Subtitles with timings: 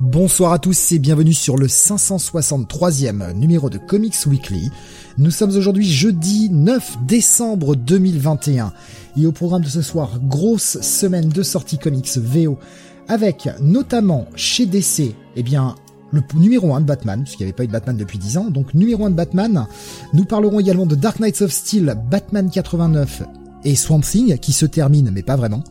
[0.00, 4.70] Bonsoir à tous et bienvenue sur le 563e numéro de Comics Weekly.
[5.18, 8.72] Nous sommes aujourd'hui jeudi 9 décembre 2021
[9.16, 12.58] et au programme de ce soir, grosse semaine de sorties comics VO
[13.06, 15.76] avec notamment chez DC, eh bien,
[16.10, 18.50] le numéro 1 de Batman, puisqu'il n'y avait pas eu de Batman depuis 10 ans,
[18.50, 19.66] donc numéro 1 de Batman.
[20.12, 23.22] Nous parlerons également de Dark Knights of Steel, Batman 89
[23.62, 25.62] et Swamp Thing, qui se termine, mais pas vraiment.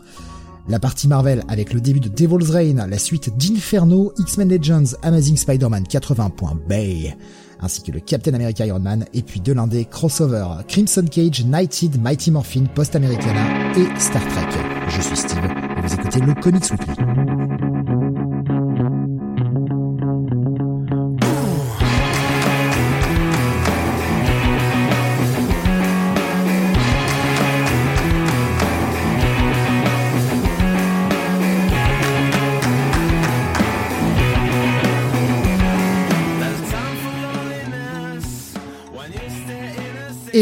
[0.70, 5.36] La partie Marvel avec le début de Devil's Reign, la suite d'Inferno, X-Men Legends, Amazing
[5.36, 7.18] Spider-Man 80.bay,
[7.60, 12.02] ainsi que le Captain America Iron Man, et puis de l'indé crossover, Crimson Cage, Knighted,
[12.02, 13.42] Mighty Morphin, Post Americana
[13.76, 14.48] et Star Trek.
[14.88, 17.53] Je suis Steve, et vous écoutez le Comics Weekly.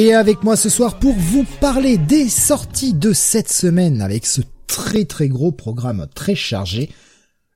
[0.03, 4.41] Et avec moi ce soir pour vous parler des sorties de cette semaine avec ce
[4.65, 6.89] très très gros programme très chargé,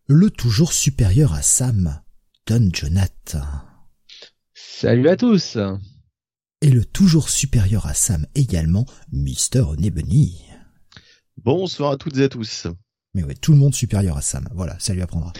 [0.05, 2.03] le toujours supérieur à Sam,
[2.45, 3.47] Don Jonathan.
[4.53, 5.57] Salut à tous
[6.61, 10.45] Et le toujours supérieur à Sam également, Mister Nebony.
[11.37, 12.67] Bonsoir à toutes et à tous.
[13.15, 14.47] Mais ouais, tout le monde supérieur à Sam.
[14.53, 15.33] Voilà, ça lui apprendra.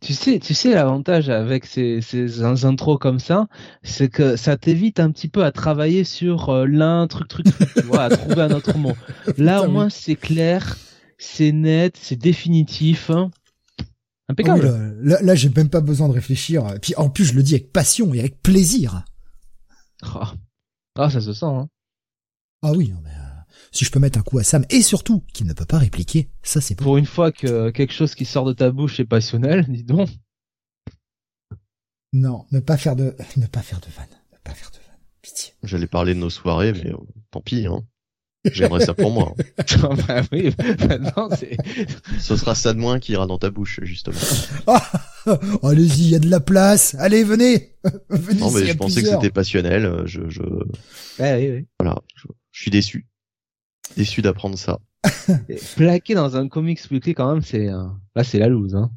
[0.00, 3.46] Tu sais, tu sais l'avantage avec ces, ces intros comme ça,
[3.82, 7.72] c'est que ça t'évite un petit peu à travailler sur euh, l'un truc truc, truc
[7.74, 8.92] tu vois, à trouver un autre mot.
[9.38, 10.76] Là au moins c'est clair,
[11.18, 13.10] c'est net, c'est définitif.
[13.10, 13.30] Hein.
[14.28, 14.66] Impeccable.
[14.66, 16.64] Oh là, là, j'ai même pas besoin de réfléchir.
[16.82, 19.04] Puis en plus je le dis avec passion et avec plaisir.
[20.02, 20.32] Ah,
[20.98, 21.10] oh.
[21.10, 21.46] ça se sent.
[21.46, 21.68] Hein.
[22.62, 23.10] Ah oui, mais
[23.76, 26.30] si je peux mettre un coup à Sam et surtout qu'il ne peut pas répliquer,
[26.42, 29.66] ça c'est Pour une fois que quelque chose qui sort de ta bouche est passionnel,
[29.68, 30.08] dis donc.
[32.12, 34.98] Non, ne pas faire de, ne pas faire de vanne, ne pas faire de vanne.
[35.20, 35.52] Pitié.
[35.62, 36.96] J'allais parler de nos soirées, mais euh,
[37.30, 37.84] tant pis, hein.
[38.50, 39.34] J'aimerais ça pour moi.
[39.58, 39.96] Hein.
[40.06, 40.54] bah oui,
[40.88, 41.56] maintenant c'est.
[42.20, 44.16] Ce sera ça de moins qui ira dans ta bouche, justement.
[44.68, 44.88] Ah,
[45.64, 46.94] allez-y, il y a de la place.
[47.00, 47.74] Allez, venez.
[48.08, 49.84] venez non, mais je pensais que c'était passionnel.
[49.84, 50.42] Euh, je, je...
[51.18, 51.66] Ah, oui, oui.
[51.80, 53.08] Voilà, je, je suis déçu.
[53.96, 54.80] Déçu d'apprendre ça.
[55.76, 57.86] Plaqué dans un comics weekly quand même, c'est euh...
[58.14, 58.74] là c'est la loose.
[58.74, 58.90] Hein.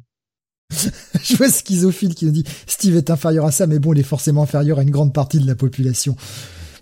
[0.70, 4.04] je vois Schizophile qui nous dit Steve est inférieur à ça, mais bon, il est
[4.04, 6.16] forcément inférieur à une grande partie de la population.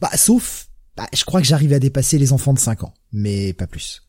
[0.00, 3.52] Bah, sauf, bah, je crois que j'arrive à dépasser les enfants de 5 ans, mais
[3.52, 4.02] pas plus.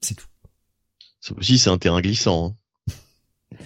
[0.00, 0.26] C'est tout.
[1.20, 2.56] Ça aussi, c'est un terrain glissant.
[2.92, 3.58] Hein.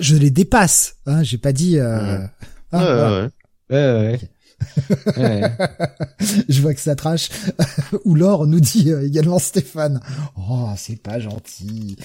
[0.00, 1.78] Je les dépasse, hein, j'ai pas dit.
[1.78, 2.18] Euh...
[2.18, 2.26] Ouais.
[2.72, 3.30] Ah, ouais, ouais,
[3.70, 3.76] ouais.
[3.76, 4.30] ouais, ouais.
[6.48, 7.28] Je vois que ça trash.
[8.04, 10.00] Ou l'or nous dit euh, également Stéphane.
[10.36, 11.96] Oh, c'est pas gentil.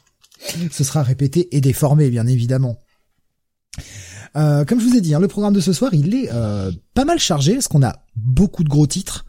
[0.70, 2.78] Ce sera répété et déformé, bien évidemment.
[4.36, 6.70] Euh, comme je vous ai dit, hein, le programme de ce soir, il est euh,
[6.94, 9.24] pas mal chargé, parce qu'on a beaucoup de gros titres,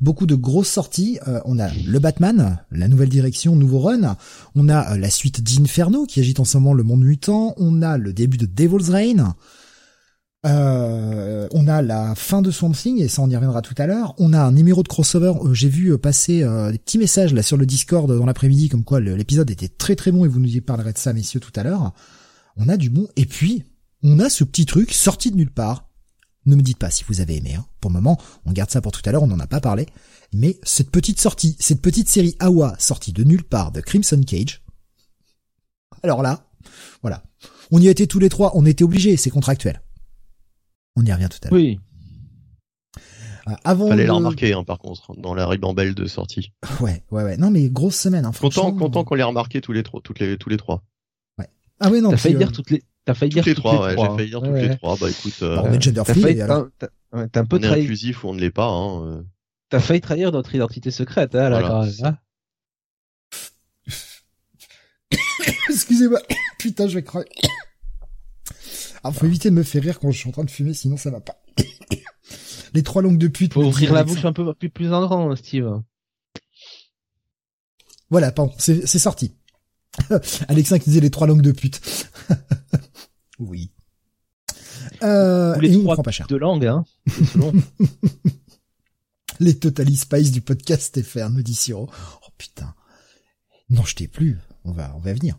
[0.00, 1.18] beaucoup de grosses sorties.
[1.44, 4.16] On a le Batman, la nouvelle direction, nouveau run.
[4.54, 7.54] On a la suite d'Inferno, qui agite en ce moment le monde mutant.
[7.56, 9.34] On a le début de Devil's Reign.
[10.46, 13.86] Euh, on a la fin de Swamp Thing et ça on y reviendra tout à
[13.86, 14.14] l'heure.
[14.18, 15.34] On a un numéro de crossover.
[15.44, 16.40] Euh, j'ai vu euh, passer
[16.72, 20.12] des petits messages là sur le Discord dans l'après-midi comme quoi l'épisode était très très
[20.12, 21.92] bon et vous nous y parlerez de ça messieurs tout à l'heure.
[22.56, 23.64] On a du bon et puis
[24.02, 25.88] on a ce petit truc sorti de nulle part.
[26.46, 27.54] Ne me dites pas si vous avez aimé.
[27.54, 27.66] Hein.
[27.82, 29.22] Pour le moment, on garde ça pour tout à l'heure.
[29.22, 29.86] On n'en a pas parlé.
[30.32, 34.62] Mais cette petite sortie, cette petite série Awa sortie de nulle part de Crimson Cage.
[36.02, 36.46] Alors là,
[37.02, 37.22] voilà.
[37.70, 38.52] On y était tous les trois.
[38.54, 39.18] On était obligés.
[39.18, 39.82] C'est contractuel.
[41.00, 41.58] On y revient tout à l'heure.
[41.58, 41.80] Oui.
[43.48, 44.08] Euh, avant Fallait de...
[44.08, 46.52] la remarquer, hein, par contre, dans la ribambelle de sortie.
[46.80, 47.36] Ouais, ouais, ouais.
[47.38, 48.26] Non, mais grosse semaine.
[48.26, 50.82] Hein, content, content qu'on l'ait remarqué tous les trois, toutes les, tous les trois.
[51.38, 51.48] Ouais.
[51.80, 52.10] Ah ouais, non.
[52.10, 52.38] T'as failli euh...
[52.38, 52.82] dire toutes les.
[53.06, 54.10] T'as failli toutes dire les trois, ouais, trois.
[54.10, 54.68] j'ai failli dire toutes ouais.
[54.68, 54.96] les trois.
[55.00, 56.20] Bah écoute, euh, bah, on est gender free.
[56.20, 56.68] failli, alors.
[56.78, 58.68] t'as, t'as, t'as un peu on est inclusif ou on ne l'est pas.
[58.68, 59.22] Hein, euh.
[59.70, 61.68] T'as failli trahir notre identité secrète, hein, là, Voilà.
[61.68, 62.18] quand même, hein.
[65.70, 66.20] Excusez-moi.
[66.58, 67.26] Putain, je vais crever.
[69.02, 70.96] Alors, faut éviter de me faire rire quand je suis en train de fumer, sinon
[70.96, 71.42] ça va pas.
[72.74, 73.52] Les trois langues de pute.
[73.54, 74.28] Faut ouvrir la bouche ça.
[74.28, 75.82] un peu plus, plus en grand, Steve.
[78.10, 79.34] Voilà, pardon, c'est c'est sorti.
[80.48, 81.80] Alexin qui disait les trois langues de pute.
[83.38, 83.70] oui.
[85.02, 86.26] Euh, Ou les et on trois prend pas cher.
[86.26, 86.84] de langue, hein.
[87.32, 87.52] selon.
[89.40, 91.88] Les Totally Spice du podcast FR, nous dit Siro.
[92.22, 92.74] Oh putain.
[93.70, 94.38] Non, je t'ai plus.
[94.64, 95.38] On va, on va venir.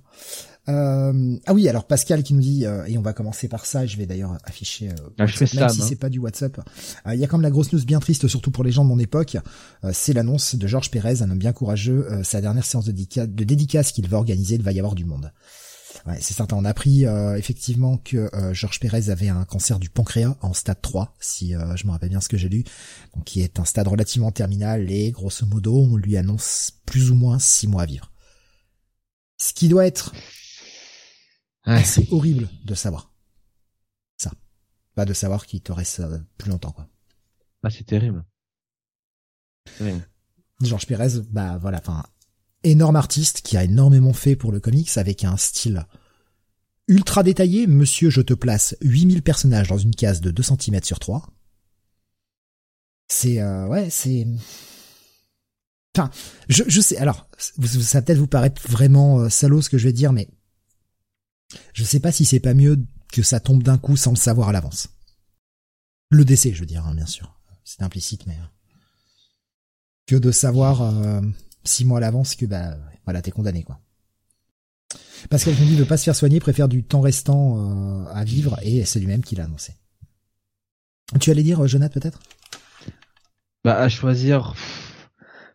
[0.70, 3.86] Euh, ah oui, alors Pascal qui nous dit, euh, et on va commencer par ça,
[3.86, 5.86] je vais d'ailleurs afficher, euh, Ah, je fais WhatsApp, même Sam, si hein.
[5.90, 6.60] c'est pas du WhatsApp.
[7.08, 8.90] Euh, Il y a comme la grosse news bien triste, surtout pour les gens de
[8.90, 9.38] mon époque,
[9.84, 12.92] euh, c'est l'annonce de Georges Pérez, un homme bien courageux, euh, sa dernière séance de,
[12.92, 15.32] dédica- de dédicace qu'il va organiser, il va y avoir du monde.
[16.06, 16.56] Ouais, c'est certain.
[16.56, 20.54] On a appris euh, effectivement que euh, Georges Pérez avait un cancer du pancréas en
[20.54, 22.64] stade 3, si euh, je me rappelle bien ce que j'ai lu,
[23.16, 27.16] donc qui est un stade relativement terminal et grosso modo on lui annonce plus ou
[27.16, 28.10] moins six mois à vivre.
[29.38, 30.14] Ce qui doit être
[31.68, 31.74] Ouais.
[31.74, 33.14] assez horrible de savoir.
[34.18, 34.32] Ça.
[34.96, 36.88] Pas de savoir qu'il te reste euh, plus longtemps quoi.
[37.64, 38.26] Ah, c'est terrible.
[39.78, 40.08] Terrible.
[40.62, 42.04] Georges Pérez, bah voilà, enfin
[42.64, 45.86] énorme artiste qui a énormément fait pour le comics avec un style
[46.88, 47.68] ultra détaillé.
[47.68, 51.28] Monsieur, je te place 8000 personnages dans une case de 2 cm sur 3.
[53.08, 54.26] C'est euh, ouais, c'est
[55.96, 56.10] enfin,
[56.48, 59.84] je je sais alors ça va peut-être vous paraître vraiment euh, salaud ce que je
[59.84, 60.30] vais dire mais
[61.74, 64.50] je sais pas si c'est pas mieux que ça tombe d'un coup sans le savoir
[64.50, 64.90] à l'avance.
[66.10, 67.38] Le décès, je veux dire, hein, bien sûr.
[67.64, 68.48] C'est implicite mais euh,
[70.08, 71.22] que de savoir euh,
[71.64, 72.76] six mois à l'avance que bah
[73.06, 73.80] voilà t'es condamné quoi.
[75.30, 78.58] Pascal nous dit de pas se faire soigner, préfère du temps restant euh, à vivre
[78.64, 79.76] et c'est lui-même qui l'a annoncé.
[81.20, 82.20] Tu allais dire Jonathan peut-être?
[83.64, 84.56] Bah, à choisir,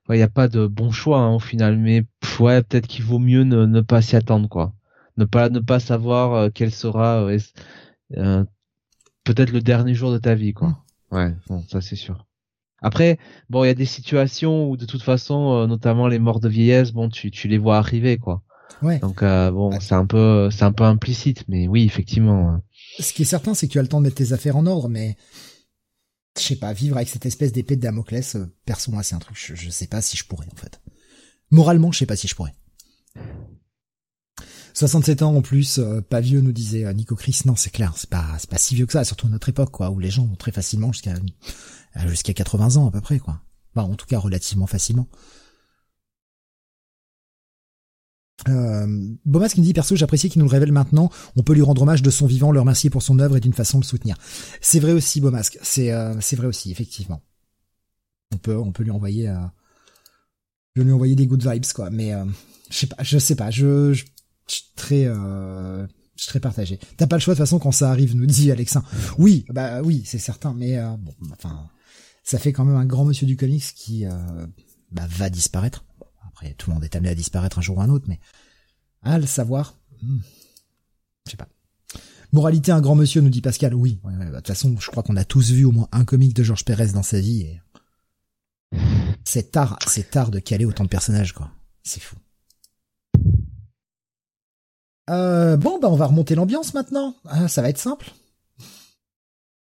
[0.08, 2.04] il n'y a pas de bon choix hein, au final, mais
[2.38, 4.74] ouais, peut-être qu'il vaut mieux ne pas s'y attendre, quoi.
[5.16, 7.38] Ne pas ne pas savoir euh, quel sera euh,
[8.16, 8.44] euh,
[9.24, 10.82] peut-être le dernier jour de ta vie, quoi.
[11.10, 12.26] Ouais, bon, ça c'est sûr.
[12.82, 13.18] Après,
[13.48, 16.48] bon, il y a des situations où de toute façon, euh, notamment les morts de
[16.48, 18.42] vieillesse, bon, tu tu les vois arriver, quoi.
[18.82, 18.98] Ouais.
[18.98, 19.80] Donc euh, bon, Ouais.
[19.80, 22.50] c'est un peu c'est un peu implicite, mais oui, effectivement.
[22.50, 22.62] hein.
[22.98, 24.66] Ce qui est certain, c'est que tu as le temps de mettre tes affaires en
[24.66, 25.16] ordre, mais
[26.38, 29.18] je sais pas, vivre avec cette espèce d'épée de Damoclès, euh, perso moi c'est un
[29.20, 30.80] truc, je, je sais pas si je pourrais en fait.
[31.50, 32.54] Moralement, je sais pas si je pourrais.
[34.76, 37.40] 67 ans en plus, euh, pas vieux, nous disait euh, Nico Chris.
[37.46, 39.90] Non, c'est clair, c'est pas, pas si vieux que ça, surtout à notre époque, quoi,
[39.90, 43.40] où les gens vont très facilement jusqu'à euh, jusqu'à 80 ans à peu près, quoi.
[43.74, 45.08] En tout cas, relativement facilement.
[48.48, 48.86] Euh,
[49.48, 51.10] qui nous dit perso, j'apprécie qu'il nous le révèle maintenant.
[51.36, 53.54] On peut lui rendre hommage de son vivant, le remercier pour son œuvre et d'une
[53.54, 54.16] façon le soutenir.
[54.60, 55.58] C'est vrai aussi, Bomasque.
[55.62, 55.90] C'est
[56.20, 57.22] c'est vrai aussi, effectivement.
[58.34, 59.36] On peut on peut lui envoyer euh,
[60.74, 61.90] je lui envoyer des good vibes quoi.
[61.90, 62.12] Mais
[62.70, 63.50] je sais pas, je sais pas.
[63.50, 64.04] Je je,
[64.48, 66.78] je très euh, je partagé.
[66.96, 68.82] T'as pas le choix de toute façon quand ça arrive, nous dit Alexin.
[69.18, 70.54] Oui, bah oui, c'est certain.
[70.54, 71.68] Mais euh, bon, enfin,
[72.22, 74.46] ça fait quand même un grand monsieur du comics qui euh,
[74.90, 75.84] bah, va disparaître.
[76.28, 78.18] Après, tout le monde est amené à disparaître un jour ou un autre, mais
[79.02, 80.18] à le savoir, hmm,
[81.26, 81.48] je sais pas.
[82.32, 83.74] Moralité, un grand monsieur, nous dit Pascal.
[83.74, 85.88] Oui, ouais, ouais, bah, de toute façon, je crois qu'on a tous vu au moins
[85.92, 87.42] un comic de Georges Pérez dans sa vie.
[87.42, 87.60] Et...
[89.24, 91.50] C'est tard, c'est tard de caler autant de personnages, quoi.
[91.82, 92.16] C'est fou.
[95.08, 97.14] Euh, bon, bah on va remonter l'ambiance maintenant.
[97.28, 98.10] Ah, ça va être simple.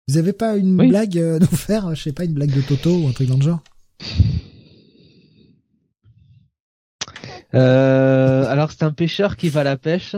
[0.08, 0.90] Vous avez pas une Oui.
[0.90, 3.30] blague euh, à nous faire, je sais pas, une blague de Toto ou un truc
[3.30, 3.60] dans le genre
[7.56, 10.16] Euh, alors c'est un pêcheur qui va à la pêche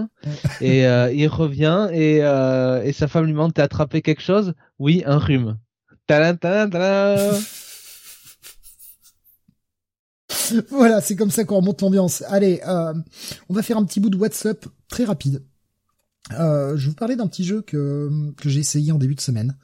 [0.61, 4.53] et euh, il revient et, et sa femme lui demande t'as attrapé quelque chose?
[4.79, 5.57] Oui, un rhume.
[6.07, 7.35] Tadam, tadam, tadam.
[10.69, 12.23] Voilà, c'est comme ça qu'on remonte l'ambiance.
[12.27, 12.93] Allez, euh,
[13.49, 15.43] on va faire un petit bout de WhatsApp très rapide.
[16.33, 19.57] Euh, je vous parler d'un petit jeu que, que j'ai essayé en début de semaine,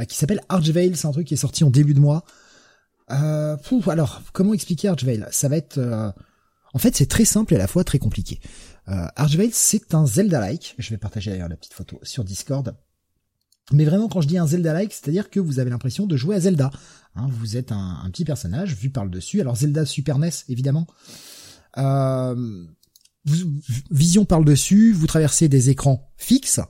[0.00, 0.96] euh, qui s'appelle Archvale.
[0.96, 2.24] C'est un truc qui est sorti en début de mois.
[3.10, 5.28] Euh, pouf, alors, comment expliquer Archvale?
[5.30, 5.78] Ça va être...
[5.78, 6.10] euh,
[6.74, 8.40] en fait, c'est très simple et à la fois très compliqué.
[8.88, 10.74] Euh, Archvale, c'est un Zelda-like.
[10.78, 12.74] Je vais partager d'ailleurs la petite photo sur Discord.
[13.70, 16.40] Mais vraiment, quand je dis un Zelda-like, c'est-à-dire que vous avez l'impression de jouer à
[16.40, 16.70] Zelda.
[17.14, 19.40] Hein, vous êtes un, petit personnage vu par le dessus.
[19.40, 20.86] Alors Zelda Super NES, évidemment.
[21.78, 22.64] Euh,
[23.90, 26.60] vision par le dessus, vous traversez des écrans fixes.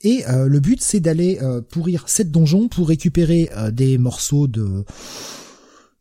[0.00, 4.84] Et euh, le but, c'est d'aller euh, pourrir sept donjons pour récupérer des morceaux de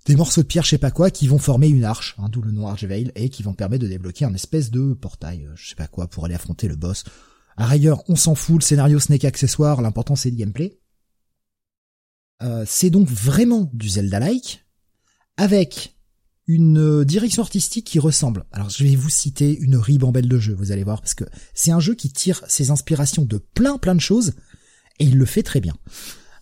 [0.06, 2.42] des morceaux de pierre, je sais pas quoi, qui vont former une arche, hein, d'où
[2.42, 5.76] le nom Archvale, et qui vont permettre de débloquer un espèce de portail, je sais
[5.76, 7.06] pas quoi, pour aller affronter le boss.
[7.58, 10.80] À rigueur, on s'en fout, le scénario ce n'est qu'accessoire, l'important c'est le gameplay.
[12.42, 14.66] Euh, c'est donc vraiment du Zelda-like,
[15.38, 15.98] avec
[16.48, 18.46] une euh, direction artistique qui ressemble.
[18.52, 21.72] Alors je vais vous citer une ribambelle de jeux, vous allez voir, parce que c'est
[21.72, 24.34] un jeu qui tire ses inspirations de plein plein de choses,
[25.00, 25.76] et il le fait très bien.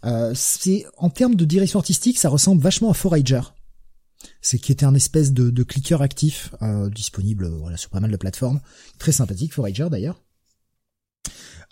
[0.05, 3.41] Euh, c'est en termes de direction artistique, ça ressemble vachement à Forager.
[4.41, 6.51] c'est qui était un espèce de, de clicker actif
[6.95, 8.61] disponible voilà sur pas mal de plateformes,
[8.97, 10.19] très sympathique, Forager d'ailleurs.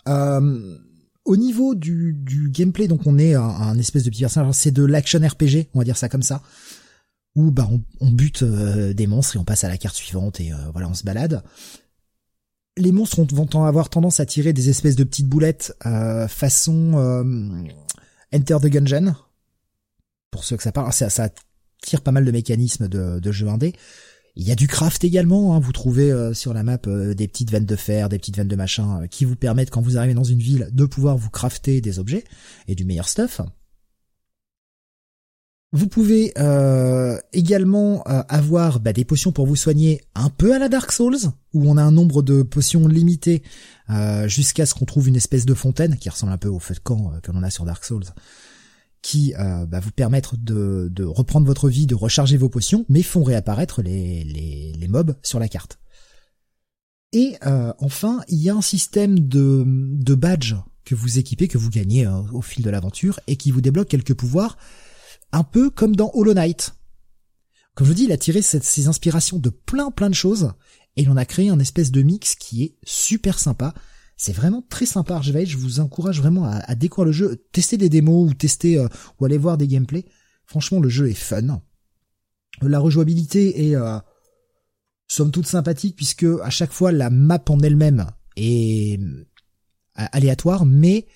[0.06, 4.70] Au niveau du, du gameplay, donc on est un, un espèce de petit personnage, c'est
[4.70, 6.42] de l'action RPG, on va dire ça comme ça
[7.36, 7.68] où bah
[8.00, 10.88] on, bute euh, des monstres et on passe à la carte suivante et euh, voilà
[10.88, 11.42] on se balade.
[12.76, 16.94] Les monstres vont avoir tendance à tirer des espèces de petites boulettes euh, façon
[18.32, 19.14] Enter the Gungeon.
[20.30, 21.28] Pour ceux que ça parle, ça, ça
[21.82, 23.74] tire pas mal de mécanismes de, de jeu indé.
[24.36, 25.60] Il y a du craft également, hein.
[25.60, 29.06] vous trouvez sur la map des petites veines de fer, des petites veines de machin
[29.08, 32.24] qui vous permettent quand vous arrivez dans une ville de pouvoir vous crafter des objets
[32.68, 33.40] et du meilleur stuff.
[35.72, 40.58] Vous pouvez euh, également euh, avoir bah, des potions pour vous soigner un peu à
[40.58, 41.18] la Dark Souls,
[41.54, 43.44] où on a un nombre de potions limité
[43.88, 46.74] euh, jusqu'à ce qu'on trouve une espèce de fontaine qui ressemble un peu au feu
[46.74, 48.04] de camp que l'on a sur Dark Souls,
[49.02, 53.82] qui va vous permettre de, reprendre votre vie, de recharger vos potions, mais font réapparaître
[53.82, 55.78] les, mobs sur la carte.
[57.12, 57.36] Et
[57.78, 60.54] enfin, il y a un système de, de badge
[60.84, 64.14] que vous équipez, que vous gagnez au fil de l'aventure, et qui vous débloque quelques
[64.14, 64.56] pouvoirs
[65.32, 66.74] un peu comme dans Hollow Knight.
[67.74, 70.52] Comme je vous dis, il a tiré ses inspirations de plein plein de choses,
[70.96, 73.74] et il en a créé un espèce de mix qui est super sympa.
[74.22, 77.88] C'est vraiment très sympa Archivate, je vous encourage vraiment à, découvrir le jeu, tester des
[77.88, 78.86] démos ou tester euh,
[79.18, 80.04] ou aller voir des gameplays.
[80.44, 81.62] Franchement, le jeu est fun.
[82.60, 83.98] La rejouabilité est euh,
[85.08, 89.24] somme toute sympathique puisque à chaque fois la map en elle-même est euh,
[89.94, 91.06] aléatoire, mais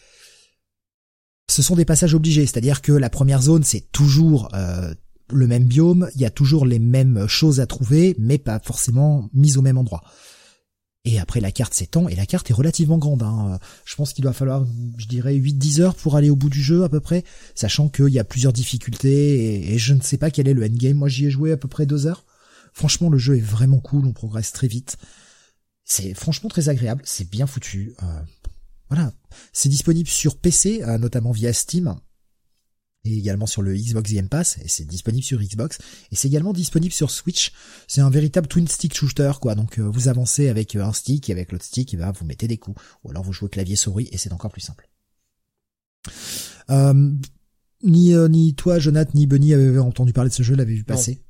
[1.51, 4.95] ce sont des passages obligés, c'est-à-dire que la première zone c'est toujours euh,
[5.31, 9.29] le même biome, il y a toujours les mêmes choses à trouver, mais pas forcément
[9.35, 10.01] mises au même endroit.
[11.07, 13.23] Et après la carte s'étend, et la carte est relativement grande.
[13.23, 13.59] Hein.
[13.85, 16.83] Je pense qu'il doit falloir, je dirais, 8-10 heures pour aller au bout du jeu
[16.83, 20.49] à peu près, sachant qu'il y a plusieurs difficultés, et, je ne sais pas quel
[20.49, 20.97] est le endgame.
[20.97, 22.25] Moi j'y ai joué à peu près 2 heures.
[22.73, 24.97] Franchement le jeu est vraiment cool, on progresse très vite.
[25.85, 27.95] C'est franchement très agréable, c'est bien foutu.
[28.03, 28.21] Euh,
[28.89, 29.13] voilà,
[29.53, 31.97] c'est disponible sur PC, euh, notamment via Steam,
[33.05, 35.79] et également sur le Xbox Game Pass, et c'est disponible sur Xbox,
[36.11, 37.53] et c'est également disponible sur Switch.
[37.87, 39.55] C'est un véritable twin stick shooter, quoi.
[39.55, 42.25] Donc euh, vous avancez avec euh, un stick, et avec l'autre stick, et ben, vous
[42.25, 44.89] mettez des coups, ou alors vous jouez clavier souris, et c'est encore plus simple.
[47.83, 51.23] ni ni toi, Jonathan, ni Bunny avaient entendu parler de ce jeu, l'avez vu passer.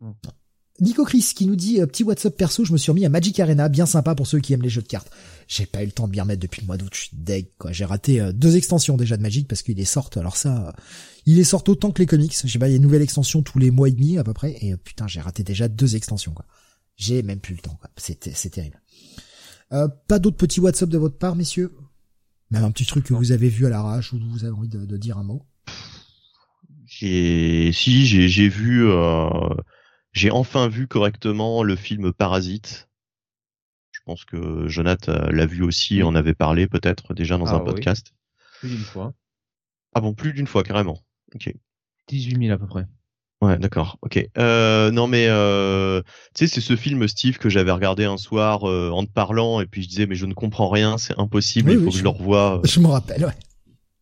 [0.00, 0.14] non.
[0.24, 0.32] non.
[0.80, 3.68] Nico Chris qui nous dit petit WhatsApp perso, je me suis remis à Magic Arena,
[3.68, 5.10] bien sympa pour ceux qui aiment les jeux de cartes.
[5.46, 7.46] J'ai pas eu le temps de m'y remettre depuis le mois d'août, je suis deg
[7.58, 7.70] quoi.
[7.70, 10.16] J'ai raté euh, deux extensions déjà de Magic parce qu'il est sortent.
[10.16, 10.72] Alors ça, euh,
[11.26, 12.34] il est sortent autant que les comics.
[12.34, 14.24] Je sais pas, il y a une nouvelle extension tous les mois et demi à
[14.24, 14.56] peu près.
[14.62, 16.44] Et euh, putain, j'ai raté déjà deux extensions quoi.
[16.96, 17.90] J'ai même plus le temps quoi.
[17.96, 18.80] C'est c'est terrible.
[19.70, 21.72] pas d'autres petits WhatsApp de votre part, messieurs?
[22.50, 24.96] Même un petit truc que vous avez vu à l'arrache ou vous avez envie de,
[24.96, 25.46] dire un mot?
[26.84, 28.88] J'ai si j'ai j'ai vu.
[30.14, 32.88] J'ai enfin vu correctement le film Parasite.
[33.90, 37.60] Je pense que Jonathan l'a vu aussi, en avait parlé peut-être déjà dans ah un
[37.60, 38.12] podcast.
[38.60, 39.12] Plus d'une fois.
[39.92, 41.00] Ah bon, plus d'une fois carrément.
[41.34, 41.52] Ok.
[42.08, 42.86] 18 000 à peu près.
[43.40, 43.98] Ouais, d'accord.
[44.02, 44.24] Ok.
[44.38, 46.00] Euh, non mais euh,
[46.34, 49.60] tu sais, c'est ce film Steve que j'avais regardé un soir euh, en te parlant
[49.60, 52.02] et puis je disais mais je ne comprends rien, c'est impossible, il faut que je,
[52.02, 52.62] le revoie.
[52.64, 53.34] Je me rappelle, ouais.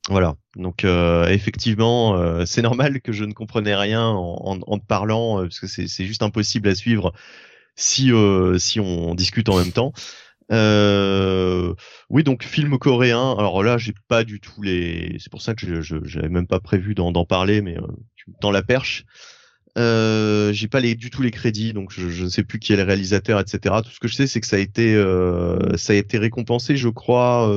[0.08, 0.34] Voilà.
[0.56, 5.42] Donc euh, effectivement, euh, c'est normal que je ne comprenais rien en, te parlant euh,
[5.44, 7.12] parce que c'est juste impossible à suivre
[7.76, 8.10] si
[8.58, 9.92] si on discute en même temps.
[12.10, 13.34] oui, donc film coréen.
[13.38, 15.16] Alors là, j'ai pas du tout les.
[15.20, 17.76] C'est pour ça que je j'avais même pas prévu d'en parler, mais
[18.40, 19.04] tends la perche.
[19.78, 22.74] Euh, j'ai pas les, du tout les crédits, donc je, je, ne sais plus qui
[22.74, 23.76] est le réalisateur, etc.
[23.82, 24.94] Tout ce que je sais, c'est que ça a été,
[25.76, 27.50] ça a été récompensé, je crois,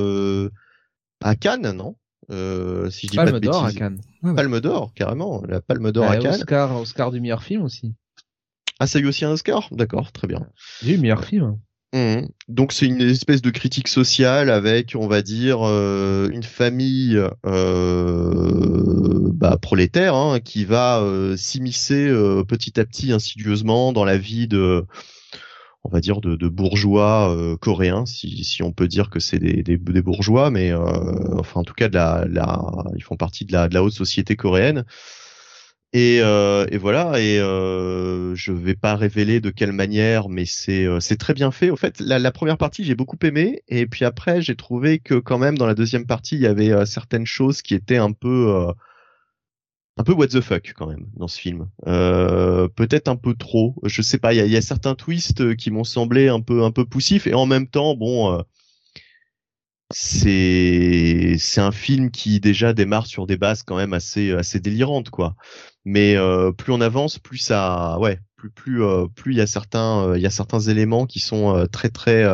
[1.21, 1.97] à Cannes, non?
[2.31, 4.01] Euh, si je dis Palme pas de d'or à Cannes.
[4.21, 5.43] Palme d'or, carrément.
[5.47, 6.35] La Palme d'or à Cannes.
[6.35, 7.93] Oscar, Oscar du meilleur film aussi.
[8.79, 9.67] Ah, ça a eu aussi un Oscar?
[9.71, 10.47] D'accord, très bien.
[10.85, 11.57] Eu meilleur film.
[11.93, 12.27] Mmh.
[12.49, 19.29] Donc c'est une espèce de critique sociale avec, on va dire, euh, une famille euh,
[19.33, 24.49] bah, prolétaire hein, qui va euh, s'immiscer euh, petit à petit insidieusement dans la vie
[24.49, 24.85] de
[25.85, 29.37] on va dire de, de bourgeois euh, coréens, si, si, on peut dire que c'est
[29.37, 30.79] des, des, bourgeois, mais euh,
[31.37, 32.27] enfin en tout cas de la,
[32.95, 34.83] ils font partie de la, de la haute société coréenne.
[35.93, 40.87] Et, euh, et voilà, et euh, je vais pas révéler de quelle manière, mais c'est
[40.99, 41.69] c'est très bien fait.
[41.69, 45.37] Au fait, la, première partie j'ai beaucoup aimé, et puis après j'ai trouvé que quand
[45.37, 48.67] même dans la deuxième partie il y avait certaines choses qui étaient un peu
[49.97, 51.69] un peu what the fuck quand même dans ce film.
[51.87, 53.75] Euh, peut-être un peu trop.
[53.83, 54.33] Je sais pas.
[54.33, 57.45] Il y a, certains twists qui m'ont semblé un peu un peu poussifs et en
[57.45, 58.41] même temps, bon, euh,
[59.91, 65.09] c'est c'est un film qui déjà démarre sur des bases quand même assez assez délirantes
[65.09, 65.35] quoi.
[65.85, 69.47] Mais euh, plus on avance, plus ça ouais, plus plus euh, plus il y a
[69.47, 72.25] certains il y a certains éléments qui sont très très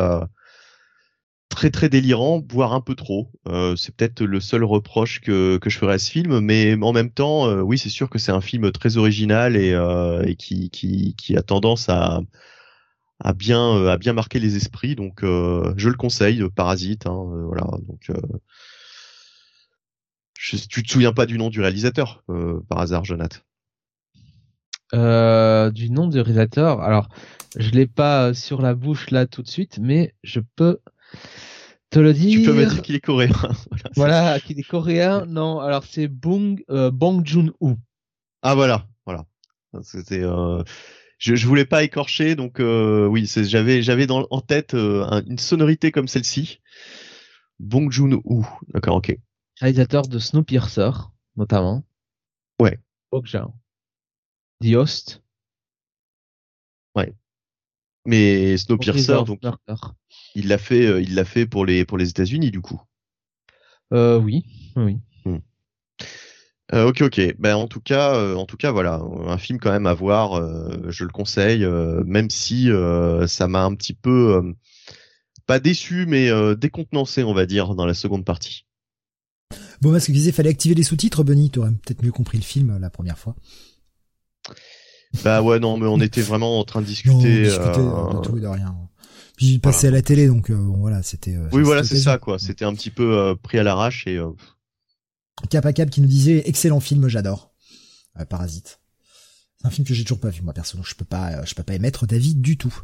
[1.54, 3.30] très très délirants, voire un peu trop.
[3.76, 7.10] c'est peut-être le seul reproche que que je ferais à ce film, mais en même
[7.10, 9.70] temps, oui, c'est sûr que c'est un film très original et,
[10.26, 12.20] et qui qui a tendance à
[13.22, 14.96] a bien euh, a bien marqué les esprits.
[14.96, 17.64] Donc euh, je le conseille Parasite hein, euh, voilà.
[17.86, 18.10] Donc
[20.34, 22.24] tu te souviens pas du nom du réalisateur
[22.68, 23.38] par hasard Jonathan?
[24.92, 27.08] Du nom du réalisateur alors
[27.56, 30.80] je l'ai pas sur la bouche là tout de suite mais je peux
[31.90, 33.30] te le dire tu peux me dire qu'il est coréen
[33.96, 37.76] voilà, qu'il est coréen non alors c'est Bong Bong Joon-ho
[38.42, 39.24] ah voilà voilà
[39.82, 40.24] c'était
[41.22, 45.92] je, je voulais pas écorcher, donc euh, oui, j'avais j'avais en tête euh, une sonorité
[45.92, 46.60] comme celle-ci.
[47.60, 49.16] Bong Joon-ho, d'accord, ok.
[49.60, 50.90] Réalisateur de Snowpiercer,
[51.36, 51.84] notamment.
[52.60, 52.80] Ouais.
[53.12, 53.46] Okja.
[54.62, 55.22] The Host.
[58.04, 59.40] Mais Snowpiercer, donc
[60.34, 62.80] il l'a fait, euh, il l'a fait pour les pour les États-Unis du coup.
[63.92, 64.44] Euh, oui,
[64.76, 64.98] oui.
[66.74, 67.34] Euh, ok, ok.
[67.38, 68.94] Ben en tout cas, euh, en tout cas, voilà,
[69.26, 70.34] un film quand même à voir.
[70.34, 71.66] Euh, je le conseille,
[72.06, 72.70] même si
[73.26, 74.54] ça m'a un petit peu
[75.46, 78.66] pas déçu, mais décontenancé, on va dire, dans la seconde partie.
[79.80, 81.50] Bon, parce que disait fallait activer les sous-titres, Benny.
[81.50, 83.36] T'aurais peut-être mieux compris le film la première fois.
[85.24, 87.48] Bah ouais, non, mais on était vraiment en train de discuter.
[87.78, 88.74] Non, de tout et de rien.
[89.36, 91.36] Puis il passait à la télé, donc bon, voilà, c'était.
[91.52, 92.38] oui, voilà, c'est ça, quoi.
[92.38, 94.20] C'était un petit peu pris à l'arrache et.
[95.50, 97.52] Cap à Cap qui nous disait excellent film, j'adore.
[98.18, 98.80] Euh, Parasite.
[99.58, 101.44] C'est un film que j'ai toujours pas vu moi perso, donc je peux pas, euh,
[101.44, 102.74] je peux pas émettre d'avis du tout.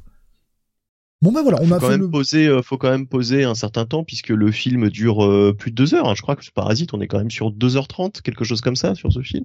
[1.21, 3.85] Bon ben voilà, on a quand même poser, euh, faut quand même poser un certain
[3.85, 6.09] temps puisque le film dure plus de deux heures.
[6.09, 6.15] Hein.
[6.15, 8.95] Je crois que ce Parasite, on est quand même sur 2h30, quelque chose comme ça
[8.95, 9.45] sur ce film.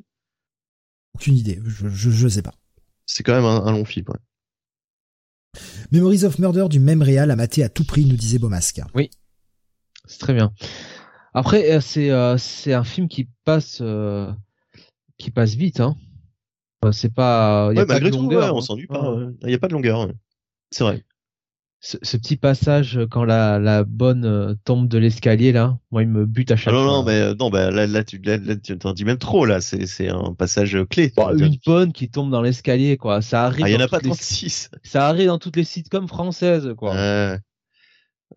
[1.16, 2.54] Aucune idée, je, je, sais pas.
[3.06, 4.06] C'est quand même un, long film.
[4.08, 5.62] Ouais.
[5.92, 8.82] Memories of Murder du même réal à mater à tout prix, nous disait Beaumasque.
[8.96, 9.10] Oui,
[10.06, 10.54] c'est très bien.
[11.34, 14.32] Après, euh, c'est euh, c'est un film qui passe euh,
[15.18, 15.80] qui passe vite.
[15.80, 15.96] Hein.
[16.92, 17.72] C'est pas.
[17.74, 18.62] Y a pas de longueur, tout, on hein.
[18.62, 19.16] s'ennuie pas.
[19.42, 20.10] Il n'y a pas de longueur.
[20.72, 21.04] C'est vrai.
[21.86, 26.26] Ce, ce, petit passage quand la, la bonne tombe de l'escalier là, moi il me
[26.26, 26.93] bute à chaque ah non, fois.
[26.93, 29.86] Non mais non bah là, là tu là, tu t'en dis même trop là, c'est
[29.86, 31.12] c'est un passage clé.
[31.17, 33.65] Bah, une bonne qui tombe dans l'escalier quoi, ça arrive.
[33.65, 34.69] Ah, il y en a pas 36.
[34.84, 36.96] Ça arrive dans toutes les sitcoms françaises quoi.
[36.96, 37.38] Euh...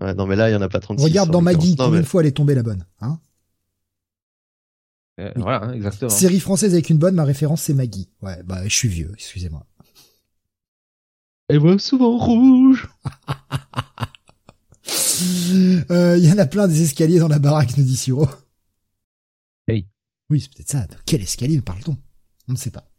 [0.00, 1.04] Ouais, non, mais là, il y en a pas 36.
[1.04, 3.18] Regarde dans Maggie, combien de fois elle est tombée la bonne, hein?
[5.18, 6.10] Euh, Voilà, hein, exactement.
[6.10, 8.10] Série française avec une bonne, ma référence c'est Maggie.
[8.20, 9.64] Ouais, bah je suis vieux, excusez-moi.
[11.48, 12.88] Elle voit souvent rouge.
[15.90, 18.28] Euh, il y en a plein des escaliers dans la baraque, nous dit Siro.
[19.66, 19.88] Hey.
[20.28, 20.86] Oui, c'est peut-être ça.
[20.86, 21.96] De quel escalier parle-t-on?
[22.48, 22.90] On ne sait pas.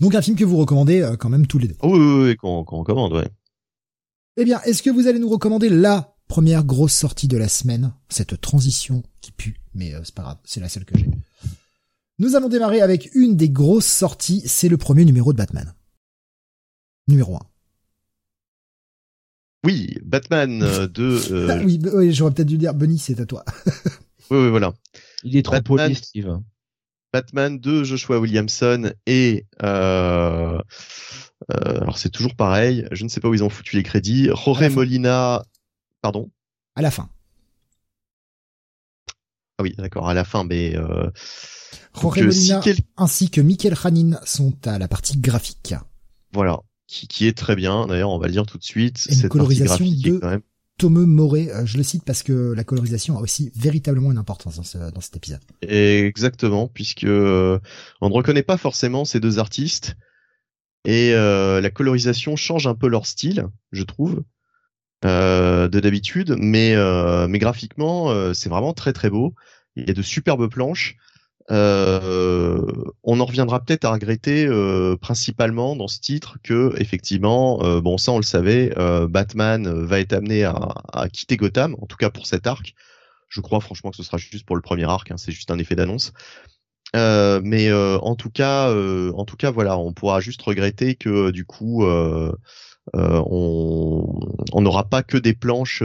[0.00, 1.76] Donc un film que vous recommandez euh, quand même tous les deux.
[1.82, 3.28] oui, oui, oui qu'on recommande, ouais.
[4.36, 7.92] Eh bien, est-ce que vous allez nous recommander la première grosse sortie de la semaine?
[8.08, 11.08] Cette transition qui pue, mais euh, c'est pas grave, c'est la seule que j'ai.
[12.18, 15.74] Nous allons démarrer avec une des grosses sorties, c'est le premier numéro de Batman.
[17.08, 17.40] Numéro 1.
[19.64, 21.20] Oui, Batman euh, de...
[21.32, 21.48] Euh...
[21.50, 23.44] Ah oui, oui j'aurais peut-être dû dire, Benny, c'est à toi.
[24.30, 24.72] oui, oui, voilà.
[25.22, 26.38] Il est trop poli, Steve.
[27.14, 30.58] Batman de Joshua Williamson et euh,
[31.52, 34.30] euh, alors c'est toujours pareil, je ne sais pas où ils ont foutu les crédits.
[34.34, 35.44] Jorge Molina,
[36.02, 36.28] pardon?
[36.74, 37.08] À la fin.
[39.58, 41.08] Ah oui, d'accord, à la fin, mais euh,
[41.94, 42.60] Jorge Molina
[42.96, 45.76] ainsi que Michael Hanin sont à la partie graphique.
[46.32, 47.86] Voilà, qui, qui est très bien.
[47.86, 48.98] D'ailleurs, on va le dire tout de suite.
[48.98, 50.42] Cette colorisation de quand même...
[50.76, 54.56] Tomeu Moret, euh, je le cite parce que la colorisation a aussi véritablement une importance
[54.56, 55.38] dans, dans cet épisode.
[55.62, 57.60] Exactement, puisque on
[58.08, 59.94] ne reconnaît pas forcément ces deux artistes,
[60.84, 64.24] et euh, la colorisation change un peu leur style, je trouve,
[65.04, 69.32] euh, de d'habitude, mais euh, mais graphiquement euh, c'est vraiment très très beau.
[69.76, 70.96] Il y a de superbes planches.
[71.50, 72.66] Euh,
[73.02, 74.48] on en reviendra peut-être à regretter
[75.00, 78.74] principalement dans ce titre que effectivement, bon ça on le savait,
[79.08, 80.54] Batman va être amené à,
[80.92, 82.74] à, quitter Gotham, en tout cas pour cet arc.
[83.28, 85.58] Je crois franchement que ce sera juste pour le premier arc, hein, c'est juste un
[85.58, 86.12] effet d'annonce.
[86.94, 90.94] Euh, mais euh, en tout cas, euh, en tout cas, voilà, on pourra juste regretter
[90.94, 91.84] que du coup,
[92.92, 95.82] on n'aura pas que des planches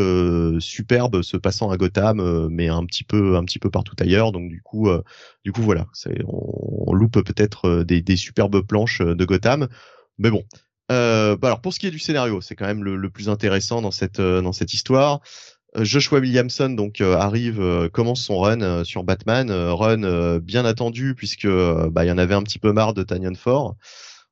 [0.60, 4.32] superbes se passant à Gotham, mais un petit peu, un petit peu partout ailleurs.
[4.32, 4.90] Donc du coup,
[5.46, 5.88] du coup, voilà,
[6.26, 9.68] on, on, loupe peut-être des, des, superbes planches de Gotham,
[10.18, 10.44] mais bon.
[10.92, 13.30] Euh, bah alors pour ce qui est du scénario, c'est quand même le, le, plus
[13.30, 15.22] intéressant dans cette dans cette histoire.
[15.76, 22.08] Joshua Williamson donc arrive, commence son run sur Batman, run bien attendu puisque bah il
[22.08, 23.76] y en avait un petit peu marre de Tanyan Ford,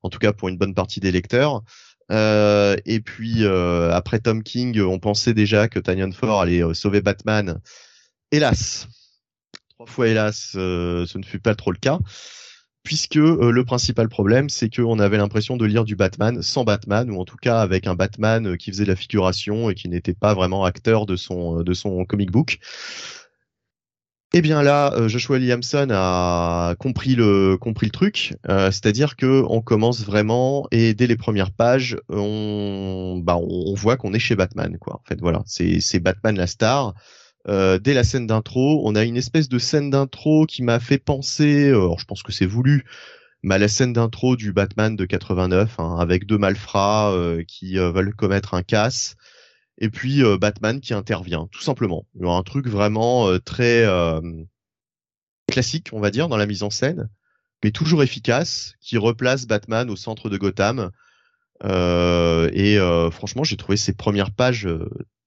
[0.02, 1.62] en tout cas pour une bonne partie des lecteurs.
[2.10, 7.60] Et puis après Tom King, on pensait déjà que Tanyan Ford allait sauver Batman.
[8.32, 8.88] Hélas,
[9.70, 12.00] trois fois hélas, ce ne fut pas trop le cas
[12.88, 17.12] puisque euh, le principal problème, c'est qu'on avait l'impression de lire du Batman sans Batman,
[17.12, 20.14] ou en tout cas avec un Batman euh, qui faisait la figuration et qui n'était
[20.14, 22.60] pas vraiment acteur euh, de son comic book.
[24.34, 30.04] Eh bien là, Joshua Williamson a compris le compris le truc, c'est-à-dire que on commence
[30.06, 33.40] vraiment et dès les premières pages, on bah
[33.76, 34.96] voit qu'on est chez Batman quoi.
[34.96, 36.94] En fait voilà, c'est Batman la star.
[37.50, 40.98] Euh, dès la scène d'intro, on a une espèce de scène d'intro qui m'a fait
[40.98, 42.84] penser, euh, alors je pense que c'est voulu,
[43.42, 47.78] mais à la scène d'intro du Batman de 89, hein, avec deux malfrats euh, qui
[47.78, 49.16] veulent commettre un casse,
[49.78, 52.06] et puis Batman qui intervient, tout simplement.
[52.22, 53.86] Un truc vraiment très
[55.52, 57.10] classique, on va dire, dans la mise en scène,
[57.64, 60.92] mais toujours efficace, qui replace Batman au centre de Gotham.
[61.64, 62.78] et
[63.12, 64.68] franchement, j'ai trouvé ces premières pages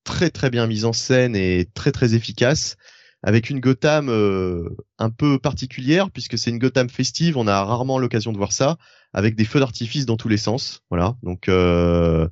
[0.04, 2.76] très très bien mise en scène et très très efficace
[3.22, 7.98] avec une Gotham euh, un peu particulière puisque c'est une Gotham festive, on a rarement
[7.98, 8.78] l'occasion de voir ça
[9.12, 11.16] avec des feux d'artifice dans tous les sens, voilà.
[11.22, 12.28] Donc euh,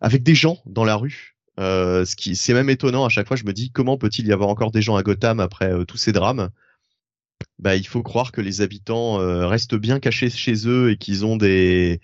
[0.00, 1.31] avec des gens dans la rue.
[1.60, 4.70] Euh, c'est même étonnant à chaque fois je me dis comment peut-il y avoir encore
[4.70, 6.48] des gens à Gotham après tous ces drames?
[7.58, 9.16] Bah il faut croire que les habitants
[9.48, 12.00] restent bien cachés chez eux et qu'ils ont des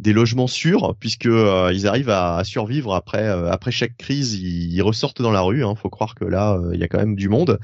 [0.00, 4.80] des logements sûrs puisque euh, ils arrivent à, survivre après euh, après chaque crise ils,
[4.82, 7.16] ressortent dans la rue hein, faut croire que là euh, il y a quand même
[7.16, 7.58] du monde.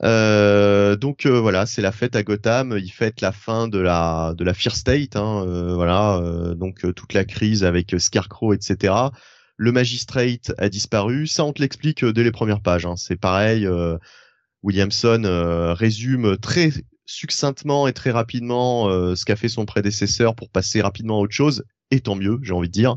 [0.00, 4.54] Donc voilà c'est la fête à Gotham ils fêtent la fin de la de la
[4.54, 6.20] Fear State hein, voilà
[6.54, 8.94] donc toute la crise avec Scarecrow etc
[9.58, 12.96] le magistrate a disparu ça on te l'explique dès les premières pages hein.
[12.96, 13.68] c'est pareil
[14.62, 16.72] Williamson résume très
[17.08, 21.34] succinctement et très rapidement euh, ce qu'a fait son prédécesseur pour passer rapidement à autre
[21.34, 22.96] chose, et tant mieux, j'ai envie de dire.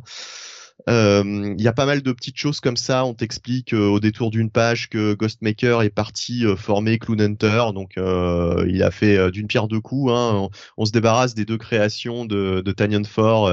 [0.89, 3.05] Euh, il y a pas mal de petites choses comme ça.
[3.05, 7.93] On t'explique euh, au détour d'une page que Ghostmaker est parti former Clown Hunter, donc
[7.97, 10.11] il a fait d'une pierre deux coups.
[10.11, 10.49] Hein.
[10.77, 13.49] On, se débarrasse des deux créations de, de Tanyan Ford.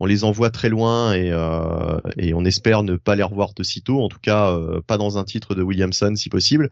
[0.00, 1.28] On les envoie très loin et,
[2.16, 4.02] et, on espère ne pas les revoir de sitôt.
[4.02, 6.70] En tout cas, pas dans un titre de Williamson si possible.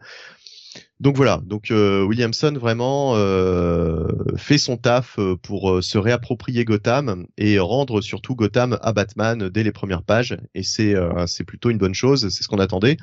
[0.99, 7.25] Donc voilà, donc euh, Williamson vraiment euh, fait son taf euh, pour se réapproprier Gotham
[7.37, 11.77] et rendre surtout Gotham à Batman dès les premières pages et c'est c'est plutôt une
[11.77, 12.97] bonne chose, c'est ce qu'on attendait.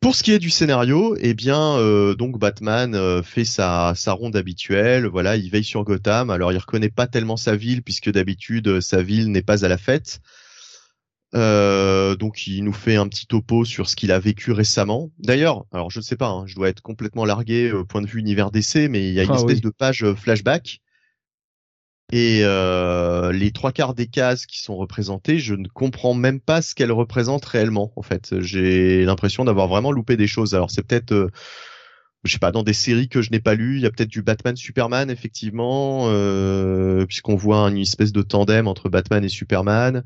[0.00, 1.78] Pour ce qui est du scénario, eh bien
[2.14, 6.30] donc Batman fait sa sa ronde habituelle, voilà, il veille sur Gotham.
[6.30, 9.78] Alors il reconnaît pas tellement sa ville puisque d'habitude sa ville n'est pas à la
[9.78, 10.20] fête.
[11.34, 15.10] Euh, donc il nous fait un petit topo sur ce qu'il a vécu récemment.
[15.18, 18.06] D'ailleurs, alors je ne sais pas, hein, je dois être complètement largué au point de
[18.06, 20.80] vue univers d'essai, mais il y a une ah espèce de page euh, flashback.
[22.12, 26.62] Et euh, les trois quarts des cases qui sont représentées, je ne comprends même pas
[26.62, 27.92] ce qu'elles représentent réellement.
[27.96, 30.54] En fait, j'ai l'impression d'avoir vraiment loupé des choses.
[30.54, 31.30] Alors c'est peut-être, euh,
[32.22, 34.10] je sais pas, dans des séries que je n'ai pas lues, il y a peut-être
[34.10, 40.04] du Batman Superman effectivement, euh, puisqu'on voit une espèce de tandem entre Batman et Superman.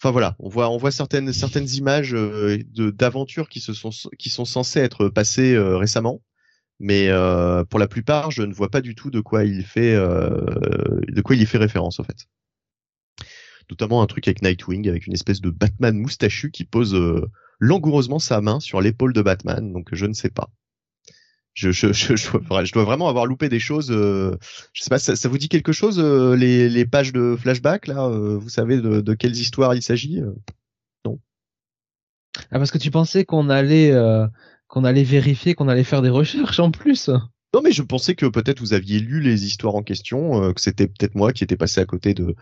[0.00, 4.28] Enfin voilà, on voit on voit certaines certaines images euh, d'aventures qui se sont qui
[4.28, 6.20] sont censées être passées euh, récemment,
[6.80, 9.94] mais euh, pour la plupart, je ne vois pas du tout de quoi il fait
[9.94, 12.26] de quoi il y fait référence en fait.
[13.70, 16.96] Notamment un truc avec Nightwing, avec une espèce de Batman moustachu qui pose
[17.60, 20.50] langoureusement sa main sur l'épaule de Batman, donc je ne sais pas
[21.54, 23.90] je, je, je, je, dois vraiment avoir loupé des choses.
[23.90, 24.36] Euh,
[24.72, 27.86] je sais pas, ça, ça, vous dit quelque chose euh, les, les, pages de flashback
[27.86, 30.20] là euh, Vous savez de, de, quelles histoires il s'agit
[31.04, 31.20] Non.
[32.50, 33.92] Ah parce que tu pensais qu'on allait
[34.74, 37.08] qu'on allait vérifier, qu'on allait faire des recherches en plus.
[37.54, 40.88] Non mais je pensais que peut-être vous aviez lu les histoires en question, que c'était
[40.88, 42.34] peut-être moi qui étais passé à côté de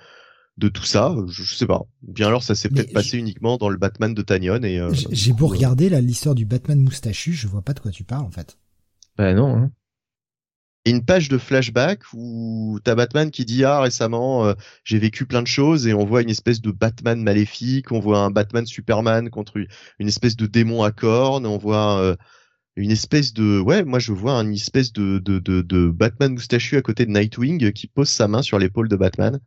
[0.58, 1.82] de tout ça, je, sais pas.
[2.02, 5.46] Bien alors ça s'est peut-être passé uniquement dans le Batman de Tanyon et j'ai beau
[5.46, 8.56] regarder l'histoire du Batman moustachu, je vois pas de quoi tu parles en fait.
[9.18, 9.54] Ben non.
[9.54, 9.70] Hein.
[10.84, 15.42] Une page de flashback où t'as Batman qui dit ah récemment euh, j'ai vécu plein
[15.42, 19.30] de choses et on voit une espèce de Batman maléfique, on voit un Batman Superman
[19.30, 19.58] contre
[19.98, 22.16] une espèce de démon à cornes, on voit euh,
[22.76, 26.76] une espèce de ouais moi je vois une espèce de de, de, de Batman moustachu
[26.76, 29.38] à côté de Nightwing qui pose sa main sur l'épaule de Batman.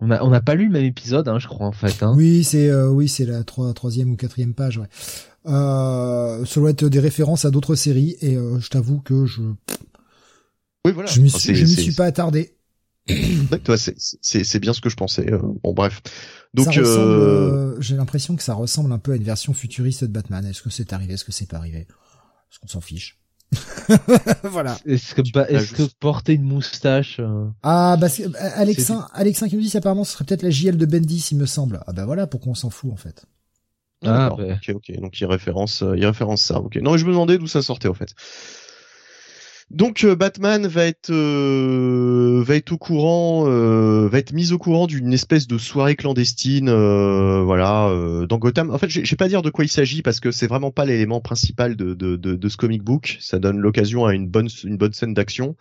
[0.00, 2.02] On a on n'a pas lu le même épisode hein, je crois en fait.
[2.02, 2.12] Hein.
[2.16, 4.88] Oui c'est euh, oui c'est la troisième ou quatrième page ouais.
[5.46, 9.40] Euh, ça doit être des références à d'autres séries et euh, je t'avoue que je
[10.86, 12.56] oui voilà je m'y suis, suis pas attardé
[13.72, 15.30] c'est bien ce que je pensais.
[15.62, 16.02] bon bref.
[16.54, 16.70] Donc
[17.80, 20.44] j'ai l'impression que ça ressemble un peu à une version futuriste de Batman.
[20.44, 21.80] Est-ce que c'est arrivé Est-ce que c'est pas arrivé?
[21.80, 23.16] Est-ce qu'on s'en fiche
[24.44, 24.78] voilà.
[24.86, 28.06] Est-ce que, est-ce que porter une moustache euh, Ah bah
[28.54, 31.46] Alexin, Alexin qui nous dit apparemment ce serait peut-être la JL de Bendis il me
[31.46, 31.80] semble.
[31.88, 33.26] Ah bah voilà pourquoi on s'en fout en fait?
[34.04, 34.54] Ah, bah.
[34.54, 37.60] ok ok donc il référence il référence ça ok non je me demandais d'où ça
[37.60, 38.14] sortait en fait.
[39.70, 44.58] Donc euh, Batman va être euh, va être au courant, euh, va être mis au
[44.58, 46.70] courant d'une espèce de soirée clandestine,
[47.44, 47.88] voilà,
[48.28, 48.70] dans Gotham.
[48.70, 51.20] En fait, je pas dire de quoi il s'agit parce que c'est vraiment pas l'élément
[51.20, 53.18] principal de, ce comic book.
[53.20, 55.56] Ça donne l'occasion à une bonne une bonne scène d'action,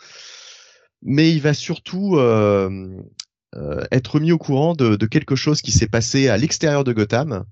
[1.03, 2.17] mais il va surtout
[3.91, 7.45] être mis au courant de, quelque chose qui s'est passé à l'extérieur de Gotham.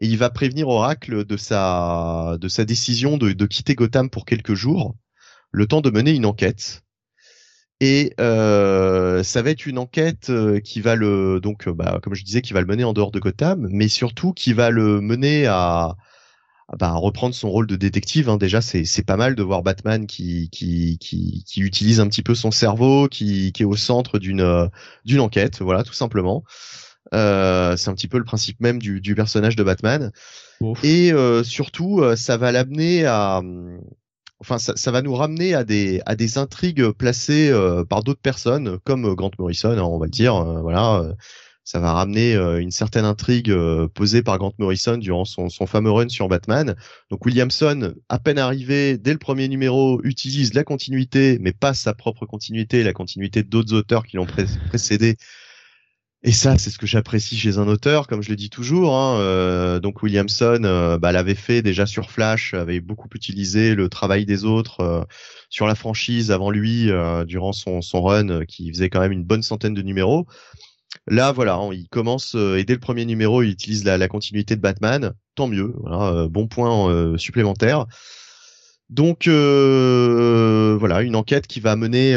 [0.00, 4.54] Et il va prévenir Oracle de sa de sa décision de quitter Gotham pour quelques
[4.54, 4.94] jours
[5.56, 6.82] le temps de mener une enquête.
[7.80, 12.14] Et euh, ça va être une enquête euh, qui va le donc euh, bah, comme
[12.14, 15.00] je disais qui va le mener en dehors de Gotham, mais surtout qui va le
[15.00, 15.96] mener à,
[16.78, 18.28] bah, reprendre son rôle de détective.
[18.28, 18.36] Hein.
[18.36, 22.22] Déjà c'est c'est pas mal de voir Batman qui qui qui, qui utilise un petit
[22.22, 24.68] peu son cerveau, qui qui est au centre d'une
[25.06, 25.62] d'une enquête.
[25.62, 26.44] Voilà tout simplement.
[27.12, 27.18] c'est
[27.88, 30.12] un petit peu le principe même du, du personnage de Batman.
[30.82, 31.12] Et
[31.44, 33.42] surtout, ça va l'amener à,
[34.40, 38.20] enfin ça, ça, va nous ramener à des à des intrigues placées euh, par d'autres
[38.20, 41.12] personnes comme Grant Morrison hein, on va le dire euh, voilà euh,
[41.64, 43.52] ça va ramener une certaine intrigue
[43.92, 46.76] posée par Grant Morrison durant son, son fameux run sur Batman.
[47.10, 51.92] Donc Williamson, à peine arrivé dès le premier numéro, utilise la continuité, mais pas sa
[51.92, 54.28] propre continuité, la continuité d'autres auteurs qui l'ont
[54.68, 55.16] précédé
[56.22, 58.96] et ça, c'est ce que j'apprécie chez un auteur, comme je le dis toujours.
[58.96, 63.88] Hein, euh, donc Williamson euh, bah, l'avait fait déjà sur Flash, avait beaucoup utilisé le
[63.88, 65.04] travail des autres euh,
[65.50, 66.90] sur la franchise avant lui
[67.26, 70.26] durant son, run, qui faisait quand même une bonne centaine de numéros.
[71.06, 74.60] Là, voilà, hein, il commence et dès le premier numéro, il utilise la, continuité de
[74.60, 75.12] Batman.
[75.34, 75.74] Tant mieux,
[76.28, 77.86] bon point supplémentaire.
[78.88, 82.16] Donc voilà, une enquête qui va mener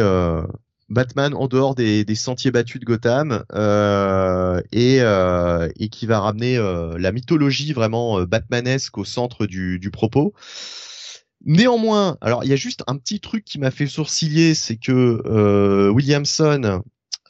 [0.90, 6.98] Batman en dehors des, sentiers battus de Gotham euh, et, euh, qui va ramener euh,
[6.98, 10.34] la mythologie vraiment batmanesque au centre du, propos.
[11.46, 15.90] Néanmoins, alors il y a juste un petit truc qui m'a fait sourciller, c'est que
[15.92, 16.82] Williamson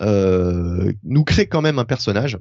[0.01, 2.37] nous crée quand même un personnage.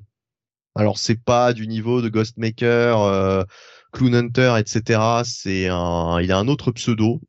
[0.74, 3.46] Alors c'est pas du niveau de Ghostmaker,
[3.92, 5.00] Clown Hunter, etc.
[5.24, 7.20] C'est un, il a un autre pseudo.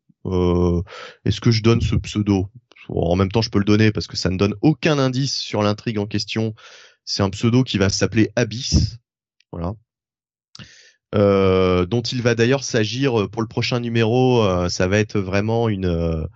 [1.26, 2.50] Est-ce que je donne ce pseudo?
[2.90, 5.62] En même temps, je peux le donner parce que ça ne donne aucun indice sur
[5.62, 6.54] l'intrigue en question.
[7.06, 8.98] C'est un pseudo qui va s'appeler Abyss.
[9.52, 9.74] Voilà.
[11.16, 14.44] Euh, dont il va d'ailleurs s'agir euh, pour le prochain numéro.
[14.44, 16.28] Euh, ça va être vraiment une.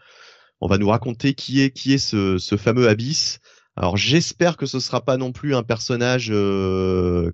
[0.62, 3.40] on va nous raconter qui est qui est ce, ce fameux Abyss.
[3.76, 6.32] Alors j'espère que ce sera pas non plus un personnage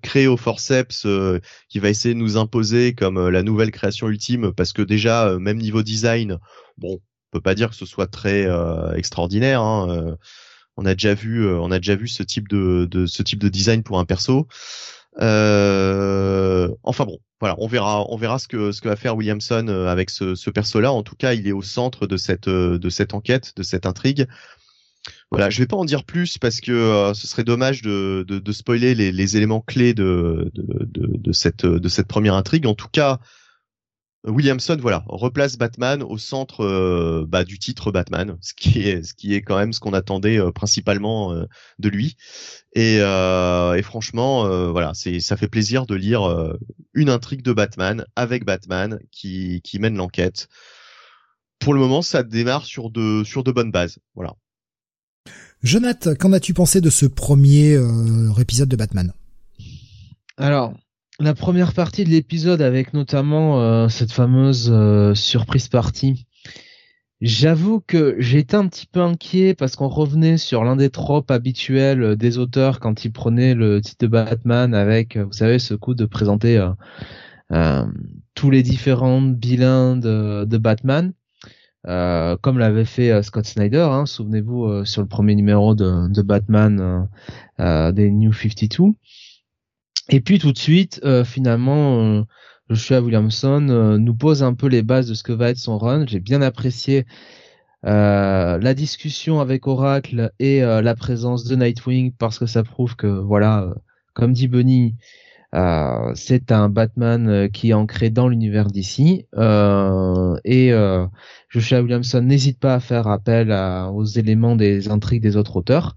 [0.01, 1.05] créé au forceps
[1.67, 5.57] qui va essayer de nous imposer comme la nouvelle création ultime parce que déjà même
[5.57, 6.37] niveau design,
[6.77, 7.01] bon,
[7.31, 9.61] on peut pas dire que ce soit très euh, extraordinaire.
[9.61, 10.15] Hein, euh,
[10.77, 13.39] on a déjà vu, euh, on a déjà vu ce type de, de, ce type
[13.39, 14.47] de design pour un perso.
[15.15, 20.09] enfin bon, voilà, on verra, on verra ce que ce que va faire Williamson avec
[20.09, 20.91] ce, ce perso-là.
[20.91, 24.27] En tout cas, il est au centre de cette de cette enquête, de cette intrigue.
[25.31, 28.51] Voilà, je vais pas en dire plus parce que ce serait dommage de, de, de
[28.51, 32.65] spoiler les, les, éléments clés de, de, de, cette de cette première intrigue.
[32.65, 33.19] En tout cas,
[34.25, 39.13] Williamson, voilà, replace Batman au centre euh, bah, du titre Batman, ce qui est ce
[39.13, 41.45] qui est quand même ce qu'on attendait euh, principalement euh,
[41.79, 42.17] de lui.
[42.73, 46.55] Et, et franchement, voilà, c'est ça fait plaisir de lire
[46.93, 50.49] une intrigue de Batman avec Batman qui qui mène l'enquête.
[51.57, 54.35] Pour le moment, ça démarre sur de sur de bonnes bases, voilà.
[55.63, 57.75] Jonathan, qu'en as-tu pensé de ce premier
[58.39, 59.13] épisode de Batman?
[60.37, 60.75] Alors,
[61.19, 66.25] la première partie de l'épisode avec notamment euh, cette fameuse euh, surprise partie.
[67.19, 72.03] J'avoue que j'étais un petit peu inquiet parce qu'on revenait sur l'un des tropes habituels
[72.03, 75.93] euh, des auteurs quand ils prenaient le titre de Batman avec, vous savez, ce coup
[75.93, 76.65] de présenter
[78.35, 81.11] tous les différents bilans de, Batman,
[81.83, 83.87] comme l'avait fait Scott Snyder.
[83.91, 87.09] Hein, Souvenez-vous sur le premier numéro de, de Batman
[87.57, 88.93] des New 52.
[90.11, 92.23] Et puis tout de suite, euh, finalement, euh,
[92.69, 95.77] Joshua Williamson euh, nous pose un peu les bases de ce que va être son
[95.77, 96.05] run.
[96.07, 97.05] J'ai bien apprécié
[97.83, 103.73] la discussion avec Oracle et la présence de Nightwing parce que ça prouve que, voilà,
[104.13, 104.95] comme dit Bunny,
[106.13, 109.27] c'est un Batman qui est ancré dans l'univers d'ici.
[109.33, 110.73] et
[111.47, 113.49] Joshua Williamson n'hésite pas à faire appel
[113.93, 115.95] aux éléments des intrigues des autres auteurs.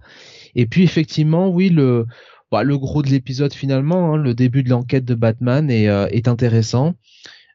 [0.55, 2.07] Et puis effectivement, oui, le
[2.53, 6.07] bah, le gros de l'épisode finalement, hein, le début de l'enquête de Batman est, euh,
[6.27, 6.95] intéressant.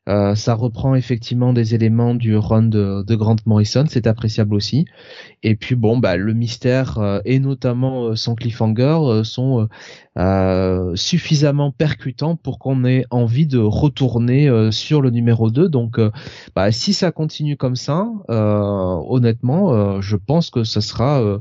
[0.10, 4.86] Euh, ça reprend effectivement des éléments du run de, Grant Morrison, c'est appréciable aussi.
[5.44, 9.68] Et puis bon, bah le mystère euh, et notamment son cliffhanger sont
[10.96, 15.70] suffisamment percutants pour qu'on ait envie de retourner sur le numéro 2.
[15.70, 16.00] Donc,
[16.56, 21.40] bah, si ça continue comme ça, honnêtement, je pense que ce sera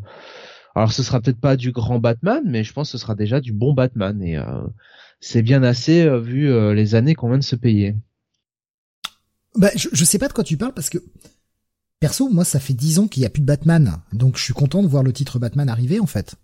[0.77, 3.41] alors ce sera peut-être pas du grand Batman, mais je pense que ce sera déjà
[3.41, 4.39] du bon Batman et
[5.21, 7.97] c'est bien assez vu les années qu'on vient de se payer.
[9.57, 10.99] Bah, je, je sais pas de quoi tu parles parce que
[11.99, 14.53] perso, moi, ça fait dix ans qu'il y a plus de Batman, donc je suis
[14.53, 16.37] content de voir le titre Batman arriver en fait.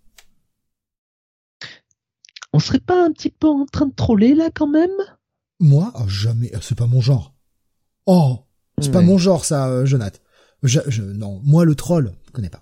[2.53, 4.91] On serait pas un petit peu en train de troller là quand même?
[5.59, 6.51] Moi, oh, jamais.
[6.61, 7.33] C'est pas mon genre.
[8.05, 8.45] Oh,
[8.79, 10.19] c'est pas mon genre ça, euh, Jonathan.
[10.61, 12.61] Je, je, non, moi le troll, je connais pas.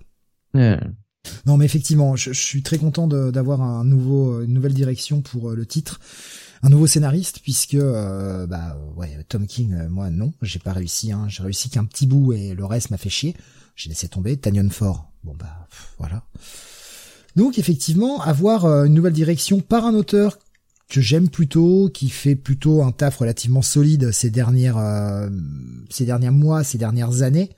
[1.46, 5.66] Non, mais effectivement, je, suis très content d'avoir nouveau, une nouvelle direction pour euh, le
[5.66, 6.00] titre.
[6.64, 11.10] Un nouveau scénariste puisque euh, bah ouais Tom King euh, moi non j'ai pas réussi
[11.10, 11.24] hein.
[11.28, 13.34] j'ai réussi qu'un petit bout et le reste m'a fait chier.
[13.74, 15.66] J'ai laissé tomber Tanyon Ford bon bah
[15.98, 16.22] voilà.
[17.34, 20.38] Donc effectivement avoir euh, une nouvelle direction par un auteur
[20.88, 24.78] que j'aime plutôt qui fait plutôt un taf relativement solide ces dernières
[25.90, 27.50] ces derniers mois ces dernières années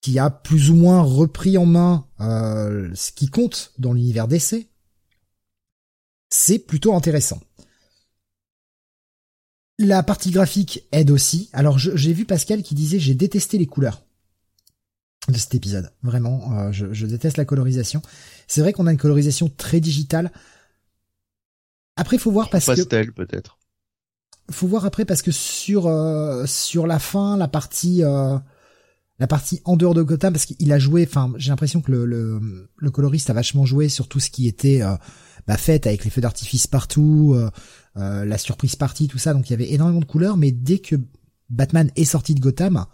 [0.00, 4.70] qui a plus ou moins repris en main ce qui compte dans l'univers d'essai
[6.30, 7.40] c'est plutôt intéressant.
[9.78, 11.50] La partie graphique aide aussi.
[11.52, 14.02] Alors j'ai vu Pascal qui disait j'ai détesté les couleurs
[15.28, 15.92] de cet épisode.
[16.02, 18.00] Vraiment, euh, je, déteste la colorisation.
[18.46, 20.30] C'est vrai qu'on a une colorisation très digitale.
[21.96, 23.58] Après, faut voir parce Pastel, que pastel peut-être.
[24.50, 28.38] Faut voir après parce que sur euh, sur la fin, la partie euh,
[29.20, 31.06] la partie en dehors de Gotham, parce qu'il a joué.
[31.06, 34.82] Enfin, j'ai l'impression que le, coloriste a vachement joué sur tout ce qui était
[35.46, 37.36] bah, fait avec les feux d'artifice partout.
[37.96, 39.34] Euh, la surprise partie, tout ça.
[39.34, 40.96] Donc il y avait énormément de couleurs, mais dès que
[41.48, 42.86] Batman est sorti de Gotham,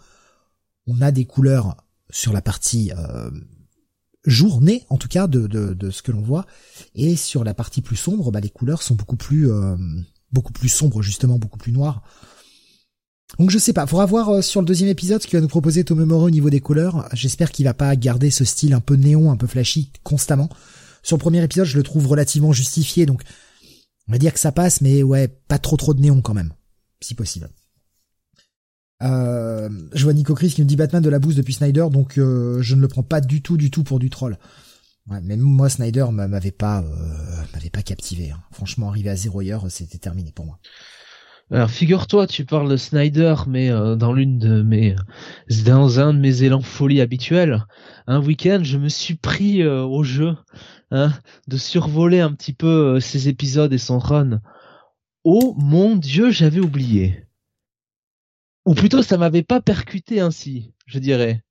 [0.87, 1.77] on a des couleurs
[2.09, 3.29] sur la partie euh,
[4.25, 6.45] journée, en tout cas de, ce que l'on voit,
[6.95, 9.75] et sur la partie plus sombre, bah, les couleurs sont beaucoup plus euh,
[10.31, 12.01] beaucoup plus sombres, justement beaucoup plus noires.
[13.39, 15.83] Donc je sais pas, faudra voir sur le deuxième épisode ce qu'il va nous proposer
[15.83, 17.07] Tomomoro au niveau des couleurs.
[17.13, 20.49] J'espère qu'il va pas garder ce style un peu néon, un peu flashy constamment.
[21.03, 23.23] Sur le premier épisode, je le trouve relativement justifié, donc
[24.07, 26.53] on va dire que ça passe, mais ouais, pas trop trop de néon quand même,
[27.01, 27.49] si possible.
[29.03, 32.17] Euh, je vois Nico Chris qui me dit Batman de la bouse depuis Snyder, donc
[32.17, 34.37] euh, je ne le prends pas du tout, du tout pour du troll.
[35.09, 38.31] Ouais, même moi, Snyder m'avait pas, euh, m'avait pas captivé.
[38.31, 38.41] Hein.
[38.51, 40.59] Franchement, arrivé à zéro heure, c'était terminé pour moi.
[41.49, 44.95] Alors figure-toi, tu parles de Snyder, mais euh, dans l'une de mes,
[45.65, 47.65] dans un de mes élans folie habituels,
[48.05, 50.35] un week-end, je me suis pris au jeu
[50.91, 51.13] hein,
[51.47, 54.41] de survoler un petit peu euh, ces épisodes et son run.
[55.23, 57.25] Oh mon dieu, j'avais oublié.
[58.65, 61.43] Ou plutôt, ça m'avait pas percuté ainsi, je dirais.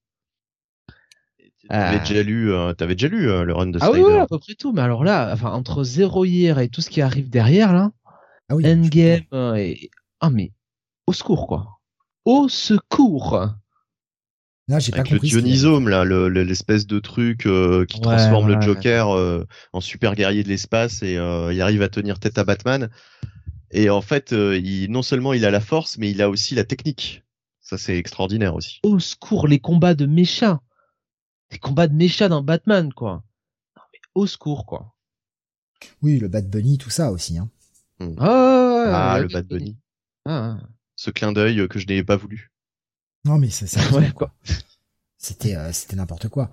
[1.68, 1.98] T'avais ah.
[1.98, 4.54] déjà lu, euh, t'avais déjà lu euh, le run de Ah oui, à peu près
[4.54, 4.72] tout.
[4.72, 7.90] Mais alors là, enfin entre Zéro hier et tout ce qui arrive derrière là,
[8.48, 9.24] ah oui, Endgame
[9.56, 10.52] et ah mais
[11.06, 11.80] au secours quoi,
[12.24, 13.56] au secours.
[14.68, 19.46] Non, j'ai pas le Dionysome là, l'espèce de truc euh, qui transforme le Joker euh,
[19.72, 22.90] en super guerrier de l'espace et euh, il arrive à tenir tête à Batman.
[23.70, 26.64] Et en fait, il, non seulement il a la force, mais il a aussi la
[26.64, 27.22] technique.
[27.60, 28.80] Ça, c'est extraordinaire aussi.
[28.84, 30.60] Au secours, les combats de méchants.
[31.50, 33.24] Les combats de méchants dans Batman, quoi.
[33.76, 34.94] Non, mais au secours, quoi.
[36.00, 37.38] Oui, le Bat Bunny, tout ça aussi.
[37.38, 37.50] Hein.
[37.98, 38.14] Hmm.
[38.18, 39.76] Ah, ah le Bat Bunny.
[40.24, 40.58] Ah.
[40.96, 42.52] Ce clin d'œil que je n'ai pas voulu.
[43.24, 43.80] Non mais c'est ça.
[44.14, 44.34] quoi.
[45.18, 46.50] C'était euh, c'était n'importe quoi.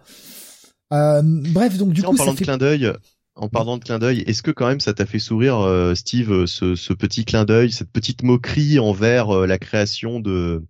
[0.91, 2.91] Euh, bref, donc du coup, en parlant de clin d'œil,
[3.35, 6.45] en parlant de clin d'œil, est-ce que quand même ça t'a fait sourire, euh, Steve,
[6.45, 10.63] ce, ce, petit clin d'œil, cette petite moquerie envers la création de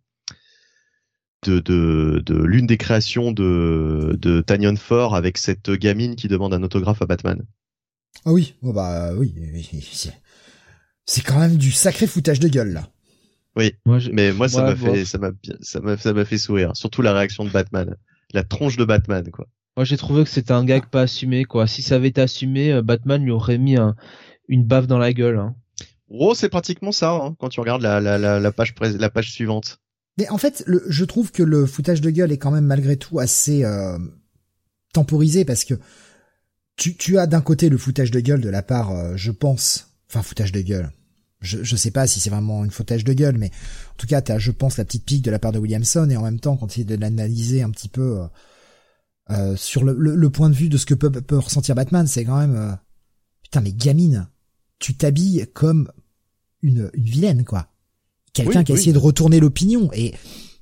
[1.44, 6.54] de, de, de l'une des créations de, de Tanyon Ford avec cette gamine qui demande
[6.54, 7.44] un autographe à Batman?
[8.26, 9.34] Ah oui, oh bah oui,
[11.06, 12.90] c'est quand même du sacré foutage de gueule là.
[13.56, 13.76] Oui,
[14.12, 17.14] mais moi ça m'a fait ça m'a ça m'a ça m'a fait sourire, surtout la
[17.14, 17.96] réaction de Batman,
[18.34, 19.48] la tronche de Batman quoi.
[19.78, 21.68] Moi j'ai trouvé que c'était un gag pas assumé quoi.
[21.68, 23.96] Si ça avait été assumé, euh, Batman lui aurait mis un,
[24.48, 25.38] une baffe dans la gueule.
[25.38, 25.56] Hein.
[26.10, 29.32] Oh, c'est pratiquement ça hein, quand tu regardes la, la, la, la page la page
[29.32, 29.80] suivante.
[30.20, 32.98] Mais en fait, le, je trouve que le foutage de gueule est quand même malgré
[32.98, 33.98] tout assez euh,
[34.94, 35.74] temporisé parce que
[36.76, 39.96] tu, tu as d'un côté le foutage de gueule de la part, euh, je pense,
[40.10, 40.92] enfin foutage de gueule,
[41.44, 43.52] je, je sais pas si c'est vraiment une foutage de gueule, mais
[43.92, 46.18] en tout cas, t'as, je pense, la petite pique de la part de Williamson, et
[46.18, 48.28] en même temps, quand il de l'analyser un petit peu, euh,
[49.30, 52.26] euh, sur le, le, point de vue de ce que peut, peut ressentir Batman, c'est
[52.26, 52.74] quand même euh,
[53.44, 54.28] putain mais gamine,
[54.80, 55.90] tu t'habilles comme
[56.62, 57.68] une, une vilaine quoi.
[58.34, 60.16] Quelqu'un qui a essayé de retourner l'opinion et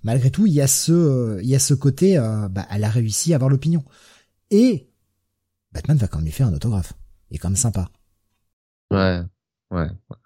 [0.03, 2.17] malgré tout il y a ce il y a ce côté
[2.51, 3.83] bah elle a réussi à avoir l'opinion
[4.49, 4.89] et
[5.71, 6.93] Batman va quand même lui faire un autographe
[7.31, 7.89] et quand même sympa.
[8.91, 9.23] Ouais
[9.71, 9.87] ouais.
[10.09, 10.17] ouais.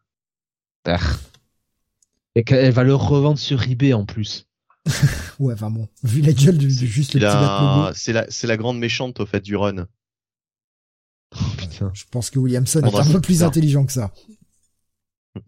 [2.36, 4.48] Et qu'elle va le revendre sur eBay en plus.
[5.40, 8.78] ouais, enfin bon, vu la gueule de, juste le petit C'est la, c'est la grande
[8.78, 9.88] méchante au fait du run.
[11.36, 14.14] Oh, Je pense que Williamson est un peu plus intelligent que ça.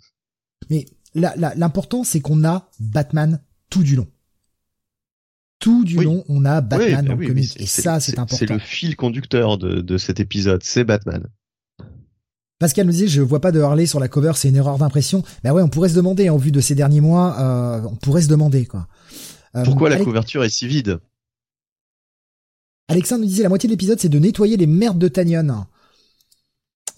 [0.70, 4.08] Mais l'important, c'est qu'on a Batman tout du long.
[5.60, 7.60] Tout du long, on a Batman bah dans le comic.
[7.60, 8.38] Et ça, c'est important.
[8.38, 11.28] C'est le fil conducteur de, de cet épisode, c'est Batman.
[12.60, 15.24] Pascal nous dit, je vois pas de Harley sur la cover, c'est une erreur d'impression.
[15.44, 18.24] Ben ouais, on pourrait se demander, en vue de ces derniers mois, euh, on pourrait
[18.24, 18.88] se demander, quoi.
[19.56, 21.00] Euh, Pourquoi la couverture est si vide?
[22.88, 25.66] Alexandre nous disait, la moitié de l'épisode, c'est de nettoyer les merdes de Tanyon.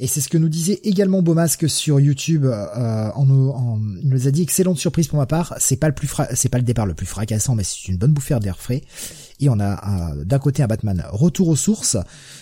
[0.01, 2.45] Et c'est ce que nous disait également Beaumasque sur YouTube.
[2.45, 5.55] Euh, en, en, il nous a dit excellente surprise pour ma part.
[5.60, 8.14] C'est pas le plus c'est pas le départ le plus fracassant, mais c'est une bonne
[8.14, 8.82] bouffée d'air frais.
[9.40, 11.98] Et on a d'un côté un Batman retour aux sources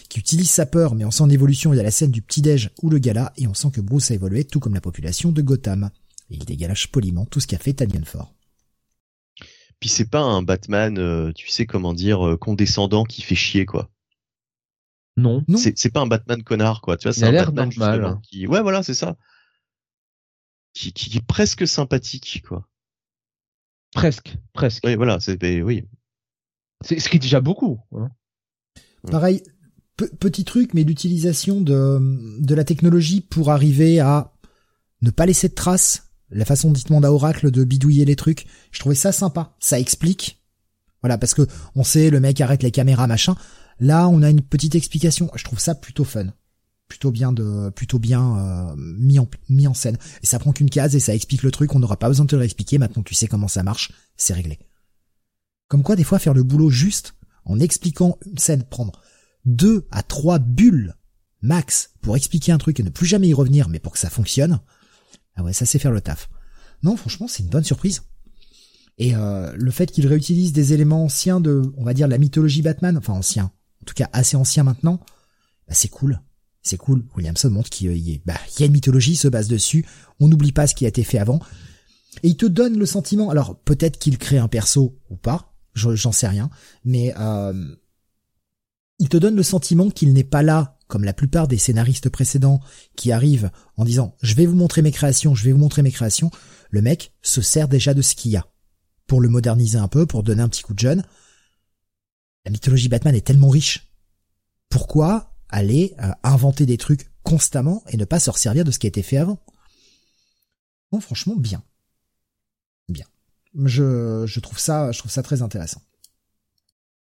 [0.10, 1.74] qui utilise sa peur, mais on sent en évolution.
[1.74, 3.82] Il y a la scène du petit déj ou le gala, et on sent que
[3.82, 5.92] Bruce a évolué, tout comme la population de Gotham.
[6.30, 8.34] Et il dégage poliment tout ce qu'a fait Tanyon Fort.
[9.80, 13.68] Puis c'est pas un Batman, euh, tu sais comment dire, euh, condescendant qui fait chier
[13.68, 13.92] quoi.
[15.18, 15.44] Non.
[15.48, 15.58] non.
[15.58, 16.96] C'est pas un Batman connard, quoi.
[16.96, 18.20] Tu vois, c'est un Batman normal.
[18.22, 19.18] qui, ouais, voilà, c'est ça.
[20.74, 22.70] Qui, qui, est presque sympathique, quoi.
[23.94, 24.84] Presque, presque.
[24.86, 25.86] Oui, voilà, c'est, ben, oui.
[26.82, 27.80] C'est ce qui est déjà beaucoup.
[27.94, 28.10] Hein.
[29.10, 29.44] Pareil,
[29.98, 34.34] petit truc, mais l'utilisation de, de la technologie pour arriver à
[35.02, 36.04] ne pas laisser de traces.
[36.30, 39.56] La façon dite à Oracle de bidouiller les trucs, je trouvais ça sympa.
[39.60, 40.44] Ça explique.
[41.02, 43.36] Voilà, parce que on sait, le mec arrête les caméras, machin.
[43.80, 45.30] Là, on a une petite explication.
[45.36, 46.34] Je trouve ça plutôt fun,
[46.90, 49.98] plutôt bien de, plutôt bien euh, mis en mis en scène.
[50.22, 51.76] Et ça prend qu'une case et ça explique le truc.
[51.76, 52.78] On n'aura pas besoin de te l'expliquer.
[52.78, 53.92] Maintenant, tu sais comment ça marche.
[54.18, 54.60] C'est réglé.
[55.68, 57.16] Comme quoi, des fois, faire le boulot juste
[57.46, 59.02] en expliquant une scène, prendre
[59.46, 60.96] deux à trois bulles
[61.42, 64.10] max pour expliquer un truc et ne plus jamais y revenir, mais pour que ça
[64.10, 64.60] fonctionne.
[65.36, 66.30] Ah ouais, ça sait faire le taf.
[66.84, 68.04] Non, franchement, c'est une bonne surprise.
[68.98, 72.64] Et euh, le fait qu'il réutilise des éléments anciens de, on va dire, la mythologie
[72.64, 73.52] Batman, enfin anciens,
[73.82, 75.00] en tout cas assez ancien maintenant,
[75.68, 76.22] bah c'est cool.
[76.64, 77.06] C'est cool.
[77.16, 79.86] Williamson montre qu'il y, bah, y a une mythologie, se base dessus.
[80.20, 81.40] On n'oublie pas ce qui a été fait avant.
[82.24, 83.30] Et il te donne le sentiment.
[83.30, 86.50] Alors peut-être qu'il crée un perso ou pas, j'en sais rien,
[86.84, 87.76] mais euh,
[89.00, 92.62] il te donne le sentiment qu'il n'est pas là comme la plupart des scénaristes précédents
[92.96, 95.92] qui arrivent en disant je vais vous montrer mes créations, je vais vous montrer mes
[95.92, 96.32] créations.
[96.70, 98.48] Le mec se sert déjà de ce qu'il y a
[99.06, 101.04] pour le moderniser un peu, pour donner un petit coup de jeune.
[102.46, 103.92] La mythologie Batman est tellement riche.
[104.70, 108.88] Pourquoi aller euh, inventer des trucs constamment et ne pas se resservir de ce qui
[108.88, 109.40] a été fait avant?
[110.92, 111.62] Bon, franchement, bien.
[111.62, 111.67] Bien.
[113.66, 114.92] Je, trouve ça,
[115.24, 115.82] très intéressant.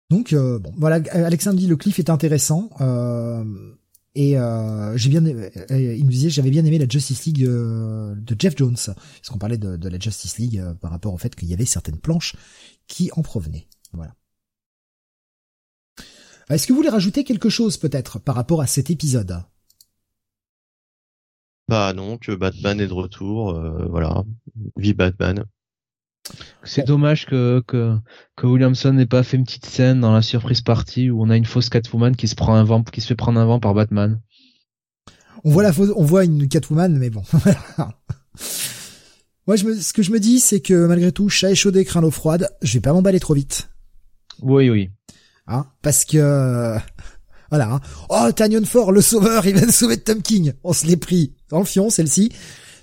[0.09, 3.45] Donc euh, bon, voilà, Alexandre dit le cliff est intéressant euh,
[4.17, 4.35] et
[4.97, 9.29] j'ai bien, il nous disait j'avais bien aimé la Justice League de Jeff Jones, parce
[9.29, 12.35] qu'on parlait de, la Justice League par rapport au fait qu'il y avait certaines planches
[12.89, 13.69] qui en provenaient.
[13.93, 14.15] Voilà.
[16.51, 19.45] Est-ce que vous voulez rajouter quelque chose peut-être par rapport à cet épisode?
[21.69, 24.25] Bah non, que Batman est de retour, euh, voilà.
[24.77, 25.45] Vive Batman.
[26.63, 27.97] C'est dommage que, que,
[28.37, 31.37] que Williamson n'ait pas fait une petite scène dans la surprise party où on a
[31.37, 33.75] une fausse Catwoman qui se prend un vent, qui se fait prendre un vent par
[33.75, 34.21] Batman.
[35.45, 37.23] On voit la fausse, on voit une Catwoman, mais bon.
[39.47, 42.01] Moi, je me, ce que je me dis, c'est que malgré tout, chat échaudé, craint
[42.01, 43.71] l'eau froide, je vais pas m'emballer trop vite.
[44.43, 44.91] Oui, oui.
[45.47, 46.77] Hein, parce que
[47.51, 47.73] voilà.
[47.73, 47.81] Hein.
[48.11, 50.53] Oh, Tanyon Fort, le sauveur, il vient de sauver Tom King.
[50.63, 52.31] On se l'est pris dans le fion, celle-ci.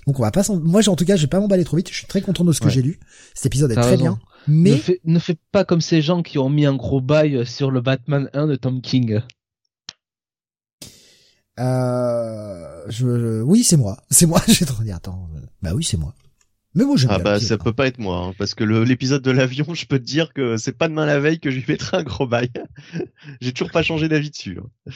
[0.08, 0.42] Donc on va pas.
[0.48, 1.90] Moi, en tout cas, je vais pas m'emballer trop vite.
[1.90, 2.98] Je suis très content de ce que j'ai lu.
[3.34, 4.18] Cet épisode est très bien.
[4.46, 7.82] Mais ne fais, pas comme ces gens qui ont mis un gros bail sur le
[7.82, 9.20] Batman 1 de Tom King.
[11.60, 13.98] Euh, je, oui, c'est moi.
[14.10, 14.40] C'est moi.
[14.48, 14.92] J'ai trop dit.
[14.92, 15.28] Attends.
[15.60, 16.14] Bah oui, c'est moi.
[16.74, 19.66] Mais moi, Ah bah ça peut pas être moi, hein, parce que l'épisode de l'avion,
[19.74, 22.02] je peux te dire que c'est pas demain la veille que je lui mettrai un
[22.02, 22.50] gros bail.
[23.42, 24.58] j'ai toujours pas changé d'avis dessus.
[24.58, 24.92] Hein.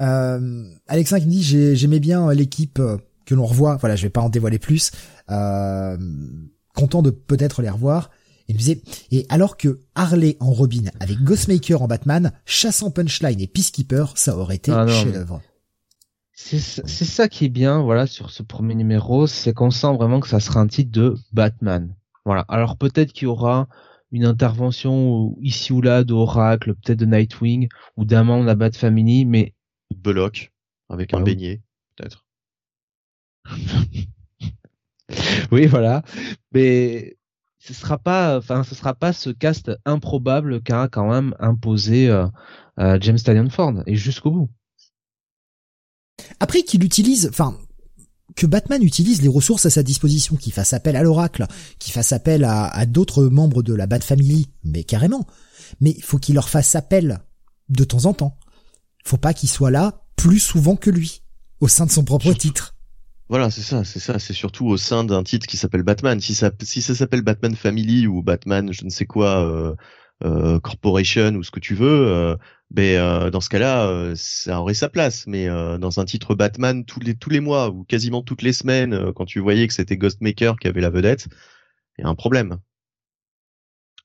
[0.00, 1.42] Euh, Alexin qui me dit
[1.74, 2.98] j'aimais bien euh, l'équipe euh,
[3.28, 3.76] que l'on revoit.
[3.76, 4.90] Voilà, je vais pas en dévoiler plus.
[5.30, 5.98] Euh,
[6.74, 8.10] content de peut-être les revoir.
[8.48, 13.38] Il me disait et alors que Harley en Robin avec Ghostmaker en Batman, chassant Punchline
[13.38, 15.42] et Peacekeeper, ça aurait été ah chef-d'œuvre.
[16.32, 20.28] C'est ça qui est bien, voilà, sur ce premier numéro, c'est qu'on sent vraiment que
[20.28, 21.94] ça sera un titre de Batman.
[22.24, 22.46] Voilà.
[22.48, 23.68] Alors peut-être qu'il y aura
[24.12, 27.68] une intervention ici ou là d'Oracle, peut-être de Nightwing
[27.98, 29.52] ou d'un membre de la Bat Family, mais
[29.94, 30.52] Belloc
[30.88, 31.60] avec un beignet
[31.96, 32.24] peut-être.
[35.52, 36.02] oui, voilà.
[36.52, 37.18] Mais
[37.58, 42.26] ce sera pas, enfin, ce sera pas ce cast improbable qu'a quand même imposé euh,
[42.78, 44.50] euh, James Stallion Ford et jusqu'au bout.
[46.40, 47.56] Après qu'il utilise, enfin,
[48.36, 51.46] que Batman utilise les ressources à sa disposition, qu'il fasse appel à l'oracle,
[51.78, 55.26] qu'il fasse appel à, d'autres membres de la Bat Family, mais carrément.
[55.80, 57.20] Mais il faut qu'il leur fasse appel
[57.68, 58.38] de temps en temps.
[59.04, 61.22] Faut pas qu'il soit là plus souvent que lui,
[61.60, 62.77] au sein de son propre titre.
[63.28, 66.18] Voilà, c'est ça, c'est ça, c'est surtout au sein d'un titre qui s'appelle Batman.
[66.20, 66.50] Si ça,
[66.94, 69.74] s'appelle Batman Family ou Batman, je ne sais quoi, euh,
[70.24, 72.36] euh, Corporation ou ce que tu veux, euh,
[72.70, 75.26] ben euh, dans ce cas-là, ça aurait sa place.
[75.26, 79.12] Mais dans un titre Batman tous les tous les mois ou quasiment toutes les semaines,
[79.14, 81.28] quand tu voyais que c'était Ghostmaker qui avait la vedette,
[81.98, 82.50] il y a un problème.
[82.50, 82.56] De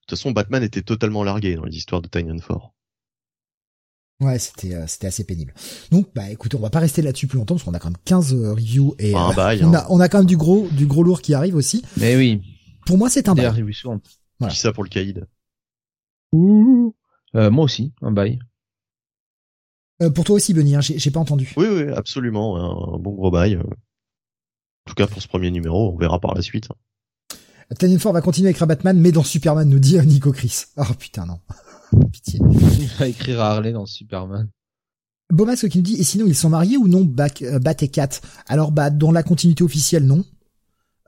[0.07, 2.09] toute façon, Batman était totalement largué dans les histoires de
[2.41, 2.74] Fort.
[4.22, 5.53] Ouais, c'était euh, c'était assez pénible.
[5.91, 7.97] Donc bah écoutez, on va pas rester là-dessus plus longtemps parce qu'on a quand même
[8.05, 9.86] 15 euh, reviews et euh, on a hein.
[9.89, 11.84] on a quand même du gros du gros lourd qui arrive aussi.
[11.97, 12.41] Mais oui.
[12.86, 13.66] Pour moi, c'est un bail.
[14.39, 14.53] Voilà.
[14.53, 15.26] ça pour le caïd.
[16.34, 18.39] Euh, moi aussi, un bail.
[20.14, 21.53] pour toi aussi, Benny, hein, j'ai pas entendu.
[21.55, 22.57] Oui, oui, absolument,
[22.95, 23.57] un bon gros bail.
[23.57, 26.68] En tout cas pour ce premier numéro, on verra par la suite.
[27.99, 30.66] Ford va continuer avec Batman, mais dans Superman, nous dit Nico Chris.
[30.78, 31.39] Oh putain, non.
[32.12, 32.39] Pitié.
[32.80, 34.50] Il va écrire Harley dans Superman.
[35.32, 38.22] Beaumasque qui nous dit, et sinon ils sont mariés ou non, euh, Bat et Cat
[38.48, 40.24] Alors bah dans la continuité officielle, non.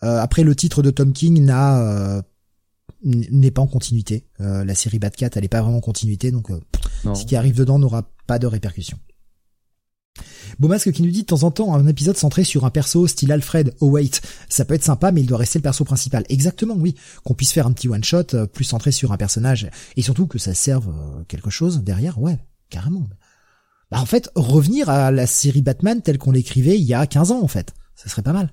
[0.03, 2.21] Euh, après le titre de Tom King n'a euh,
[3.03, 4.25] n'est pas en continuité.
[4.39, 6.49] la série Bat Cat elle est pas vraiment en continuité, donc
[7.03, 8.97] ce qui arrive dedans n'aura pas de répercussions.
[10.59, 13.31] Beaumasque qui nous dit de temps en temps un épisode centré sur un perso style
[13.31, 16.23] Alfred, oh wait, ça peut être sympa mais il doit rester le perso principal.
[16.29, 16.95] Exactement, oui.
[17.23, 20.27] Qu'on puisse faire un petit one shot euh, plus centré sur un personnage et surtout
[20.27, 22.39] que ça serve euh, quelque chose derrière, ouais,
[22.69, 23.07] carrément.
[23.91, 27.31] Bah en fait, revenir à la série Batman telle qu'on l'écrivait il y a 15
[27.31, 28.51] ans en fait, ça serait pas mal.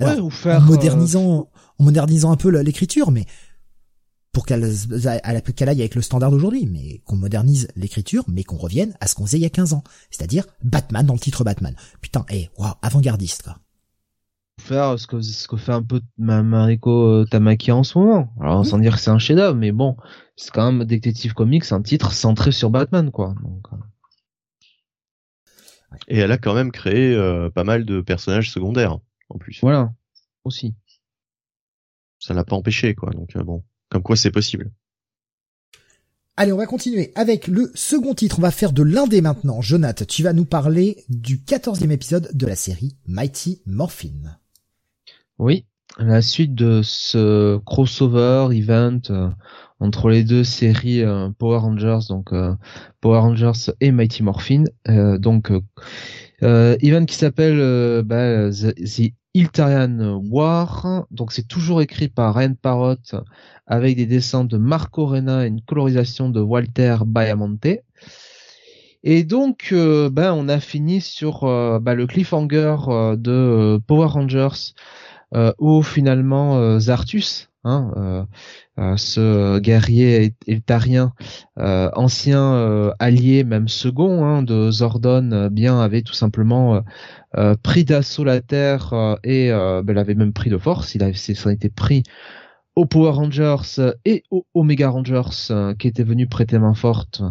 [0.00, 3.26] ouais, ou faire, en modernisant, en modernisant un peu l'écriture, mais
[4.32, 4.72] pour qu'elle
[5.56, 9.14] qu'elle aille avec le standard d'aujourd'hui, mais qu'on modernise l'écriture, mais qu'on revienne à ce
[9.14, 11.74] qu'on faisait il y a 15 ans, c'est-à-dire Batman dans le titre Batman.
[12.00, 13.58] Putain, eh, wow, avant-gardiste quoi.
[14.60, 18.32] Faire ce que ce que fait un peu Mariko euh, Tamaki en ce moment.
[18.40, 19.96] Alors sans dire que c'est un chef-d'œuvre, mais bon,
[20.36, 23.34] c'est quand même Detective Comics, un titre centré sur Batman quoi.
[23.72, 23.76] Euh.
[26.08, 28.98] Et elle a quand même créé euh, pas mal de personnages secondaires
[29.30, 29.60] en plus.
[29.62, 29.92] Voilà,
[30.44, 30.74] aussi.
[32.18, 33.64] Ça l'a pas empêché quoi, donc bon.
[33.90, 34.70] Comme quoi c'est possible.
[36.36, 38.38] Allez, on va continuer avec le second titre.
[38.38, 39.60] On va faire de l'indé maintenant.
[39.60, 44.38] Jonath, tu vas nous parler du quatorzième épisode de la série Mighty Morphin.
[45.38, 45.66] Oui,
[45.98, 49.28] la suite de ce crossover event euh,
[49.80, 52.54] entre les deux séries euh, Power Rangers, donc euh,
[53.00, 54.64] Power Rangers et Mighty Morphin.
[55.18, 55.52] donc
[56.40, 61.06] event qui s'appelle bah, The, Iltarian War.
[61.10, 63.14] Donc c'est toujours écrit par Ryan Parrott
[63.66, 67.66] avec des dessins de Marco Rena et une colorisation de Walter Bayamonte.
[69.02, 74.08] Et donc, euh, ben, on a fini sur euh, ben, le cliffhanger euh, de Power
[74.08, 74.74] Rangers,
[75.58, 78.26] où finalement Zartus, hein,
[78.96, 81.12] ce guerrier iltarien,
[81.56, 86.82] ancien allié, même second hein, de Zordon, bien avait tout simplement
[87.62, 90.94] pris d'assaut la Terre et ben, l'avait même pris de force.
[90.94, 92.02] Il avait, s'en était pris
[92.76, 97.22] aux Power Rangers et aux Omega Rangers euh, qui étaient venus prêter main forte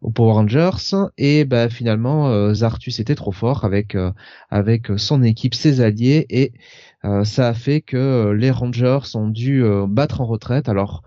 [0.00, 2.54] aux Power Rangers et bah, finalement euh,
[2.98, 4.10] était trop fort avec euh,
[4.50, 6.52] avec son équipe ses alliés et
[7.02, 11.02] ça a fait que les Rangers ont dû battre en retraite alors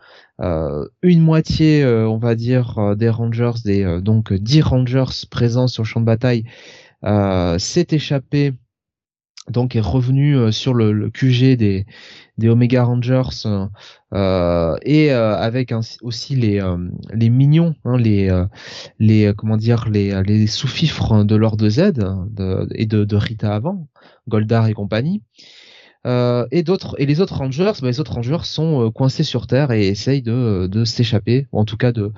[1.01, 5.99] une moitié on va dire des Rangers des donc 10 Rangers présents sur le champ
[5.99, 6.45] de bataille
[7.57, 8.53] s'est échappé
[9.49, 11.85] donc est revenu sur le, le QG des
[12.49, 13.45] Omega Rangers
[14.13, 16.77] euh, et euh, avec aussi les euh,
[17.13, 18.29] les mignons, hein, les
[18.99, 23.87] les comment dire les sous-fifres de Lord Z de, et de, de Rita avant,
[24.27, 25.21] Goldar et compagnie.
[26.05, 29.87] Et d'autres et les autres rangers, bah, les autres rangers sont coincés sur terre et
[29.87, 32.11] essayent de, de s'échapper, ou en tout cas de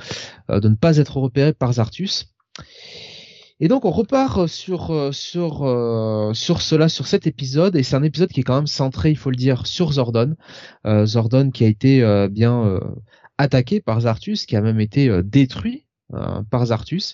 [0.50, 2.32] de ne pas être repérés par Zartus.
[3.64, 7.84] Et donc on repart euh, sur euh, sur euh, sur cela sur cet épisode et
[7.84, 10.36] c'est un épisode qui est quand même centré, il faut le dire, sur Zordon.
[11.06, 12.80] Zordon qui a été bien
[13.38, 15.86] attaqué par Zartus, qui a même été détruit
[16.50, 17.14] par Zartus.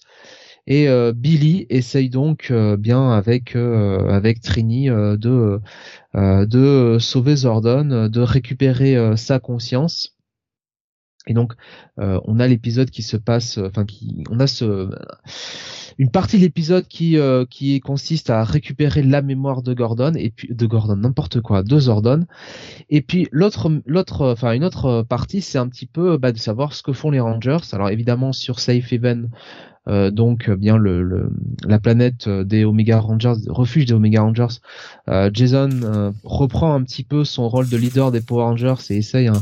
[0.68, 5.62] Et Billy essaye donc bien avec avec Trini de
[6.14, 10.17] de sauver Zordon, de récupérer sa conscience
[11.28, 11.54] Et donc,
[12.00, 14.90] euh, on a l'épisode qui se passe, enfin, qui, on a ce,
[15.98, 20.30] une partie de l'épisode qui, euh, qui consiste à récupérer la mémoire de Gordon et
[20.30, 22.26] puis de Gordon, n'importe quoi, de Zordon.
[22.90, 26.74] Et puis l'autre, l'autre, enfin, une autre partie, c'est un petit peu bah, de savoir
[26.74, 27.58] ce que font les Rangers.
[27.72, 29.30] Alors évidemment sur Safe Haven,
[29.88, 31.30] euh, donc bien le, le,
[31.66, 34.60] la planète des Omega Rangers, refuge des Omega Rangers.
[35.08, 38.98] Euh, Jason euh, reprend un petit peu son rôle de leader des Power Rangers et
[38.98, 39.42] essaye hein,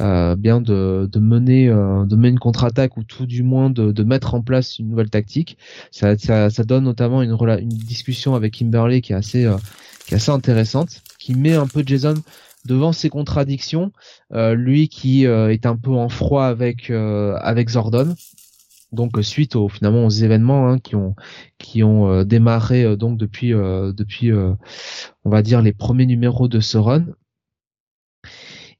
[0.00, 3.90] euh, bien de, de mener euh, de mener une contre-attaque ou tout du moins de,
[3.90, 5.58] de, mettre en place une nouvelle tactique.
[5.90, 9.56] Ça, ça, ça donne notamment une, une discussion avec Kimberly qui est assez euh,
[10.06, 12.14] qui est assez intéressante, qui met un peu Jason
[12.64, 13.92] devant ses contradictions,
[14.30, 18.14] lui qui est un peu en froid avec avec Zordon.
[18.92, 21.14] Donc suite aux finalement aux événements hein, qui ont
[21.58, 27.04] qui ont démarré donc depuis depuis on va dire les premiers numéros de ce run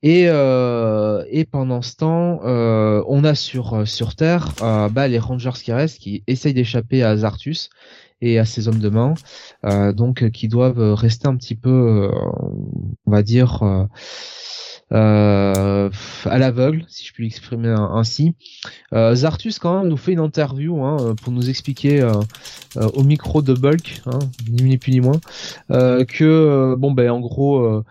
[0.03, 5.09] et, euh, et pendant ce temps, euh, on a sur euh, sur Terre euh, bah,
[5.09, 7.70] les Rangers qui restent, qui essayent d'échapper à Zartus
[8.20, 9.14] et à ses hommes de main,
[9.64, 12.11] euh, donc qui doivent rester un petit peu,
[13.07, 13.86] on va dire.
[14.90, 15.90] Euh,
[16.24, 18.34] à l'aveugle, si je puis l'exprimer ainsi.
[18.94, 22.14] Euh, Zartus quand même nous fait une interview hein, pour nous expliquer euh,
[22.94, 24.18] au micro de Bulk, hein,
[24.49, 25.20] ni plus ni moins,
[25.68, 27.84] que bon ben en gros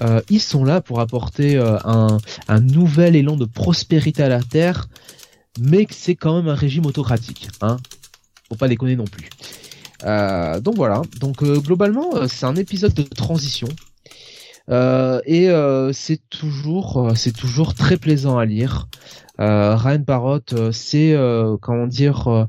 [0.00, 4.88] euh, ils sont là pour apporter euh, un, nouvel élan de prospérité à la Terre,
[5.60, 7.48] mais c'est quand même un régime autocratique.
[7.60, 7.76] Hein
[8.48, 9.28] Faut pas déconner non plus.
[10.04, 11.02] Euh, donc voilà.
[11.20, 13.68] Donc globalement, c'est un épisode de transition.
[14.70, 15.48] et
[15.92, 18.88] c'est toujours, c'est toujours très plaisant à lire.
[19.38, 21.16] Ryan Parrott c'est
[21.60, 22.48] comment dire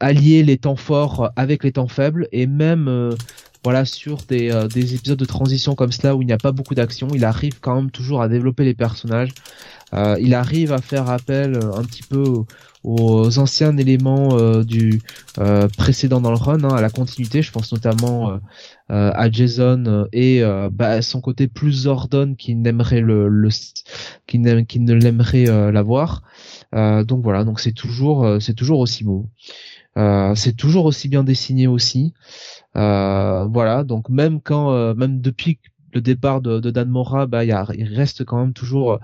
[0.00, 3.16] allier les temps forts avec les temps faibles et même
[3.64, 6.52] voilà sur des, euh, des épisodes de transition comme cela où il n'y a pas
[6.52, 9.32] beaucoup d'action, il arrive quand même toujours à développer les personnages.
[9.94, 12.24] Euh, il arrive à faire appel euh, un petit peu
[12.84, 15.00] aux anciens éléments euh, du
[15.78, 17.42] précédent dans le run, hein, à la continuité.
[17.42, 18.40] Je pense notamment
[18.88, 20.42] à Jason et
[20.72, 23.48] bah, son côté plus ordonne qui n'aimerait le, le
[24.34, 26.22] ne l'aimerait l'avoir.
[26.72, 29.28] donc voilà, donc c'est toujours c'est toujours aussi bon.
[29.96, 32.12] C'est toujours aussi bien dessiné aussi.
[32.76, 35.58] Euh, voilà, donc même quand, euh, même depuis
[35.92, 38.98] le départ de, Dan Mora, bah, il reste quand même toujours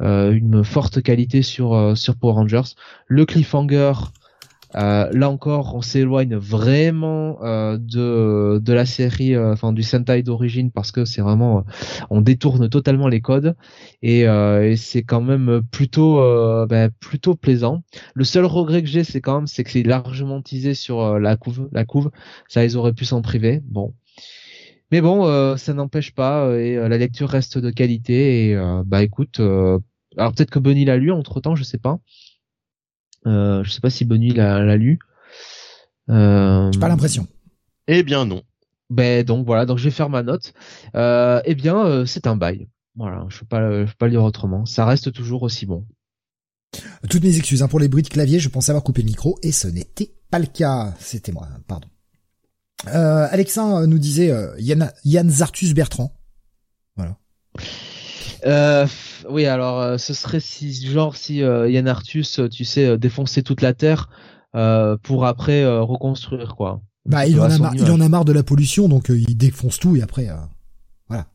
[0.00, 2.74] euh, une forte qualité sur sur Power Rangers.
[3.06, 4.19] Le cliffhanger, euh,
[4.74, 10.92] là encore, on s'éloigne vraiment euh, de de la série, enfin du Sentai d'origine parce
[10.92, 11.64] que c'est vraiment,
[12.10, 13.56] on détourne totalement les codes
[14.02, 16.16] et, et c'est quand même plutôt
[16.66, 17.82] ben, plutôt plaisant.
[18.14, 21.36] Le seul regret que j'ai, c'est quand même c'est que c'est largement teasé sur la
[21.36, 22.10] couve, la couve.
[22.48, 23.60] Ça, ils auraient pu s'en priver.
[23.64, 23.94] Bon,
[24.90, 28.56] mais bon, euh, ça n'empêche pas euh, et euh, la lecture reste de qualité et
[28.86, 32.00] bah écoute, alors peut-être que Bunny l'a lu entre temps, je sais pas.
[33.24, 34.98] Je sais pas si Bunny l'a lu.
[36.08, 36.70] Euh...
[36.72, 37.26] J'ai pas l'impression.
[37.86, 38.42] Eh bien non.
[38.88, 40.52] Ben donc voilà, donc je vais faire ma note.
[40.94, 42.68] eh bien c'est un bail.
[42.96, 44.66] Voilà, je peux pas, je peux pas le dire autrement.
[44.66, 45.86] Ça reste toujours aussi bon.
[47.08, 49.38] Toutes mes excuses hein, pour les bruits de clavier, je pensais avoir coupé le micro
[49.42, 50.94] et ce n'était pas le cas.
[50.98, 51.88] C'était moi, pardon.
[52.88, 56.12] Euh, Alexin nous disait euh, Yann, Yann Zartus Bertrand.
[56.96, 57.18] Voilà.
[58.46, 58.86] Euh,
[59.28, 63.60] oui, alors euh, ce serait si genre si euh, Yann Arthus, tu sais, défoncer toute
[63.60, 64.08] la terre
[65.02, 66.82] pour après reconstruire quoi.
[67.06, 69.78] Bah il en, a marre, il en a marre de la pollution, donc il défonce
[69.78, 70.28] tout et après
[71.08, 71.26] voilà.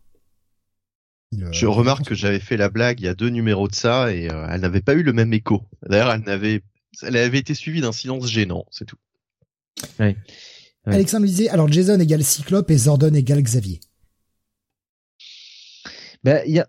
[1.52, 4.26] Je remarque que j'avais fait la blague il y a deux numéros de ça et
[4.26, 5.64] elle n'avait pas eu le même écho.
[5.88, 6.62] D'ailleurs, elle n'avait,
[7.02, 8.98] elle avait été suivie d'un silence gênant, c'est tout.
[10.00, 10.16] Oui.
[10.86, 13.80] Alexandre disait, alors Jason égale Cyclope et Zordon égale Xavier.
[16.24, 16.68] Ben, il y a,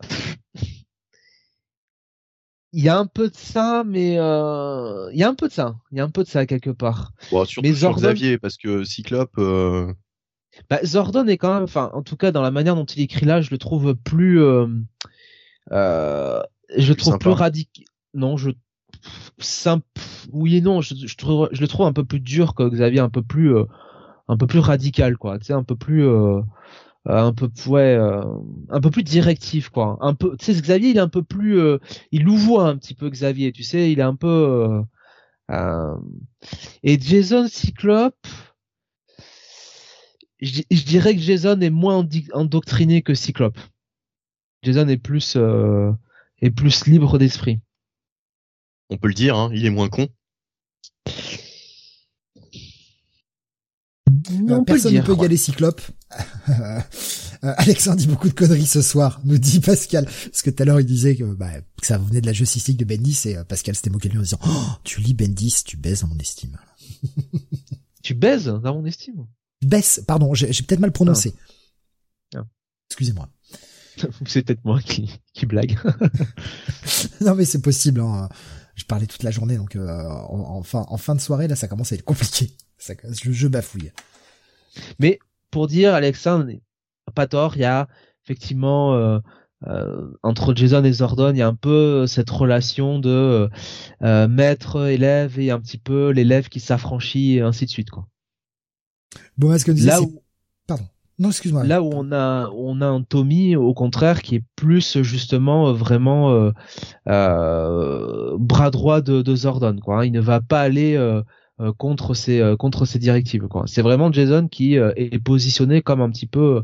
[2.76, 5.08] il y a un peu de ça, mais euh...
[5.10, 6.68] il y a un peu de ça, il y a un peu de ça quelque
[6.68, 7.12] part.
[7.30, 7.98] Bon, surtout mais Zordon...
[7.98, 9.32] sur Xavier, parce que Cyclope.
[9.38, 9.90] Euh...
[10.68, 13.24] Bah, Zordon est quand même, enfin, en tout cas dans la manière dont il écrit
[13.24, 14.68] là, je le trouve plus, euh...
[15.70, 16.42] Je
[16.88, 17.86] le trouve plus radical.
[18.12, 18.50] Non, je
[19.38, 19.86] simple.
[20.32, 23.00] Oui et non, je, je, trouve, je le trouve un peu plus dur que Xavier,
[23.00, 23.56] un peu plus.
[24.28, 26.04] Un peu plus radical quoi tu sais un peu plus
[27.08, 28.22] un peu ouais euh,
[28.68, 29.96] un peu plus directif quoi.
[30.00, 31.60] Un peu tu sais Xavier il est un peu plus
[32.12, 34.82] il louvoie un petit peu Xavier tu sais il est un peu
[36.82, 38.26] et Jason Cyclope
[40.40, 43.58] je, dirais que Jason est moins endoctriné que Cyclope.
[44.62, 47.60] Jason est plus est plus libre d'esprit.
[48.90, 50.08] On peut le dire hein, il est moins con.
[54.66, 55.80] Personne ne peut y aller Cyclope.
[57.44, 60.04] Euh, Alexandre dit beaucoup de conneries ce soir, nous dit Pascal.
[60.04, 61.50] Parce que tout à l'heure, il disait que, bah,
[61.80, 64.20] que ça venait de la Justice de Bendis et euh, Pascal s'était moqué de lui
[64.20, 66.58] en disant oh, tu lis Bendis, tu baises dans mon estime.
[68.02, 69.26] tu baises dans mon estime
[69.62, 71.34] Baisse, pardon, j'ai peut-être mal prononcé.
[72.34, 72.44] Ah.
[72.88, 73.28] Excusez-moi.
[74.26, 75.78] C'est peut-être moi qui, qui blague.
[77.22, 78.00] non mais c'est possible.
[78.00, 78.28] Hein.
[78.74, 81.66] Je parlais toute la journée, donc euh, en, fin, en fin de soirée, là, ça
[81.66, 82.50] commence à être compliqué.
[82.76, 83.90] Ça, je, je bafouille.
[84.98, 85.18] Mais
[85.56, 86.52] pour dire, Alexandre,
[87.14, 87.88] pas tort, il y a
[88.22, 89.18] effectivement euh,
[89.66, 93.48] euh, entre Jason et Zordon, il y a un peu cette relation de
[94.02, 97.88] euh, maître-élève et un petit peu l'élève qui s'affranchit et ainsi de suite.
[97.88, 98.06] Quoi.
[99.38, 100.20] Bon, est-ce que là où...
[100.66, 100.84] Pardon.
[101.18, 101.64] Non, excuse-moi.
[101.64, 106.52] Là où on a on a un Tommy au contraire qui est plus justement vraiment
[107.06, 110.00] bras droit de, de Zordon quoi.
[110.00, 110.04] Hein.
[110.04, 110.98] Il ne va pas aller
[111.78, 113.46] contre ces euh, contre ces directives.
[113.66, 116.62] C'est vraiment Jason qui euh, est positionné comme un petit peu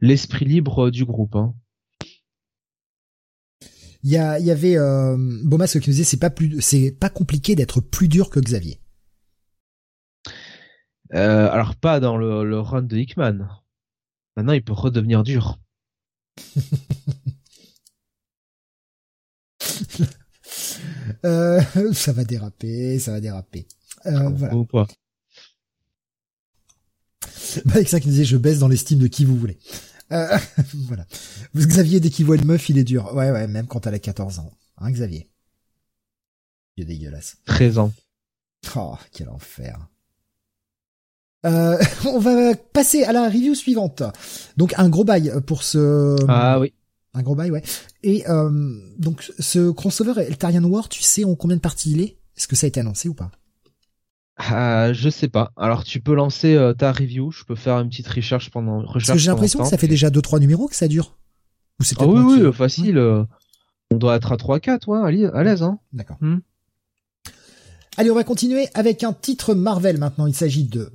[0.00, 1.36] l'esprit libre du groupe.
[1.36, 1.54] Hein.
[4.04, 6.90] Il y, a, il y avait euh, Bomas qui nous disait c'est pas plus c'est
[6.90, 8.80] pas compliqué d'être plus dur que Xavier.
[11.14, 13.46] Euh, alors pas dans le, le run de Hickman.
[14.36, 15.60] Maintenant il peut redevenir dur.
[21.24, 21.62] euh,
[21.92, 23.68] ça va déraper, ça va déraper.
[24.06, 24.54] Euh, voilà.
[24.70, 24.86] Pas.
[27.64, 29.58] Bah, avec ça qui disait je baisse dans l'estime de qui vous voulez.
[30.12, 30.38] Euh,
[30.86, 31.06] voilà.
[31.56, 33.14] Xavier, dès qu'il voit une meuf, il est dur.
[33.14, 34.50] Ouais, ouais, même quand elle a 14 ans.
[34.78, 35.28] Hein, Xavier?
[36.76, 37.36] Il est dégueulasse.
[37.46, 37.92] 13 ans.
[38.76, 39.78] Oh, quel enfer.
[41.44, 44.02] Euh, on va passer à la review suivante.
[44.56, 46.16] Donc un gros bail pour ce...
[46.28, 46.72] Ah oui.
[47.14, 47.62] Un gros bail, ouais.
[48.02, 52.16] Et euh, donc ce crossover Eltarian War, tu sais en combien de parties il est?
[52.36, 53.30] Est-ce que ça a été annoncé ou pas?
[54.40, 55.52] Euh, je sais pas.
[55.56, 59.06] Alors tu peux lancer euh, ta review, je peux faire une petite recherche pendant recherche.
[59.06, 61.16] Parce que j'ai l'impression que ça fait déjà 2 3 numéros que ça dure.
[61.80, 62.98] Ou c'est ah oui oui, facile.
[62.98, 63.24] Euh,
[63.92, 65.78] on doit être à 3 4 ouais, à l'aise hein.
[65.92, 66.16] D'accord.
[66.20, 66.38] Hmm.
[67.98, 70.26] Allez, on va continuer avec un titre Marvel maintenant.
[70.26, 70.90] Il s'agit de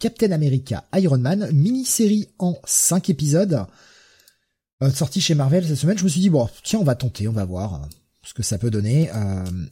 [0.00, 3.66] Captain America Iron Man, mini-série en 5 épisodes.
[4.92, 7.32] sortie chez Marvel cette semaine, je me suis dit bon, tiens, on va tenter, on
[7.32, 7.82] va voir
[8.24, 9.08] ce que ça peut donner.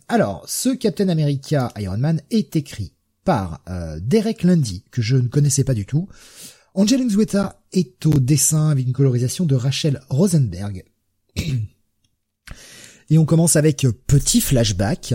[0.07, 2.93] alors, ce Captain America Iron Man est écrit
[3.29, 6.09] par euh, Derek Lundy, que je ne connaissais pas du tout.
[6.73, 10.83] Angelina Zueta est au dessin avec une colorisation de Rachel Rosenberg.
[13.11, 15.13] Et on commence avec petit flashback,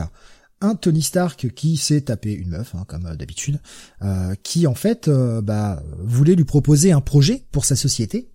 [0.62, 3.60] un Tony Stark qui s'est tapé une meuf, hein, comme d'habitude,
[4.04, 8.30] euh, qui en fait euh, bah, voulait lui proposer un projet pour sa société.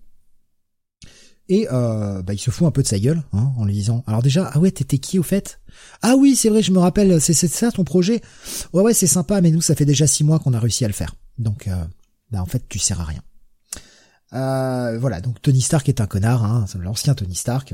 [1.49, 4.21] Et bah, il se fout un peu de sa gueule hein, en lui disant alors
[4.21, 5.59] déjà ah ouais t'étais qui au fait?
[6.01, 8.21] Ah oui, c'est vrai, je me rappelle, c'est ça ton projet?
[8.73, 10.87] Ouais, ouais, c'est sympa, mais nous, ça fait déjà six mois qu'on a réussi à
[10.87, 11.15] le faire.
[11.37, 11.75] Donc, euh,
[12.31, 13.21] bah, en fait, tu sers à rien.
[14.33, 17.73] Euh, voilà, donc Tony Stark est un connard, hein, l'ancien Tony Stark.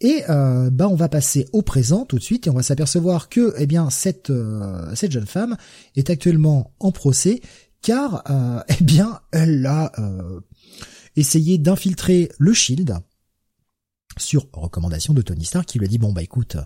[0.00, 3.28] Et euh, bah on va passer au présent tout de suite et on va s'apercevoir
[3.28, 5.56] que eh bien cette euh, cette jeune femme
[5.96, 7.40] est actuellement en procès
[7.82, 8.22] car
[8.68, 9.90] eh bien elle a
[11.18, 12.98] essayé d'infiltrer le Shield
[14.16, 16.56] sur recommandation de Tony Stark qui lui a dit bon bah écoute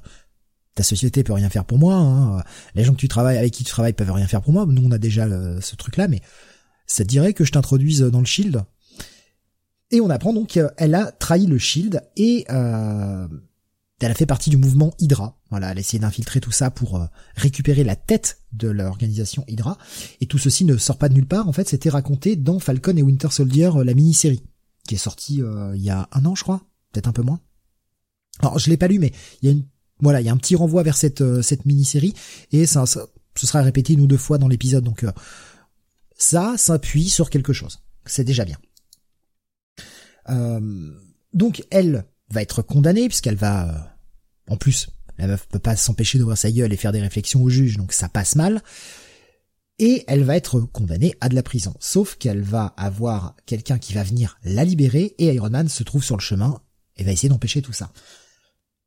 [0.74, 2.42] ta société peut rien faire pour moi hein.
[2.74, 4.86] les gens que tu travailles avec qui tu travailles peuvent rien faire pour moi nous
[4.86, 5.26] on a déjà
[5.60, 6.22] ce truc là mais
[6.86, 8.64] ça te dirait que je t'introduise dans le shield?
[9.90, 13.28] Et on apprend donc qu'elle a trahi le shield et euh,
[14.02, 15.38] elle a fait partie du mouvement Hydra.
[15.50, 19.78] Voilà, elle a essayé d'infiltrer tout ça pour euh, récupérer la tête de l'organisation Hydra.
[20.20, 21.48] Et tout ceci ne sort pas de nulle part.
[21.48, 24.42] En fait, c'était raconté dans Falcon et Winter Soldier, euh, la mini-série,
[24.86, 25.40] qui est sortie
[25.74, 27.40] il y a un an, je crois peut-être un peu moins.
[28.40, 29.62] Alors je l'ai pas lu, mais il y a
[30.00, 32.14] voilà, il y a un petit renvoi vers cette euh, cette mini-série
[32.50, 34.84] et ça, ce sera répété une ou deux fois dans l'épisode.
[34.84, 35.12] Donc euh,
[36.16, 37.80] ça s'appuie sur quelque chose.
[38.04, 38.58] C'est déjà bien.
[40.28, 40.90] Euh,
[41.34, 43.91] donc elle va être condamnée puisqu'elle va
[44.48, 44.88] en plus
[45.18, 48.08] elle peut pas s'empêcher d'ouvrir sa gueule et faire des réflexions au juge, donc ça
[48.08, 48.62] passe mal.
[49.78, 51.74] Et elle va être condamnée à de la prison.
[51.80, 56.04] Sauf qu'elle va avoir quelqu'un qui va venir la libérer et Iron Man se trouve
[56.04, 56.60] sur le chemin
[56.96, 57.92] et va essayer d'empêcher tout ça.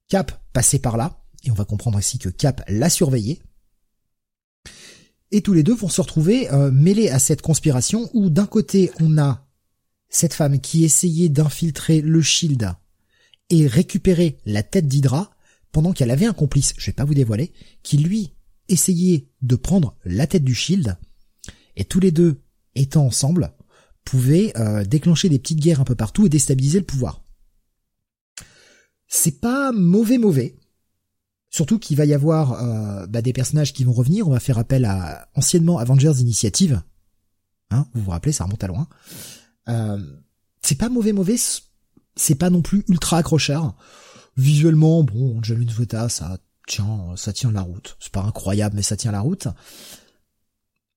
[0.08, 3.42] Cap passait par là, et on va comprendre aussi que Cap l'a surveillé.
[5.32, 8.92] Et tous les deux vont se retrouver euh, mêlés à cette conspiration où d'un côté
[9.02, 9.48] on a
[10.08, 12.74] cette femme qui essayait d'infiltrer le Shield
[13.50, 15.35] et récupérer la tête d'Hydra,
[15.76, 17.52] pendant qu'elle avait un complice, je vais pas vous dévoiler,
[17.84, 18.32] qui lui
[18.70, 20.98] essayait de prendre la tête du Shield,
[21.76, 22.42] et tous les deux
[22.76, 23.52] étant ensemble,
[24.06, 27.26] pouvaient euh, déclencher des petites guerres un peu partout et déstabiliser le pouvoir.
[29.10, 30.56] C'est pas mauvais mauvais.
[31.50, 34.30] Surtout qu'il va y avoir euh, bah, des personnages qui vont revenir.
[34.30, 36.82] On va faire appel à anciennement Avengers Initiative.
[37.70, 38.88] Hein, vous vous rappelez, ça remonte à loin.
[39.68, 40.02] Euh,
[40.62, 41.36] c'est pas mauvais mauvais,
[42.16, 43.76] c'est pas non plus ultra accrocheur.
[44.38, 47.98] Visuellement, bon, John Vota, ça tient, ça tient la route.
[48.00, 49.48] C'est pas incroyable, mais ça tient la route.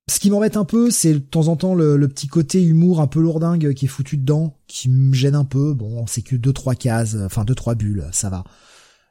[0.08, 3.06] Ce qui m'embête un peu, c'est de temps en temps le, petit côté humour un
[3.06, 5.74] peu lourdingue qui est foutu dedans, qui me gêne un peu.
[5.74, 8.44] Bon, c'est que deux trois cases, enfin deux trois bulles, ça va.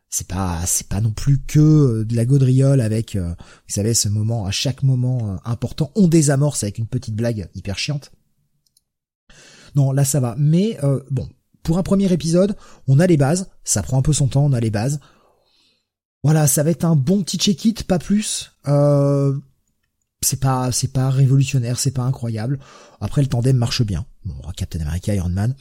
[0.10, 4.10] C'est pas, c'est pas non plus que de la gaudriole avec, euh, vous savez, ce
[4.10, 8.12] moment, à chaque moment euh, important, on désamorce avec une petite blague hyper chiante.
[9.76, 10.36] Non, là ça va.
[10.40, 11.30] Mais euh, bon,
[11.68, 12.56] pour un premier épisode,
[12.88, 13.50] on a les bases.
[13.66, 15.02] Ça prend un peu son temps, on a les bases.
[16.24, 18.54] Voilà, ça va être un bon petit check-it, pas plus.
[18.70, 19.38] Euh,
[20.22, 22.60] c'est pas c'est pas révolutionnaire, c'est pas incroyable.
[23.02, 24.06] Après le tandem marche bien.
[24.24, 25.56] Bon, Captain America, Iron Man.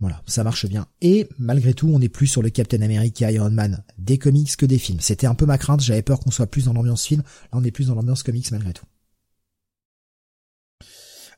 [0.00, 0.86] Voilà, ça marche bien.
[1.00, 4.66] Et malgré tout, on est plus sur le Captain America, Iron Man des comics que
[4.66, 5.00] des films.
[5.00, 7.22] C'était un peu ma crainte, j'avais peur qu'on soit plus dans l'ambiance film.
[7.22, 8.84] Là, on est plus dans l'ambiance comics malgré tout.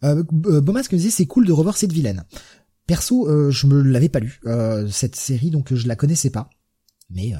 [0.02, 2.24] Euh, euh Bomas me disait c'est cool de revoir cette vilaine.
[2.86, 6.50] Perso, euh, je me l'avais pas lu euh, cette série, donc je la connaissais pas.
[7.10, 7.34] Mais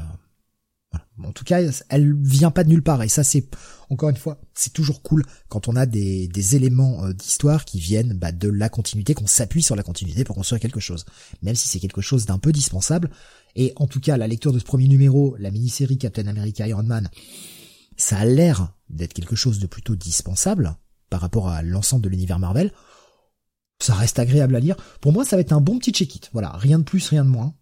[1.25, 3.49] en tout cas, elle vient pas de nulle part et ça c'est
[3.91, 7.79] encore une fois, c'est toujours cool quand on a des, des éléments euh, d'histoire qui
[7.79, 11.05] viennent bah, de la continuité, qu'on s'appuie sur la continuité pour construire quelque chose,
[11.43, 13.11] même si c'est quelque chose d'un peu dispensable.
[13.55, 16.85] Et en tout cas, la lecture de ce premier numéro, la mini-série Captain America Iron
[16.85, 17.11] Man,
[17.97, 20.77] ça a l'air d'être quelque chose de plutôt dispensable
[21.11, 22.73] par rapport à l'ensemble de l'univers Marvel.
[23.83, 24.77] Ça reste agréable à lire.
[25.01, 26.31] Pour moi, ça va être un bon petit check-it.
[26.33, 27.53] Voilà, rien de plus, rien de moins.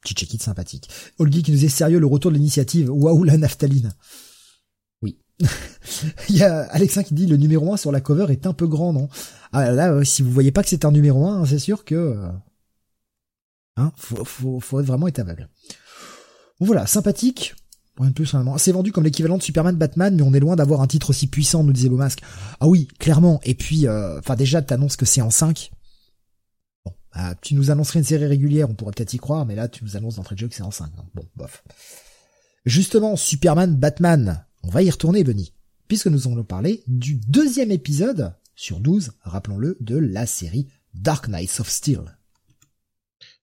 [0.00, 0.88] Petit check-it sympathique.
[1.18, 2.90] Olgi qui nous est sérieux, le retour de l'initiative.
[2.90, 3.92] Waouh, la naphtaline.
[5.02, 5.18] Oui.
[6.30, 8.66] Il y a Alexin qui dit le numéro 1 sur la cover est un peu
[8.66, 9.10] grand, non?
[9.52, 11.94] Ah là, si vous voyez pas que c'est un numéro 1, c'est sûr que...
[11.94, 12.28] Euh,
[13.76, 15.50] hein, faut, faut, faut vraiment être aveugle.
[16.58, 17.54] Voilà, sympathique.
[18.58, 21.26] C'est vendu comme l'équivalent de Superman Batman, mais on est loin d'avoir un titre aussi
[21.26, 22.22] puissant, nous disait Beaumasque.
[22.60, 23.40] Ah oui, clairement.
[23.44, 25.70] Et puis, euh, enfin déjà, t'annonces que c'est en 5.
[27.12, 29.84] Ah, tu nous annoncerais une série régulière, on pourrait peut-être y croire, mais là, tu
[29.84, 30.86] nous annonces d'entrée de jeu que c'est en 5.
[30.96, 31.04] Hein.
[31.14, 31.64] Bon, bof.
[32.64, 35.52] Justement, Superman, Batman, on va y retourner, Benny,
[35.88, 41.60] puisque nous allons parler du deuxième épisode sur 12, rappelons-le, de la série Dark Knights
[41.60, 42.19] of Steel.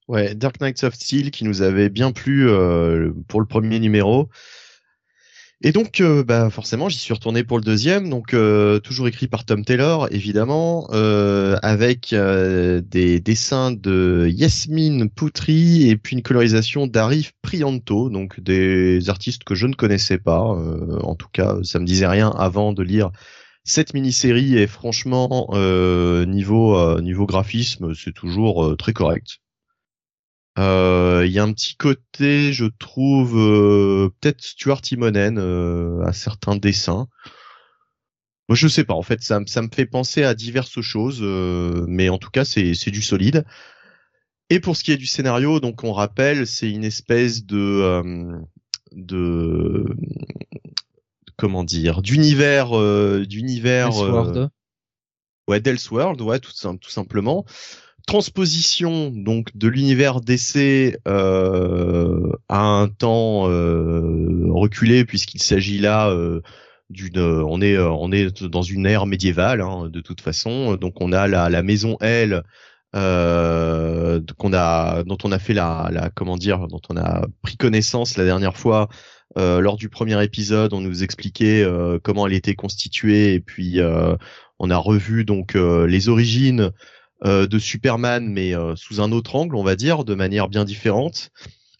[0.07, 4.29] Ouais, Dark Knights of Steel qui nous avait bien plu euh, pour le premier numéro.
[5.61, 9.27] Et donc, euh, bah forcément, j'y suis retourné pour le deuxième, donc euh, toujours écrit
[9.27, 16.85] par Tom Taylor, évidemment, euh, avec des dessins de Yasmine Poutry et puis une colorisation
[16.85, 20.41] d'Arif Prianto, donc des artistes que je ne connaissais pas.
[20.41, 23.09] en tout cas, ça me disait rien avant de lire
[23.63, 25.49] cette mini-série et franchement,
[26.27, 29.39] niveau niveau graphisme, c'est toujours très correct.
[30.57, 36.13] Euh, il y a un petit côté, je trouve, euh, peut-être Stuart Timonen euh, à
[36.13, 37.07] certains dessins.
[38.49, 38.93] Moi, je sais pas.
[38.93, 42.91] En fait, ça, ça me fait penser à diverses choses, mais en tout cas, c'est
[42.91, 43.45] du solide.
[44.49, 48.39] Et pour ce qui est du scénario, donc on rappelle, c'est une espèce de
[48.93, 49.85] de
[51.35, 52.71] comment dire d'univers
[53.27, 53.91] d'univers
[55.49, 57.45] ouais d'Elseworld ouais tout, tout simplement
[58.07, 66.41] transposition donc de l'univers d'essai euh, à un temps euh, reculé puisqu'il s'agit là euh,
[66.89, 70.75] d'une on est on est dans une ère médiévale hein, de toute façon.
[70.77, 72.43] Donc on a la, la maison L
[72.93, 78.17] qu'on a dont on a fait la, la comment dire dont on a pris connaissance
[78.17, 78.87] la dernière fois
[79.35, 80.73] lors du premier épisode.
[80.73, 81.67] On nous expliquait
[82.03, 83.81] comment elle était constituée et puis
[84.59, 86.71] on a revu donc les origines euh,
[87.24, 91.32] de Superman, mais euh, sous un autre angle, on va dire, de manière bien différente.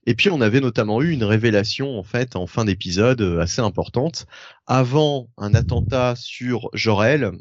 [0.06, 3.62] Et puis on avait notamment eu une révélation en fait en fin d'épisode euh, assez
[3.62, 4.26] importante
[4.66, 7.34] avant un attentat sur Jorel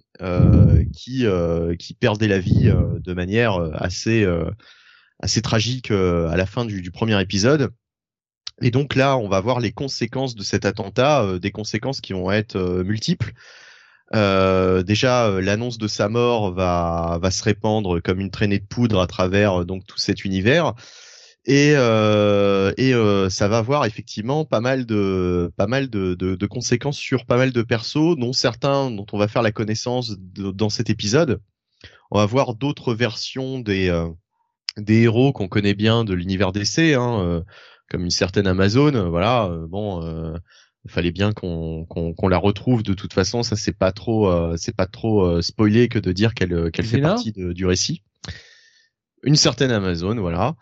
[0.93, 1.25] qui
[1.79, 4.27] qui perdait la vie de manière assez
[5.21, 7.71] assez tragique à la fin du, du, premier épisode.
[8.63, 12.31] Et donc là, on va voir les conséquences de cet attentat, des conséquences qui vont
[12.31, 13.33] être multiples.
[14.15, 18.67] Euh, déjà, euh, l'annonce de sa mort va, va se répandre comme une traînée de
[18.67, 20.75] poudre à travers euh, donc tout cet univers.
[21.49, 22.93] Et, euh, et
[23.31, 27.37] ça va avoir effectivement pas mal de pas mal de, de, de, conséquences sur pas
[27.37, 31.41] mal de persos, dont certains dont on va faire la connaissance dans cet épisode.
[32.11, 33.97] On va voir d'autres versions des
[34.77, 37.45] des héros qu'on connaît bien de l'univers d'essai, hein,
[37.89, 39.09] comme une certaine Amazon.
[39.09, 40.03] Voilà, bon
[40.87, 43.43] il fallait bien qu'on qu'on la retrouve de toute façon.
[43.43, 46.71] Ça c'est pas trop euh, c'est pas trop euh, spoilé que de dire qu'elle euh,
[46.71, 48.03] qu'elle fait partie de, du récit.
[49.25, 50.55] Une certaine Amazon, voilà,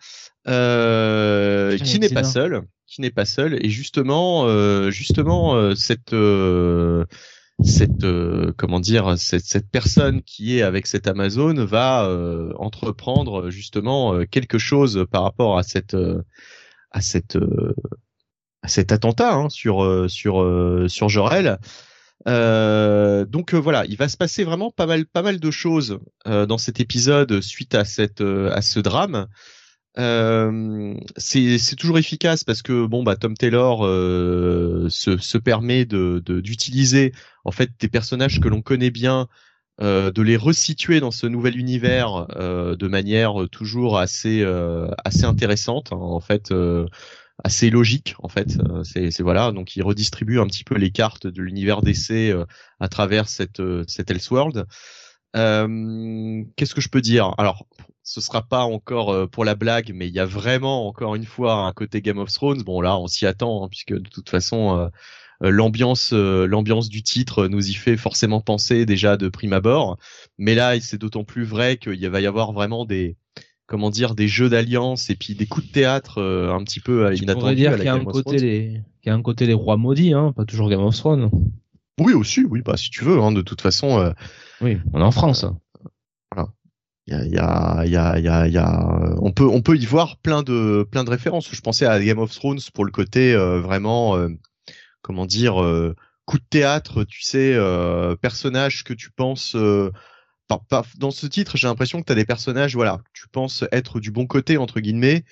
[0.47, 3.63] euh, qui n'est pas seule, qui n'est pas seule.
[3.63, 4.47] Et justement,
[4.89, 6.15] justement cette
[7.63, 8.05] cette
[8.57, 12.09] comment dire cette, cette, personne qui est avec cette Amazon va
[12.57, 15.95] entreprendre justement quelque chose par rapport à cette
[16.89, 17.37] à cette
[18.67, 21.59] cet attentat hein, sur sur sur Jorel.
[22.27, 26.45] Euh, donc voilà, il va se passer vraiment pas mal, pas mal de choses euh,
[26.45, 29.27] dans cet épisode suite à cette, à ce drame.
[29.97, 37.13] Euh, c'est toujours efficace parce que bon bah Tom Taylor euh, se, se, permet d'utiliser
[37.45, 39.29] en fait des personnages que l'on connaît bien,
[39.81, 45.23] euh, de les resituer dans ce nouvel univers euh, de manière toujours assez euh, assez
[45.25, 46.53] intéressante hein, en fait
[47.43, 51.41] assez logique en fait c'est voilà donc il redistribue un petit peu les cartes de
[51.41, 52.33] l'univers d'essai
[52.79, 54.65] à travers cette cette Elseworld
[55.33, 57.33] qu'est-ce que je peux dire?
[57.37, 57.65] Alors
[58.05, 61.25] ce sera pas encore euh, pour la blague, mais il y a vraiment encore une
[61.25, 62.61] fois un côté Game of Thrones.
[62.63, 64.87] Bon là, on s'y attend hein, puisque de toute façon euh,
[65.43, 69.97] euh, l'ambiance l'ambiance du titre nous y fait forcément penser déjà de prime abord.
[70.37, 73.17] Mais là, c'est d'autant plus vrai qu'il va y avoir vraiment des
[73.67, 77.55] comment dire des jeux d'alliance et puis des coups de théâtre un petit peu inattendus.
[77.55, 80.13] dire qu'il y a un côté les qu'il y a un côté les rois maudits,
[80.13, 81.29] hein, pas toujours Game of Thrones.
[81.99, 83.19] Oui aussi, oui bah si tu veux.
[83.19, 84.13] Hein, de toute façon.
[84.61, 85.45] oui, on est en France.
[87.07, 90.17] Il y a, y, a, y, a, y a, on peut, on peut y voir
[90.17, 91.47] plein de, plein de références.
[91.51, 94.29] Je pensais à Game of Thrones pour le côté euh, vraiment, euh,
[95.03, 95.95] comment dire, euh,
[96.25, 97.55] coup de théâtre, tu sais,
[98.21, 99.55] personnage que tu penses.
[100.97, 104.11] Dans ce titre, j'ai l'impression que tu as des personnages, voilà, tu penses être du
[104.11, 105.23] bon côté entre guillemets,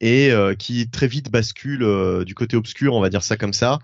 [0.00, 3.78] et qui très vite basculent du côté obscur, on va dire ça comme ça.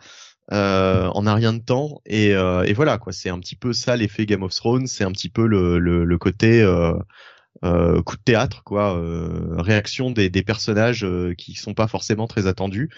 [0.50, 2.34] Euh, en a rien de temps et,
[2.74, 5.46] voilà quoi c'est un petit peu ça l'effet Game of Thrones c'est un petit peu
[5.46, 6.94] le, côté euh,
[7.64, 12.26] euh, coup de théâtre, quoi, euh, réaction des, des personnages euh, qui sont pas forcément
[12.26, 12.90] très attendus.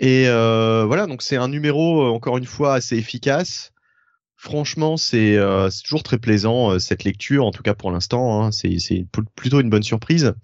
[0.00, 3.72] Et voilà, donc c'est un numéro encore une fois assez efficace.
[4.44, 5.38] Franchement, c'est
[5.84, 8.44] toujours très plaisant cette lecture, en tout cas pour l'instant.
[8.44, 10.34] Hein, c'est plutôt une bonne surprise.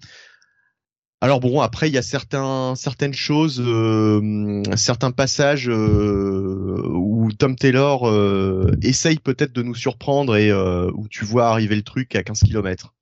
[1.23, 8.09] Alors bon, après il y a certaines choses, euh, certains passages euh, où Tom Taylor
[8.09, 12.39] euh, essaye peut-être de nous surprendre et où tu vois arriver le truc à 15
[12.39, 12.95] km.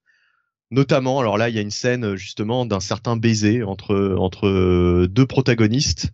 [0.70, 6.12] Notamment, alors là, il y a une scène justement d'un certain baiser entre deux protagonistes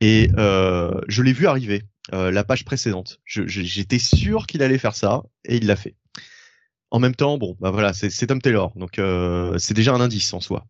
[0.00, 1.82] et euh, je l'ai vu arriver
[2.12, 3.20] euh, la page précédente.
[3.24, 5.96] J'étais sûr qu'il allait faire ça et il l'a fait.
[6.90, 10.32] En même temps, bon, bah voilà, c'est Tom Taylor, donc euh, c'est déjà un indice
[10.34, 10.66] en soi.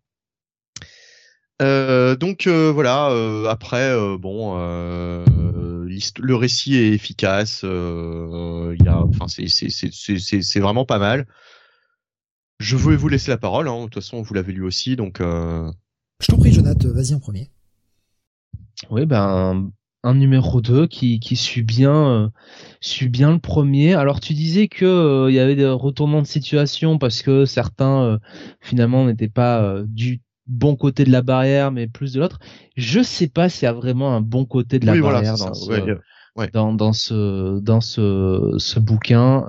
[1.63, 3.11] Euh, donc euh, voilà.
[3.11, 7.63] Euh, après, bon, le récit est efficace.
[7.63, 11.27] Il y a, enfin, c'est vraiment pas mal.
[12.59, 13.79] Je voulais vous laisser la parole, hein.
[13.79, 15.23] de toute façon vous l'avez lu aussi, donc...
[15.23, 15.73] Euh...
[16.21, 17.51] Je t'en prie Jonathan, vas-y en premier.
[18.91, 19.73] Oui, ben
[20.03, 22.29] un numéro 2 qui, qui suit bien euh,
[22.81, 23.95] suit bien le premier.
[23.95, 28.03] Alors tu disais que euh, il y avait des retournements de situation parce que certains
[28.03, 28.19] euh,
[28.61, 32.39] finalement n'étaient pas du bon côté de la barrière mais plus de l'autre.
[32.77, 35.99] Je sais pas s'il y a vraiment un bon côté de la barrière dans ce,
[36.53, 39.45] dans, dans ce dans ce, ce bouquin.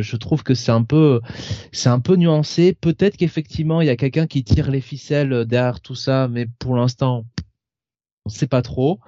[0.00, 1.20] Je trouve que c'est un peu
[1.72, 2.72] c'est un peu nuancé.
[2.72, 6.76] Peut-être qu'effectivement il y a quelqu'un qui tire les ficelles derrière tout ça, mais pour
[6.76, 7.24] l'instant
[8.26, 9.00] on sait pas trop.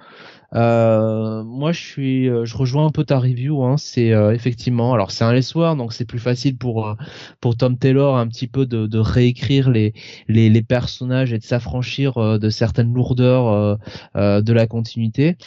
[0.53, 3.63] Euh, moi, je suis, euh, je rejoins un peu ta review.
[3.63, 6.95] Hein, c'est euh, effectivement, alors c'est un Lessoir, donc c'est plus facile pour euh,
[7.39, 9.93] pour Tom Taylor un petit peu de, de réécrire les,
[10.27, 13.77] les, les personnages et de s'affranchir de certaines lourdeurs
[14.15, 15.37] de la continuité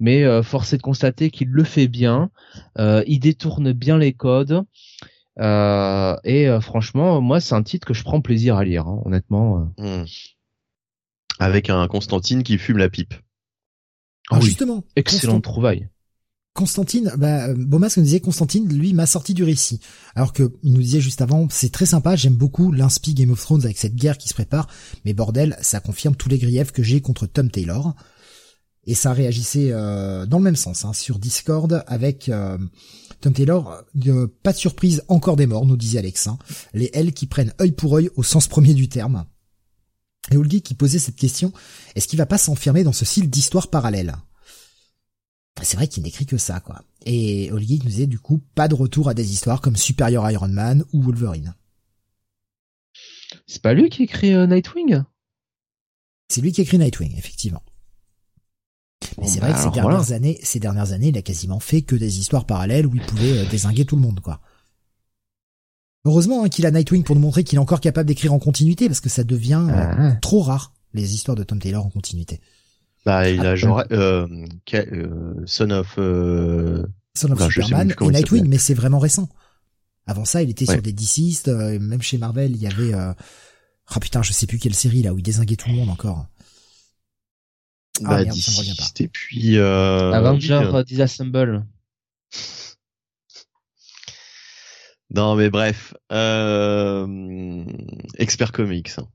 [0.00, 2.30] mais euh, force est de constater qu'il le fait bien,
[2.78, 4.64] euh, il détourne bien les codes,
[5.38, 9.00] euh, et euh, franchement, moi, c'est un titre que je prends plaisir à lire, hein,
[9.04, 9.72] honnêtement.
[9.78, 10.04] Hmm.
[11.38, 13.14] Avec un Constantine qui fume la pipe.
[14.30, 15.88] Ah, ah justement, excellente trouvaille.
[16.52, 19.80] Constantine, bah, Bomas nous disait Constantine, lui, m'a sorti du récit.
[20.14, 23.40] Alors que il nous disait juste avant, c'est très sympa, j'aime beaucoup l'inspi Game of
[23.40, 24.66] Thrones avec cette guerre qui se prépare,
[25.04, 27.94] mais bordel, ça confirme tous les griefs que j'ai contre Tom Taylor
[28.84, 32.58] et ça réagissait euh, dans le même sens hein, sur Discord avec euh,
[33.20, 33.82] Tom Taylor.
[34.06, 36.26] Euh, pas de surprise, encore des morts, nous disait Alex.
[36.26, 36.38] Hein.
[36.72, 39.24] les L qui prennent œil pour œil au sens premier du terme.
[40.30, 41.52] Et Olgi qui posait cette question,
[41.94, 44.14] est-ce qu'il va pas s'enfermer dans ce style d'histoire parallèle?
[45.62, 46.82] C'est vrai qu'il n'écrit que ça, quoi.
[47.04, 50.48] Et Olgi nous disait du coup pas de retour à des histoires comme Superior Iron
[50.48, 51.54] Man ou Wolverine.
[53.46, 55.02] C'est pas lui qui écrit Nightwing?
[56.28, 57.62] C'est lui qui écrit Nightwing, effectivement.
[59.18, 61.82] Mais c'est vrai que bah, ces dernières années, ces dernières années, il a quasiment fait
[61.82, 64.40] que des histoires parallèles où il pouvait euh, désinguer tout le monde, quoi.
[66.04, 68.86] Heureusement hein, qu'il a Nightwing pour nous montrer qu'il est encore capable d'écrire en continuité,
[68.88, 70.12] parce que ça devient euh, ah.
[70.22, 72.40] trop rare les histoires de Tom Taylor en continuité.
[73.04, 74.26] Bah, il a ah, genre euh,
[74.74, 79.28] euh, Son of Son of Bah, Superman et Nightwing, mais c'est vraiment récent.
[80.06, 80.74] Avant ça, il était Ouais.
[80.74, 82.94] sur des DCistes, euh, même chez Marvel, il y avait...
[82.94, 83.12] Euh...
[83.94, 86.26] Oh putain, je sais plus quelle série là où il désinguait tout le monde encore.
[88.04, 88.86] Ah, bah, merde, ça me revient pas.
[88.98, 91.66] et puis euh, Avenger oui, euh, euh, Disassemble.
[95.14, 97.64] Non, mais bref, euh,
[98.18, 98.90] expert comics.
[98.98, 99.06] hein.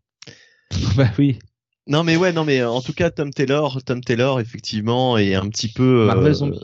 [0.98, 1.40] bah oui.
[1.88, 5.48] Non, mais ouais, non, mais en tout cas, Tom Taylor, Tom Taylor, effectivement, est un
[5.50, 6.60] petit peu euh, Marvel Zombie.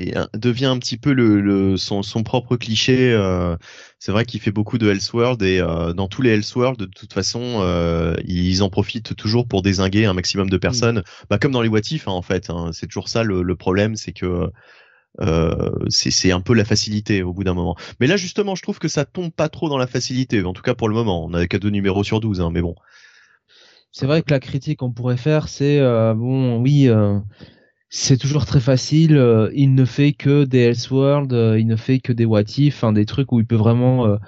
[0.00, 3.12] et un- devient un petit peu le, le son, son propre cliché.
[3.12, 3.56] euh,
[4.00, 7.12] c'est vrai qu'il fait beaucoup de Elseworld et euh, dans tous les Elseworld, de toute
[7.12, 11.02] façon, euh, ils en profitent toujours pour désinguer un maximum de personnes.
[11.30, 12.50] Bah, comme dans les What If, hein, en fait.
[12.50, 14.50] hein, c'est toujours ça le, le problème, c'est que
[15.20, 17.76] euh, c'est un peu la facilité au bout d'un moment.
[18.00, 20.42] Mais là, justement, je trouve que ça tombe pas trop dans la facilité.
[20.44, 22.62] En tout cas, pour le moment, on a que deux numéros sur 12, hein, mais
[22.62, 22.74] bon.
[23.92, 27.18] C'est vrai que la critique qu'on pourrait faire, c'est euh, bon, oui, euh,
[27.88, 29.20] c'est toujours très facile.
[29.54, 33.06] il ne fait que des Elseworlds, euh, il ne fait que des What If, des
[33.06, 34.18] trucs où il peut vraiment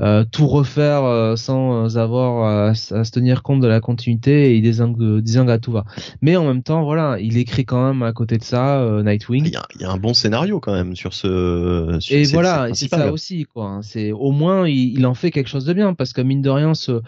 [0.00, 4.50] euh, euh, tout refaire euh, sans avoir à, à se tenir compte de la continuité
[4.52, 5.84] et il désingue, désingue à tout va.
[6.22, 9.44] Mais en même temps, voilà, il écrit quand même à côté de ça euh, Nightwing.
[9.46, 11.96] Il y, a, il y a un bon scénario quand même sur ce.
[12.00, 13.66] Sur, Et voilà, c'est ça aussi, quoi.
[13.66, 13.80] hein.
[13.82, 16.50] C'est au moins il, il en fait quelque chose de bien parce que mine de
[16.50, 17.00] rien, ce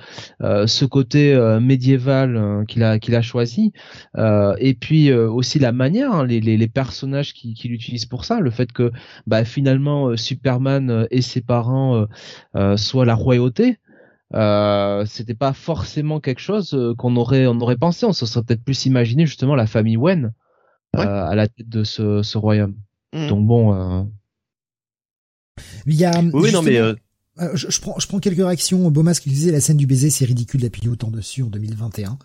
[0.42, 3.72] euh, ce côté euh, médiéval euh, qu'il a qu'il a choisi,
[4.16, 8.06] euh, et puis euh, aussi la manière, hein, les, les les personnages qui qu'il utilise
[8.06, 8.90] pour ça, le fait que
[9.26, 12.06] bah finalement euh, Superman euh, et ses parents
[12.78, 13.78] soient la royauté.
[14.34, 18.44] Euh, c'était pas forcément quelque chose euh, qu'on aurait on aurait pensé on se serait
[18.44, 20.34] peut-être plus imaginé justement la famille Wen
[20.96, 22.74] euh, à la tête de ce, ce royaume
[23.14, 23.28] Mhm.
[23.28, 24.02] donc bon euh,
[25.86, 26.78] Il y a, Oui, oui, non, mais
[27.54, 28.90] je, je prends, je prends quelques réactions.
[28.90, 32.18] Bomas qui disait la scène du baiser, c'est ridicule d'appuyer autant dessus en 2021.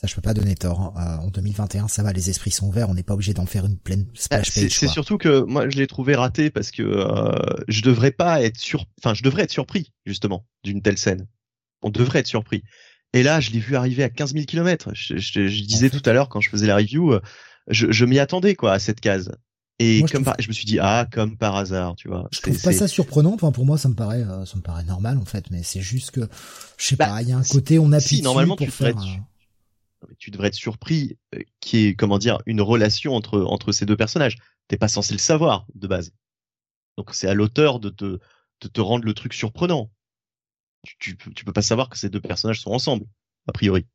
[0.00, 0.80] Ça, je peux pas donner tort.
[0.80, 1.18] hein.
[1.20, 2.88] Euh, en 2021, ça va, les esprits sont ouverts.
[2.88, 4.70] On n'est pas obligé d'en faire une pleine Ah, splash C'est page.
[4.78, 7.32] c'est surtout que moi je l'ai trouvé raté parce que euh,
[7.68, 11.26] je devrais pas être sur, enfin je devrais être surpris justement d'une telle scène.
[11.82, 12.62] On devrait être surpris.
[13.12, 14.88] Et là, je l'ai vu arriver à 15 000 kilomètres.
[14.94, 16.00] Je, je- je disais fait.
[16.00, 17.20] tout à l'heure quand je faisais la review, euh,
[17.68, 19.30] je, je m'y attendais quoi à cette case.
[19.80, 22.08] Et Moi, je comme trouve- par- je me suis dit ah comme par hasard, tu
[22.08, 22.26] vois.
[22.32, 23.34] Je trouve pas ça surprenant.
[23.34, 25.44] Enfin, pour moi, ça me paraît, euh, ça me paraît normal en fait.
[25.50, 26.20] Mais c'est juste que,
[26.78, 28.72] je sais Bah, pas, il y a un côté on appuie si, normalement, pour tu
[28.72, 28.88] faire.
[28.88, 29.26] être- un-
[30.18, 33.86] tu devrais être surpris euh, qu'il y ait, comment dire, une relation entre, entre ces
[33.86, 34.36] deux personnages.
[34.68, 36.12] T'es pas censé le savoir, de base.
[36.96, 38.18] Donc c'est à l'auteur de te,
[38.60, 39.90] de te rendre le truc surprenant.
[40.82, 43.04] Tu, tu, peux- tu peux pas savoir que ces deux personnages sont ensemble,
[43.48, 43.86] a priori.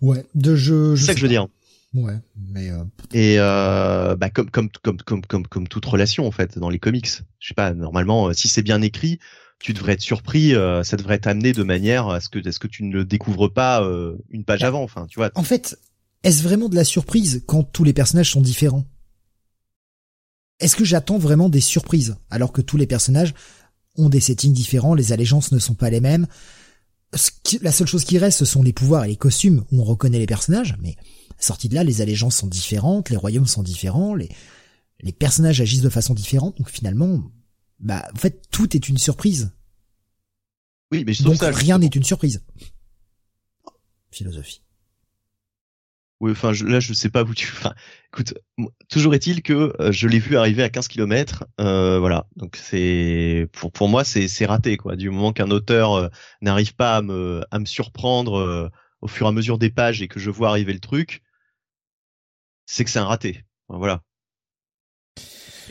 [0.00, 0.96] Ouais, de jeu.
[0.96, 1.48] C'est ça que je veux dire.
[1.94, 6.30] Ouais, mais euh, Et euh, bah comme, comme, comme, comme, comme, comme toute relation, en
[6.30, 7.06] fait, dans les comics.
[7.38, 9.18] Je sais pas, normalement, euh, si c'est bien écrit,
[9.62, 12.58] tu devrais être surpris, euh, ça devrait t'amener de manière à ce que, à ce
[12.58, 15.30] que tu ne le découvres pas euh, une page Bah, avant, enfin, tu vois.
[15.34, 15.78] en fait,
[16.24, 18.84] est-ce vraiment de la surprise quand tous les personnages sont différents?
[20.60, 23.34] Est-ce que j'attends vraiment des surprises alors que tous les personnages
[23.96, 26.26] ont des settings différents, les allégeances ne sont pas les mêmes?
[27.14, 29.64] Ce qui- La seule chose qui reste, ce sont les pouvoirs et les costumes.
[29.72, 30.96] Où on reconnaît les personnages, mais
[31.38, 34.28] sorti de là, les allégeances sont différentes, les royaumes sont différents, les,
[35.00, 37.22] les personnages agissent de façon différente, donc finalement,
[37.82, 39.52] bah, en fait, tout est une surprise.
[40.92, 42.44] Oui, mais je trouve Donc ça, rien n'est une surprise.
[44.10, 44.62] Philosophie.
[46.20, 47.48] Oui, enfin, je, là, je sais pas où tu.
[47.56, 47.74] Enfin,
[48.12, 48.34] écoute,
[48.88, 51.44] toujours est-il que euh, je l'ai vu arriver à 15 km.
[51.60, 54.94] Euh, voilà, donc c'est pour pour moi c'est c'est raté quoi.
[54.94, 56.08] Du moment qu'un auteur euh,
[56.40, 58.68] n'arrive pas à me à me surprendre euh,
[59.00, 61.22] au fur et à mesure des pages et que je vois arriver le truc,
[62.66, 63.44] c'est que c'est un raté.
[63.66, 64.02] Enfin, voilà.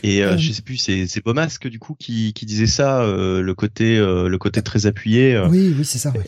[0.04, 3.02] Et euh, je sais plus, c'est c'est Bomas que du coup qui qui disait ça,
[3.04, 5.36] euh, le côté euh, le côté très appuyé.
[5.36, 6.12] euh, Oui, oui, c'est ça.
[6.12, 6.26] ouais.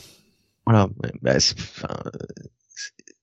[0.65, 0.87] voilà.
[1.21, 1.87] bah, c'est- enfin,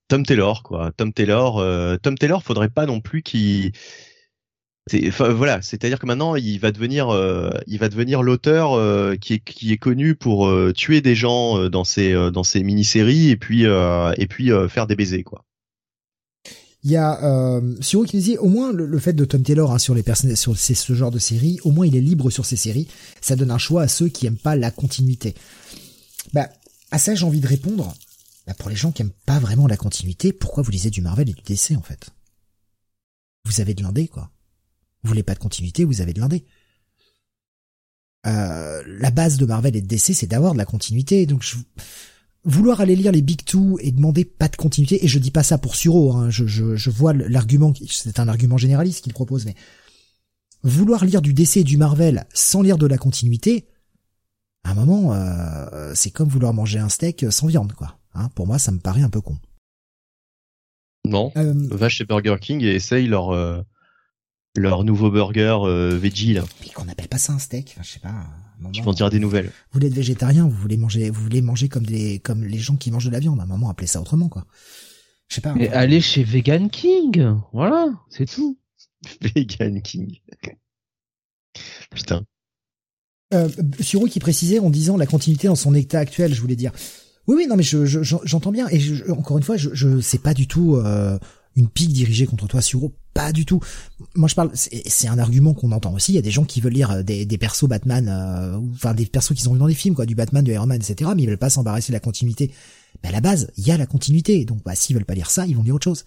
[0.08, 0.90] Tom Taylor, quoi.
[0.96, 3.72] Tom Taylor, euh, Tom Taylor, faudrait pas non plus qu'il.
[5.06, 9.34] Enfin, voilà, c'est-à-dire que maintenant il va devenir, euh, il va devenir l'auteur euh, qui
[9.34, 12.64] est qui est connu pour euh, tuer des gens euh, dans ses euh, dans ses
[12.64, 15.44] mini-séries et puis euh, et puis euh, faire des baisers, quoi.
[16.82, 19.70] Il y a euh, Siro qui nous dit au moins le, fait de Tom Taylor
[19.70, 22.46] hein, sur les personnages sur ce genre de série, au moins il est libre sur
[22.46, 22.88] ces séries.
[23.20, 25.34] Ça donne un choix à ceux qui aiment pas la continuité.
[26.32, 26.48] Bah
[26.90, 27.94] à ça j'ai envie de répondre.
[28.46, 31.28] Bah, pour les gens qui aiment pas vraiment la continuité, pourquoi vous lisez du Marvel
[31.28, 32.10] et du DC en fait?
[33.44, 34.30] Vous avez de l'indé quoi.
[35.02, 36.46] Vous voulez pas de continuité, vous avez de l'indé.
[38.26, 41.56] Euh, la base de Marvel et de DC c'est d'avoir de la continuité, donc je,
[42.44, 45.42] vouloir aller lire les Big Two et demander pas de continuité, et je dis pas
[45.42, 49.44] ça pour Suro, hein, je, je, je vois l'argument, c'est un argument généraliste qu'il propose,
[49.44, 49.54] mais
[50.62, 53.66] vouloir lire du DC et du Marvel sans lire de la continuité,
[54.64, 57.98] à un moment, euh, c'est comme vouloir manger un steak sans viande, quoi.
[58.14, 59.38] Hein, pour moi, ça me paraît un peu con.
[61.06, 61.32] Non.
[61.36, 63.62] Euh, Va chez Burger King et essaye leur euh,
[64.56, 66.44] leur nouveau burger euh, veggie là.
[66.60, 68.26] Mais qu'on appelle pas ça un steak, enfin, je sais pas.
[68.72, 69.50] Tu peux en dire des nouvelles.
[69.72, 72.90] Vous êtes végétarien, vous voulez manger, vous voulez manger comme des, comme les gens qui
[72.90, 73.40] mangent de la viande.
[73.40, 74.44] À un moment, appelez ça autrement, quoi.
[75.28, 75.54] Je sais pas.
[75.54, 78.58] Mais allez chez Vegan King, voilà, c'est tout.
[79.20, 80.18] Vegan King.
[81.90, 82.24] Putain.
[83.32, 83.48] Euh,
[83.80, 86.72] Suro qui précisait en disant la continuité dans son état actuel, je voulais dire.
[87.26, 88.68] Oui, oui, non, mais je, j'entends bien.
[88.70, 91.18] Et je, encore une fois, je, je sais pas du tout euh,
[91.56, 92.94] une pique dirigée contre toi, Suro.
[93.12, 93.60] Pas du tout.
[94.14, 94.52] Moi, je parle.
[94.54, 96.12] C'est un argument qu'on entend aussi.
[96.12, 98.94] Il y a des gens qui veulent lire euh, des, des persos Batman, euh, enfin
[98.94, 101.10] des persos qui sont dans des films, quoi, du Batman, du Iron Man, etc.
[101.16, 102.52] Mais ils veulent pas s'embarrasser de la continuité.
[103.02, 104.44] Mais à la base, il y a la continuité.
[104.44, 106.04] Donc, bah, s'ils veulent pas lire ça, ils vont lire autre chose.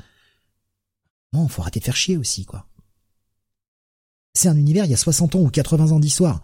[1.34, 2.68] Non, faut arrêter de faire chier aussi, quoi.
[4.34, 6.42] C'est un univers, il y a 60 ans ou 80 ans d'histoire.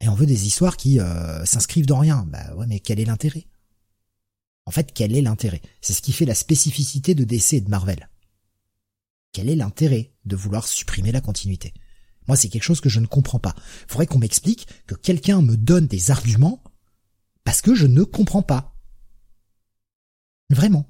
[0.00, 2.26] Et on veut des histoires qui euh, s'inscrivent dans rien.
[2.28, 3.46] Bah ouais, mais quel est l'intérêt?
[4.68, 5.62] En fait, quel est l'intérêt?
[5.80, 8.10] C'est ce qui fait la spécificité de DC et de Marvel.
[9.32, 11.72] Quel est l'intérêt de vouloir supprimer la continuité?
[12.26, 13.54] Moi, c'est quelque chose que je ne comprends pas.
[13.56, 16.62] Il faudrait qu'on m'explique, que quelqu'un me donne des arguments,
[17.44, 18.76] parce que je ne comprends pas.
[20.50, 20.86] Vraiment.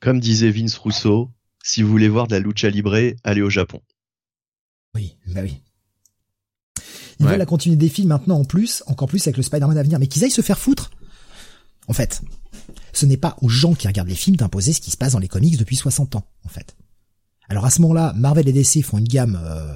[0.00, 1.32] comme disait Vince Rousseau,
[1.64, 2.94] si vous voulez voir de la lucha libre,
[3.24, 3.80] allez au Japon.
[4.94, 5.62] Oui, bah oui.
[7.20, 9.82] Ils veulent la continuité des films maintenant en plus, encore plus avec le Spider-Man à
[9.82, 10.90] venir, mais qu'ils aillent se faire foutre.
[11.86, 12.20] En fait,
[12.98, 15.18] ce n'est pas aux gens qui regardent les films d'imposer ce qui se passe dans
[15.18, 16.76] les comics depuis 60 ans, en fait.
[17.48, 19.74] Alors à ce moment-là, Marvel et DC font une gamme euh,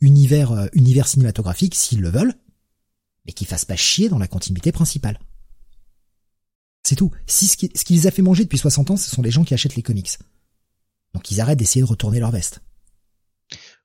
[0.00, 2.34] univers euh, univers cinématographique s'ils le veulent,
[3.24, 5.18] mais qu'ils fassent pas chier dans la continuité principale.
[6.82, 7.12] C'est tout.
[7.26, 9.30] Si ce qui, ce qui les a fait manger depuis 60 ans, ce sont les
[9.30, 10.18] gens qui achètent les comics.
[11.14, 12.60] Donc ils arrêtent d'essayer de retourner leur veste.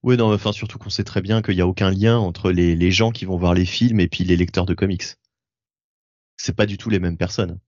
[0.01, 2.75] Oui, non, enfin surtout qu'on sait très bien qu'il n'y a aucun lien entre les,
[2.75, 5.15] les gens qui vont voir les films et puis les lecteurs de comics.
[6.37, 7.59] C'est pas du tout les mêmes personnes.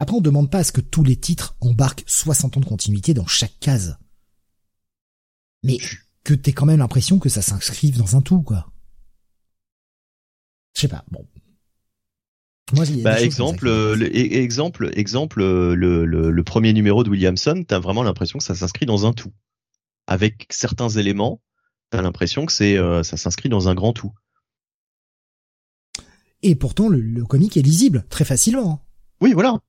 [0.00, 3.14] Après, on demande pas à ce que tous les titres embarquent 60 ans de continuité
[3.14, 3.98] dans chaque case.
[5.62, 5.78] Mais
[6.24, 8.72] que t'aies quand même l'impression que ça s'inscrive dans un tout, quoi.
[10.74, 11.26] Je sais pas, bon.
[12.72, 18.04] Moi, bah, exemple, le, exemple, exemple, le, le, le, premier numéro de Williamson, t'as vraiment
[18.04, 19.32] l'impression que ça s'inscrit dans un tout
[20.06, 21.40] avec certains éléments,
[21.90, 24.12] t'as l'impression que c'est euh, ça s'inscrit dans un grand tout.
[26.42, 28.86] Et pourtant, le, le comic est lisible très facilement.
[29.20, 29.60] Oui, voilà.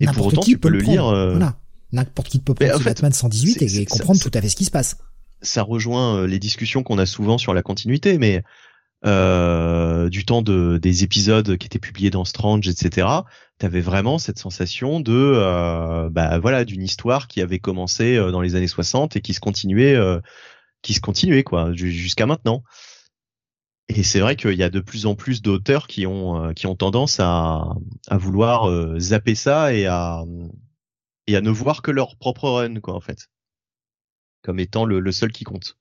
[0.00, 1.06] Et pour autant, tu peux le, lire.
[1.06, 1.56] Euh, voilà.
[1.92, 4.96] N'importe qui peut prendre Batman 118 et, comprendre tout à fait ce qui se passe.
[5.42, 8.44] Ça rejoint euh, les discussions qu'on a souvent sur la continuité, mais
[9.06, 13.06] euh, du temps de, des épisodes qui étaient publiés dans Strange, etc.
[13.58, 18.42] T'avais vraiment cette sensation de, euh, bah voilà, d'une histoire qui avait commencé euh, dans
[18.42, 20.20] les années 60 et qui se continuait, euh,
[20.82, 22.62] qui se continuait quoi, jusqu'à maintenant.
[23.96, 26.76] Et c'est vrai qu'il y a de plus en plus d'auteurs qui ont qui ont
[26.76, 27.64] tendance à,
[28.08, 30.24] à vouloir zapper ça et à
[31.26, 33.28] et à ne voir que leur propre run quoi en fait,
[34.42, 35.76] comme étant le, le seul qui compte.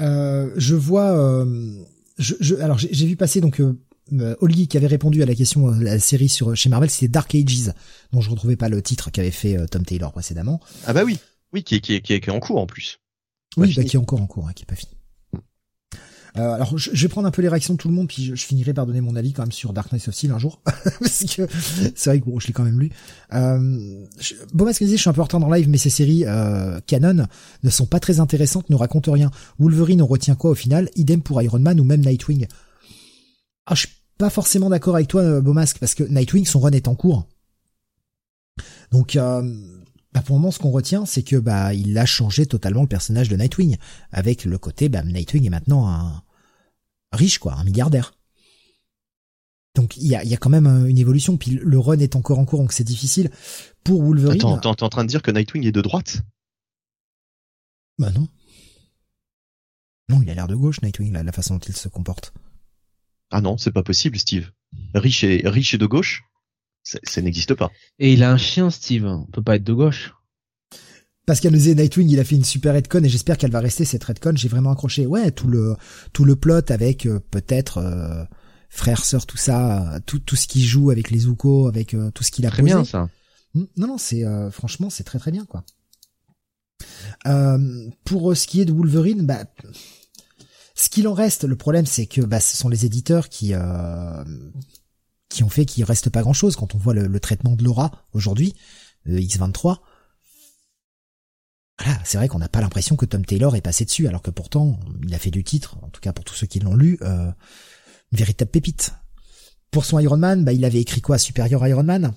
[0.00, 1.84] Euh, je vois, euh,
[2.18, 3.76] je, je, alors j'ai vu passer donc euh,
[4.12, 4.36] euh
[4.68, 7.72] qui avait répondu à la question de la série sur chez Marvel, c'était Dark Ages,
[8.12, 10.60] dont je retrouvais pas le titre qu'avait fait Tom Taylor précédemment.
[10.86, 11.18] Ah bah oui,
[11.52, 13.00] oui, qui est, qui est, qui est, en cours en plus.
[13.56, 14.97] Oui, bah, qui est encore en cours, hein, qui est pas fini.
[16.38, 18.34] Euh, alors, je, vais prendre un peu les réactions de tout le monde, puis je,
[18.34, 21.24] finirai par donner mon avis quand même sur Dark Knight of Steel un jour, parce
[21.24, 21.46] que
[21.94, 22.90] c'est vrai que bon, je l'ai quand même lu.
[23.32, 26.80] Euh, je, je je suis un peu en retard dans live, mais ces séries euh,
[26.86, 27.26] canon
[27.62, 29.30] ne sont pas très intéressantes, ne racontent rien.
[29.58, 30.90] Wolverine, on retient quoi au final?
[30.96, 32.46] Idem pour Iron Man ou même Nightwing.
[33.66, 36.72] Ah, je suis pas forcément d'accord avec toi, euh, Beaumasque, parce que Nightwing, son run
[36.72, 37.26] est en cours.
[38.92, 39.42] Donc, euh,
[40.12, 42.88] bah pour le moment, ce qu'on retient, c'est que bah il a changé totalement le
[42.88, 43.76] personnage de Nightwing,
[44.10, 46.22] avec le côté bah Nightwing est maintenant un
[47.12, 48.14] riche quoi, un milliardaire.
[49.74, 51.36] Donc il y a, y a quand même euh, une évolution.
[51.36, 53.30] Puis le run est encore en cours, donc c'est difficile
[53.84, 54.40] pour Wolverine.
[54.40, 56.22] Attends, t'es en train de dire que Nightwing est de droite?
[57.98, 58.28] Bah non.
[60.08, 62.32] Non, il a l'air de gauche, Nightwing, la façon dont il se comporte.
[63.30, 64.50] Ah non, c'est pas possible, Steve.
[64.94, 66.22] Riche et riche et de gauche?
[66.82, 67.70] Ça n'existe pas.
[67.98, 69.04] Et il a un chien, Steve.
[69.04, 70.14] On peut pas être de gauche.
[71.28, 73.84] Pascal nous disait Nightwing, il a fait une super redcon et j'espère qu'elle va rester
[73.84, 74.32] cette redcon.
[74.34, 75.04] J'ai vraiment accroché.
[75.04, 75.76] Ouais, tout le
[76.14, 78.24] tout le plot avec euh, peut-être euh,
[78.70, 82.24] frère sœur tout ça, tout tout ce qui joue avec les Zuko, avec euh, tout
[82.24, 83.10] ce qu'il a très bien ça.
[83.54, 85.64] Non non, c'est franchement c'est très très bien quoi.
[88.04, 89.44] pour ce qui est de Wolverine, bah
[90.74, 93.52] ce qu'il en reste, le problème c'est que bah, ce sont les éditeurs qui
[95.28, 98.06] qui ont fait qu'il reste pas grand chose quand on voit le, traitement de Laura
[98.14, 98.54] aujourd'hui,
[99.06, 99.76] X23.
[101.78, 104.30] Voilà, c'est vrai qu'on n'a pas l'impression que Tom Taylor est passé dessus, alors que
[104.30, 106.98] pourtant, il a fait du titre, en tout cas pour tous ceux qui l'ont lu,
[107.02, 107.30] euh,
[108.12, 108.94] une véritable pépite.
[109.70, 111.18] Pour son Iron Man, bah, il avait écrit quoi?
[111.18, 112.12] Supérieur Iron Man?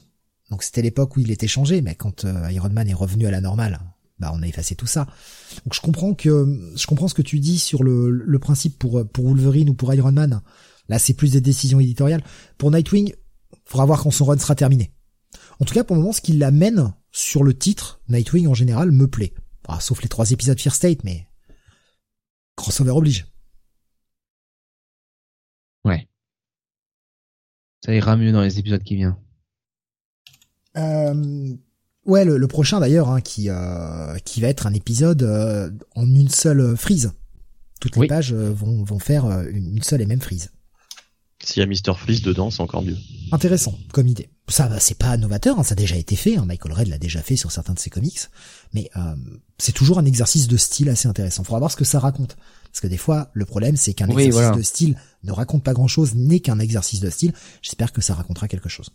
[0.49, 3.31] Donc c'était l'époque où il était changé, mais quand euh, Iron Man est revenu à
[3.31, 3.79] la normale,
[4.19, 5.05] bah on a effacé tout ça.
[5.65, 9.73] Donc je comprends ce que tu dis sur le, le principe pour pour Wolverine ou
[9.73, 10.41] pour Iron Man.
[10.89, 12.23] Là, c'est plus des décisions éditoriales.
[12.57, 13.13] Pour Nightwing,
[13.65, 14.91] faudra voir quand son run sera terminé.
[15.59, 18.91] En tout cas, pour le moment, ce qui l'amène sur le titre, Nightwing en général,
[18.91, 19.33] me plaît.
[19.67, 21.27] Ah, sauf les trois épisodes Fear State, mais
[22.55, 23.27] crossover oblige.
[25.83, 26.07] Ouais.
[27.83, 29.15] Ça ira mieux dans les épisodes qui viennent.
[30.77, 31.53] Euh,
[32.05, 36.29] ouais, le, prochain d'ailleurs, hein, qui euh, qui va être un épisode euh, en une
[36.29, 37.13] seule frise.
[37.79, 40.51] Toutes les pages vont vont faire une seule et même frise.
[41.43, 41.97] S'il y a Mr.
[41.97, 42.97] Freeze dedans, c'est encore mieux.
[43.31, 44.29] Intéressant comme idée.
[44.47, 46.37] Ça, c'est pas novateur, hein, ça a déjà été fait.
[46.37, 48.19] Hein, Michael Red l'a déjà fait sur certains de ses comics,
[48.73, 49.15] mais euh,
[49.57, 51.43] c'est toujours un exercice de style assez intéressant.
[51.43, 52.35] Faudra voir ce que ça raconte,
[52.65, 56.15] parce que des fois, le problème, c'est qu'un exercice de style ne raconte pas grand-chose,
[56.15, 57.33] n'est qu'un exercice de style.
[57.61, 58.91] J'espère que ça racontera quelque chose.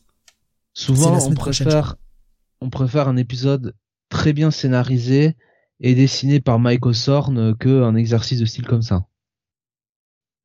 [0.74, 1.96] Souvent, on préfère,
[2.60, 3.74] on préfère un épisode
[4.10, 5.36] très bien scénarisé
[5.80, 9.06] et dessiné par Mike Osorn qu'un exercice de style comme ça.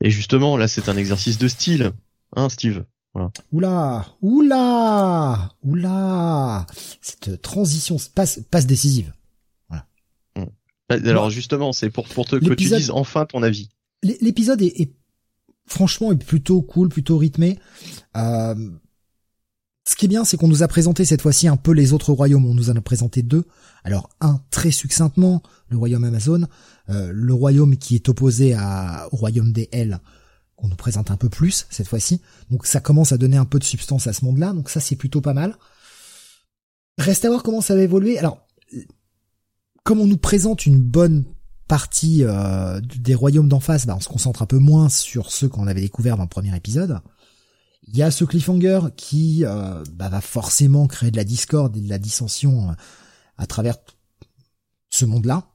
[0.01, 1.91] Et justement, là, c'est un exercice de style,
[2.35, 2.83] hein, Steve.
[3.13, 3.31] Voilà.
[3.51, 6.65] Oula, oula, oula,
[7.01, 9.13] cette transition passe, passe décisive.
[9.69, 9.85] Voilà.
[10.89, 13.69] Alors justement, c'est pour, pour te, que tu dises enfin ton avis.
[14.01, 14.93] L'épisode est, est,
[15.65, 17.59] franchement est plutôt cool, plutôt rythmé.
[18.15, 18.55] Euh,
[19.83, 22.13] ce qui est bien, c'est qu'on nous a présenté cette fois-ci un peu les autres
[22.13, 22.45] royaumes.
[22.45, 23.45] On nous en a présenté deux.
[23.83, 26.47] Alors un très succinctement, le royaume Amazon,
[26.89, 29.99] euh, le royaume qui est opposé à, au royaume des L,
[30.55, 32.21] qu'on nous présente un peu plus cette fois-ci.
[32.51, 34.53] Donc ça commence à donner un peu de substance à ce monde-là.
[34.53, 35.57] Donc ça c'est plutôt pas mal.
[36.99, 38.19] Reste à voir comment ça va évoluer.
[38.19, 38.45] Alors,
[39.83, 41.25] comme on nous présente une bonne
[41.67, 45.49] partie euh, des royaumes d'en face, bah, on se concentre un peu moins sur ceux
[45.49, 46.99] qu'on avait découverts dans le premier épisode.
[47.87, 51.81] Il y a ce cliffhanger qui euh, bah, va forcément créer de la discorde et
[51.81, 52.73] de la dissension euh,
[53.37, 53.77] à travers
[54.89, 55.47] ce monde-là.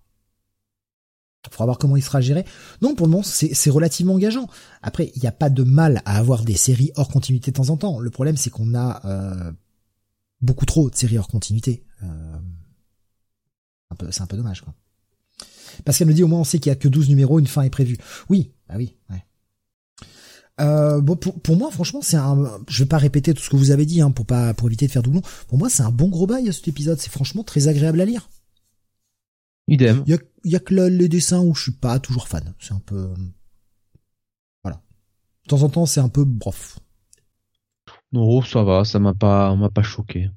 [1.46, 2.44] Il faudra voir comment il sera géré.
[2.82, 4.48] Non, pour le moment, c'est relativement engageant.
[4.82, 7.70] Après, il n'y a pas de mal à avoir des séries hors continuité de temps
[7.70, 8.00] en temps.
[8.00, 9.52] Le problème, c'est qu'on a euh,
[10.40, 11.84] beaucoup trop de séries hors continuité.
[12.02, 12.38] Euh,
[14.10, 14.74] c'est un peu dommage, quoi.
[15.84, 17.46] Parce qu'elle me dit au moins on sait qu'il y a que 12 numéros, une
[17.46, 17.98] fin est prévue.
[18.28, 19.24] Oui, bah oui, ouais.
[20.60, 22.60] Euh, bon, pour, pour, moi, franchement, c'est un.
[22.68, 24.86] Je vais pas répéter tout ce que vous avez dit, hein, pour pas pour éviter
[24.86, 25.22] de faire doublon.
[25.48, 26.98] Pour moi, c'est un bon gros bail cet épisode.
[26.98, 28.28] C'est franchement très agréable à lire.
[29.68, 30.02] Idem.
[30.06, 32.54] Il y a, y a, que les dessins où je suis pas toujours fan.
[32.58, 33.12] C'est un peu.
[34.62, 34.80] Voilà.
[35.44, 36.78] De temps en temps, c'est un peu brof.
[38.12, 38.84] Non, ça va.
[38.84, 40.30] Ça m'a pas, m'a pas choqué.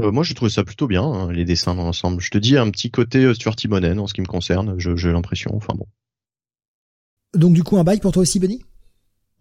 [0.00, 2.20] Euh, moi, j'ai trouvé ça plutôt bien, hein, les dessins dans l'ensemble.
[2.20, 4.78] Je te dis un petit côté euh, Stuart Timonen en ce qui me concerne.
[4.78, 5.50] J'ai l'impression.
[5.54, 5.86] Enfin bon.
[7.34, 8.62] Donc du coup, un bail pour toi aussi, Benny?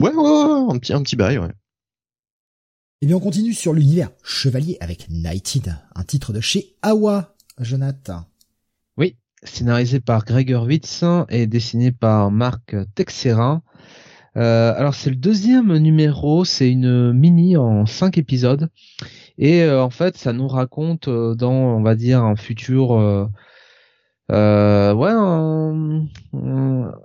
[0.01, 1.47] Ouais, ouais, ouais, un petit, un petit bail, ouais.
[1.47, 7.35] Et eh bien, on continue sur l'univers chevalier avec Nighted, un titre de chez Awa,
[7.59, 8.25] Jonathan.
[8.97, 13.61] Oui, scénarisé par Gregor Witz et dessiné par Marc Texera.
[14.37, 18.69] Euh, alors c'est le deuxième numéro, c'est une mini en cinq épisodes
[19.37, 23.29] et euh, en fait ça nous raconte euh, dans on va dire un futur
[24.31, 25.11] euh, ouais,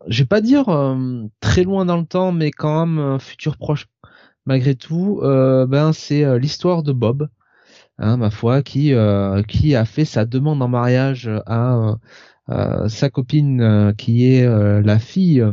[0.07, 3.87] je vais pas dire euh, très loin dans le temps, mais quand même futur proche
[4.47, 5.21] malgré tout.
[5.23, 7.29] Euh, ben c'est euh, l'histoire de Bob,
[7.99, 8.93] hein, ma foi, qui
[9.49, 11.97] qui a fait sa demande en mariage à
[12.87, 15.45] sa copine qui est la fille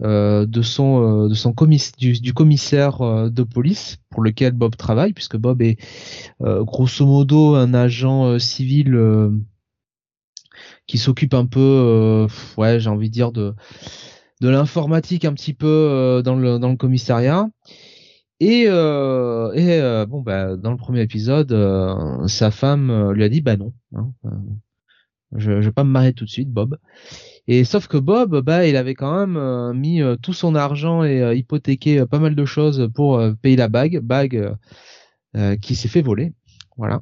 [0.00, 5.60] de son de son commis du, commissaire de police pour lequel Bob travaille puisque Bob
[5.60, 5.76] est
[6.40, 8.96] grosso modo un agent civil
[10.92, 12.28] qui s'occupe un peu, euh,
[12.58, 13.54] ouais, j'ai envie de dire de
[14.42, 17.48] l'informatique un petit peu euh, dans le dans le commissariat.
[18.40, 21.56] Et, euh, bon bah dans le premier épisode,
[22.28, 24.12] sa femme lui a dit bah non, hein,
[25.34, 26.76] je, je vais pas me marier tout de suite, Bob.
[27.48, 32.04] Et sauf que Bob, bah il avait quand même mis tout son argent et hypothéqué
[32.04, 34.54] pas mal de choses pour payer la bague, bague
[35.62, 36.34] qui s'est fait voler.
[36.76, 37.00] Voilà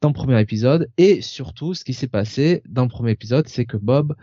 [0.00, 0.90] dans le premier épisode.
[0.98, 4.14] Et surtout, ce qui s'est passé dans le premier épisode, c'est que Bob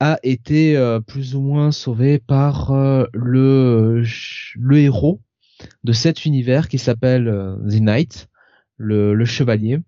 [0.00, 4.04] a été euh, plus ou moins sauvé par euh, le,
[4.54, 5.20] le héros
[5.82, 8.28] de cet univers qui s'appelle euh, The Knight,
[8.76, 9.80] le, chevalier,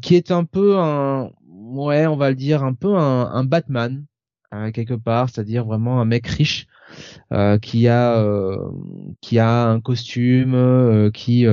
[0.00, 4.04] qui est un peu un, ouais, on va le dire, un peu un Batman
[4.72, 6.66] quelque part, c'est-à-dire vraiment un mec riche
[7.32, 8.70] euh, qui a euh,
[9.20, 11.46] qui a un costume, euh, qui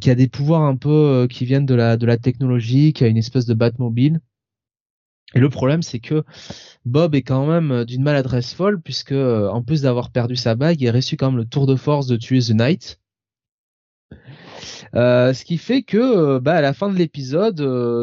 [0.00, 3.08] qui a des pouvoirs un peu qui viennent de la de la technologie, qui a
[3.08, 4.20] une espèce de Batmobile.
[5.34, 6.22] Et le problème, c'est que
[6.84, 10.88] Bob est quand même d'une maladresse folle, puisque en plus d'avoir perdu sa bague, il
[10.88, 13.00] a reçu quand même le tour de force de tuer The Knight.
[14.94, 17.60] Ce qui fait que bah, à la fin de l'épisode,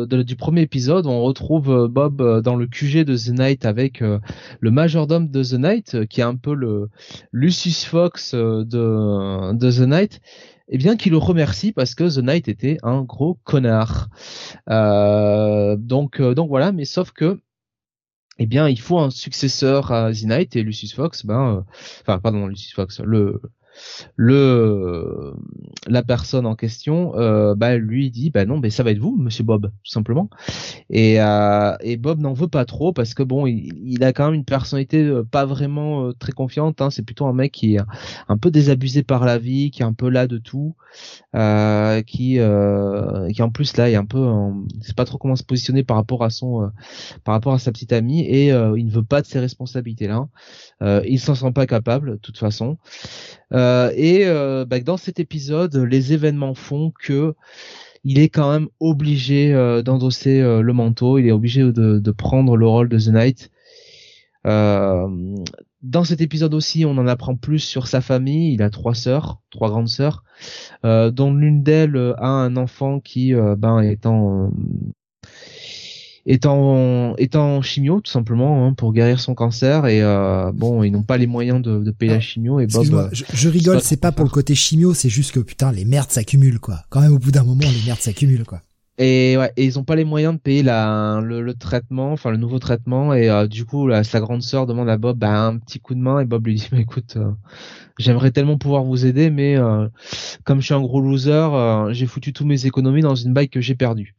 [0.08, 5.30] du premier épisode, on retrouve Bob dans le QG de The Night avec le majordome
[5.30, 6.90] de The Night, qui est un peu le
[7.32, 10.22] Lucius Fox de, The Night
[10.72, 14.10] eh bien qu'il le remercie parce que The Knight était un gros connard.
[14.70, 17.40] Euh, donc euh, donc voilà, mais sauf que
[18.40, 21.62] eh bien il faut un successeur à The Knight et Lucius Fox, ben euh,
[22.02, 23.42] enfin pardon Lucius Fox, le
[24.16, 25.34] le
[25.88, 29.16] la personne en question euh, bah lui dit bah non mais ça va être vous
[29.18, 30.30] monsieur Bob tout simplement.
[30.90, 34.36] Et euh, et Bob n'en veut pas trop parce que bon il, a quand même
[34.36, 36.90] une personnalité euh, pas vraiment très confiante hein.
[36.90, 37.80] c'est plutôt un mec qui est
[38.28, 40.76] un peu désabusé par la vie qui est un peu là de tout
[42.06, 42.40] qui
[43.34, 44.30] qui en plus là est un peu
[44.82, 46.72] c'est pas trop comment se positionner par rapport à son
[47.24, 50.28] par rapport à sa petite amie et il ne veut pas de ses responsabilités là
[51.06, 52.78] il s'en sent pas capable de toute façon
[53.54, 57.36] euh, et euh, bah, dans cet épisode, les événements font que
[58.04, 62.58] il est quand même obligé euh, d'endosser le manteau, il est obligé de, de, prendre
[62.58, 63.52] le rôle de The Knight.
[64.44, 68.54] dans cet épisode aussi, on en apprend plus sur sa famille.
[68.54, 70.24] Il a trois sœurs, trois grandes sœurs,
[70.84, 74.52] dont l'une d'elles a un enfant qui, ben, étant
[76.26, 79.88] étant étant chimio tout simplement hein, pour guérir son cancer.
[79.88, 82.94] Et euh, bon ils n'ont pas les moyens de, de payer la chimio et Bob
[82.94, 85.86] euh, je, je, rigole c'est pas pour le côté chimio c'est juste que putain les
[85.86, 86.84] merdes s'accumulent quoi.
[86.90, 88.62] Quand même au bout d'un moment les merdes s'accumulent quoi.
[88.98, 92.30] Et ouais et ils ont pas les moyens de payer la le, le traitement enfin
[92.30, 93.14] le nouveau traitement.
[93.14, 96.00] Et euh, du coup sa grande sœur demande à Bob bah, un petit coup de
[96.00, 96.20] main.
[96.20, 97.18] Et Bob lui dit bah, écoute
[97.98, 99.58] j'aimerais tellement pouvoir vous aider mais
[100.44, 103.62] comme je suis un gros loser j'ai foutu tous mes économies dans une bike que
[103.62, 104.16] j'ai perdue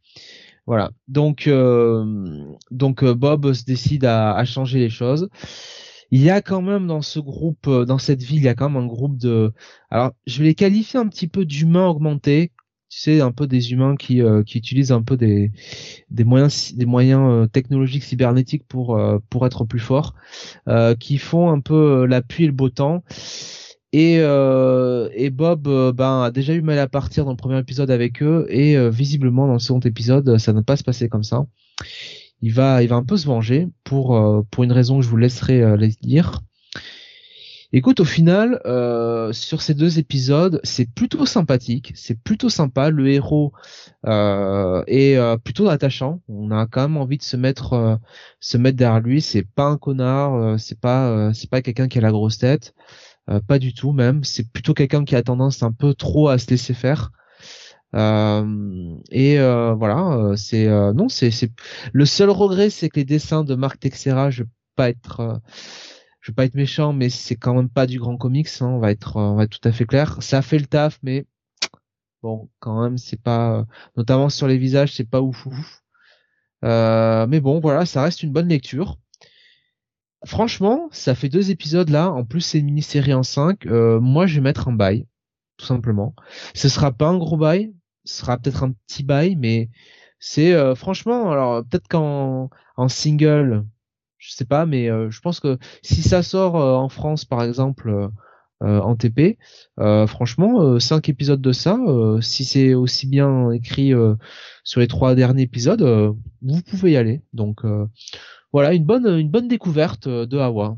[0.65, 0.91] voilà.
[1.07, 5.29] Donc, euh, donc euh, Bob se décide à, à, changer les choses.
[6.11, 8.55] Il y a quand même dans ce groupe, euh, dans cette ville, il y a
[8.55, 9.51] quand même un groupe de.
[9.89, 12.51] Alors, je vais les qualifier un petit peu d'humains augmentés.
[12.89, 15.51] Tu sais, un peu des humains qui, qui utilisent un peu des,
[16.11, 20.13] des moyens, des moyens technologiques cybernétiques pour, pour être plus forts,
[20.99, 23.03] qui font un peu l'appui et le beau temps
[23.93, 27.59] et, euh, et Bob euh, ben, a déjà eu mal à partir dans le premier
[27.59, 30.83] épisode avec eux et euh, visiblement dans le second épisode ça ne va pas se
[30.83, 31.45] passer comme ça.
[32.41, 34.19] Il va, il va un peu se venger pour
[34.51, 36.41] pour une raison que je vous laisserai les dire.
[37.71, 38.59] Écoute, au final,
[39.31, 42.89] sur ces deux épisodes, c'est plutôt sympathique, c'est plutôt sympa.
[42.89, 43.53] Le héros
[44.05, 46.21] est plutôt attachant.
[46.27, 47.97] On a quand même envie de se mettre,
[48.41, 49.21] se mettre derrière lui.
[49.21, 52.73] C'est pas un connard, c'est pas, c'est pas quelqu'un qui a la grosse tête.
[53.29, 54.23] Euh, pas du tout même.
[54.23, 57.11] C'est plutôt quelqu'un qui a tendance un peu trop à se laisser faire.
[57.95, 61.51] Euh, et euh, voilà, c'est non, c'est c'est
[61.93, 65.41] le seul regret, c'est que les dessins de Marc Texera, je vais pas être
[66.21, 68.49] je vais pas être méchant, mais c'est quand même pas du grand comics.
[68.61, 70.17] Hein, on va être, on va être tout à fait clair.
[70.21, 71.25] Ça fait le taf, mais
[72.21, 73.65] bon, quand même, c'est pas,
[73.97, 75.83] notamment sur les visages, c'est pas ouf ouf.
[76.63, 78.97] Euh, mais bon, voilà, ça reste une bonne lecture.
[80.25, 82.11] Franchement, ça fait deux épisodes là.
[82.11, 83.65] En plus, c'est une mini-série en cinq.
[83.65, 85.05] Euh, moi, je vais mettre un bail,
[85.57, 86.15] tout simplement.
[86.53, 87.73] Ce sera pas un gros bail,
[88.05, 89.69] ce sera peut-être un petit bail, mais
[90.19, 91.31] c'est euh, franchement.
[91.31, 93.65] Alors peut-être qu'en en single,
[94.17, 98.09] je sais pas, mais euh, je pense que si ça sort en France, par exemple.
[98.61, 99.37] en TP,
[100.07, 101.77] franchement, cinq épisodes de ça,
[102.21, 103.91] si c'est aussi bien écrit
[104.63, 105.83] sur les trois derniers épisodes,
[106.41, 107.23] vous pouvez y aller.
[107.33, 107.63] Donc
[108.53, 110.77] voilà, une bonne, une bonne découverte euh, de Hawa.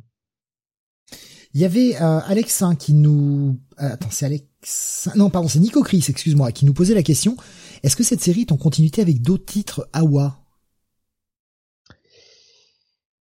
[1.54, 3.60] Il y avait euh, Alex hein, qui nous...
[3.82, 5.10] Euh, attends, c'est Alex...
[5.16, 7.38] Non, pardon, c'est Nico Chris, excuse-moi, qui nous posait la question.
[7.84, 10.40] Est-ce que cette série est en continuité avec d'autres titres Awa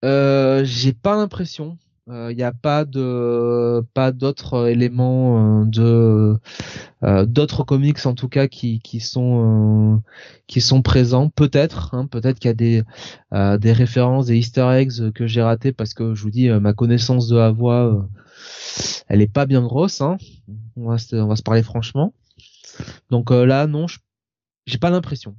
[0.03, 1.77] euh, J'ai pas l'impression
[2.07, 6.39] il euh, n'y a pas de pas d'autres éléments de
[7.03, 10.01] euh, d'autres comics en tout cas qui qui sont
[10.47, 11.29] qui sont présents.
[11.29, 12.83] Peut-être hein, peut-être qu'il y a des
[13.59, 17.27] des références des Easter eggs que j'ai raté parce que je vous dis ma connaissance
[17.27, 18.07] de la voix
[19.07, 20.17] elle est pas bien grosse hein.
[20.75, 22.13] on va se, on va se parler franchement.
[23.09, 23.85] Donc là non
[24.65, 25.35] j'ai pas l'impression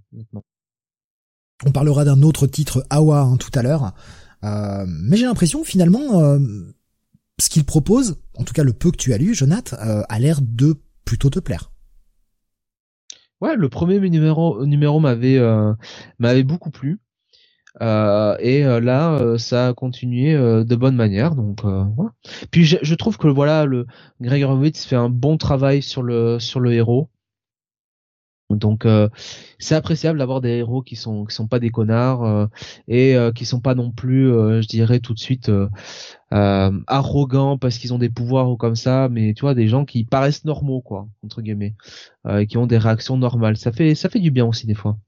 [1.65, 3.93] on parlera d'un autre titre Awa hein, tout à l'heure.
[4.45, 6.39] Euh, mais j'ai l'impression finalement euh,
[7.39, 10.19] ce qu'il propose, en tout cas le peu que tu as lu, Jonath, euh, a
[10.19, 10.81] l'air de
[11.11, 11.73] plutôt plaire.
[13.41, 15.41] Ouais, le premier numéro numéro m'avait
[16.21, 17.01] m'avait beaucoup plu.
[17.81, 21.35] Euh, et là, ça a continué de bonne manière.
[21.35, 22.13] Donc, voilà.
[22.53, 23.87] Puis je, trouve que voilà, le
[24.21, 27.11] Greg Horowitz fait un bon travail sur le sur le héros.
[28.57, 29.09] Donc euh,
[29.59, 32.47] c'est appréciable d'avoir des héros qui sont qui sont pas des connards euh,
[32.89, 35.51] et euh, qui sont pas non plus, je dirais tout de suite
[36.31, 40.05] arrogants parce qu'ils ont des pouvoirs ou comme ça, mais tu vois des gens qui
[40.05, 41.75] paraissent normaux quoi entre guillemets,
[42.49, 43.57] qui ont des réactions normales.
[43.57, 44.99] Ça fait ça fait du bien aussi des fois.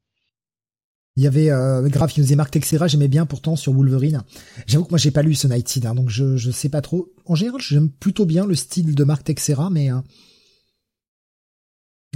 [1.17, 4.23] Il y avait euh, Graf qui nous disait Mark Texera, j'aimais bien pourtant sur Wolverine.
[4.67, 7.13] J'avoue que moi j'ai pas lu ce Night hein, donc je je sais pas trop.
[7.27, 9.91] En général, j'aime plutôt bien le style de Mark Texera, mais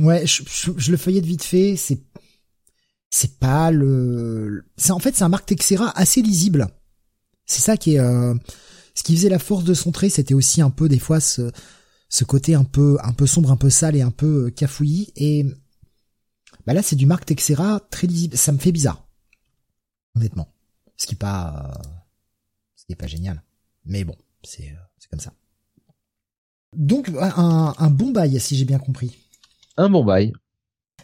[0.00, 0.42] Ouais, je,
[0.76, 1.98] je, le feuillette vite fait, c'est
[3.10, 6.68] c'est pas le c'est en fait c'est un Mark Texera assez lisible.
[7.46, 8.34] C'est ça qui est euh,
[8.94, 11.50] ce qui faisait la force de son trait, c'était aussi un peu des fois ce
[12.10, 15.12] ce côté un peu un peu sombre, un peu sale et un peu euh, cafouillis
[15.16, 15.44] et
[16.66, 19.06] bah là c'est du Mark Texera très lisible, ça me fait bizarre.
[20.14, 20.48] Honnêtement.
[20.96, 21.72] Ce qui est pas
[22.74, 23.42] ce qui est pas génial.
[23.86, 25.32] Mais bon, c'est euh, c'est comme ça.
[26.74, 29.16] Donc un, un bon bail si j'ai bien compris.
[29.76, 30.32] Un bon bail.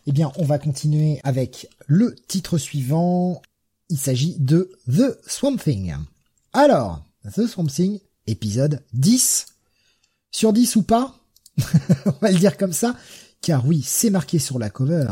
[0.06, 3.42] Eh bien, on va continuer avec le titre suivant.
[3.88, 5.94] Il s'agit de The Swamp Thing.
[6.52, 7.04] Alors,
[7.34, 9.46] The Swamp Thing, épisode 10.
[10.30, 11.14] Sur 10 ou pas
[12.06, 12.96] On va le dire comme ça,
[13.42, 15.06] car oui, c'est marqué sur la cover.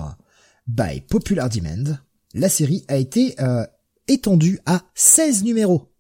[0.67, 1.99] By Popular Demand,
[2.33, 3.67] la série a été euh,
[4.09, 5.93] étendue à 16 numéros.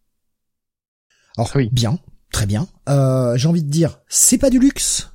[1.37, 1.69] Alors, oui.
[1.70, 1.99] bien,
[2.32, 2.66] très bien.
[2.89, 5.10] Euh, J'ai envie de dire, c'est pas du luxe,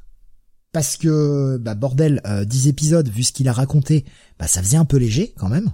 [0.75, 4.03] parce que bah bordel, euh, 10 épisodes vu ce qu'il a raconté,
[4.37, 5.71] bah ça faisait un peu léger quand même.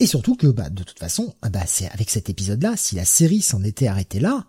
[0.00, 3.06] Et surtout que bah de toute façon, ah, bah c'est avec cet épisode-là, si la
[3.06, 4.48] série s'en était arrêtée là,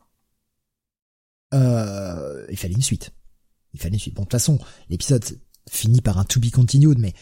[1.53, 3.11] euh, il fallait une suite.
[3.73, 4.15] Il fallait une suite.
[4.15, 4.60] Bon de toute façon,
[4.90, 5.23] l'épisode
[5.69, 7.14] finit par un to be continued, mais,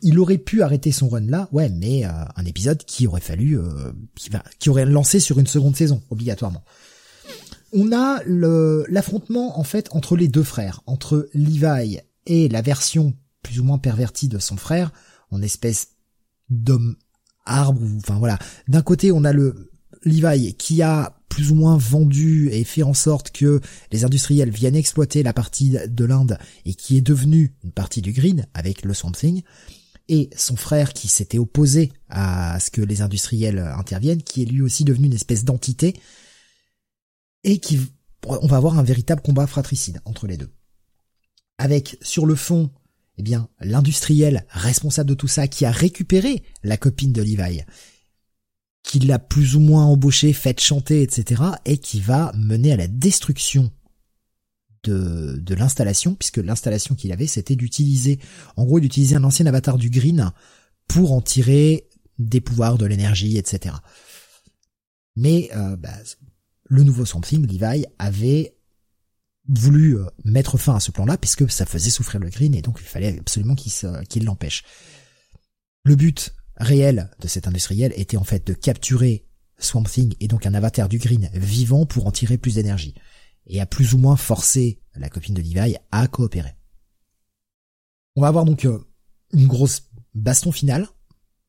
[0.00, 3.58] il aurait pu arrêter son run là, ouais, mais euh, un épisode qui aurait fallu,
[3.58, 3.92] euh,
[4.58, 6.64] qui aurait lancé sur une seconde saison obligatoirement
[7.72, 13.60] on a l'affrontement en fait entre les deux frères, entre Levi et la version plus
[13.60, 14.92] ou moins pervertie de son frère,
[15.30, 15.88] en espèce
[16.50, 16.96] d'homme
[17.44, 18.38] arbre, enfin voilà.
[18.68, 19.70] D'un côté, on a le
[20.04, 24.76] Levi qui a plus ou moins vendu et fait en sorte que les industriels viennent
[24.76, 28.92] exploiter la partie de l'Inde et qui est devenu une partie du Green avec le
[28.92, 29.12] Swamp
[30.08, 34.60] et son frère qui s'était opposé à ce que les industriels interviennent, qui est lui
[34.60, 35.94] aussi devenu une espèce d'entité
[37.44, 37.80] et qui
[38.26, 40.50] on va avoir un véritable combat fratricide entre les deux.
[41.58, 42.70] Avec sur le fond,
[43.18, 47.62] eh bien, l'industriel responsable de tout ça qui a récupéré la copine de Levi,
[48.82, 52.88] qui l'a plus ou moins embauché, fait chanter, etc., et qui va mener à la
[52.88, 53.70] destruction
[54.84, 58.18] de, de l'installation, puisque l'installation qu'il avait, c'était d'utiliser,
[58.56, 60.32] en gros, d'utiliser un ancien avatar du Green
[60.88, 61.88] pour en tirer
[62.18, 63.76] des pouvoirs, de l'énergie, etc.
[65.16, 65.90] Mais euh, bah,
[66.72, 68.56] le nouveau Something, Levi, avait
[69.46, 72.78] voulu euh, mettre fin à ce plan-là puisque ça faisait souffrir le Green et donc
[72.80, 74.64] il fallait absolument qu'il l'empêche.
[75.84, 79.26] Le but réel de cet industriel était en fait de capturer
[79.58, 82.94] Swamp Thing et donc un avatar du Green vivant pour en tirer plus d'énergie
[83.46, 86.54] et à plus ou moins forcer la copine de Levi à coopérer.
[88.16, 88.82] On va avoir donc euh,
[89.34, 90.88] une grosse baston finale.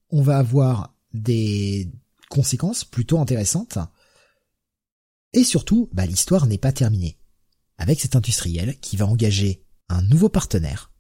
[0.10, 1.90] On va avoir des
[2.30, 3.78] conséquences plutôt intéressantes.
[5.34, 7.18] Et surtout, bah, l'histoire n'est pas terminée.
[7.78, 10.92] Avec cet industriel qui va engager un nouveau partenaire,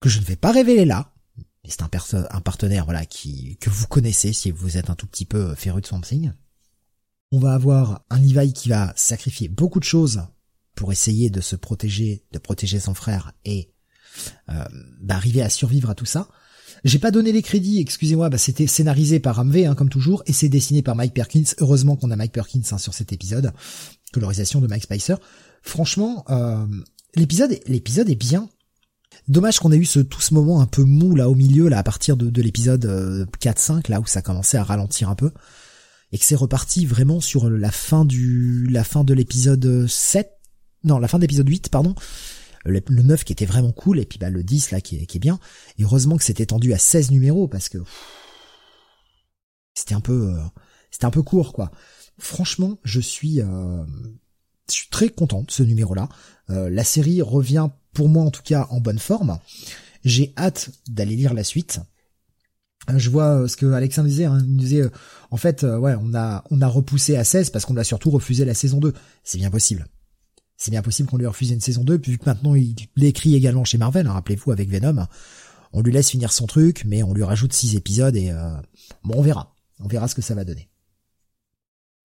[0.00, 1.90] que je ne vais pas révéler là, mais c'est un,
[2.30, 5.86] un, partenaire voilà que vous connaissez si vous êtes un tout petit peu féru de
[5.86, 6.32] Something.
[7.32, 10.22] On va avoir un Levi qui va sacrifier beaucoup de choses
[10.74, 13.72] pour essayer de se protéger, de protéger son frère et
[14.48, 14.64] euh,
[15.00, 16.28] bah, arriver à survivre à tout ça.
[16.84, 20.32] J'ai pas donné les crédits, excusez-moi, bah c'était scénarisé par Amv, hein, comme toujours, et
[20.32, 21.44] c'est dessiné par Mike Perkins.
[21.58, 23.52] Heureusement qu'on a Mike Perkins hein, sur cet épisode.
[24.12, 25.16] Colorisation de Mike Spicer.
[25.62, 26.66] Franchement, euh,
[27.14, 28.48] l'épisode, l'épisode est bien.
[29.28, 31.78] Dommage qu'on ait eu ce, tout ce moment un peu mou là au milieu, là
[31.78, 35.30] à partir de, de l'épisode 4-5, euh, là où ça commençait à ralentir un peu,
[36.12, 40.30] et que c'est reparti vraiment sur la fin du, la fin de l'épisode 7,
[40.84, 41.94] non, la fin de l'épisode 8, pardon,
[42.64, 45.38] le, 9 qui était vraiment cool, et puis bah, le 10 là qui est, bien.
[45.78, 47.78] Heureusement que c'était tendu à 16 numéros, parce que
[49.74, 50.42] c'était un peu euh,
[50.90, 51.70] c'était un peu court quoi.
[52.18, 53.84] Franchement, je suis euh,
[54.68, 56.08] je suis très content de ce numéro-là.
[56.50, 59.38] Euh, la série revient pour moi en tout cas en bonne forme.
[60.04, 61.80] J'ai hâte d'aller lire la suite.
[62.94, 64.82] Je vois ce que Alexandre disait, hein, disait
[65.30, 68.44] en fait ouais, on a on a repoussé à 16 parce qu'on a surtout refusé
[68.44, 68.92] la saison 2.
[69.22, 69.86] C'est bien possible
[70.60, 73.64] c'est bien possible qu'on lui refuse une saison 2, vu que maintenant il l'écrit également
[73.64, 75.06] chez Marvel, hein, rappelez-vous, avec Venom.
[75.72, 78.50] On lui laisse finir son truc, mais on lui rajoute six épisodes et euh,
[79.02, 79.56] bon, on verra.
[79.78, 80.68] On verra ce que ça va donner.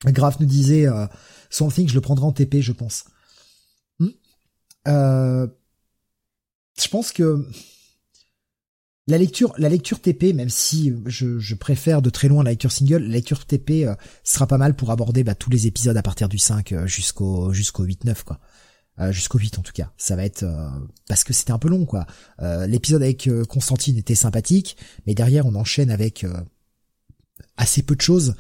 [0.05, 1.05] Graf nous disait euh,
[1.49, 3.03] Something, je le prendrai en TP, je pense.
[3.99, 4.07] Hmm?
[4.87, 5.47] Euh,
[6.81, 7.45] je pense que
[9.07, 12.71] La lecture, la lecture TP, même si je, je, préfère de très loin la lecture
[12.71, 16.01] single, la lecture TP euh, sera pas mal pour aborder bah, tous les épisodes à
[16.01, 18.39] partir du 5 euh, jusqu'au jusqu'au 8-9 quoi.
[18.99, 19.91] Euh, jusqu'au 8 en tout cas.
[19.97, 20.43] Ça va être
[21.07, 22.07] parce que c'était un peu long quoi.
[22.39, 24.75] L'épisode avec Constantine était sympathique,
[25.05, 26.25] mais derrière on enchaîne avec
[27.57, 28.35] assez peu de choses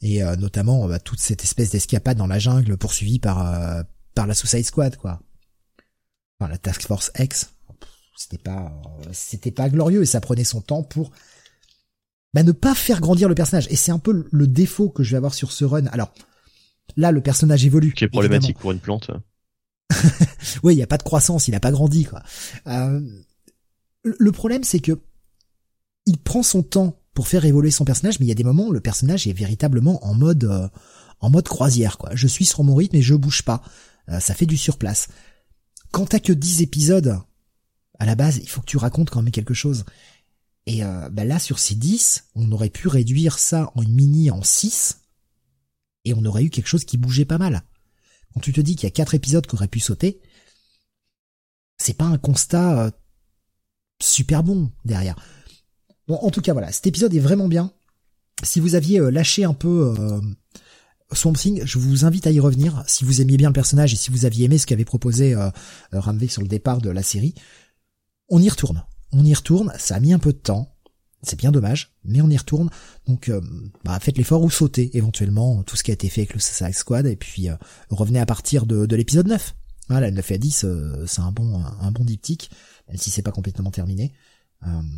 [0.00, 3.84] et notamment bah, toute cette espèce d'escapade dans la jungle poursuivie par
[4.14, 5.20] par la Suicide Squad quoi.
[6.38, 7.53] Enfin la Task Force X
[8.16, 8.72] c'était pas
[9.12, 11.10] c'était pas glorieux et ça prenait son temps pour
[12.32, 13.66] bah, ne pas faire grandir le personnage.
[13.70, 15.86] Et c'est un peu le défaut que je vais avoir sur ce run.
[15.86, 16.12] Alors
[16.96, 19.10] là le personnage évolue qui est problématique pour une plante.
[20.62, 22.22] Oui il y a pas de croissance il a pas grandi quoi.
[22.66, 23.00] Euh,
[24.04, 24.98] le problème c'est que
[26.06, 28.66] il prend son temps pour faire évoluer son personnage mais il y a des moments
[28.66, 30.68] où le personnage est véritablement en mode euh,
[31.20, 32.10] en mode croisière quoi.
[32.14, 33.62] Je suis sur mon rythme et je bouge pas.
[34.08, 35.08] Euh, ça fait du surplace.
[35.92, 37.18] Quand t'as que 10 épisodes
[37.98, 39.84] à la base, il faut que tu racontes quand même quelque chose.
[40.66, 44.30] Et euh, bah là, sur ces 10, on aurait pu réduire ça en une mini
[44.30, 45.00] en 6,
[46.04, 47.62] et on aurait eu quelque chose qui bougeait pas mal.
[48.32, 50.20] Quand tu te dis qu'il y a 4 épisodes qui auraient pu sauter,
[51.78, 52.90] c'est pas un constat euh,
[54.00, 55.16] super bon derrière.
[56.06, 57.72] Bon, en tout cas, voilà, cet épisode est vraiment bien.
[58.42, 60.20] Si vous aviez euh, lâché un peu euh,
[61.12, 62.82] Swamp Thing, je vous invite à y revenir.
[62.86, 65.50] Si vous aimiez bien le personnage et si vous aviez aimé ce qu'avait proposé euh,
[66.28, 67.34] sur le départ de la série,
[68.28, 68.84] on y retourne.
[69.12, 70.74] On y retourne, ça a mis un peu de temps,
[71.22, 72.70] c'est bien dommage, mais on y retourne.
[73.06, 73.40] Donc euh,
[73.84, 76.74] bah, faites l'effort ou sautez éventuellement tout ce qui a été fait avec le Suicide
[76.74, 77.54] Squad et puis euh,
[77.90, 79.54] revenez à partir de, de l'épisode 9.
[79.88, 82.50] Voilà, le 9 à 10, euh, c'est un bon un bon diptyque,
[82.88, 84.12] même si c'est pas complètement terminé.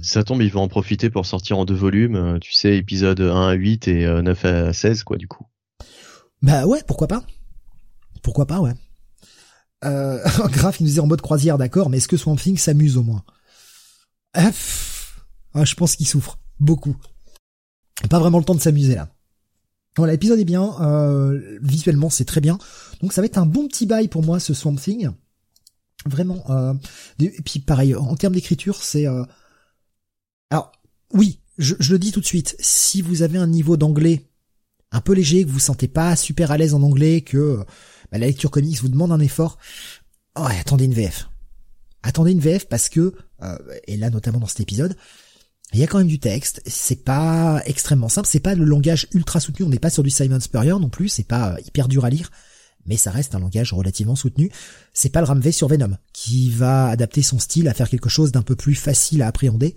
[0.00, 3.48] Ça tombe, ils vont en profiter pour sortir en deux volumes, tu sais, épisode 1
[3.48, 5.44] à 8 et 9 à 16, quoi, du coup.
[6.40, 7.26] Bah ouais, pourquoi pas
[8.22, 8.74] Pourquoi pas, ouais.
[9.84, 12.96] Euh, Graf, il nous est en mode croisière, d'accord, mais est-ce que Swamp Thing s'amuse
[12.96, 13.24] au moins?
[14.34, 14.50] Ah,
[15.64, 16.38] Je pense qu'il souffre.
[16.58, 16.96] Beaucoup.
[18.10, 19.08] Pas vraiment le temps de s'amuser là.
[19.96, 20.74] Voilà, l'épisode est bien.
[20.80, 22.58] Euh, visuellement, c'est très bien.
[23.00, 25.10] Donc ça va être un bon petit bail pour moi, ce Swamp Thing.
[26.04, 26.44] Vraiment.
[26.50, 26.74] Euh,
[27.18, 29.06] et puis pareil, en termes d'écriture, c'est...
[29.06, 29.24] Euh,
[30.50, 30.72] alors,
[31.12, 32.56] oui, je, je, le dis tout de suite.
[32.60, 34.28] Si vous avez un niveau d'anglais
[34.92, 37.64] un peu léger, que vous vous sentez pas super à l'aise en anglais, que
[38.10, 39.58] bah, la lecture comics vous demande un effort,
[40.38, 41.28] ouais, attendez une VF.
[42.02, 44.96] Attendez une VF parce que, euh, et là notamment dans cet épisode,
[45.72, 49.08] il y a quand même du texte, c'est pas extrêmement simple, c'est pas le langage
[49.12, 51.88] ultra soutenu, on n'est pas sur du Simon Spurrier non plus, c'est pas euh, hyper
[51.88, 52.30] dur à lire,
[52.86, 54.50] mais ça reste un langage relativement soutenu.
[54.94, 58.30] C'est pas le Ramvé sur Venom, qui va adapter son style à faire quelque chose
[58.30, 59.74] d'un peu plus facile à appréhender.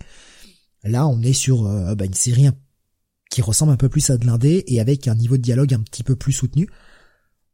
[0.84, 2.48] Là, on est sur euh, bah, une série
[3.30, 5.80] qui ressemble un peu plus à de l'indé et avec un niveau de dialogue un
[5.80, 6.68] petit peu plus soutenu.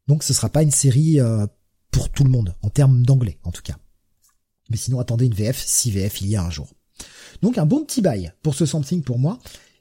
[0.07, 1.47] Donc ce sera pas une série euh,
[1.91, 3.77] pour tout le monde, en termes d'anglais en tout cas.
[4.71, 6.69] Mais sinon attendez une VF si VF il y a un jour.
[7.43, 9.39] Donc un bon petit bail pour ce something pour moi.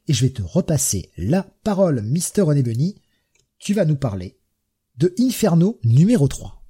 [0.07, 2.41] Et je vais te repasser la parole, Mr.
[2.41, 2.95] René Bunny.
[3.57, 4.37] Tu vas nous parler
[4.97, 6.63] de Inferno numéro 3.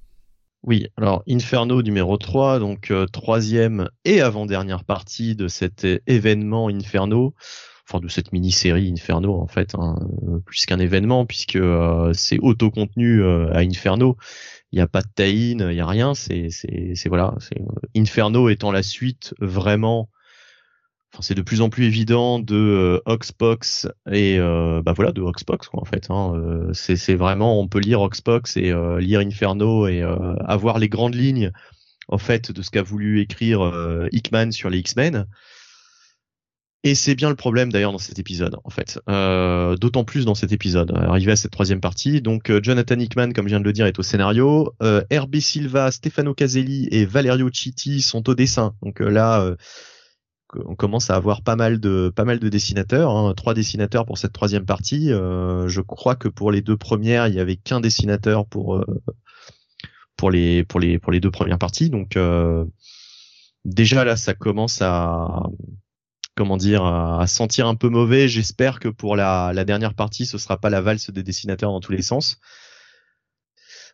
[0.63, 7.35] Oui, alors Inferno numéro 3, donc euh, troisième et avant-dernière partie de cet événement Inferno
[7.87, 9.95] enfin de cette mini-série Inferno en fait, hein,
[10.27, 14.17] euh, plus qu'un événement puisque euh, c'est auto-contenu euh, à Inferno.
[14.71, 16.15] Il n'y a pas de tie-in, il n'y a rien.
[16.15, 17.61] C'est c'est voilà, c'est
[17.95, 20.09] Inferno étant la suite vraiment.
[21.13, 25.81] Enfin, c'est de plus en plus évident de Oxbox et bah voilà de Oxbox quoi
[25.81, 26.07] en fait.
[26.09, 26.33] Hein,
[26.73, 31.51] c'est vraiment on peut lire Oxbox et lire Inferno et avoir les grandes lignes
[32.09, 33.61] en fait de ce qu'a voulu écrire
[34.11, 35.25] Hickman sur les X-Men.
[36.85, 38.99] Et c'est bien le problème d'ailleurs dans cet épisode, en fait.
[39.09, 42.21] Euh, D'autant plus dans cet épisode, arrivé à cette troisième partie.
[42.21, 44.71] Donc euh, Jonathan Hickman, comme je viens de le dire, est au scénario.
[44.83, 48.75] Euh, RB Silva, Stefano Caselli et Valerio Citti sont au dessin.
[48.83, 49.55] Donc euh, là, euh,
[50.67, 53.09] on commence à avoir pas mal de pas mal de dessinateurs.
[53.09, 53.33] Hein.
[53.35, 55.07] Trois dessinateurs pour cette troisième partie.
[55.07, 58.85] je crois que pour les deux premières, il y avait qu'un dessinateur pour
[60.17, 61.89] pour les pour les pour les deux premières parties.
[61.89, 62.15] Donc
[63.65, 65.41] déjà là, ça commence à
[66.35, 68.27] comment dire, à sentir un peu mauvais.
[68.27, 71.91] J'espère que pour la, dernière partie, ce sera pas la valse des dessinateurs dans tous
[71.91, 72.37] les sens.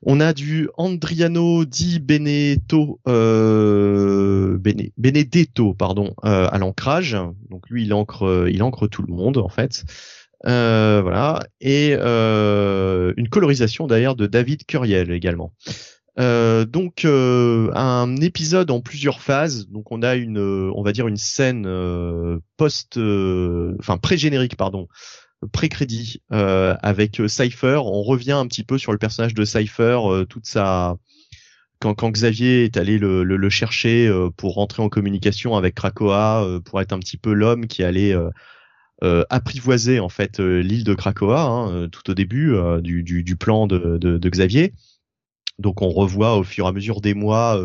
[0.03, 4.57] On a du Andriano Di Benedetto, euh,
[4.97, 7.15] Benedetto, pardon, euh, à l'ancrage.
[7.51, 9.85] Donc lui, il ancre, il ancre tout le monde en fait.
[10.47, 15.53] Euh, voilà, et euh, une colorisation d'ailleurs de David Curiel également.
[16.19, 19.67] Euh, donc euh, un épisode en plusieurs phases.
[19.69, 21.63] Donc on a une, euh, on va dire une scène
[22.57, 22.97] post,
[23.79, 24.87] enfin pré-générique pardon,
[25.51, 27.81] pré-crédit avec Cypher.
[27.83, 30.97] On revient un petit peu sur le personnage de Cypher, toute sa
[31.79, 36.79] quand, quand Xavier est allé le, le, chercher pour rentrer en communication avec Krakoa, pour
[36.79, 38.15] être un petit peu l'homme qui allait
[39.01, 43.97] apprivoiser en fait l'île de Krakoa hein, tout au début du, du, du, plan de,
[43.97, 44.73] de, de, Xavier.
[45.61, 47.57] Donc on revoit au fur et à mesure des mois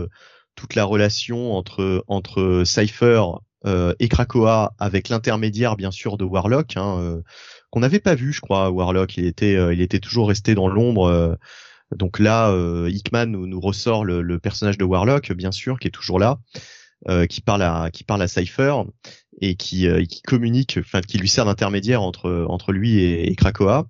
[0.56, 3.22] toute la relation entre entre Cypher
[3.66, 7.22] euh, et Krakoa avec l'intermédiaire bien sûr de Warlock hein, euh,
[7.70, 9.16] qu'on n'avait pas vu je crois Warlock.
[9.16, 11.38] Il était euh, il était toujours resté dans l'ombre
[11.94, 12.52] donc là
[12.88, 16.38] Hickman nous, ressort le, le, personnage de Warlock bien sûr qui est toujours là
[17.28, 18.74] qui parle à qui parle à Cypher
[19.40, 23.86] et qui, qui communique enfin qui lui sert d'intermédiaire entre entre lui et, et Krakoa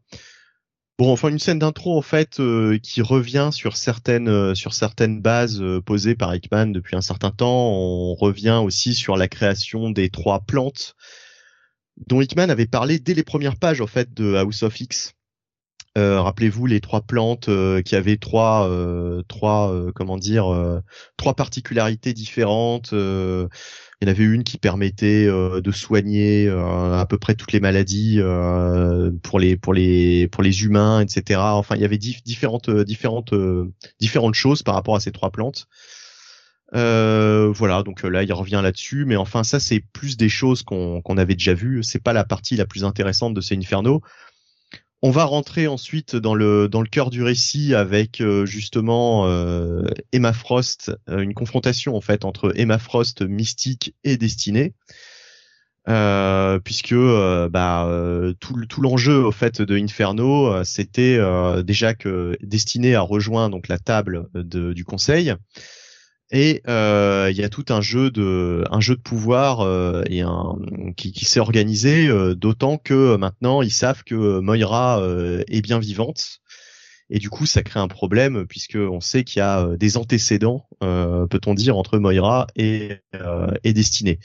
[0.98, 5.20] Bon, enfin une scène d'intro en fait euh, qui revient sur certaines euh, sur certaines
[5.20, 7.70] bases euh, posées par Hickman depuis un certain temps.
[7.70, 10.94] On revient aussi sur la création des trois plantes
[12.06, 15.12] dont Hickman avait parlé dès les premières pages en fait de House of X.
[15.98, 17.48] Rappelez-vous les trois plantes
[17.82, 18.70] qui avaient trois
[19.28, 20.82] trois comment dire
[21.16, 22.92] trois particularités différentes.
[24.00, 27.52] Il y en avait une qui permettait euh, de soigner euh, à peu près toutes
[27.52, 31.40] les maladies euh, pour les pour les pour les humains, etc.
[31.40, 33.32] Enfin, il y avait différentes différentes
[33.98, 35.66] différentes choses par rapport à ces trois plantes.
[36.72, 41.34] voilà, donc là il revient là-dessus, mais enfin ça c'est plus des choses qu'on avait
[41.34, 41.82] déjà vues.
[41.82, 44.02] C'est pas la partie la plus intéressante de ces Inferno.
[45.02, 49.84] On va rentrer ensuite dans le dans le cœur du récit avec euh, justement euh,
[50.12, 54.74] Emma Frost, euh, une confrontation en fait entre Emma Frost, Mystique et Destinée.
[56.64, 57.88] puisque bah,
[58.40, 61.20] tout, tout l'enjeu au fait de Inferno, c'était
[61.62, 65.34] déjà que Destinée a rejoint donc la table du conseil
[66.32, 70.22] et euh, il y a tout un jeu de un jeu de pouvoir euh, et
[70.22, 70.56] un
[70.96, 75.00] qui, qui s'est organisé euh, d'autant que maintenant ils savent que Moira
[75.48, 76.40] est bien vivante
[77.10, 80.68] et du coup ça crée un problème puisque on sait qu'il y a des antécédents
[80.80, 82.96] peut-on dire entre Moira et
[83.62, 84.18] et Destinée.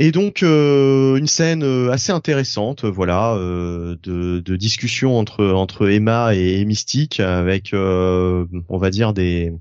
[0.00, 3.96] Et donc une scène assez intéressante, voilà, de,
[4.40, 9.52] de, discussion entre entre Emma et, Mystique avec, on va dire des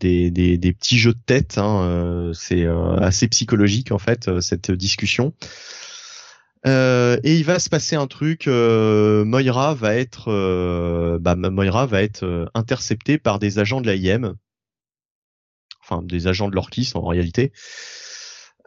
[0.00, 1.58] des, des, petits jeux de tête.
[1.58, 5.32] Hein, euh, c'est euh, assez psychologique en fait euh, cette discussion.
[6.64, 8.46] Et il va se passer un truc.
[8.46, 14.36] Moira va être, euh, bah, Moira va être interceptée par des agents de l'AIM,
[15.82, 17.52] enfin des agents de l'Orkis en réalité.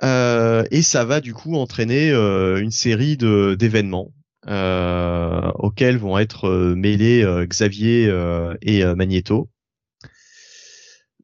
[0.02, 4.12] et ça va du coup entraîner une série de d'événements
[4.46, 8.14] auxquels vont être mêlés Xavier
[8.62, 9.50] et Magneto.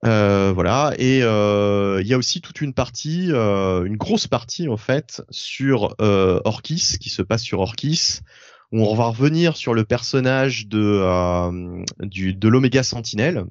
[0.03, 4.67] Euh, voilà, et euh, il y a aussi toute une partie, euh, une grosse partie
[4.67, 8.19] en fait sur Orkis, qui se passe sur Orkis,
[8.71, 13.45] où on va revenir sur le personnage de du de l'Oméga Sentinelle,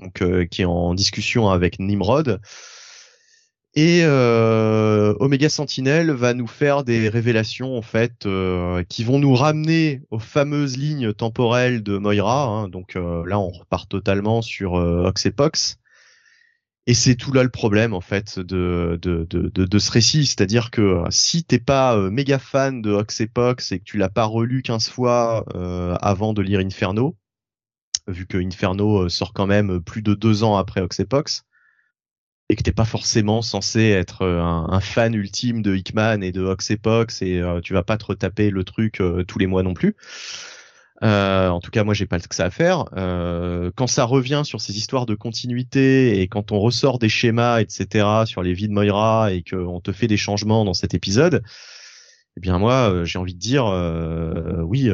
[0.00, 2.40] donc qui est en discussion avec Nimrod.
[3.78, 8.26] Et euh, Omega Sentinel va nous faire des révélations en fait
[8.88, 12.44] qui vont nous ramener aux fameuses lignes temporelles de Moira.
[12.44, 12.68] Hein.
[12.68, 15.78] Donc là, on repart totalement sur Oxepox.
[15.78, 15.85] Et
[16.94, 21.06] c'est tout là le problème en fait de de, de, ce récit, c'est-à-dire que euh,
[21.10, 24.88] si t'es pas euh, méga fan de Oxepox et que tu l'as pas relu 15
[24.88, 27.16] fois euh, avant de lire Inferno,
[28.06, 31.44] vu que Inferno sort quand même plus de deux ans après Oxepox,
[32.48, 37.20] et que t'es pas forcément censé être un, fan ultime de Hickman et de Oxepox
[37.22, 39.96] et tu vas pas te retaper le truc tous les mois non plus.
[41.02, 42.86] Euh, en tout cas, moi, j'ai pas que ça à faire.
[42.96, 47.60] Euh, quand ça revient sur ces histoires de continuité et quand on ressort des schémas,
[47.60, 51.42] etc., sur les vies de Moira et qu'on te fait des changements dans cet épisode,
[52.38, 53.66] eh bien moi, euh, j'ai envie de dire,
[54.64, 54.90] oui,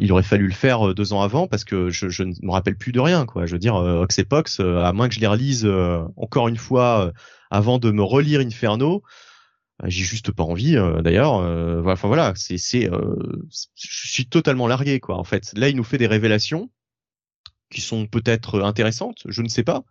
[0.00, 2.92] il aurait fallu le faire deux ans avant parce que je, ne me rappelle plus
[2.92, 3.46] de rien, quoi.
[3.46, 5.68] Je veux dire, Oxepox, à moins que je les relise
[6.16, 7.12] encore une fois
[7.50, 9.02] avant de me relire Inferno,
[9.84, 13.16] j'ai juste pas envie euh, d'ailleurs euh, enfin voilà c'est c'est euh,
[13.74, 15.52] je suis totalement largué quoi en fait.
[15.54, 16.70] Là il nous fait des révélations
[17.70, 19.84] qui sont peut-être intéressantes je ne sais pas.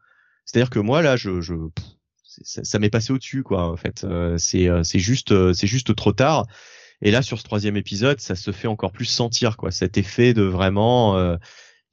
[0.46, 1.54] C'est à dire que moi là je, je
[2.24, 4.06] ça, ça m'est passé au dessus quoi en fait.
[4.38, 6.48] C'est c'est juste c'est juste trop tard.
[7.02, 10.34] Et là sur ce troisième épisode ça se fait encore plus sentir quoi cet effet
[10.34, 11.38] de vraiment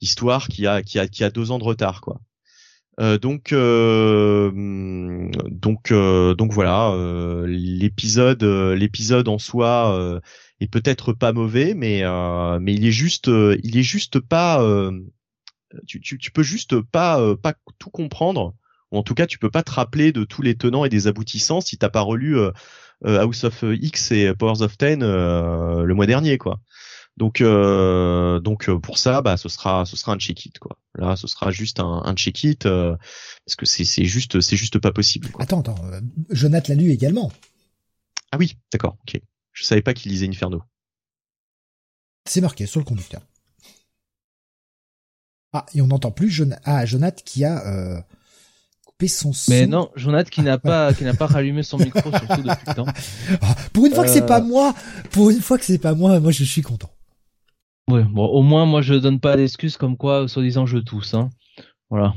[0.01, 2.19] histoire qui a qui a qui a deux ans de retard quoi
[2.99, 4.51] euh, donc euh,
[5.49, 6.95] donc euh, donc voilà
[7.47, 10.21] l'épisode l'épisode en soi
[10.59, 12.03] est peut-être pas mauvais mais
[12.59, 14.61] mais il est juste il est juste pas
[15.87, 18.53] tu, tu, tu peux juste pas pas tout comprendre.
[18.91, 21.07] Ou en tout cas tu peux pas te rappeler de tous les tenants et des
[21.07, 22.37] aboutissants si t'as pas relu
[23.03, 26.59] House of X et Powers of Ten le mois dernier quoi
[27.17, 30.77] Donc, euh, donc pour ça, bah, ce sera, ce sera un check-it quoi.
[30.95, 34.91] Là, ce sera juste un, un check-it parce que c'est, c'est juste, c'est juste pas
[34.91, 35.29] possible.
[35.29, 35.43] Quoi.
[35.43, 35.75] Attends, attends,
[36.31, 37.31] Jonathan l'a lu également.
[38.31, 39.21] Ah oui, d'accord, ok.
[39.51, 40.63] Je savais pas qu'il lisait Inferno.
[42.27, 43.21] C'est marqué sur le conducteur.
[45.53, 48.01] Ah, et on n'entend plus Jon ah, Jonathan qui a euh,
[48.85, 49.51] coupé son son.
[49.51, 52.73] Mais non, Jonathan qui n'a pas qui n'a pas rallumé son micro surtout depuis le
[52.73, 52.85] temps.
[53.41, 54.43] Ah, pour une fois que c'est pas euh.
[54.43, 54.73] moi,
[55.11, 56.89] pour une fois que c'est pas moi, moi je suis content.
[57.89, 61.29] Oui, bon, au moins moi je donne pas d'excuses comme quoi, soi-disant je tousse, hein.
[61.89, 62.13] Voilà.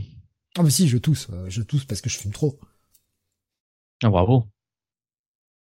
[0.57, 2.59] Ah mais si, je tousse, euh, je tousse parce que je fume trop.
[4.03, 4.45] Ah bravo.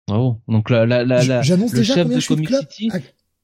[0.08, 0.40] Bravo.
[0.48, 2.90] Donc la la la, le déjà chef de Comic City,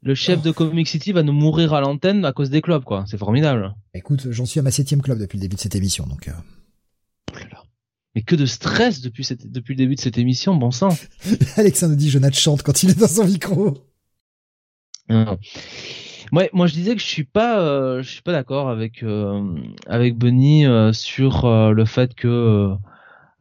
[0.02, 3.04] le chef de Comic City va nous mourir à l'antenne à cause des clubs, quoi.
[3.06, 3.74] C'est formidable.
[3.94, 6.28] Écoute, j'en suis à ma septième club depuis le début de cette émission, donc.
[6.28, 6.32] Euh...
[8.14, 10.88] Mais que de stress depuis cette, depuis le début de cette émission, bon sang.
[11.56, 13.78] Alexandre dit Jonathan chante quand il est dans son micro.
[15.08, 15.24] Ouais,
[16.32, 19.42] moi je disais que je suis pas, euh, je suis pas d'accord avec euh,
[19.86, 22.74] avec Bunny euh, sur le fait que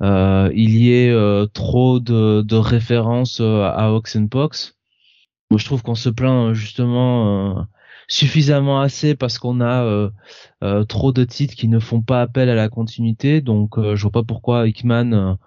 [0.01, 1.13] il y ait
[1.53, 4.75] trop de, de références à Oxenpox.
[5.51, 7.67] Moi, je trouve qu'on se plaint justement
[8.09, 10.09] suffisamment assez parce qu'on a euh,
[10.63, 13.39] euh, trop de titres qui ne font pas appel à la continuité.
[13.39, 15.37] Donc euh, je vois pas pourquoi Hickman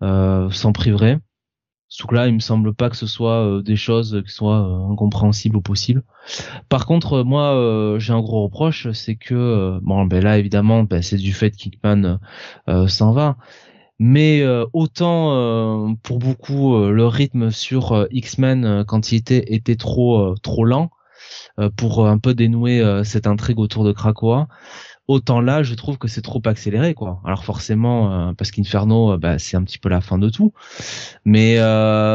[0.00, 1.18] s'en priverait.
[1.94, 4.56] Surtout là, il me semble pas que ce soit des choses qui soient
[4.90, 6.02] incompréhensibles ou possibles.
[6.70, 11.18] Par contre, moi, j'ai un gros reproche, c'est que bon, ben là, évidemment, ben, c'est
[11.18, 12.18] du fait qu'Hickman
[12.88, 13.36] s'en va.
[13.98, 14.42] Mais
[14.72, 20.90] autant pour beaucoup le rythme sur X-Men quand il était était trop trop lent,
[21.58, 24.48] euh, pour un peu dénouer euh, cette intrigue autour de Krakoa.
[25.08, 27.20] Autant là, je trouve que c'est trop accéléré, quoi.
[27.24, 30.52] Alors forcément, euh, parce qu'Inferno, bah, c'est un petit peu la fin de tout,
[31.24, 31.56] mais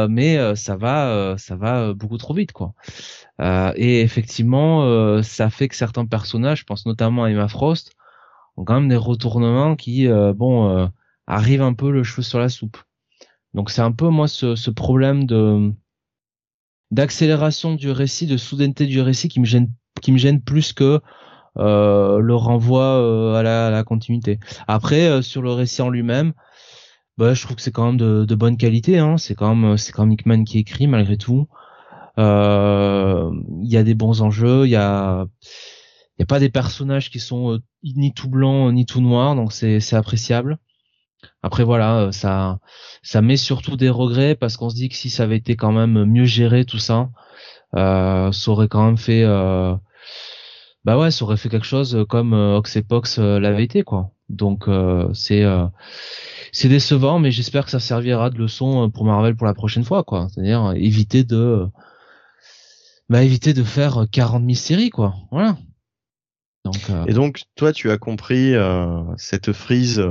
[0.08, 2.74] mais ça va, ça va beaucoup trop vite, quoi.
[3.76, 7.92] et effectivement, ça fait que certains personnages, je pense notamment à Emma Frost,
[8.56, 10.90] ont quand même des retournements qui, bon,
[11.26, 12.78] arrivent un peu le cheveu sur la soupe.
[13.54, 15.72] Donc c'est un peu moi ce, ce problème de
[16.90, 19.70] d'accélération du récit, de soudaineté du récit qui me gêne,
[20.00, 21.00] qui me gêne plus que euh,
[21.58, 24.38] le renvoi euh, à, la, à, la, continuité.
[24.66, 26.32] Après, euh, sur le récit en lui-même,
[27.18, 28.98] bah, je trouve que c'est quand même de, de bonne qualité.
[28.98, 29.16] Hein.
[29.18, 31.48] C'est quand même, c'est quand même Hickman qui écrit malgré tout.
[32.16, 32.22] Il
[33.70, 34.66] y a des bons enjeux.
[34.66, 35.26] Il y a,
[36.18, 39.52] il y a pas des personnages qui sont ni tout blancs ni tout noirs, donc
[39.52, 40.58] c'est, c'est appréciable.
[41.42, 42.58] Après voilà, euh, ça
[43.02, 45.72] ça met surtout des regrets parce qu'on se dit que si ça avait été quand
[45.72, 47.10] même mieux géré tout ça,
[47.74, 49.74] euh, ça aurait quand même fait euh,
[50.88, 54.10] bah ouais, ça aurait fait quelque chose comme euh, Oxepox l'avait été quoi.
[54.28, 54.66] Donc
[55.14, 55.44] c'est
[56.52, 60.02] c'est décevant mais j'espère que ça servira de leçon pour Marvel pour la prochaine fois
[60.02, 60.28] quoi.
[60.28, 61.66] C'est-à-dire éviter de
[63.08, 65.14] bah éviter de faire 40 000 séries quoi.
[65.30, 65.56] Voilà.
[66.64, 68.54] Donc, Et donc toi tu as compris
[69.16, 70.02] cette frise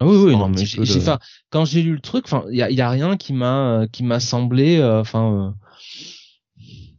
[0.00, 0.64] ah oui, oui, non, mais
[1.50, 3.86] quand j'ai lu le truc, enfin, il y a, y a, rien qui m'a, euh,
[3.86, 5.63] qui m'a semblé, euh, enfin, euh,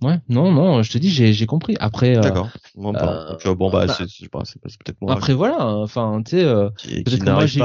[0.05, 1.75] ouais, non, non, je te dis, j'ai, compris.
[1.79, 2.49] Après, d'accord.
[2.75, 5.13] Bon, bah, c'est, peut-être moi.
[5.13, 7.59] Après, voilà, enfin, tu sais, peut-être que moi j'ai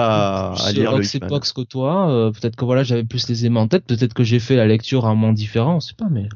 [0.81, 4.15] lire le époques que toi, peut-être que voilà, j'avais plus les aimants en tête, peut-être
[4.15, 6.29] que j'ai fait la lecture à un moment différent, on sait pas, mais,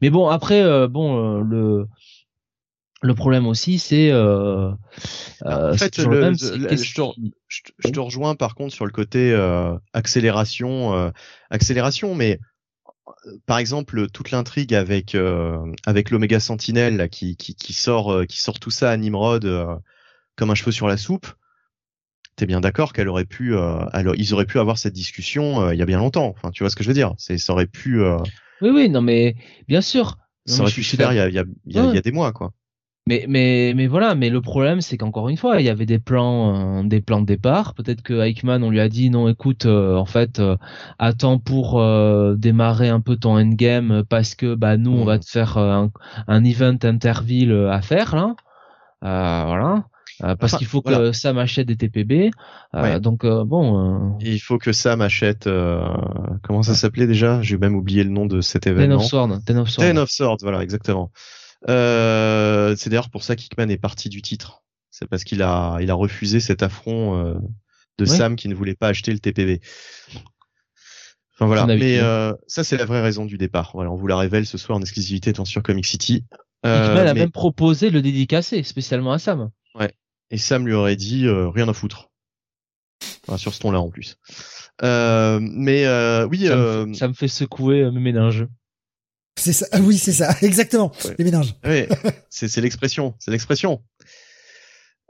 [0.00, 1.86] mais bon, après, bon, le
[3.02, 4.10] le problème aussi, c'est.
[4.10, 4.70] Euh,
[5.44, 6.04] euh, en fait, je,
[7.90, 11.10] te, rejoins par contre sur le côté euh, accélération, euh,
[11.50, 12.51] accélération, mais euh,
[13.46, 15.16] par exemple toute l'intrigue avec
[15.86, 19.48] avec l'Oméga Sentinelle là, qui, qui, qui sort qui sort tout ça à Nimrod
[20.36, 21.26] comme un cheveu sur la soupe.
[22.36, 25.82] T'es bien d'accord qu'elle aurait pu, alors ils auraient pu avoir cette discussion il y
[25.82, 26.28] a bien longtemps.
[26.28, 27.14] Enfin, tu vois ce que je veux dire?
[27.18, 28.02] C'est ça aurait pu.
[28.62, 29.36] Oui, oui, non, mais
[29.68, 30.16] bien sûr.
[30.46, 32.12] Ça aurait pu se faire il y a, il y, a, il y a des
[32.12, 32.52] mois, quoi.
[33.08, 35.98] Mais mais mais voilà, mais le problème c'est qu'encore une fois, il y avait des
[35.98, 37.74] plans euh, des plans de départ.
[37.74, 40.56] Peut-être que Eichmann on lui a dit non, écoute, euh, en fait, euh,
[41.00, 41.82] attends pour
[42.36, 45.90] démarrer un peu ton endgame parce que bah nous on va te faire un,
[46.28, 48.36] un event interville à faire là,
[49.00, 49.84] voilà.
[50.36, 52.30] parce qu'il faut que Sam achète des TPB.
[53.00, 54.16] Donc bon.
[54.20, 55.50] Il faut que Sam achète.
[56.44, 57.42] comment ça s'appelait déjà?
[57.42, 58.98] J'ai même oublié le nom de cet événement.
[58.98, 59.44] Ten of Swords.
[59.44, 59.88] Ten of Swords.
[59.88, 60.38] Ten of Swords.
[60.42, 61.10] Voilà, exactement.
[61.68, 64.62] Euh, c'est d'ailleurs pour ça qu'Hickman est parti du titre.
[64.90, 67.34] C'est parce qu'il a, il a refusé cet affront euh,
[67.98, 69.60] de Sam qui ne voulait pas acheter le TPV.
[71.34, 73.70] Enfin voilà, mais euh, ça c'est la vraie raison du départ.
[73.74, 76.24] Voilà, on vous la révèle ce soir en exclusivité étant sur Comic City.
[76.64, 79.50] Hickman a même proposé le dédicacer spécialement à Sam.
[79.74, 79.92] Ouais.
[80.30, 82.10] Et Sam lui aurait dit rien à foutre.
[83.26, 84.18] Enfin, sur ce ton-là en plus.
[84.82, 85.86] mais
[86.24, 86.46] oui.
[86.46, 88.46] Ça me, ça, me fait secouer mes méninges.
[89.36, 89.66] C'est ça.
[89.72, 90.34] Ah oui, c'est ça.
[90.42, 90.92] Exactement.
[91.18, 91.54] Les méninges.
[91.64, 91.86] Oui,
[92.30, 93.14] c'est l'expression.
[93.18, 93.82] C'est l'expression.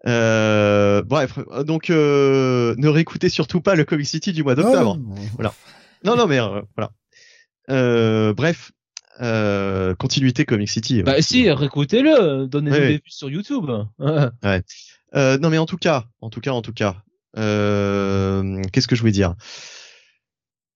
[0.07, 4.99] Euh, bref, donc euh, ne réécoutez surtout pas le Comic City du mois d'octobre.
[5.01, 5.55] Oh, voilà.
[6.05, 6.91] Non, non, mais euh, voilà.
[7.71, 8.73] Euh, bref,
[9.21, 11.03] euh, continuité Comic City.
[11.03, 13.71] Bah si, réécoutez-le, donnez-nous des vues sur YouTube.
[13.99, 14.63] ouais.
[15.15, 16.97] non, mais en tout cas, en tout cas, en tout cas,
[17.35, 19.35] qu'est-ce que je voulais dire?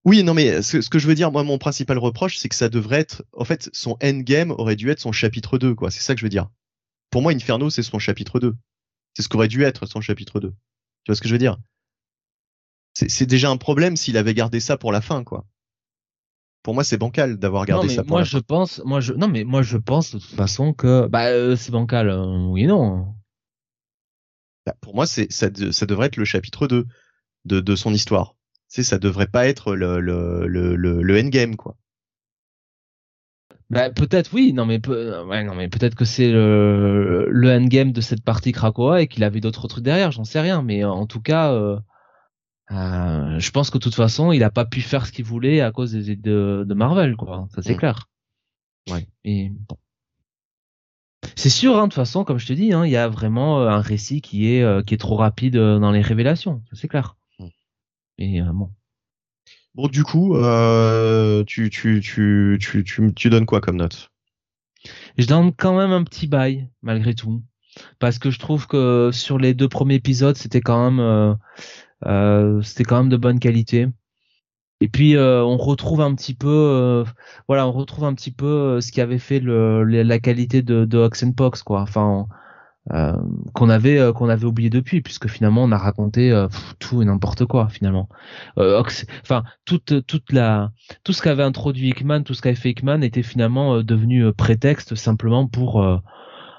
[0.06, 2.54] Oui, non, mais ce, ce, que je veux dire, moi, mon principal reproche, c'est que
[2.54, 5.90] ça devrait être, en fait, son endgame aurait dû être son chapitre 2, quoi.
[5.90, 6.48] C'est ça que je veux dire.
[7.10, 8.54] Pour moi, Inferno, c'est son chapitre 2.
[9.14, 10.50] C'est ce qu'aurait dû être son chapitre 2.
[10.50, 10.54] Tu
[11.08, 11.58] vois ce que je veux dire?
[12.94, 15.44] C'est déjà un problème s'il avait gardé ça pour la fin, quoi.
[16.62, 19.26] Pour moi, c'est bancal d'avoir gardé ça pour moi, la je pense, moi, je, non,
[19.26, 23.12] mais moi, je pense de toute façon que, bah, euh, c'est bancal, euh, oui non.
[24.64, 26.86] Bah, pour moi, c'est ça, ça devrait être le chapitre 2
[27.44, 28.36] de, de son histoire.
[28.68, 31.76] C'est ça devrait pas être le, le, le, le, le endgame, quoi.
[33.68, 38.00] Bah, peut-être oui, non mais ouais, non mais peut-être que c'est le, le endgame de
[38.00, 41.20] cette partie Krakoa et qu'il avait d'autres trucs derrière, j'en sais rien, mais en tout
[41.20, 41.76] cas, euh,
[42.70, 45.60] euh, je pense que de toute façon, il a pas pu faire ce qu'il voulait
[45.60, 47.48] à cause des, de, de Marvel, quoi.
[47.54, 47.78] Ça c'est mm.
[47.78, 48.08] clair.
[48.90, 49.08] Ouais.
[49.24, 49.76] Et bon.
[51.34, 53.60] C'est sûr, hein, de toute façon, comme je te dis, hein, il y a vraiment
[53.60, 56.76] euh, un récit qui est euh, qui est trop rapide euh, dans les révélations, ça
[56.76, 57.15] c'est clair.
[58.18, 58.70] Et bon.
[59.74, 64.10] Bon, du coup, euh, tu, tu, tu, tu, tu, tu donnes quoi comme note?
[65.18, 67.42] Je donne quand même un petit bail, malgré tout.
[67.98, 71.34] Parce que je trouve que sur les deux premiers épisodes, c'était quand même, euh,
[72.06, 73.88] euh, c'était quand même de bonne qualité.
[74.80, 77.04] Et puis euh, on retrouve un petit peu, euh,
[77.48, 80.84] voilà, on retrouve un petit peu euh, ce qui avait fait le, la qualité de,
[80.86, 81.82] de Oxenpox, quoi.
[81.82, 82.26] Enfin,
[82.92, 83.16] euh,
[83.52, 86.46] qu'on avait euh, qu'on avait oublié depuis puisque finalement on a raconté euh,
[86.78, 88.08] tout et n'importe quoi finalement.
[88.56, 90.70] Enfin toute toute la
[91.02, 95.48] tout ce qu'avait introduit Hickman tout ce qu'avait fait Hickman était finalement devenu prétexte simplement
[95.48, 95.84] pour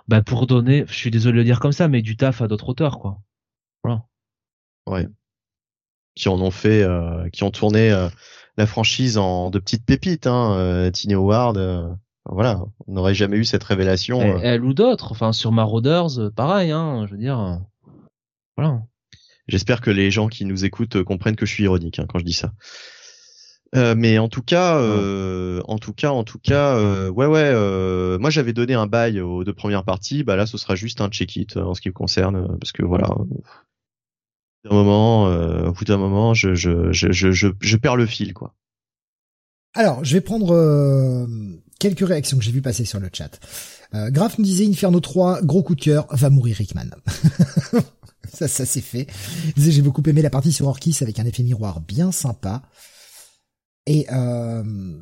[0.10, 2.50] bah pour donner je suis désolé de le dire comme ça mais du taf à
[2.50, 3.20] d'autres auteurs quoi.
[3.84, 4.04] Voilà.
[4.86, 5.08] Ouais.
[6.16, 6.86] Qui en ont fait
[7.32, 7.90] qui ont tourné
[8.58, 11.98] la franchise en de petites pépites hein Tiny Howard
[12.30, 14.20] voilà, on n'aurait jamais eu cette révélation.
[14.22, 14.40] Euh.
[14.42, 17.56] Elle, ou d'autres, enfin sur Marauders, euh, pareil, hein, je veux dire, euh,
[18.58, 18.82] voilà.
[19.48, 22.26] J'espère que les gens qui nous écoutent comprennent que je suis ironique hein, quand je
[22.26, 22.52] dis ça.
[23.76, 28.18] Euh, mais en tout cas, euh, en tout cas, en tout cas, euh, ouais, ouais.
[28.18, 30.24] moi, j'avais donné un bail aux deux premières parties.
[30.24, 33.10] Bah là, ce sera juste un check-it en ce qui me concerne, parce que voilà.
[34.64, 38.54] D'un moment, au bout d'un moment, je, je, je, je, je perds le fil, quoi.
[39.74, 41.28] Alors, je vais prendre
[41.80, 43.40] quelques réactions que j'ai vu passer sur le chat.
[43.94, 46.90] Euh, Graf nous disait Inferno 3, gros coup de cœur, va mourir Rickman.
[48.34, 49.08] ça, ça c'est fait.
[49.56, 52.64] J'ai beaucoup aimé la partie sur Orkis avec un effet miroir bien sympa.
[53.86, 54.98] Et euh,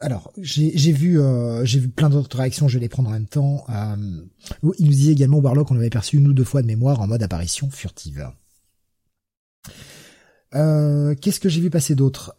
[0.00, 2.68] alors, j'ai vu, euh, vu plein d'autres réactions.
[2.68, 3.64] Je vais les prendre en même temps.
[3.68, 3.96] Euh,
[4.78, 7.06] il nous disait également Warlock, on l'avait perçu une ou deux fois de mémoire en
[7.06, 8.30] mode apparition furtive.
[10.54, 12.36] Euh, Qu'est-ce que j'ai vu passer d'autre?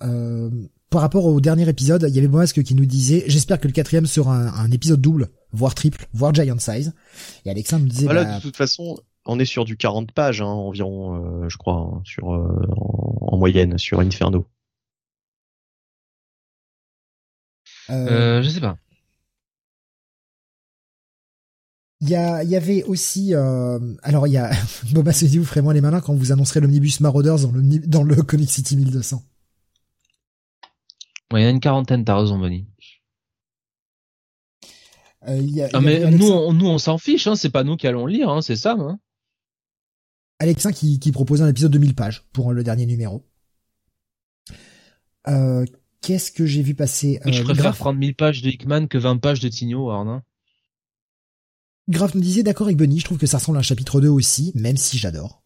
[0.89, 3.73] Par rapport au dernier épisode, il y avait Boasque qui nous disait j'espère que le
[3.73, 6.93] quatrième sera un, épisode double, voire triple, voire giant size.
[7.45, 10.41] Et Alexandre nous disait voilà, bah, de toute façon, on est sur du 40 pages
[10.41, 12.47] hein, environ, euh, je crois, hein, sur euh,
[12.77, 14.47] en, moyenne sur Inferno.
[17.89, 18.77] Euh, je sais pas.
[22.01, 24.51] Il y, a, il y avait aussi, alors il y a
[24.93, 27.79] Boba se dit vous ferez moins les malins quand vous annoncerez l'omnibus Marauders dans le
[27.79, 29.23] dans le Comic City 1200
[31.33, 32.67] il y a une quarantaine, t'as raison, Bonnie.
[35.27, 35.41] Euh,
[35.81, 38.41] mais nous, on, nous, on s'en fiche, hein, c'est pas nous qui allons lire, hein,
[38.41, 38.75] c'est ça.
[38.77, 38.99] Hein.
[40.39, 43.25] Alexin qui, qui proposait un épisode de 1000 pages pour le dernier numéro.
[45.27, 45.65] Euh,
[46.05, 49.17] Qu'est-ce que j'ai vu passer Je euh, préfère prendre 1000 pages de Hickman que 20
[49.17, 50.21] pages de Tigno, Arnaud.
[51.89, 54.07] Graf nous disait d'accord avec Bunny, je trouve que ça ressemble à un chapitre 2
[54.07, 55.41] aussi, même si j'adore.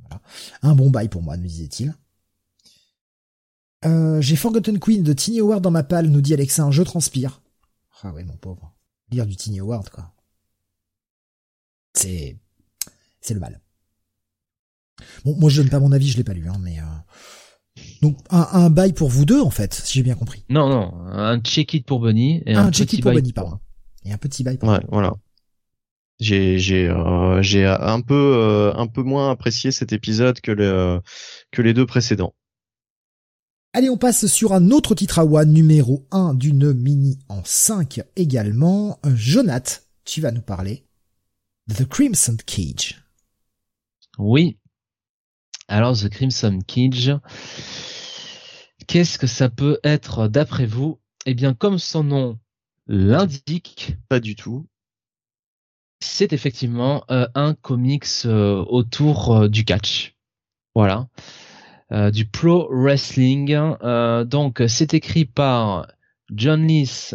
[0.00, 0.20] Voilà.
[0.60, 1.94] Un bon bail pour moi, nous disait-il.
[3.84, 7.42] Euh, j'ai Forgotten Queen de Tiny Howard dans ma palle, nous dit Alexa, je transpire.
[8.02, 8.74] Ah ouais, mon pauvre.
[9.10, 10.12] Lire du Tiny Howard, quoi.
[11.94, 12.38] C'est,
[13.20, 13.60] c'est le mal.
[15.24, 17.82] Bon, moi je donne pas mon avis, je l'ai pas lu, hein, mais euh...
[18.00, 20.44] donc un, un bail pour vous deux en fait, si j'ai bien compris.
[20.48, 23.58] Non, non, un check-it pour Bunny et un, check-it pour Bunny, pardon.
[24.04, 24.56] Et un petit bail.
[24.56, 25.12] Pour ouais, voilà.
[26.18, 31.02] J'ai j'ai euh, j'ai un peu euh, un peu moins apprécié cet épisode que le
[31.50, 32.34] que les deux précédents.
[33.76, 38.00] Allez, on passe sur un autre titre à One, numéro 1 d'une mini en 5
[38.16, 38.98] également.
[39.04, 40.86] Jonath, tu vas nous parler
[41.66, 43.04] de The Crimson Cage.
[44.16, 44.56] Oui.
[45.68, 47.12] Alors, The Crimson Cage,
[48.86, 50.98] qu'est-ce que ça peut être d'après vous?
[51.26, 52.38] Eh bien, comme son nom
[52.86, 53.98] l'indique.
[54.08, 54.66] Pas du tout.
[56.00, 60.16] C'est effectivement un comics autour du catch.
[60.74, 61.10] Voilà.
[61.90, 63.56] Du pro wrestling.
[64.24, 65.86] donc c'est écrit par
[66.32, 67.14] John Lees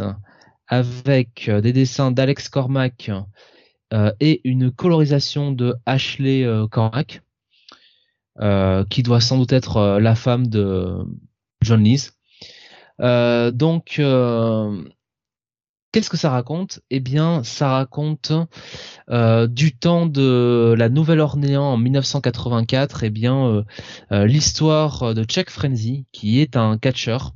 [0.68, 3.11] avec des dessins d'Alex Cormack
[4.19, 7.22] et une colorisation de Ashley Cormack.
[8.39, 11.03] Euh, qui doit sans doute être euh, la femme de
[11.61, 12.11] John Lees.
[13.02, 14.02] Euh, donc,
[15.91, 16.80] qu'est-ce que ça raconte?
[16.89, 18.31] Eh bien, ça raconte
[19.09, 23.03] du temps de la Nouvelle-Orléans en 1984.
[23.03, 23.65] Eh bien,
[24.11, 27.34] l'histoire de Chuck Frenzy, qui est un catcheur.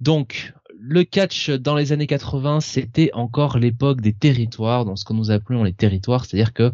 [0.00, 0.52] Donc,
[0.86, 5.30] le catch dans les années 80, c'était encore l'époque des territoires, dans ce que nous
[5.30, 6.72] appelons les territoires, c'est-à-dire que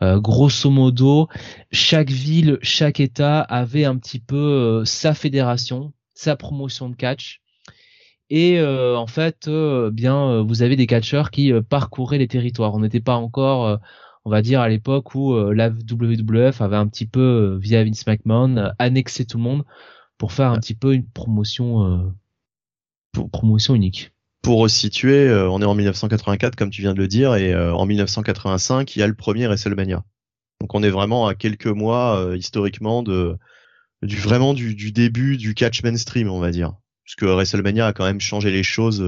[0.00, 1.28] euh, grosso modo,
[1.72, 7.40] chaque ville, chaque État avait un petit peu euh, sa fédération, sa promotion de catch.
[8.30, 12.74] Et euh, en fait, bien, vous avez des catcheurs qui parcouraient les territoires.
[12.74, 13.78] On n'était pas encore,
[14.24, 18.72] on va dire, à l'époque où la WWF avait un petit peu, via Vince McMahon,
[18.78, 19.64] annexé tout le monde
[20.18, 22.12] pour faire un petit peu une promotion
[23.26, 24.12] promotion unique.
[24.42, 27.74] Pour situer, euh, on est en 1984 comme tu viens de le dire, et euh,
[27.74, 30.04] en 1985 il y a le premier WrestleMania.
[30.60, 33.36] Donc on est vraiment à quelques mois euh, historiquement de
[34.02, 36.74] du vraiment du, du, début du catch mainstream, on va dire,
[37.08, 39.02] puisque WrestleMania a quand même changé les choses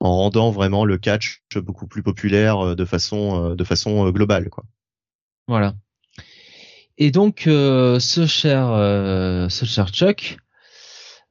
[0.00, 4.50] en rendant vraiment le catch beaucoup plus populaire de façon de façon globale.
[5.48, 5.74] Voilà.
[6.98, 8.66] Et donc ce cher
[9.50, 10.36] ce cher Chuck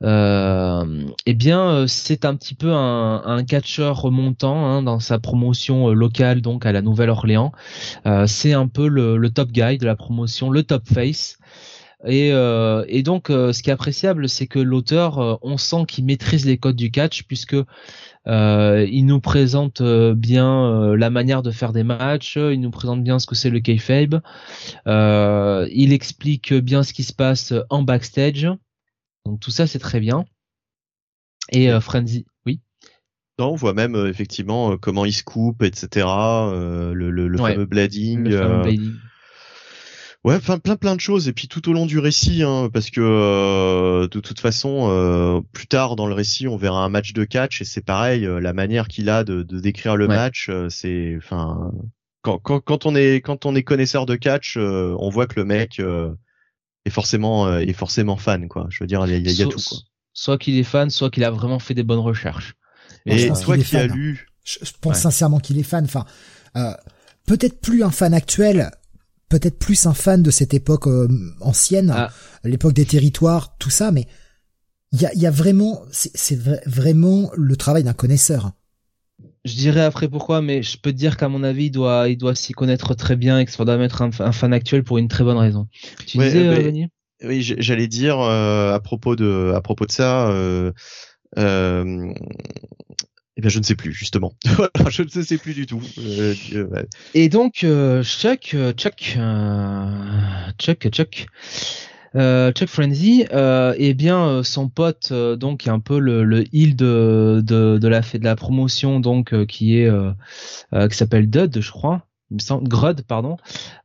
[0.03, 5.89] euh, eh bien, euh, c'est un petit peu un, catcheur remontant hein, dans sa promotion
[5.89, 7.51] euh, locale, donc à la Nouvelle-Orléans.
[8.05, 11.37] Euh, c'est un peu le, top guy de la promotion, le top face.
[12.05, 16.45] Et, euh, et donc, ce qui est appréciable, c'est que l'auteur, on sent qu'il maîtrise
[16.45, 17.55] les codes du catch, puisque
[18.27, 23.27] il nous présente bien la manière de faire des matchs, il nous présente bien ce
[23.27, 24.21] que c'est le kayfabe,
[24.85, 28.47] il explique bien ce qui se passe en backstage.
[29.25, 30.25] Donc tout ça c'est très bien.
[31.51, 32.59] Et euh, Frenzy, oui.
[33.39, 36.05] Non, on voit même euh, effectivement euh, comment il se coupe, etc.
[36.05, 38.23] le, le, fameux blading.
[38.23, 38.93] Le fameux blading.
[40.25, 42.89] Ouais, enfin plein plein de choses et puis tout au long du récit, hein, parce
[42.89, 47.61] que de toute façon, plus tard dans le récit, on verra un match de catch
[47.61, 51.71] et c'est pareil, la manière qu'il a de, de, décrire le match, c'est, enfin,
[52.23, 55.45] quand, quand, quand, on est quand on est connaisseur de catch, on voit que le
[55.45, 55.79] mec
[56.85, 58.67] est forcément euh, est forcément fan quoi.
[58.69, 59.77] Je veux dire, il y, a, tout quoi.
[60.13, 62.55] Soit qu'il est fan, soit qu'il a vraiment fait des bonnes recherches.
[63.05, 64.27] Et soit qu'il a lu.
[64.43, 65.85] Je, pense sincèrement qu'il est fan.
[65.85, 66.05] Enfin,
[66.55, 66.73] euh,
[67.25, 68.71] peut-être plus un fan actuel,
[69.29, 71.07] peut-être plus un fan de cette époque euh,
[71.41, 72.11] ancienne, ah.
[72.43, 74.07] l'époque des territoires, tout ça, mais
[74.91, 78.51] il y a, y a vraiment, c'est vraiment le travail d'un connaisseur.
[79.43, 82.17] Je dirais après pourquoi, mais je peux te dire qu'à mon avis, il doit, il
[82.17, 85.07] doit s'y connaître très bien et que ça doit mettre un, fan actuel pour une
[85.07, 85.67] très bonne raison.
[86.07, 86.87] Tu disais, euh,
[87.23, 90.29] Oui, j'allais dire euh, à propos de, à propos de ça.
[90.29, 90.71] Euh,
[91.37, 92.13] euh,
[93.37, 94.33] eh bien, je ne sais plus justement.
[94.89, 95.81] je ne sais plus du tout.
[97.13, 97.65] Et donc,
[98.03, 99.17] Chuck, Chuck,
[100.57, 101.27] Chuck, Chuck
[102.15, 106.23] euh, Chuck Frenzy, euh, eh bien euh, son pote euh, donc est un peu le,
[106.23, 109.89] le de, de, la promotion donc euh, qui est
[110.89, 112.05] qui s'appelle Dud je crois
[112.35, 113.37] il me semble Grud pardon.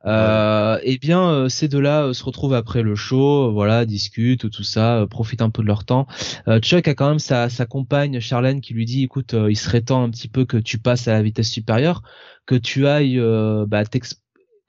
[0.04, 5.42] Euh, eh bien ces deux-là se retrouvent après le show voilà discutent tout ça profitent
[5.42, 6.06] un peu de leur temps.
[6.60, 10.02] Chuck a quand même sa, sa compagne Charlène qui lui dit écoute il serait temps
[10.02, 12.02] un petit peu que tu passes à la vitesse supérieure
[12.46, 13.20] que tu ailles
[13.68, 13.84] bah,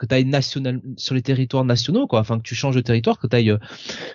[0.02, 2.22] que tu ailles national sur les territoires nationaux quoi.
[2.22, 3.56] Enfin que tu changes de territoire que tu ailles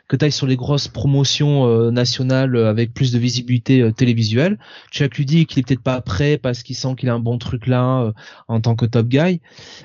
[0.08, 4.58] que tu sur les grosses promotions euh, nationales euh, avec plus de visibilité euh, télévisuelle.
[4.90, 7.38] Chuck lui dit qu'il est peut-être pas prêt parce qu'il sent qu'il a un bon
[7.38, 8.12] truc là
[8.48, 9.40] en tant que top guy.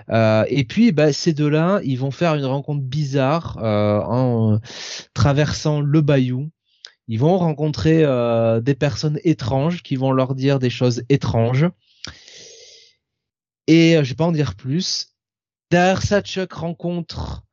[0.09, 4.59] Et puis bah, ces deux là ils vont faire une rencontre bizarre en
[5.13, 6.49] traversant le bayou.
[7.07, 8.03] Ils vont rencontrer
[8.61, 11.67] des personnes étranges qui vont leur dire des choses étranges.
[13.67, 15.10] Et je vais pas en dire plus
[15.71, 17.43] Derrière ça, Chuck rencontre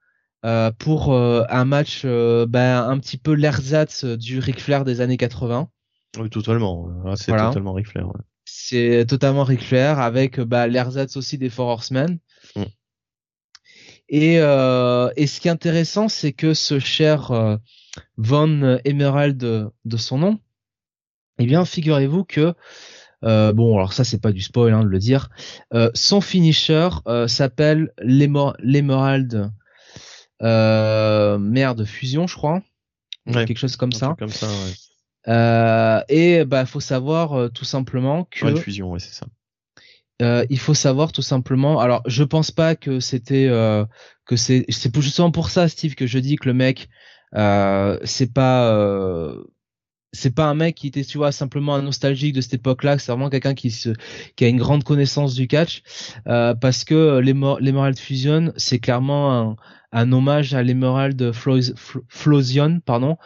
[0.45, 5.01] euh, pour euh, un match euh, ben, un petit peu l'ersatz du Ric Flair des
[5.01, 5.71] années 80.
[6.19, 6.89] Oui, totalement.
[7.15, 8.09] c'est totalement Ric Flair.
[8.45, 12.19] C'est totalement Ric Flair avec bah, l'ersatz aussi des Four Horsemen.
[12.57, 12.63] Mm.
[14.09, 17.59] Et, et ce qui est intéressant, c'est que ce cher
[18.17, 20.41] Von Emerald de son nom,
[21.39, 22.55] eh bien, figurez-vous que
[23.25, 25.29] euh, bon, alors ça c'est pas du spoil hein, de le dire.
[25.75, 29.51] Euh, son finisher euh, s'appelle l'Emerald
[30.43, 32.63] euh, merde fusion, je crois.
[33.27, 34.17] Quelque chose comme ça.
[34.19, 34.49] Comme ça
[35.27, 39.27] Euh, et bah faut savoir euh, tout simplement que une fusion, ouais, c'est ça.
[40.23, 41.81] Euh, il faut savoir tout simplement.
[41.81, 43.85] Alors, je pense pas que c'était euh,
[44.25, 46.89] que c'est c'est justement pour ça, Steve, que je dis que le mec
[47.37, 49.45] euh, c'est pas euh,
[50.13, 52.99] c'est pas un mec qui était tu vois simplement un nostalgique de cette époque-là.
[52.99, 53.91] C'est vraiment quelqu'un qui se
[54.37, 55.83] qui a une grande connaissance du catch
[56.27, 59.57] euh, parce que l'Emerald Fusion c'est clairement un,
[59.93, 63.17] un hommage à l'Emerald Flosion, pardon,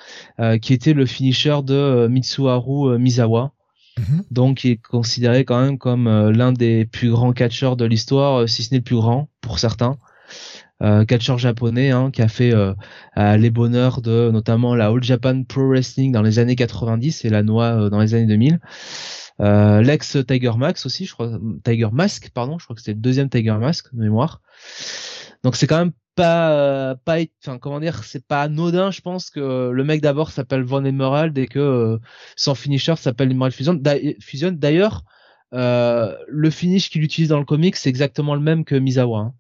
[0.41, 3.53] euh, qui était le finisher de Mitsuharu Misawa.
[3.99, 4.25] Mhm.
[4.31, 8.43] Donc, il est considéré quand même comme euh, l'un des plus grands catcheurs de l'histoire,
[8.43, 9.99] euh, si ce n'est le plus grand pour certains.
[10.83, 12.75] Euh, catcheur japonais hein, qui a fait euh,
[13.17, 17.43] les bonheurs de notamment la All Japan Pro Wrestling dans les années 90 et la
[17.43, 18.61] Noix dans les années 2000.
[19.39, 23.29] L'ex Tiger Max aussi, je crois Tiger Mask, pardon, je crois que c'était le deuxième
[23.29, 24.41] Tiger Mask de mémoire.
[25.43, 29.31] Donc c'est quand même pas euh, pas enfin comment dire c'est pas anodin je pense
[29.31, 31.99] que le mec d'abord s'appelle Von Emerald et que euh,
[32.37, 33.81] son finisher s'appelle Emerald Fusion
[34.21, 35.05] Fusion d'ailleurs
[35.55, 39.35] euh, le finish qu'il utilise dans le comic c'est exactement le même que Misawa hein.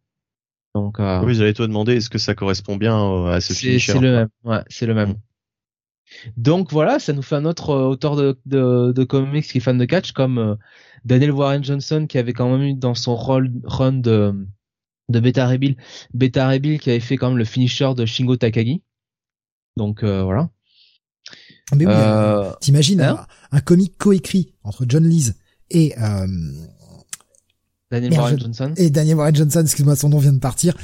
[0.74, 4.00] Donc euh, oui j'allais te demander est-ce que ça correspond bien à ce finisher c'est
[4.00, 6.30] le même ouais c'est le même mm.
[6.36, 9.78] donc voilà ça nous fait un autre auteur de, de, de comics qui est fan
[9.78, 10.56] de catch comme
[11.04, 14.34] Daniel Warren Johnson qui avait quand même eu dans son rôle run de
[15.08, 15.76] de Beta Rebill.
[16.14, 18.82] Beta Rebill qui avait fait quand même le finisher de Shingo Takagi.
[19.76, 20.50] Donc euh, voilà.
[21.74, 25.32] Mais oui, euh, t'imagines hein un, comic coécrit entre John Lees
[25.70, 26.26] et euh,
[27.92, 28.72] Daniel Warren Johnson.
[28.78, 30.74] Et Daniel Warren Johnson, excuse-moi, son nom vient de partir.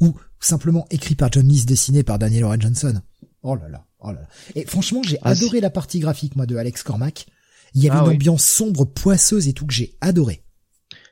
[0.00, 3.02] ou simplement écrit par John Lees, dessiné par Daniel Warren Johnson.
[3.42, 4.28] Oh là là, oh là là.
[4.54, 7.26] Et franchement, j'ai ah, adoré la partie graphique, moi, de Alex Cormack.
[7.74, 10.42] Il y avait ah une ambiance sombre, poisseuse et tout que j'ai adoré.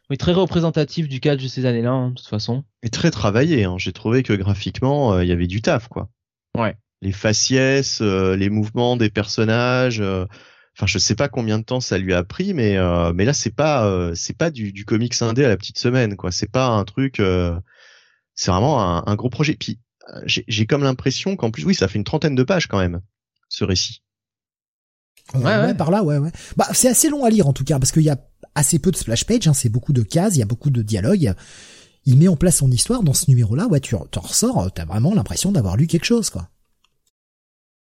[0.09, 2.65] Oui, très représentatif du cadre de ces années-là, hein, de toute façon.
[2.83, 3.65] Et très travaillé.
[3.65, 3.77] Hein.
[3.77, 6.09] J'ai trouvé que graphiquement, euh, il y avait du taf, quoi.
[6.57, 6.75] Ouais.
[7.03, 10.01] Les faciès, euh, les mouvements des personnages.
[10.01, 10.25] Euh,
[10.78, 12.78] enfin, je sais pas combien de temps ça lui a pris, mais
[13.14, 16.30] mais là, c'est pas c'est pas du, du comics indé à la petite semaine, quoi.
[16.32, 17.20] C'est pas un truc.
[18.34, 19.55] c'est vraiment un, un, gros projet.
[19.55, 19.78] Puis
[20.26, 23.00] j'ai comme l'impression qu'en plus, oui, ça fait une trentaine de pages quand même,
[23.48, 24.02] ce récit.
[25.34, 26.32] Ouais, ouais, par là, ouais, ouais.
[26.56, 28.16] Bah, c'est assez long à lire en tout cas parce qu'il y a
[28.55, 30.82] assez peu de splash page, hein, c'est beaucoup de cases, il y a beaucoup de
[30.82, 31.34] dialogues.
[32.06, 35.14] Il met en place son histoire dans ce numéro-là, ouais, tu t'en ressors, t'as vraiment
[35.14, 36.48] l'impression d'avoir lu quelque chose, quoi.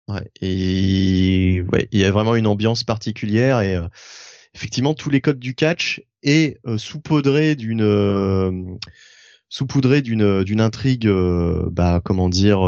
[0.08, 3.88] Ouais, et ouais, il y a vraiment une ambiance particulière et euh,
[4.56, 8.52] effectivement tous les codes du catch est euh, saupoudré d'une euh,
[9.50, 12.60] saupoudré d'une d'une intrigue, euh, bah comment dire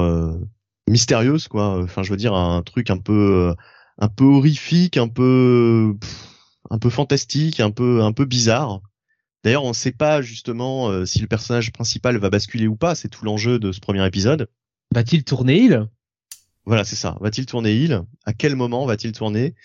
[0.88, 1.82] mystérieuse quoi.
[1.82, 3.56] Enfin, je veux dire un truc un peu
[3.99, 5.95] un peu horrifique, un peu
[6.70, 8.82] un peu fantastique, un peu un peu bizarre.
[9.44, 12.95] D'ailleurs, on ne sait pas justement euh, si le personnage principal va basculer ou pas.
[12.95, 14.49] C'est tout l'enjeu de ce premier épisode.
[14.94, 15.88] Va-t-il tourner il?
[16.65, 17.18] Voilà, c'est ça.
[17.22, 19.56] Va-t-il tourner il À quel moment va-t-il tourner?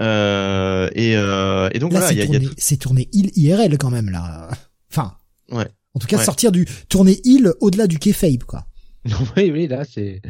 [0.00, 4.10] Euh, et, euh, et, donc voilà, il y a, c'est tourné il IRL quand même
[4.10, 4.48] là.
[4.90, 5.16] Enfin.
[5.50, 5.68] Ouais.
[5.94, 8.66] En tout cas, sortir du tourner il au-delà du kayfabe quoi.
[9.36, 10.22] oui, oui, là c'est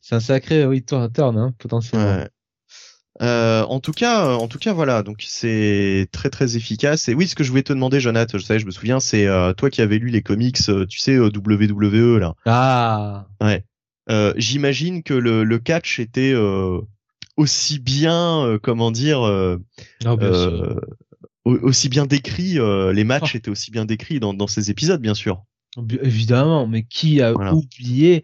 [0.00, 2.24] c'est un sacré oui turn hein, potentiellement.
[3.22, 5.02] Euh, en tout cas, euh, en tout cas, voilà.
[5.02, 7.08] Donc c'est très très efficace.
[7.08, 9.26] Et oui, ce que je voulais te demander, Jonathan, je sais, je me souviens, c'est
[9.26, 12.34] euh, toi qui avais lu les comics, tu sais, WWE là.
[12.46, 13.26] Ah.
[13.40, 13.64] Ouais.
[14.36, 16.34] J'imagine que le, le, catch était
[17.36, 19.20] aussi bien, comment dire,
[21.44, 22.58] aussi bien décrit.
[22.92, 23.38] les matchs oh.
[23.38, 25.44] étaient aussi bien décrits dans, dans ces épisodes, bien sûr.
[26.02, 28.22] Évidemment, mais qui a oublié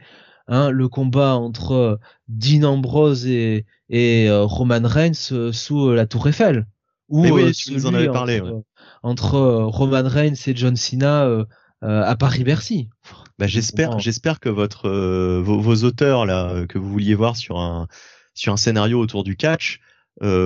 [0.49, 6.07] hein, le combat entre Dean Ambrose et et euh, Roman Reigns euh, sous euh, la
[6.07, 6.67] Tour Eiffel?
[7.09, 8.41] Ou oui, tu nous en avais parlé.
[8.41, 8.63] Entre,
[9.03, 11.29] entre Roman Reigns et John Cena
[11.83, 12.89] à Paris-Bercy.
[13.39, 14.89] Bah, j'espère, j'espère que votre
[15.41, 17.87] vos, vos, auteurs là que vous vouliez voir sur un
[18.35, 19.81] sur un scénario autour du catch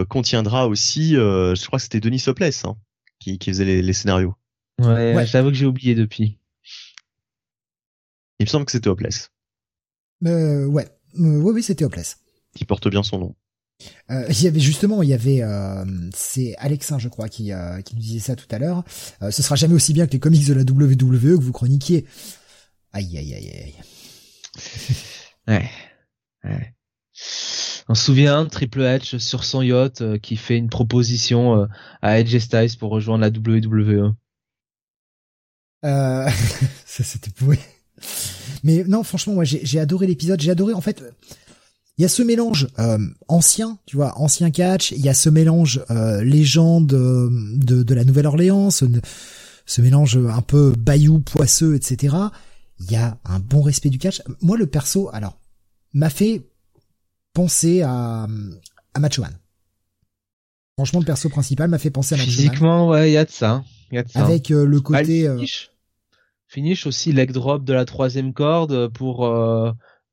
[0.08, 2.76] contiendra aussi, je crois que c'était Denis Soples hein,
[3.18, 4.34] qui, qui faisait les, les scénarios.
[4.80, 5.26] Ouais, ouais.
[5.26, 6.38] j'avoue que j'ai oublié depuis.
[8.38, 9.30] Il me semble que c'était Hopeless.
[10.26, 12.16] Euh, ouais, oui, oui, c'était Hopeless
[12.54, 13.34] qui porte bien son nom.
[14.10, 15.84] Euh, il y avait justement, il y avait, euh,
[16.14, 18.84] c'est Alexin, je crois, qui, euh, qui nous disait ça tout à l'heure.
[19.30, 22.06] Ce sera jamais aussi bien que les comics de la WWE que vous chroniquiez.
[22.92, 23.74] Aïe, aïe, aïe, aïe.
[25.48, 25.70] ouais.
[26.44, 26.74] ouais.
[27.88, 31.66] On se souvient Triple H sur son yacht qui fait une proposition
[32.02, 34.14] à Edge Styles pour rejoindre la WWE.
[35.84, 36.28] Euh,
[36.86, 37.58] ça c'était pourri.
[38.62, 40.40] Mais non, franchement, moi j'ai adoré l'épisode.
[40.40, 41.02] J'ai adoré en fait
[41.98, 42.98] il y a ce mélange euh,
[43.28, 47.94] ancien, tu vois, ancien catch, il y a ce mélange euh, légende euh, de, de
[47.94, 48.86] la Nouvelle-Orléans, ce,
[49.66, 52.16] ce, mélange un peu bayou, poisseux, etc.
[52.78, 54.22] Il y a un bon respect du catch.
[54.40, 55.36] Moi, le perso, alors,
[55.92, 56.48] m'a fait
[57.34, 58.26] penser à,
[58.94, 59.36] à Macho Man.
[60.76, 63.30] Franchement, le perso principal m'a fait penser à Macho Physiquement, ouais, il y a de
[63.30, 63.62] ça.
[63.92, 64.24] Y a de ça.
[64.24, 65.28] Avec euh, le côté...
[65.28, 65.70] Bah, finish.
[66.48, 66.86] finish.
[66.86, 69.26] aussi, leg drop de la troisième corde pour...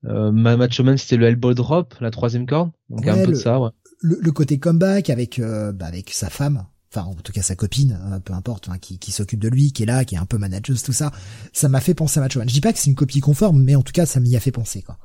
[0.06, 2.72] Euh, euh, Macho Man, c'était le elbow drop, la troisième corde.
[2.90, 3.70] Donc un peu de ça, ouais.
[4.02, 7.56] Le, le, côté comeback avec, euh, bah, avec sa femme, enfin en tout cas sa
[7.56, 10.20] copine, euh, peu importe, hein, qui, qui s'occupe de lui, qui est là, qui est
[10.20, 11.12] un peu manageuse, tout ça,
[11.52, 12.48] ça m'a fait penser à Macho Man.
[12.48, 14.40] Je dis pas que c'est une copie conforme, mais en tout cas ça m'y a
[14.40, 15.00] fait penser quoi.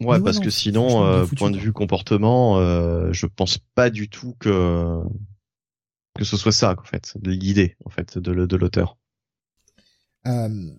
[0.00, 4.34] Ouais, parce que sinon, euh, point de vue comportement, euh, je pense pas du tout
[4.38, 5.00] que
[6.14, 8.96] que ce soit ça en fait, l'idée en fait de, de l'auteur.
[10.26, 10.70] Euh...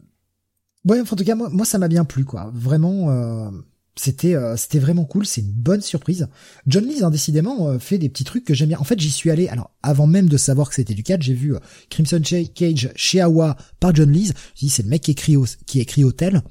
[0.87, 2.49] Ouais, en tout cas moi, moi ça m'a bien plu quoi.
[2.53, 3.51] Vraiment, euh,
[3.97, 6.29] c'était euh, c'était vraiment cool, c'est une bonne surprise.
[6.65, 8.79] John Lee, hein, décidément, euh, fait des petits trucs que j'aime bien.
[8.79, 11.33] En fait, j'y suis allé, alors avant même de savoir que c'était du catch, j'ai
[11.33, 11.55] vu
[11.89, 14.31] Crimson Cage chez Awa par John Lee.
[14.55, 15.35] Je dis c'est le mec qui écrit
[15.65, 16.41] qui écrit Hotel.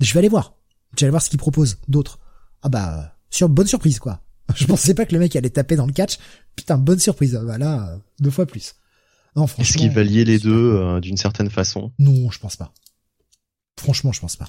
[0.00, 0.56] Je vais aller voir.
[0.94, 2.20] Je vais aller voir ce qu'il propose d'autres.
[2.62, 4.22] Ah bah sur bonne surprise quoi.
[4.54, 6.18] Je pensais pas que le mec allait taper dans le catch.
[6.56, 7.38] Putain, bonne surprise.
[7.44, 8.76] Bah là, deux fois plus.
[9.36, 9.64] Non, franchement.
[9.64, 11.92] Est-ce qu'il va lier les deux d'une certaine façon?
[11.98, 12.72] Non, je pense pas.
[13.78, 14.48] Franchement, je pense pas.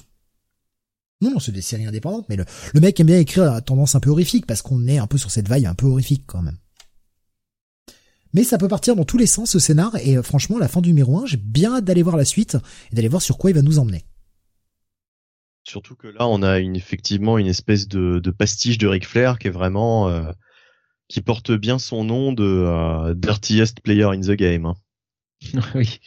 [1.22, 2.44] Non, non, c'est des séries indépendantes, mais le,
[2.74, 5.18] le mec aime bien écrire à tendance un peu horrifique, parce qu'on est un peu
[5.18, 6.58] sur cette vague un peu horrifique quand même.
[8.34, 10.82] Mais ça peut partir dans tous les sens ce scénar, et euh, franchement, la fin
[10.82, 12.58] du numéro 1, j'ai bien hâte d'aller voir la suite,
[12.92, 14.04] et d'aller voir sur quoi il va nous emmener.
[15.64, 19.38] Surtout que là, on a une, effectivement une espèce de, de pastiche de Ric Flair
[19.38, 20.08] qui est vraiment...
[20.08, 20.30] Euh,
[21.08, 24.66] qui porte bien son nom de euh, Dirtiest Player in the Game.
[24.66, 24.74] Hein.
[25.74, 26.00] oui.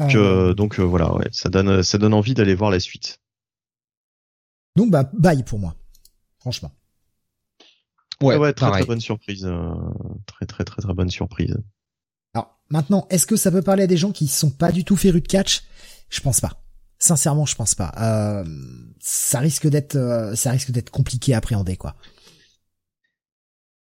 [0.00, 3.20] Donc, euh, donc euh, voilà, ouais, ça donne ça donne envie d'aller voir la suite.
[4.76, 5.74] Donc bah bye pour moi,
[6.38, 6.72] franchement.
[8.22, 9.74] Ouais, ouais très très bonne surprise, euh,
[10.26, 11.56] très très très très bonne surprise.
[12.34, 14.96] Alors maintenant, est-ce que ça peut parler à des gens qui sont pas du tout
[14.96, 15.62] férus de catch?
[16.08, 16.62] Je pense pas.
[16.98, 17.92] Sincèrement, je pense pas.
[17.98, 18.44] Euh,
[19.00, 21.94] ça risque d'être ça risque d'être compliqué à appréhender quoi.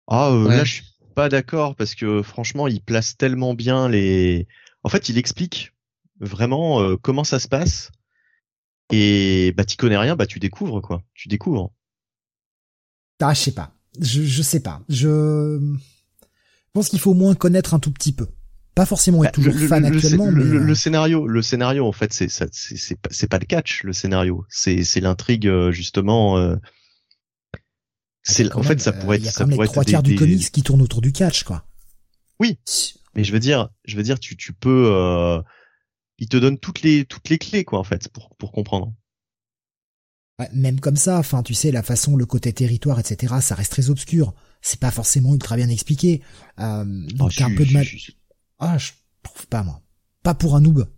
[0.09, 0.85] Ah là, je suis
[1.15, 4.49] pas d'accord parce que franchement, il place tellement bien les.
[4.83, 5.75] En fait, il explique
[6.21, 7.91] vraiment euh, comment ça se passe.
[8.91, 11.03] Et bah t'y connais rien, bah tu découvres quoi.
[11.15, 11.73] Tu découvres.
[13.21, 13.73] Ah je sais pas.
[14.01, 14.83] Je je sais pas.
[14.89, 15.59] Je
[16.73, 18.29] pense qu'il faut au moins connaître un tout petit peu.
[18.75, 22.13] Pas forcément être bah, toujours fan actuellement, mais le, euh, scénario, le scénario en fait
[22.13, 26.57] c'est c'est c'est pas, pas le catch le scénario, c'est c'est l'intrigue euh, justement.
[28.23, 30.51] c'est en fait ça pourrait être y a ça pourrait les trois tiers du comics
[30.51, 31.67] qui tourne autour du catch quoi.
[32.41, 32.57] Oui,
[33.17, 35.43] mais je veux dire, je veux dire, tu tu peux
[36.19, 38.93] il te donne toutes les toutes les clés quoi en fait pour pour comprendre.
[40.53, 43.35] même comme ça, enfin tu sais la façon, le côté territoire, etc.
[43.41, 44.35] Ça reste très obscur.
[44.61, 46.23] C'est pas forcément ultra bien expliqué.
[46.61, 46.85] Euh,
[47.15, 47.87] donc oh, un peu de mal.
[48.59, 48.93] Ah, je
[49.23, 49.81] trouve pas moi.
[50.23, 50.89] Pas pour un noob.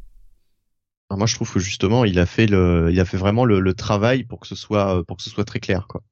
[1.11, 3.61] Alors moi je trouve que justement il a fait le, il a fait vraiment le,
[3.61, 6.03] le travail pour que ce soit pour que ce soit très clair quoi.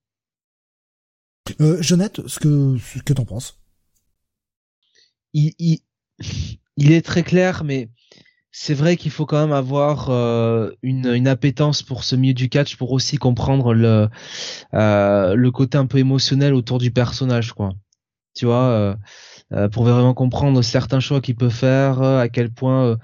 [1.60, 3.58] Euh, Jonathan, ce que ce que t'en penses?
[5.32, 5.80] Il, il,
[6.76, 7.90] il est très clair, mais
[8.50, 12.48] c'est vrai qu'il faut quand même avoir euh, une, une appétence pour ce milieu du
[12.48, 14.08] catch pour aussi comprendre le
[14.74, 17.74] euh, le côté un peu émotionnel autour du personnage quoi.
[18.34, 18.96] Tu vois
[19.52, 22.98] euh, pour vraiment comprendre certains choix qu'il peut faire à quel point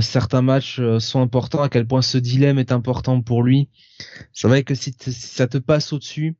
[0.00, 3.68] certains matchs sont importants à quel point ce dilemme est important pour lui.
[4.32, 6.36] C'est vrai que si, si ça te passe au dessus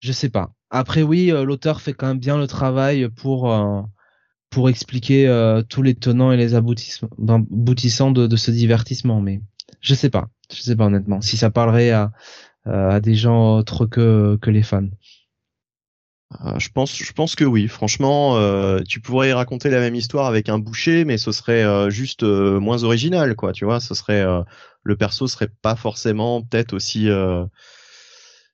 [0.00, 0.52] je sais pas.
[0.70, 3.52] Après oui l'auteur fait quand même bien le travail pour
[4.50, 7.08] pour expliquer euh, tous les tenants et les aboutissants
[8.10, 9.20] de, de, ce divertissement.
[9.20, 9.40] Mais
[9.80, 12.12] je sais pas, je sais pas honnêtement si ça parlerait à,
[12.66, 14.88] euh, à des gens autres que, que les fans.
[16.44, 17.68] Euh, je pense, je pense que oui.
[17.68, 22.22] Franchement, euh, tu pourrais raconter la même histoire avec un boucher, mais ce serait juste
[22.22, 23.52] moins original, quoi.
[23.52, 24.24] Tu vois, ce serait
[24.82, 27.08] le perso serait pas forcément peut-être aussi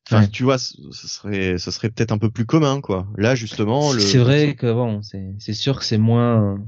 [0.09, 3.09] Enfin, tu vois, ce serait, ce serait peut-être un peu plus commun, quoi.
[3.17, 3.99] Là, justement, le...
[3.99, 6.59] c'est vrai que bon, c'est, c'est sûr que c'est moins,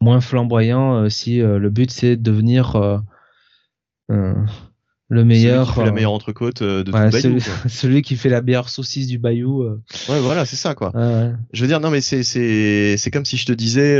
[0.00, 2.74] moins flamboyant euh, si euh, le but c'est de devenir
[4.10, 4.34] euh,
[5.10, 7.38] le meilleur, celui qui fait la meilleure entrecôte de tout le bayou,
[7.68, 9.62] celui, qui fait la meilleure saucisse du bayou.
[10.08, 10.92] Ouais, voilà, c'est ça, quoi.
[11.52, 13.98] Je veux dire, non, mais c'est, c'est, c'est comme si je te disais,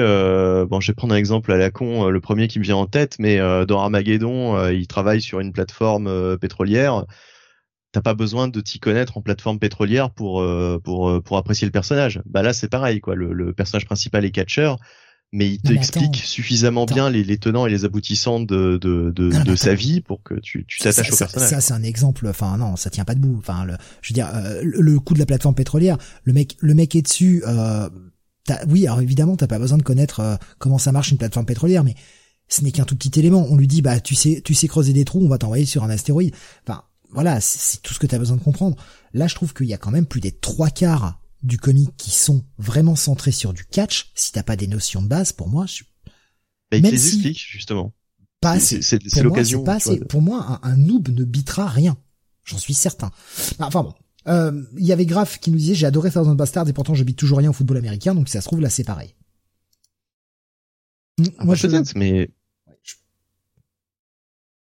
[0.66, 2.86] bon, je vais prendre un exemple à la con, le premier qui me vient en
[2.86, 7.04] tête, mais dans Armageddon, il travaille sur une plateforme pétrolière
[7.98, 11.66] t'as pas besoin de t'y connaître en plateforme pétrolière pour euh, pour euh, pour apprécier
[11.66, 12.22] le personnage.
[12.26, 13.16] Bah là c'est pareil quoi.
[13.16, 14.78] Le, personnage principal est catcheur,
[15.32, 19.56] mais il t'explique suffisamment bien les, les, tenants et les aboutissants de de de, de
[19.56, 21.50] sa vie pour que tu tu t'attaches au personnage.
[21.50, 22.28] Ça, c'est un exemple.
[22.28, 23.36] Enfin non, ça tient pas debout.
[23.38, 26.74] Enfin le, je veux dire euh, le, coup de la plateforme pétrolière, le mec le
[26.74, 27.42] mec est dessus.
[27.48, 27.88] Euh,
[28.68, 31.96] oui, alors évidemment t'as pas besoin de connaître comment ça marche une plateforme pétrolière, mais
[32.48, 33.46] ce n'est qu'un tout petit élément.
[33.50, 35.82] On lui dit bah tu sais tu sais creuser des trous, on va t'envoyer sur
[35.82, 36.34] un astéroïde.
[36.66, 38.76] Enfin voilà, c'est tout ce que tu as besoin de comprendre.
[39.14, 42.10] Là, je trouve qu'il y a quand même plus des trois quarts du comic qui
[42.10, 44.10] sont vraiment centrés sur du catch.
[44.14, 45.84] Si t'as pas des notions de base, pour moi, je...
[46.70, 47.94] Mais les explique justement.
[48.40, 48.82] Pas assez.
[48.82, 49.64] C'est l'occasion.
[49.64, 49.98] Pas assez.
[50.00, 51.96] Pour moi, un, noob ne bitera rien.
[52.44, 53.10] J'en suis certain.
[53.58, 53.94] Enfin bon.
[54.26, 57.02] Euh, il y avait Graf qui nous disait j'ai adoré Thousand Bastards et pourtant je
[57.02, 59.14] bite toujours rien au football américain donc si ça se trouve là c'est pareil.
[61.38, 62.30] Ah, moi bah, je mais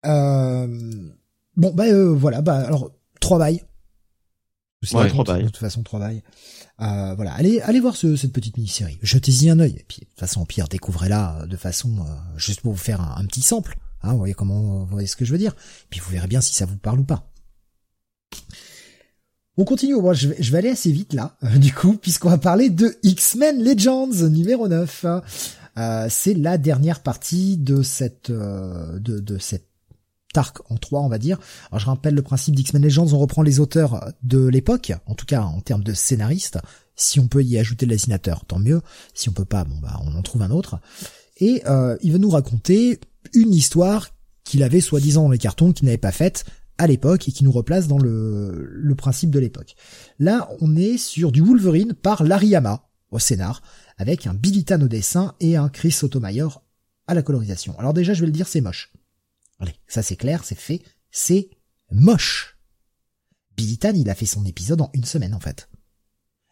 [0.05, 1.14] euh...
[1.57, 2.91] bon bah euh, voilà bah alors
[3.21, 3.65] trois bails
[4.93, 6.23] Ouais, trois de toute façon, trois bails.
[6.81, 8.99] Euh, voilà, allez, allez voir ce, cette petite mini-série.
[9.03, 9.77] Jetez-y un œil.
[9.79, 13.01] Et puis, de toute façon, pire, découvrez-la euh, de façon euh, juste pour vous faire
[13.01, 13.77] un, petit sample.
[14.03, 15.53] Hein, vous voyez comment, vous voyez ce que je veux dire.
[15.53, 17.31] Et puis, vous verrez bien si ça vous parle ou pas.
[19.57, 19.95] On continue.
[19.95, 22.97] Moi, je vais, je vais aller assez vite là, du coup, puisqu'on va parler de
[23.03, 25.07] X-Men Legends numéro 9.
[25.77, 29.69] Euh, c'est la dernière partie de cette de, de cette
[30.37, 31.39] arc en trois, on va dire.
[31.71, 35.27] Alors je rappelle le principe d'X-Men Legends, on reprend les auteurs de l'époque, en tout
[35.27, 36.59] cas en termes de scénaristes.
[36.97, 38.81] Si on peut y ajouter le dessinateur, tant mieux.
[39.15, 40.79] Si on peut pas, bon bah on en trouve un autre.
[41.39, 43.01] Et euh, il va nous raconter
[43.33, 44.11] une histoire
[44.45, 46.45] qu'il avait soi-disant dans les cartons, qu'il n'avait pas faite
[46.79, 49.75] à l'époque et qui nous replace dans le, le principe de l'époque.
[50.19, 53.63] Là, on est sur du Wolverine par Lariyama au scénar,
[53.97, 56.63] avec un Billy au dessin et un Chris Sotomayor
[57.07, 57.79] à la colorisation.
[57.79, 58.93] Alors déjà, je vais le dire, c'est moche.
[59.59, 61.51] Allez, ça c'est clair, c'est fait, c'est
[61.91, 62.59] moche.
[63.57, 65.69] Billy il a fait son épisode en une semaine en fait.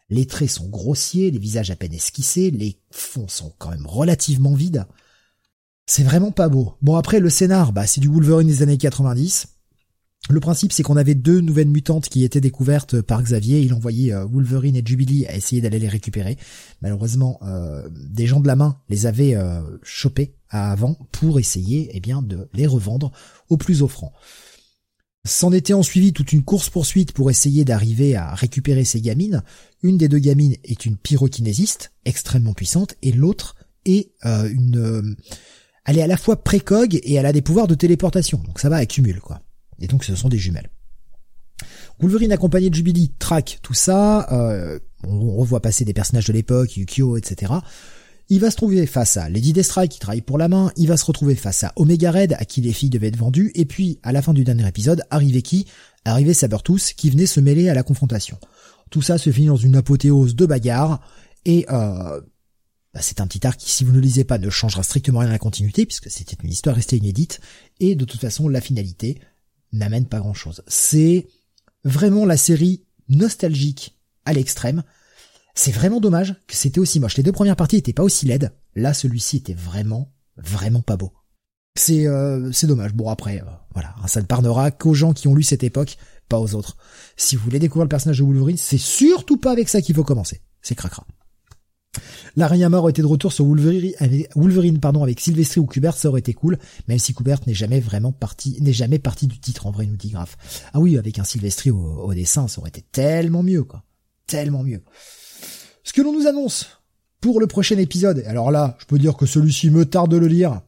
[0.09, 4.53] Les traits sont grossiers, les visages à peine esquissés, les fonds sont quand même relativement
[4.53, 4.85] vides.
[5.85, 6.77] C'est vraiment pas beau.
[6.81, 9.52] Bon après le scénar, bah c'est du Wolverine des années 90.
[10.29, 13.59] Le principe, c'est qu'on avait deux nouvelles mutantes qui étaient découvertes par Xavier.
[13.59, 16.37] Il envoyait euh, Wolverine et Jubilee à essayer d'aller les récupérer.
[16.81, 21.99] Malheureusement, euh, des gens de la main les avaient euh, chopées avant pour essayer, eh
[21.99, 23.11] bien, de les revendre
[23.49, 24.13] au plus offrant.
[25.25, 29.43] S'en était en suivi toute une course poursuite pour essayer d'arriver à récupérer ces gamines.
[29.81, 33.55] Une des deux gamines est une pyrokinésiste extrêmement puissante et l'autre
[33.85, 35.15] est une.
[35.85, 38.39] elle est à la fois précog et elle a des pouvoirs de téléportation.
[38.45, 39.41] Donc ça va, accumule quoi.
[39.83, 40.69] Et donc ce sont des jumelles.
[41.99, 46.75] Wolverine accompagné de Jubilee traque tout ça, euh, on revoit passer des personnages de l'époque,
[46.77, 47.53] Yukio, etc.
[48.29, 50.97] Il va se trouver face à Lady Deathstrike qui travaille pour la main, il va
[50.97, 53.99] se retrouver face à Omega Red à qui les filles devaient être vendues, et puis
[54.03, 55.67] à la fin du dernier épisode, arrivait qui?
[56.05, 58.37] Arrivait Sabertooth qui venait se mêler à la confrontation.
[58.89, 61.01] Tout ça se finit dans une apothéose de bagarre,
[61.45, 62.21] et euh,
[62.93, 65.19] bah, c'est un petit arc qui, si vous ne le lisez pas, ne changera strictement
[65.19, 67.39] rien à la continuité, puisque c'était une histoire restée inédite,
[67.79, 69.19] et de toute façon, la finalité,
[69.73, 70.63] n'amène pas grand chose.
[70.67, 71.27] C'est
[71.83, 74.83] vraiment la série nostalgique à l'extrême.
[75.55, 77.17] C'est vraiment dommage que c'était aussi moche.
[77.17, 78.53] Les deux premières parties étaient pas aussi laides.
[78.75, 81.13] Là, celui-ci était vraiment, vraiment pas beau.
[81.75, 82.93] C'est euh, c'est dommage.
[82.93, 85.97] Bon après, euh, voilà, ça ne parlera qu'aux gens qui ont lu cette époque,
[86.29, 86.77] pas aux autres.
[87.17, 90.03] Si vous voulez découvrir le personnage de Wolverine, c'est surtout pas avec ça qu'il faut
[90.03, 90.41] commencer.
[90.61, 91.05] C'est cracra.
[92.35, 96.09] L'Ariama aurait été de retour sur Wolverine, avec, Wolverine pardon, avec Sylvester ou Kubert, ça
[96.09, 96.57] aurait été cool,
[96.87, 99.95] même si Kubert n'est jamais vraiment parti, n'est jamais parti du titre en vrai, nous
[99.95, 100.37] dit Graf.
[100.73, 103.83] Ah oui, avec un Sylvester au, dessin, ça aurait été tellement mieux, quoi.
[104.25, 104.81] Tellement mieux.
[105.83, 106.81] Ce que l'on nous annonce
[107.21, 110.27] pour le prochain épisode, alors là, je peux dire que celui-ci me tarde de le
[110.27, 110.61] lire.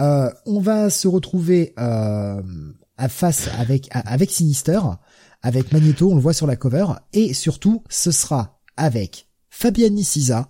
[0.00, 2.42] Euh, on va se retrouver euh,
[2.96, 4.80] à face avec avec Sinister,
[5.42, 10.48] avec Magneto, on le voit sur la cover, et surtout, ce sera avec Fabian Niciza,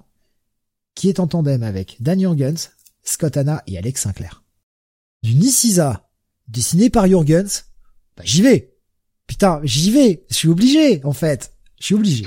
[0.94, 2.70] qui est en tandem avec Dan Jurgens,
[3.02, 4.44] Scott Hanna et Alex Sinclair.
[5.24, 6.08] Du Niciza,
[6.46, 7.64] dessiné par Jurgens,
[8.16, 8.78] bah j'y vais.
[9.26, 10.24] Putain, j'y vais.
[10.30, 11.52] Je suis obligé, en fait.
[11.80, 12.24] Je suis obligé.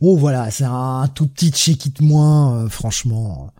[0.00, 3.52] Oh voilà, c'est un tout petit check it moins, euh, franchement,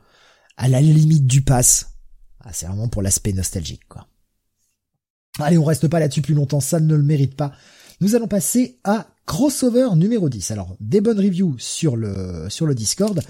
[0.56, 1.97] à la limite du pass.
[2.44, 4.06] Ah, c'est vraiment pour l'aspect nostalgique, quoi.
[5.40, 7.52] Allez, on reste pas là-dessus plus longtemps, ça ne le mérite pas.
[8.01, 10.51] Nous allons passer à crossover numéro 10.
[10.51, 13.21] Alors, des bonnes reviews sur le, sur le Discord.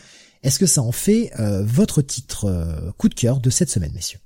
[0.42, 3.92] Est-ce que ça en fait euh, votre titre euh, coup de cœur de cette semaine,
[3.94, 4.18] messieurs?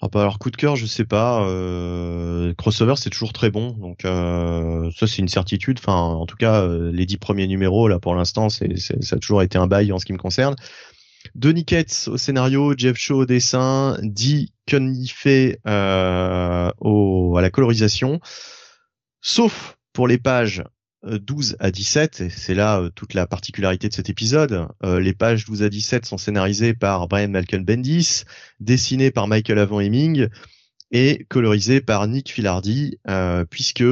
[0.00, 1.44] Ah bah alors coup de cœur, je sais pas.
[1.44, 5.78] Euh, crossover, c'est toujours très bon, donc ça c'est une certitude.
[5.78, 9.58] Enfin, en tout cas, les dix premiers numéros là pour l'instant, ça a toujours été
[9.58, 10.56] un bail en ce qui me concerne.
[11.34, 13.98] Denis Ketz au scénario, Jeff Shaw au dessin,
[14.66, 15.26] Cuniffe
[15.66, 18.20] au à la colorisation.
[19.20, 20.62] Sauf pour les pages
[21.04, 25.00] 12 euh, à 17, et c'est là euh, toute la particularité de cet épisode, euh,
[25.00, 28.24] les pages 12 à 17 sont scénarisées par Brian Malcolm Bendis,
[28.60, 30.28] dessinées par Michael Avon Heming
[30.92, 32.98] et colorisées par Nick Filardi,
[33.48, 33.84] puisque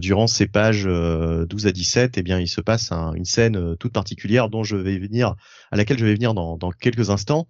[0.00, 4.48] durant ces pages 12 à 17, eh bien, il se passe une scène toute particulière
[4.48, 5.36] dont je vais venir,
[5.70, 7.46] à laquelle je vais venir dans, dans quelques instants.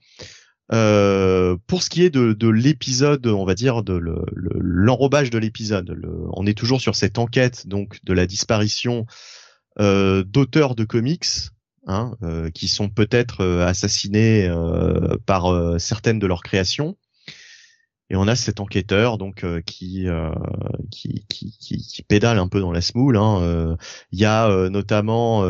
[0.72, 4.00] Euh, pour ce qui est de, de l'épisode, on va dire de
[4.34, 5.96] l'enrobage de l'épisode,
[6.32, 9.06] on est toujours sur cette enquête donc de la disparition
[9.78, 11.26] euh, d'auteurs de comics
[11.86, 16.96] hein, euh, qui sont peut-être euh, assassinés euh, par certaines de leurs créations.
[18.08, 20.06] Et on a cet enquêteur donc qui,
[20.92, 23.16] qui, qui, qui, pédale un peu dans la smoule.
[23.16, 23.76] Hein.
[24.12, 25.42] Il y a notamment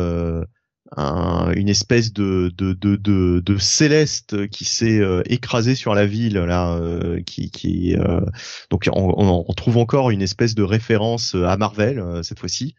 [0.95, 6.05] un, une espèce de, de, de, de, de céleste qui s'est euh, écrasé sur la
[6.05, 8.21] ville là, euh, qui, qui euh,
[8.69, 12.75] donc on, on, trouve encore une espèce de référence à Marvel cette fois-ci.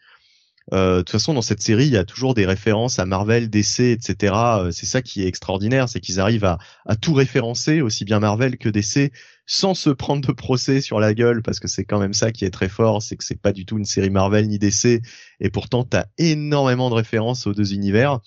[0.72, 3.80] De toute façon, dans cette série, il y a toujours des références à Marvel, DC,
[3.80, 4.34] etc.
[4.70, 8.58] c'est ça qui est extraordinaire, c'est qu'ils arrivent à, à tout référencer, aussi bien Marvel
[8.58, 9.12] que DC,
[9.46, 12.44] sans se prendre de procès sur la gueule, parce que c'est quand même ça qui
[12.44, 15.00] est très fort, c'est que c'est pas du tout une série Marvel ni DC,
[15.40, 18.20] et pourtant t'as énormément de références aux deux univers.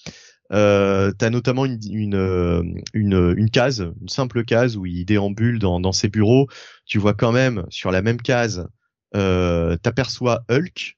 [0.52, 2.64] Euh, t'as notamment une, une, euh,
[2.94, 6.48] une, une, case, une simple case où il déambule dans, dans ses bureaux.
[6.86, 8.68] Tu vois quand même sur la même case,
[9.16, 10.98] euh, t'aperçois Hulk,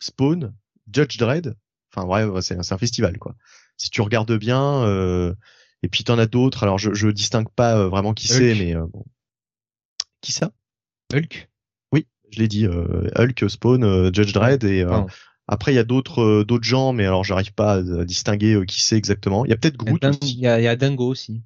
[0.00, 0.52] Spawn,
[0.92, 1.54] Judge Dredd.
[1.92, 3.34] Enfin bref, c'est un festival quoi.
[3.76, 5.34] Si tu regardes bien, euh,
[5.82, 6.62] et puis t'en as d'autres.
[6.62, 9.04] Alors je, je distingue pas euh, vraiment qui c'est, mais euh, bon.
[10.20, 10.52] Qui ça?
[11.12, 11.50] Hulk?
[11.92, 12.66] Oui, je l'ai dit.
[12.66, 15.02] Euh, Hulk, Spawn, euh, Judge Dredd et euh,
[15.48, 18.96] après il y a d'autres d'autres gens, mais alors j'arrive pas à, distinguer qui c'est
[18.96, 19.44] exactement.
[19.44, 20.04] Il y a peut-être Groot.
[20.22, 21.42] Il y, a, y a Dingo aussi.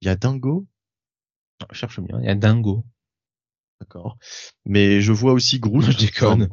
[0.00, 0.66] Il y a Dingo?
[1.70, 2.18] Je cherche bien.
[2.20, 2.84] Il y a Dingo.
[3.80, 4.18] D'accord.
[4.64, 5.90] Mais je vois aussi Groot.
[5.90, 6.48] je déconne.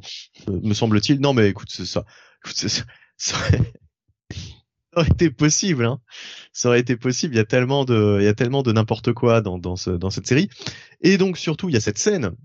[0.47, 1.19] me semble-t-il.
[1.19, 2.05] Non, mais écoute, c'est ça.
[2.43, 2.83] Écoute, ça,
[3.17, 3.35] ça,
[4.95, 5.85] aurait été possible.
[5.85, 5.99] Hein.
[6.53, 7.33] Ça aurait été possible.
[7.33, 9.89] Il y a tellement de, il y a tellement de n'importe quoi dans dans, ce,
[9.89, 10.49] dans cette série.
[11.01, 12.35] Et donc surtout, il y a cette scène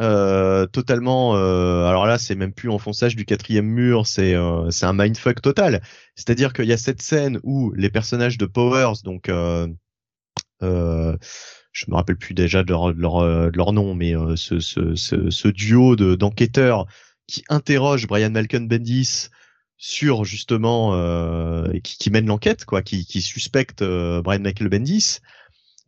[0.00, 1.36] euh, totalement.
[1.36, 4.06] Euh, alors là, c'est même plus enfonçage du quatrième mur.
[4.06, 5.82] C'est euh, c'est un mindfuck total.
[6.14, 9.68] C'est-à-dire qu'il y a cette scène où les personnages de Powers, donc euh,
[10.62, 11.16] euh,
[11.72, 14.60] je me rappelle plus déjà de leur, de leur, de leur nom, mais euh, ce,
[14.60, 16.86] ce, ce, ce, duo de d'enquêteurs
[17.26, 19.28] qui interroge Brian Malcolm Bendis
[19.76, 25.20] sur justement euh, qui, qui, mène l'enquête, quoi, qui, qui suspecte euh, Brian Michael Bendis.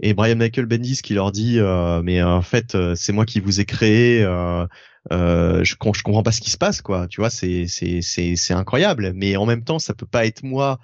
[0.01, 3.41] Et Brian Michael Bendis qui leur dit euh, mais en fait euh, c'est moi qui
[3.41, 4.67] vous ai créé, euh,
[5.11, 8.55] je, je comprends pas ce qui se passe quoi, tu vois c'est c'est c'est c'est
[8.55, 9.13] incroyable.
[9.15, 10.81] Mais en même temps ça peut pas être moi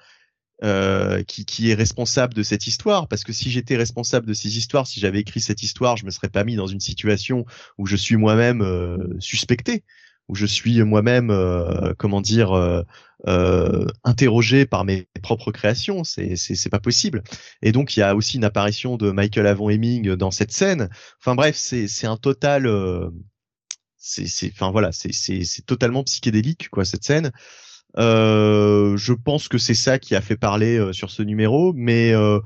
[0.65, 4.59] euh, qui, qui, est responsable de cette histoire parce que si j'étais responsable de ces
[4.59, 7.45] histoires, si j'avais écrit cette histoire, je me serais pas mis dans une situation
[7.79, 9.85] où je suis moi-même euh, suspecté
[10.29, 12.83] où je suis moi-même, euh, comment dire, euh,
[13.27, 16.05] euh, interrogé par mes propres créations.
[16.05, 17.23] C'est c'est pas possible.
[17.63, 20.89] Et donc il y a aussi une apparition de Michael Avon Heming dans cette scène.
[21.21, 22.67] Enfin bref, c'est c'est un total.
[22.67, 23.11] Euh,
[23.97, 27.33] c'est enfin voilà, c'est totalement psychédélique quoi cette scène.
[27.97, 32.13] Euh, je pense que c'est ça qui a fait parler euh, sur ce numéro, mais
[32.13, 32.39] euh,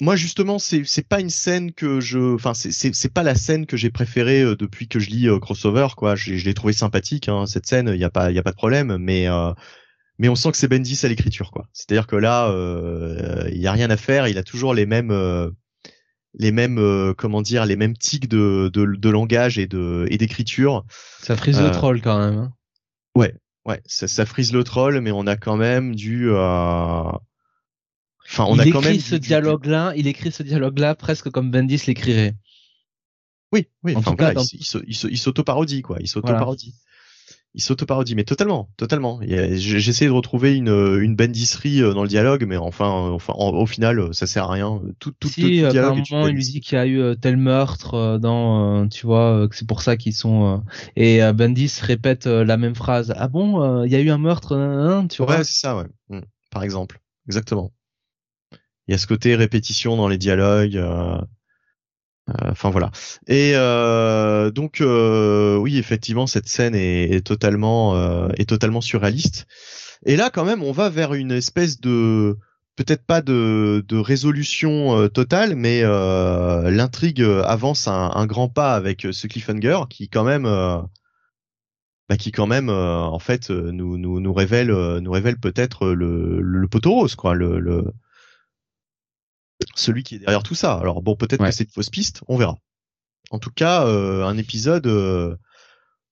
[0.00, 3.34] moi justement c'est c'est pas une scène que je enfin c'est c'est c'est pas la
[3.34, 6.16] scène que j'ai préférée euh, depuis que je lis euh, crossover quoi.
[6.16, 8.42] Je, je l'ai trouvé sympathique hein, cette scène il y a pas il y a
[8.42, 9.52] pas de problème mais euh,
[10.18, 11.68] mais on sent que c'est Bendis à l'écriture quoi.
[11.74, 15.12] C'est-à-dire que là euh, il y a rien à faire il a toujours les mêmes
[16.34, 20.84] les mêmes comment dire les mêmes tics de, de, de langage et de et d'écriture.
[21.20, 22.52] Ça frise le troll quand même hein.
[23.66, 26.30] Ouais ça, ça frise le troll mais on a quand même du
[28.32, 31.82] Enfin, on il a quand même ce dialogue-là, il écrit ce dialogue-là presque comme Bendis
[31.88, 32.36] l'écrirait.
[33.52, 33.96] Oui, oui.
[33.96, 35.96] En tout cas, il, il, s'auto-parodie, quoi.
[36.00, 36.74] Il s'auto-parodie.
[37.54, 39.20] Il s'auto-parodie, mais totalement, totalement.
[39.22, 43.66] J'ai essayé de retrouver une, une Bendisserie euh, dans le dialogue, mais enfin, enfin, au
[43.66, 44.80] final, ça sert à rien.
[45.00, 47.14] Tout, tout, si, tout, tout dialogue moment, il lui dit qu'il y a eu euh,
[47.16, 50.62] tel meurtre euh, dans, tu vois, que c'est pour ça qu'ils sont.
[50.94, 53.12] et Bendis répète la même phrase.
[53.16, 55.38] Ah bon, il y a eu un meurtre, hein, tu vois?
[55.38, 55.86] Ouais, c'est ça, ouais.
[56.08, 56.20] Mmh.
[56.50, 57.72] Par exemple, exactement
[58.90, 60.76] il y a ce côté répétition dans les dialogues.
[60.76, 61.20] Euh, euh,
[62.42, 62.90] enfin voilà.
[63.26, 69.46] Et euh, donc oui, effectivement, cette scène est, totalement est totalement surréaliste.
[70.06, 72.38] Et là, quand même, on va vers une espèce de
[72.76, 79.80] peut-être pas de, de résolution totale, mais l'intrigue avance un, grand pas avec ce cliffhanger
[79.88, 80.44] qui quand même
[82.08, 86.68] bah, qui quand même en fait nous, nous, nous révèle nous révèle peut-être le, le,
[86.68, 87.84] poteau rose quoi le
[89.74, 90.74] celui qui est derrière tout ça.
[90.74, 92.56] Alors bon, peut-être que c'est une fausse piste, on verra.
[93.30, 95.36] En tout cas, euh, un épisode euh,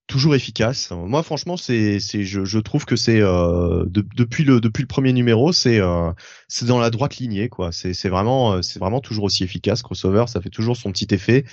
[0.07, 0.91] toujours efficace.
[0.93, 5.13] Moi, franchement, c'est, c'est, je, je trouve que c'est euh, depuis le depuis le premier
[5.13, 5.81] numéro, c'est
[6.47, 7.73] c'est dans la droite lignée, quoi.
[7.73, 9.83] C'est c'est vraiment c'est vraiment toujours aussi efficace.
[9.83, 11.45] Crossover, ça fait toujours son petit effet.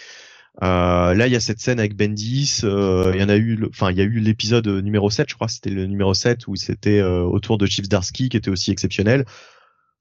[0.62, 2.62] là, il y a cette scène avec Bendis.
[2.64, 5.48] Il y en a eu, enfin, il y a eu l'épisode numéro 7, je crois,
[5.48, 9.26] c'était le numéro 7 où c'était autour de Chief Darsky qui était aussi exceptionnel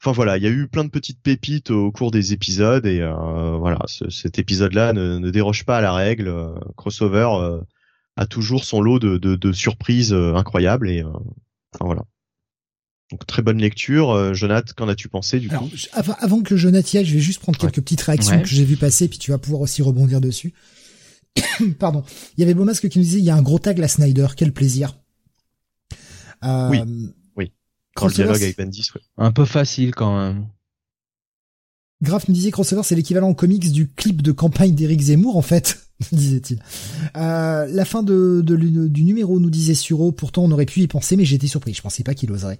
[0.04, 3.00] Enfin voilà, il y a eu plein de petites pépites au cours des épisodes et
[3.00, 6.28] euh, voilà, ce, cet épisode-là ne, ne, déroge pas à la règle.
[6.28, 7.60] Euh, crossover euh,
[8.16, 12.02] a toujours son lot de, de, de surprises incroyables et enfin voilà.
[13.10, 14.34] Donc très bonne lecture.
[14.34, 15.76] Jonathan, qu'en as-tu pensé du Alors, coup?
[15.94, 18.64] avant, avant, que Jonathan y aille, je vais juste prendre quelques petites réactions que j'ai
[18.64, 20.52] vu passer, puis tu vas pouvoir aussi rebondir dessus.
[21.78, 22.04] Pardon.
[22.36, 24.26] Il y avait Beaumasque qui nous disait il y a un gros tag la Snyder,
[24.36, 24.98] quel plaisir.
[26.44, 26.82] Euh, oui.
[27.96, 29.00] Dans le dialogue avec Bendis, ouais.
[29.16, 30.46] Un peu facile quand même.
[32.02, 35.42] Graf nous disait Crossover c'est l'équivalent en comics du clip de campagne d'Eric Zemmour en
[35.42, 36.58] fait, disait-il.
[37.16, 40.86] Euh, la fin de, de, du numéro nous disait Suro, pourtant on aurait pu y
[40.86, 42.58] penser mais j'étais surpris, je pensais pas qu'il oserait.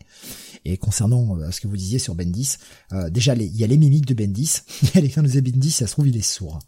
[0.65, 2.57] Et concernant euh, ce que vous disiez sur Bendis,
[2.93, 5.43] euh, déjà il y a les mimiques de Bendis, il y a les nous disait
[5.43, 6.59] Bendis, ça se trouve il est sourd.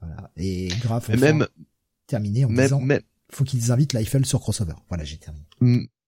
[0.00, 0.30] Voilà.
[0.36, 1.46] Et Graf, même
[2.06, 4.74] terminé en même, disant même, faut qu'ils invitent l'Eiffel sur Crossover.
[4.88, 5.44] Voilà, j'ai terminé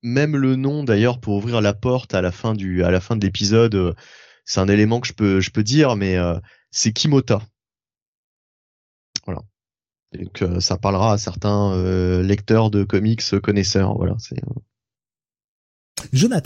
[0.05, 3.17] même le nom d'ailleurs pour ouvrir la porte à la fin du à la fin
[3.17, 3.95] de l'épisode euh,
[4.45, 6.39] c'est un élément que je peux je peux dire mais euh,
[6.71, 7.41] c'est Kimota.
[9.25, 9.41] Voilà.
[10.13, 11.75] Donc euh, ça parlera à certains
[12.23, 13.97] lecteurs de comics connaisseurs.
[13.97, 14.37] Voilà c'est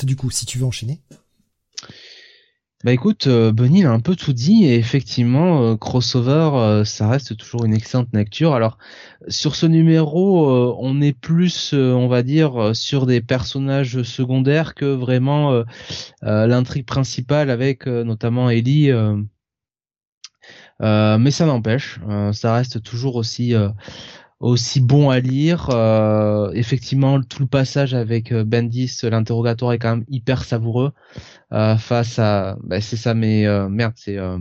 [0.07, 1.03] du coup si tu veux enchaîner
[2.85, 7.09] bah écoute, euh, Bunny a un peu tout dit et effectivement, euh, crossover, euh, ça
[7.09, 8.55] reste toujours une excellente lecture.
[8.55, 8.79] Alors
[9.27, 14.85] sur ce numéro, euh, on est plus, on va dire, sur des personnages secondaires que
[14.85, 15.65] vraiment
[16.23, 18.93] l'intrigue principale avec notamment Ellie.
[20.81, 21.99] mais ça n'empêche,
[22.33, 23.55] ça reste toujours aussi
[24.41, 25.71] aussi bon à lire.
[25.71, 30.93] Euh, effectivement, tout le passage avec euh, Bendis, l'interrogatoire est quand même hyper savoureux
[31.53, 34.39] euh, face à, bah, c'est ça, mais euh, merde, c'est euh,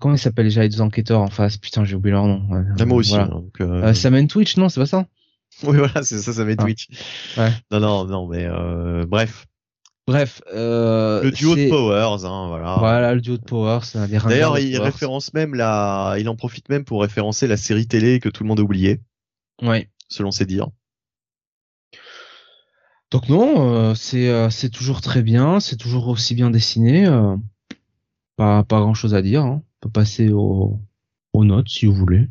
[0.00, 1.56] comment il s'appelle déjà les deux enquêteurs en face?
[1.56, 2.42] Putain, j'ai oublié leur nom.
[2.78, 3.10] Ah, moi aussi.
[3.10, 3.24] Voilà.
[3.24, 5.06] Hein, donc, Twitch, non, c'est pas ça?
[5.62, 6.56] Oui, voilà, c'est ça, ça ah.
[6.56, 6.88] Twitch.
[7.36, 7.50] Ouais.
[7.70, 8.48] Non, non, non, mais
[9.06, 9.46] bref.
[10.10, 12.74] Bref, euh, le duo de Powers, hein, voilà.
[12.80, 13.82] Voilà, le duo de Powers.
[14.24, 18.28] D'ailleurs, il référence même la, il en profite même pour référencer la série télé que
[18.28, 19.02] tout le monde a oublié.
[19.62, 19.88] Ouais.
[20.08, 20.70] Selon ses dires.
[23.12, 27.06] Donc non, euh, c'est euh, c'est toujours très bien, c'est toujours aussi bien dessiné.
[27.06, 27.36] Euh,
[28.34, 29.42] pas pas grand chose à dire.
[29.44, 29.62] Hein.
[29.62, 30.80] On peut passer aux
[31.32, 32.28] aux notes si vous voulez.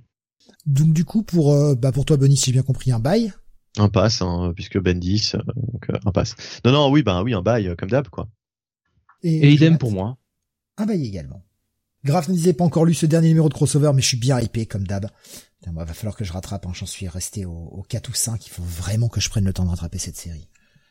[0.65, 3.31] Donc du coup pour bah pour toi Benny, si j'ai bien compris un bail.
[3.79, 6.35] Un pass, hein, puisque Bendis, euh, donc euh, un pass.
[6.65, 8.27] Non, non, oui, ben oui, un bail, euh, comme d'hab, quoi.
[9.23, 10.17] Et, idem pour moi.
[10.77, 11.43] Un bail également.
[12.03, 14.39] Graf ne disait pas encore lu ce dernier numéro de crossover, mais je suis bien
[14.39, 15.09] hypé, comme d'hab.
[15.67, 16.71] Moi, va falloir que je rattrape, hein.
[16.73, 19.53] j'en suis resté au, au 4 ou 5, il faut vraiment que je prenne le
[19.53, 20.47] temps de rattraper cette série.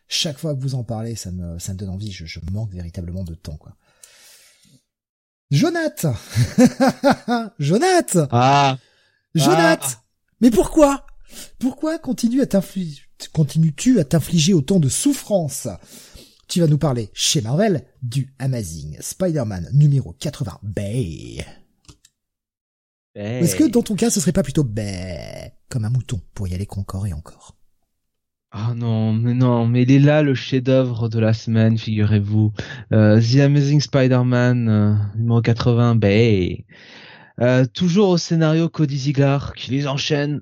[0.08, 2.72] Chaque fois que vous en parlez, ça me, ça me donne envie, je, je manque
[2.72, 3.76] véritablement de temps, quoi.
[5.50, 6.04] Jonath
[7.58, 8.76] Jonath Ah
[9.34, 10.02] Jonath ah.
[10.42, 11.06] Mais pourquoi?
[11.58, 15.68] Pourquoi à continues-tu à t'infliger autant de souffrance
[16.48, 21.44] Tu vas nous parler chez Marvel du Amazing Spider-Man numéro 80 Bay.
[23.14, 26.54] Est-ce que dans ton cas ce serait pas plutôt Bay comme un mouton pour y
[26.54, 27.54] aller encore et encore?
[28.50, 32.54] Ah non, mais non, mais il est là le chef-d'œuvre de la semaine, figurez-vous.
[32.92, 36.64] Euh, The Amazing Spider-Man euh, numéro 80 Bay.
[37.40, 40.40] Euh, toujours au scénario Cody Ziegler qui les enchaîne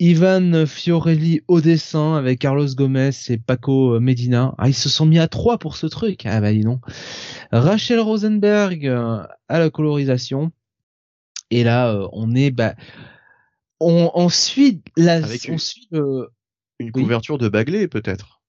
[0.00, 4.54] Ivan Fiorelli au dessin avec Carlos Gomez et Paco Medina.
[4.58, 6.24] Ah, ils se sont mis à trois pour ce truc.
[6.24, 6.80] Ah bah dis non.
[7.50, 10.52] Rachel Rosenberg euh, à la colorisation.
[11.50, 12.74] Et là, euh, on est, bah,
[13.80, 16.26] on, suit la, avec on une, suit euh,
[16.78, 18.42] une couverture de Bagley peut-être.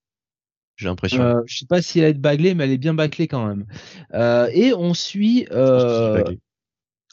[0.76, 1.22] J'ai l'impression.
[1.22, 3.66] Euh, je sais pas si elle est baglée, mais elle est bien bâclée quand même.
[4.54, 5.48] et on suit.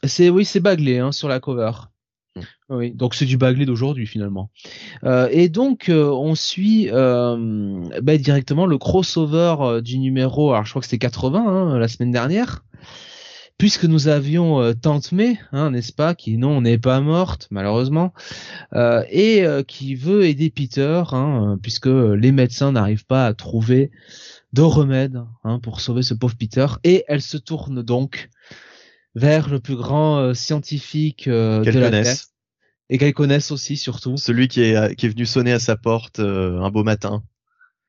[0.04, 1.72] c'est oui, c'est Bagley hein, sur la cover.
[2.68, 4.50] Oui, donc c'est du Bagley d'aujourd'hui finalement.
[5.04, 10.64] Euh, et donc euh, on suit euh, bah, directement le crossover euh, du numéro, alors
[10.64, 12.64] je crois que c'était 80 hein, la semaine dernière,
[13.56, 18.12] puisque nous avions euh, Tante May, hein, n'est-ce pas, qui non n'est pas morte malheureusement,
[18.74, 23.90] et qui veut aider Peter, hein, puisque les médecins n'arrivent pas à trouver
[24.52, 28.28] de remède hein, pour sauver ce pauvre Peter, et elle se tourne donc
[29.16, 32.16] vers le plus grand euh, scientifique euh, de la Terre.
[32.88, 34.16] Et qu'elle connaisse aussi, surtout.
[34.16, 37.22] Celui qui est, qui est venu sonner à sa porte euh, un beau matin.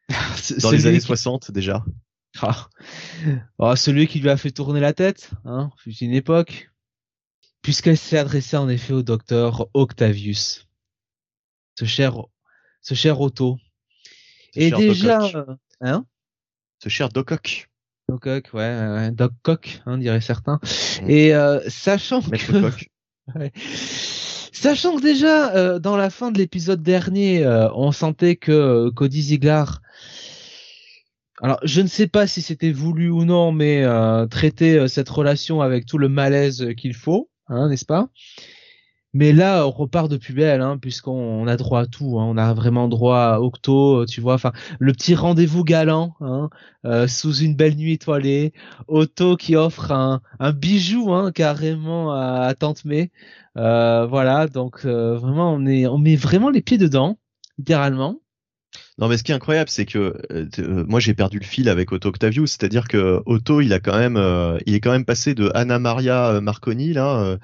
[0.61, 1.84] dans les années 60 déjà.
[2.42, 2.69] Ah.
[3.58, 6.69] Oh, celui qui lui a fait tourner la tête, hein, fut une époque.
[7.61, 10.67] Puisqu'elle s'est adressée en effet au docteur Octavius.
[11.77, 12.16] Ce cher,
[12.82, 13.58] ce cher Otto.
[14.56, 15.19] Et déjà,
[15.82, 16.06] hein?
[16.82, 17.69] Ce cher Dococ.
[18.09, 20.59] Doc Cock, ouais, Doc Cock, hein, dirait certains.
[21.01, 21.09] Mm.
[21.09, 22.72] Et euh, sachant que,
[23.35, 23.51] ouais.
[24.61, 29.22] Sachant que déjà euh, dans la fin de l'épisode dernier, euh, on sentait que Cody
[29.22, 29.64] Ziegler
[31.40, 33.86] alors je ne sais pas si c'était voulu ou non, mais
[34.32, 38.10] traiter cette relation avec tout le malaise qu'il faut, hein, n'est-ce pas?
[39.18, 42.20] Mais là, on repart de plus belle, hein, puisqu'on a droit à tout.
[42.20, 42.26] Hein.
[42.26, 44.36] On a vraiment droit à Octo, tu vois.
[44.36, 46.52] Enfin, le petit rendez-vous galant, hein,
[46.86, 48.54] euh, sous une belle nuit étoilée.
[48.88, 50.22] Otto qui offre un,
[50.52, 53.10] bijou, carrément à, Tante May.
[53.58, 57.18] Euh, voilà, donc euh, vraiment, on met vraiment les pieds dedans,
[57.58, 58.20] littéralement.
[59.00, 60.14] Non, mais ce qui est incroyable, c'est que
[60.88, 63.80] moi j'ai perdu le fil avec Otto Octavius, c'est-à-dire que Otto, il a
[64.68, 67.40] il est quand même passé de Anna Maria Marconi là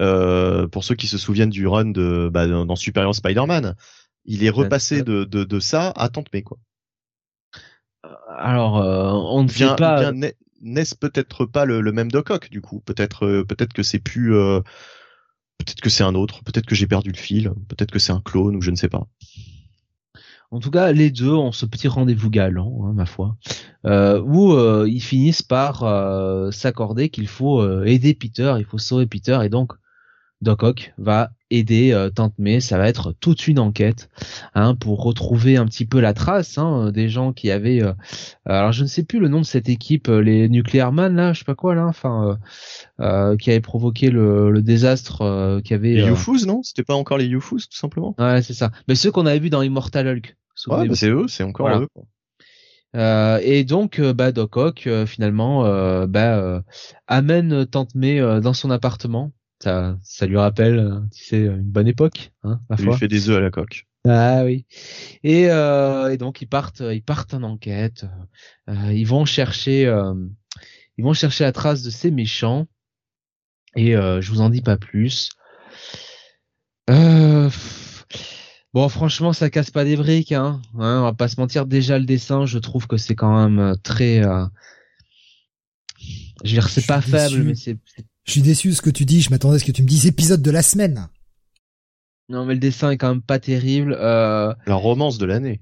[0.00, 3.76] euh, pour ceux qui se souviennent du run de bah, dans Superior Spider-Man,
[4.24, 6.58] il est repassé de, de, de ça à Tante May quoi.
[8.04, 10.12] Euh, alors euh, on ne vient pas.
[10.64, 12.80] N'est-ce peut-être pas le, même Doc Ock du coup?
[12.80, 14.30] Peut-être peut-être que c'est plus
[15.58, 18.20] peut-être que c'est un autre, peut-être que j'ai perdu le fil, peut-être que c'est un
[18.20, 19.06] clone ou je ne sais pas.
[20.52, 23.36] En tout cas, les deux ont ce petit rendez-vous galant, hein, ma foi,
[23.86, 24.56] euh, où
[24.86, 25.80] ils finissent par
[26.52, 29.72] s'accorder qu'il faut aider Peter, il faut sauver Peter, et donc
[30.42, 32.60] Doc Ock va aider euh, Tante May.
[32.60, 34.10] Ça va être toute une enquête
[34.54, 37.82] hein, pour retrouver un petit peu la trace hein, des gens qui avaient.
[37.82, 37.92] Euh,
[38.44, 41.32] alors je ne sais plus le nom de cette équipe, euh, les Nuclear Man là,
[41.32, 42.38] je sais pas quoi là, enfin
[43.38, 45.94] qui avait provoqué le, désastre, qui avait.
[45.94, 46.62] Les UFOs non?
[46.62, 48.14] C'était pas encore les UFOs tout simplement?
[48.18, 48.70] Ouais c'est ça.
[48.88, 50.36] Mais ceux qu'on avait vu dans Immortal Hulk.
[50.66, 51.88] Ouais, bah, c'est eux, c'est encore eux.
[52.94, 55.64] Euh, et donc, bah, Doc Ock finalement
[56.06, 56.62] bah,
[57.06, 61.86] amène Tante May dans son appartement ça, ça lui rappelle, euh, tu sais, une bonne
[61.86, 63.86] époque, hein, ma Il lui fait des œufs à la coque.
[64.08, 64.66] Ah oui.
[65.22, 68.04] Et, euh, et donc ils partent, ils partent en enquête.
[68.68, 70.14] Euh, ils vont chercher, euh,
[70.98, 72.66] ils vont chercher la trace de ces méchants.
[73.76, 75.30] Et euh, je vous en dis pas plus.
[76.90, 77.48] Euh,
[78.74, 80.60] bon, franchement, ça casse pas des briques, hein.
[80.74, 80.98] hein.
[81.00, 81.66] On va pas se mentir.
[81.66, 84.22] Déjà le dessin, je trouve que c'est quand même très.
[84.22, 84.48] Je
[86.42, 87.78] veux dire, c'est pas faible, mais c'est
[88.24, 89.88] je suis déçu de ce que tu dis, je m'attendais à ce que tu me
[89.88, 91.08] dises épisode de la semaine.
[92.28, 93.96] Non, mais le dessin est quand même pas terrible.
[93.98, 94.54] Euh...
[94.66, 95.60] La romance de l'année.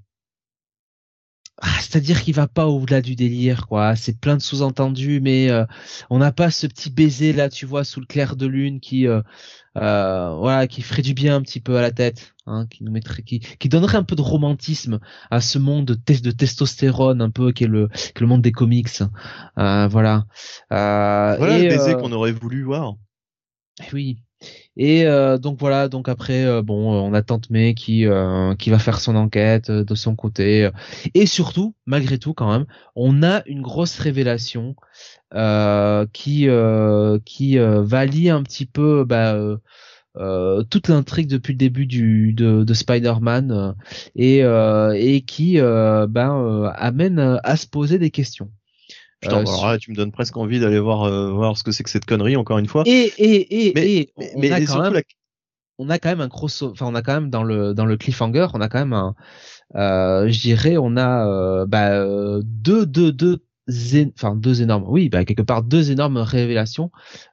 [1.63, 3.95] Ah, c'est-à-dire qu'il va pas au-delà du délire, quoi.
[3.95, 5.67] C'est plein de sous-entendus, mais euh,
[6.09, 9.07] on n'a pas ce petit baiser là, tu vois, sous le clair de lune qui,
[9.07, 9.21] euh,
[9.77, 12.91] euh, voilà, qui ferait du bien un petit peu à la tête, hein, qui nous
[12.91, 17.31] mettrait, qui, qui donnerait un peu de romantisme à ce monde de, de testostérone un
[17.31, 19.03] peu qui est le, qui est le monde des comics.
[19.57, 20.25] voilà.
[20.71, 22.95] voilà le baiser qu'on aurait voulu voir.
[23.93, 24.23] Oui.
[24.77, 28.07] Et euh, donc voilà, donc après euh, bon, euh, on a Tante May qui
[28.59, 30.71] qui va faire son enquête de son côté
[31.15, 34.75] et surtout, malgré tout quand même, on a une grosse révélation
[36.13, 36.49] qui
[37.25, 39.37] qui va un petit peu bah,
[40.71, 43.75] toute l'intrigue depuis le début du de, de Spider-Man
[44.17, 48.51] et et qui ben amène à se poser des questions.
[49.21, 51.73] Putain, euh, alors là, tu me donnes presque envie d'aller voir euh, voir ce que
[51.73, 52.85] c'est que cette connerie encore une fois.
[52.87, 55.03] Et et et mais, on, a quand même,
[55.79, 57.97] on a quand même un gros enfin on a quand même dans le dans le
[57.97, 59.15] cliffhanger, on a quand même un
[59.77, 62.05] euh, je dirais on a bah,
[62.45, 63.43] deux deux deux
[64.15, 66.91] enfin deux énormes oui bah quelque part deux énormes révélations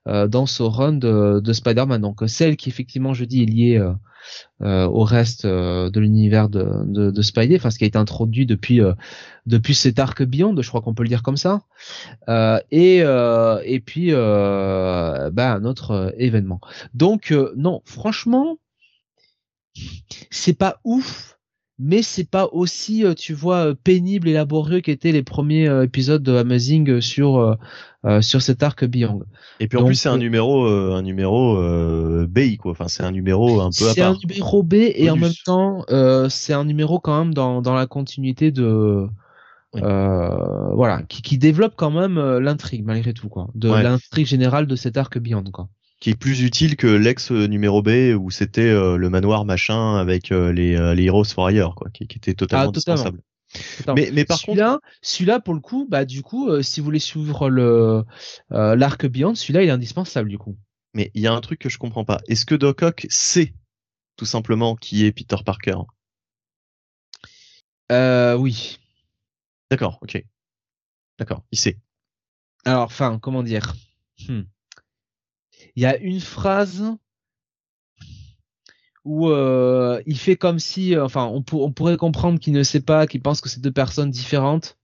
[0.08, 3.78] euh, dans ce run de, de Spider-Man donc celle qui effectivement je dis est liée
[3.78, 3.94] euh,
[4.62, 8.46] au reste euh, de l'univers de, de, de, Spidey, enfin ce qui a été introduit
[8.46, 8.94] depuis euh,
[9.46, 11.62] depuis cet arc Beyond, je crois qu'on peut le dire comme ça,
[12.72, 16.60] et et puis bah, un autre événement.
[16.94, 18.58] Donc non, franchement,
[20.32, 21.38] c'est pas ouf
[21.80, 25.84] mais c'est pas aussi euh, tu vois euh, pénible et laborieux qu'étaient les premiers euh,
[25.84, 27.58] épisodes de Amazing sur
[28.22, 29.22] sur cet arc Beyond.
[29.60, 31.56] Et puis en plus c'est un numéro un numéro
[32.28, 33.94] B quoi, enfin c'est un numéro un peu à part.
[33.96, 35.86] C'est un numéro B et en même temps
[36.30, 39.08] c'est un numéro quand même dans dans la continuité de
[39.74, 44.98] voilà qui, qui développe quand même l'intrigue malgré tout quoi, de l'intrigue générale de cet
[44.98, 45.70] arc Beyond quoi.
[46.00, 50.32] Qui est plus utile que l'ex numéro B où c'était euh, le manoir machin avec
[50.32, 51.24] euh, les, euh, les Heroes
[51.76, 53.20] quoi, qui, qui était totalement ah, indispensable.
[53.96, 57.50] Mais, mais par contre, celui-là pour le coup, bah du coup, si vous voulez suivre
[57.50, 58.04] le
[58.50, 60.58] l'arc Beyond, celui-là il est indispensable du coup.
[60.94, 62.20] Mais il y a un truc que je comprends pas.
[62.28, 63.54] Est-ce que Doc Ock sait
[64.16, 65.78] tout simplement qui est Peter Parker?
[67.92, 68.80] Euh, oui.
[69.72, 70.22] D'accord, ok.
[71.20, 71.78] D'accord, il sait.
[72.66, 73.76] Alors, enfin, comment dire?
[74.28, 74.42] Hmm
[75.76, 76.84] il y a une phrase
[79.08, 83.08] où euh, il fait comme si, euh, enfin, on, pourrait comprendre qu'il ne sait pas,
[83.08, 84.78] qu'il pense que c'est deux personnes différentes.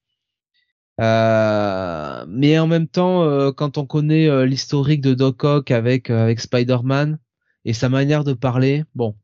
[1.01, 7.19] Euh, mais en même temps, quand on connaît l'historique de Doc Ock avec avec Spider-Man
[7.65, 9.15] et sa manière de parler, bon,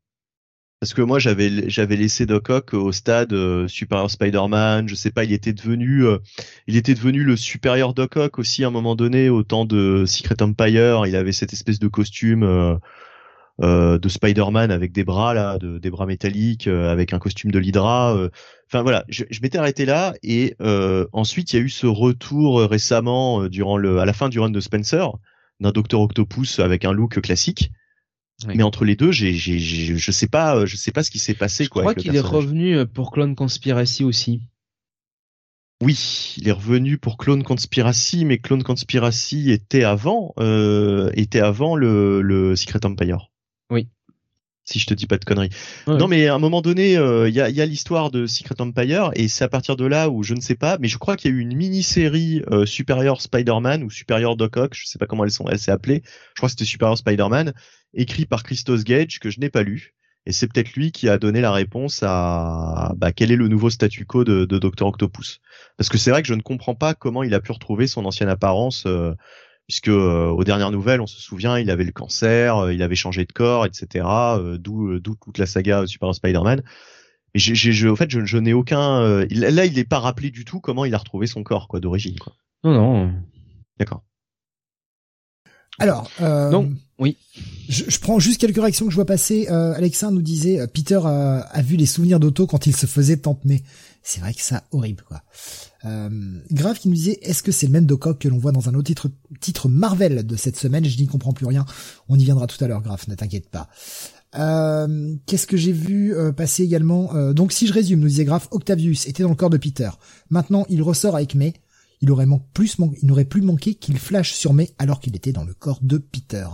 [0.80, 1.48] Parce que moi j'avais
[1.96, 3.32] laissé Doc Ock au stade
[3.68, 6.04] supérieur Spider-Man, je sais pas, il était devenu
[6.66, 10.04] il était devenu le supérieur Doc Ock aussi à un moment donné au temps de
[10.06, 12.80] Secret Empire, il avait cette espèce de costume
[13.62, 17.50] euh, euh de Spider-Man avec des bras là, de, des bras métalliques, avec un costume
[17.50, 18.16] de l'Hydra.
[18.66, 20.56] Enfin voilà, je, je m'étais arrêté là et
[21.12, 24.50] ensuite il y a eu ce retour récemment durant le à la fin du run
[24.50, 25.10] de Spencer
[25.60, 27.70] d'un Docteur Octopus avec un look classique.
[28.46, 31.18] Mais entre les deux, j'ai, j'ai, je sais pas, euh, je sais pas ce qui
[31.18, 31.64] s'est passé.
[31.64, 34.40] Je quoi, crois qu'il est revenu euh, pour Clone Conspiracy aussi.
[35.82, 41.76] Oui, il est revenu pour Clone Conspiracy, mais Clone Conspiracy était avant, euh, était avant
[41.76, 43.29] le, le Secret Empire.
[44.70, 45.50] Si je te dis pas de conneries.
[45.88, 48.54] Non, mais à un moment donné, euh, il y a, y a l'histoire de Secret
[48.60, 51.16] Empire et c'est à partir de là où je ne sais pas, mais je crois
[51.16, 54.98] qu'il y a eu une mini-série euh, Superior Spider-Man ou Superior Doc Ock, je sais
[54.98, 56.02] pas comment elles sont, elle s'est appelée.
[56.04, 57.52] Je crois que c'était Superior Spider-Man,
[57.94, 59.94] écrit par Christos Gage que je n'ai pas lu.
[60.26, 63.70] Et c'est peut-être lui qui a donné la réponse à bah, quel est le nouveau
[63.70, 65.40] statu quo de, de Dr Octopus.
[65.78, 68.04] Parce que c'est vrai que je ne comprends pas comment il a pu retrouver son
[68.04, 68.84] ancienne apparence.
[68.86, 69.14] Euh,
[69.70, 72.96] puisque euh, aux dernières nouvelles, on se souvient, il avait le cancer, euh, il avait
[72.96, 74.04] changé de corps, etc.
[74.04, 76.64] Euh, d'où d'où toute la saga Super Spider-Man.
[77.34, 79.24] Et j'ai, j'ai, en fait, je, je n'ai aucun.
[79.30, 82.18] là, il n'est pas rappelé du tout comment il a retrouvé son corps, quoi, d'origine.
[82.18, 82.32] Quoi.
[82.64, 83.12] Non, non.
[83.78, 84.02] D'accord.
[85.78, 87.16] Alors, euh, non, oui.
[87.68, 89.46] Je, je, prends juste quelques réactions que je vois passer.
[89.50, 93.20] Euh, Alexa nous disait, Peter a, a vu les souvenirs d'Otto quand il se faisait
[93.44, 93.62] mais
[94.02, 95.22] C'est vrai que ça horrible, quoi.
[95.84, 98.68] Euh, Grave qui nous disait est-ce que c'est le même Doc que l'on voit dans
[98.68, 100.84] un autre titre, titre Marvel de cette semaine?
[100.84, 101.66] Je n'y comprends plus rien.
[102.08, 103.68] On y viendra tout à l'heure, Grave, ne t'inquiète pas.
[104.36, 108.24] Euh, Qu'est-ce que j'ai vu euh, passer également euh, Donc si je résume, nous disait
[108.24, 109.90] Graf, Octavius était dans le corps de Peter.
[110.30, 111.54] Maintenant, il ressort avec May.
[112.00, 115.44] Il aurait plus il n'aurait plus manqué qu'il flash sur May alors qu'il était dans
[115.44, 116.46] le corps de Peter.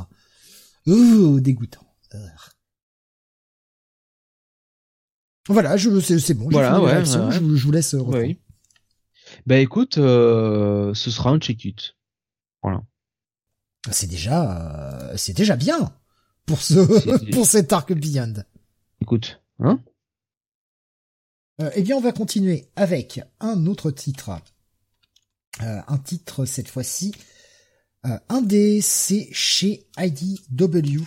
[0.86, 1.86] Ouh, dégoûtant.
[5.48, 6.48] Voilà, je c'est bon.
[6.50, 7.94] Voilà, ouais, Je, vous laisse.
[7.94, 8.38] Oui.
[9.46, 11.96] Bah écoute, euh, ce sera un check-it.
[12.62, 12.82] Voilà.
[13.90, 15.92] C'est déjà, euh, c'est déjà bien
[16.46, 18.44] pour ce, pour cet arc Beyond.
[19.00, 19.80] Écoute, hein?
[21.60, 24.30] Euh, Eh bien, on va continuer avec un autre titre.
[25.62, 27.14] Euh, un titre cette fois-ci,
[28.04, 31.02] euh, un des c'est chez IDW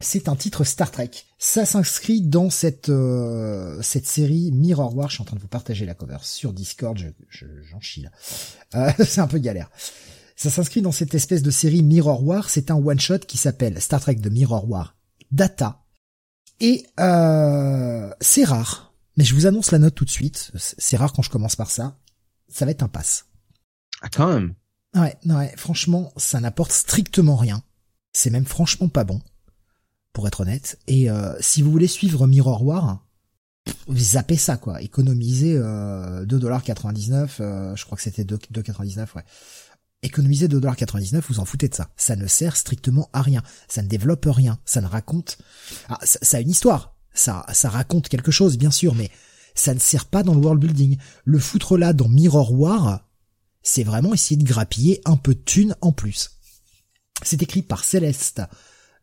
[0.00, 1.10] c'est un titre Star Trek.
[1.46, 5.10] Ça s'inscrit dans cette euh, cette série Mirror War.
[5.10, 6.96] Je suis en train de vous partager la cover sur Discord.
[6.96, 8.10] Je, j'en chie là.
[8.76, 9.70] Euh, c'est un peu galère.
[10.36, 12.48] Ça s'inscrit dans cette espèce de série Mirror War.
[12.48, 14.96] C'est un one shot qui s'appelle Star Trek de Mirror War
[15.32, 15.84] Data.
[16.60, 20.50] Et euh, c'est rare, mais je vous annonce la note tout de suite.
[20.56, 21.98] C'est rare quand je commence par ça.
[22.48, 23.26] Ça va être un pass.
[24.00, 24.54] Ah quand même.
[24.94, 25.52] Ouais, ouais.
[25.58, 27.62] Franchement, ça n'apporte strictement rien.
[28.14, 29.20] C'est même franchement pas bon
[30.14, 30.78] pour être honnête.
[30.86, 33.04] Et euh, si vous voulez suivre Mirror War,
[33.92, 39.24] zappez ça quoi, économisez euh, 2,99$, euh, je crois que c'était 2,99$, ouais.
[40.02, 41.90] Économisez 2,99$, vous en foutez de ça.
[41.96, 43.42] Ça ne sert strictement à rien.
[43.68, 44.58] Ça ne développe rien.
[44.66, 45.38] Ça ne raconte...
[45.88, 46.94] Ah, ça, a une histoire.
[47.14, 49.10] Ça, ça raconte quelque chose, bien sûr, mais
[49.54, 50.98] ça ne sert pas dans le world building.
[51.24, 53.08] Le foutre là dans Mirror War,
[53.62, 56.32] c'est vraiment essayer de grappiller un peu de thunes en plus.
[57.22, 58.42] C'est écrit par Céleste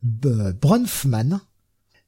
[0.04, 1.42] Bronfman,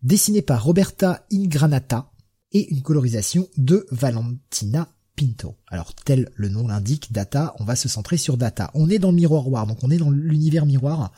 [0.01, 2.11] dessiné par Roberta Ingranata
[2.51, 5.55] et une colorisation de Valentina Pinto.
[5.67, 8.71] Alors tel le nom l'indique, Data, on va se centrer sur Data.
[8.73, 11.11] On est dans le Miroir War, donc on est dans l'univers miroir,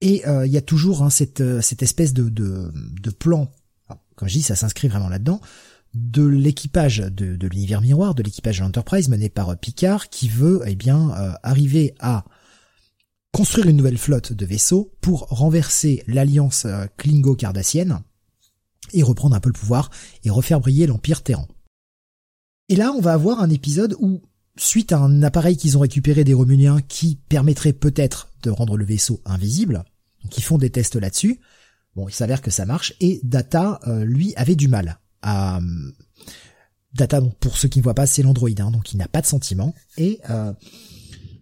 [0.00, 3.50] et euh, il y a toujours hein, cette, euh, espèce de, de, de plan,
[4.16, 5.40] comme je dis, ça s'inscrit vraiment là-dedans,
[5.94, 10.28] de l'équipage de, de l'univers miroir, de l'équipage de l'Enterprise mené par euh, Picard, qui
[10.28, 11.10] veut eh bien
[11.42, 12.24] arriver à
[13.36, 18.00] construire une nouvelle flotte de vaisseaux pour renverser l'alliance euh, Klingo-Cardassienne
[18.94, 19.90] et reprendre un peu le pouvoir
[20.24, 21.46] et refaire briller l'Empire Terran.
[22.70, 24.22] Et là, on va avoir un épisode où,
[24.56, 28.86] suite à un appareil qu'ils ont récupéré des Romuliens qui permettrait peut-être de rendre le
[28.86, 29.84] vaisseau invisible,
[30.22, 31.38] donc ils font des tests là-dessus,
[31.94, 35.60] bon, il s'avère que ça marche, et Data, euh, lui, avait du mal à...
[36.94, 39.20] Data, donc, pour ceux qui ne voient pas, c'est l'androïde, hein, donc il n'a pas
[39.20, 40.20] de sentiment, et...
[40.30, 40.54] Euh,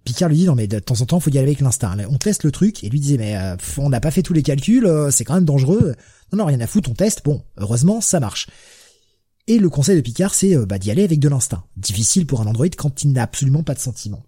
[0.05, 1.97] Picard lui dit non mais de temps en temps faut y aller avec l'instinct.
[2.08, 4.42] On teste le truc et lui disait mais euh, on n'a pas fait tous les
[4.42, 5.94] calculs, euh, c'est quand même dangereux.
[6.33, 7.23] Non non rien à foutre, on teste.
[7.24, 8.49] Bon heureusement ça marche.
[9.47, 11.65] Et le conseil de Picard c'est euh, bah, d'y aller avec de l'instinct.
[11.76, 14.24] Difficile pour un androïde quand il n'a absolument pas de sentiment.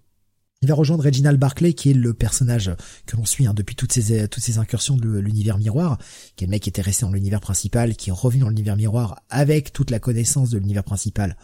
[0.63, 2.75] Il va rejoindre Reginald Barclay qui est le personnage
[3.05, 5.99] que l'on suit hein, depuis toutes ces toutes ces incursions de l'univers miroir,
[6.37, 8.77] qui est le mec qui était resté dans l'univers principal, qui est revenu dans l'univers
[8.77, 11.37] miroir avec toute la connaissance de l'univers principal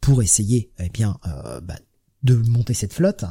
[0.00, 1.18] pour essayer eh bien
[1.62, 1.74] bah,
[2.22, 3.24] de monter cette flotte.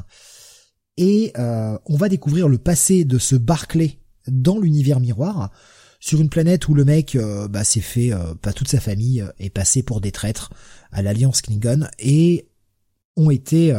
[0.97, 5.51] Et euh, on va découvrir le passé de ce Barclay dans l'univers miroir.
[5.99, 7.17] sur une planète où le mec
[7.49, 10.51] bah, s'est fait, pas toute sa famille est passé pour des traîtres
[10.91, 12.49] à l'alliance Klingon et
[13.15, 13.73] ont été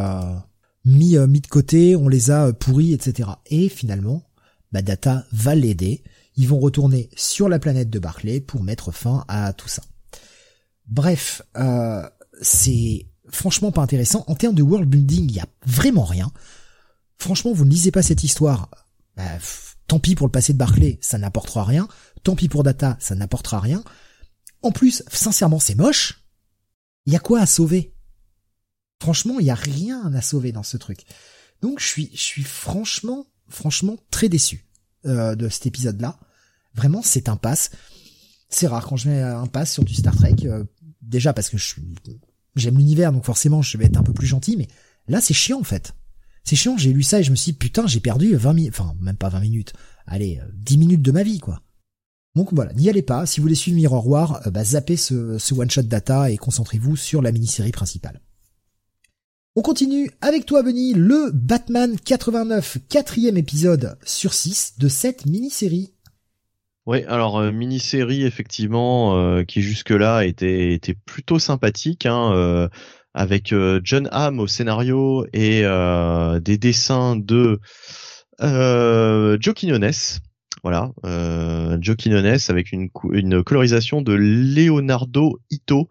[0.84, 3.28] mis mis de côté, on les a pourris, etc.
[3.46, 4.28] Et finalement,
[4.72, 6.02] bah, Data va l'aider.
[6.36, 9.82] Ils vont retourner sur la planète de Barclay pour mettre fin à tout ça.
[10.86, 12.02] Bref, euh,
[12.40, 14.24] c'est franchement pas intéressant.
[14.26, 16.30] En termes de world building, il y a vraiment rien.
[17.18, 18.70] Franchement, vous ne lisez pas cette histoire.
[19.16, 19.24] Bah,
[19.86, 21.88] tant pis pour le passé de Barclay, ça n'apportera rien.
[22.22, 23.82] Tant pis pour Data, ça n'apportera rien.
[24.62, 26.24] En plus, sincèrement, c'est moche.
[27.06, 27.94] Il y a quoi à sauver?
[29.00, 31.04] Franchement, il y a rien à sauver dans ce truc.
[31.62, 34.66] Donc, je suis, je suis franchement, franchement très déçu
[35.06, 36.18] euh, de cet épisode-là.
[36.74, 37.70] Vraiment, c'est un pass.
[38.48, 40.36] C'est rare quand je mets un pass sur du Star Trek.
[40.44, 40.64] Euh,
[41.02, 41.82] déjà parce que je suis,
[42.58, 44.68] j'aime l'univers, donc forcément je vais être un peu plus gentil, mais
[45.08, 45.94] là c'est chiant en fait.
[46.44, 48.74] C'est chiant, j'ai lu ça et je me suis dit, putain, j'ai perdu 20 minutes,
[48.78, 49.72] enfin même pas 20 minutes,
[50.06, 51.62] allez, 10 euh, minutes de ma vie quoi.
[52.34, 55.38] Donc voilà, n'y allez pas, si vous voulez suivre Mirror War, euh, bah, zappez ce,
[55.38, 58.20] ce one-shot data et concentrez-vous sur la mini-série principale.
[59.56, 65.94] On continue avec toi Benny, le Batman 89, quatrième épisode sur 6 de cette mini-série.
[66.88, 72.66] Oui, alors euh, mini-série effectivement euh, qui jusque-là était était plutôt sympathique hein, euh,
[73.12, 75.64] avec John Hamm au scénario et
[76.40, 77.60] des dessins de
[78.40, 79.90] Joe Quinones.
[80.62, 80.92] Voilà,
[81.80, 85.88] Joe Quinones avec une, une colorisation de Leonardo Ito.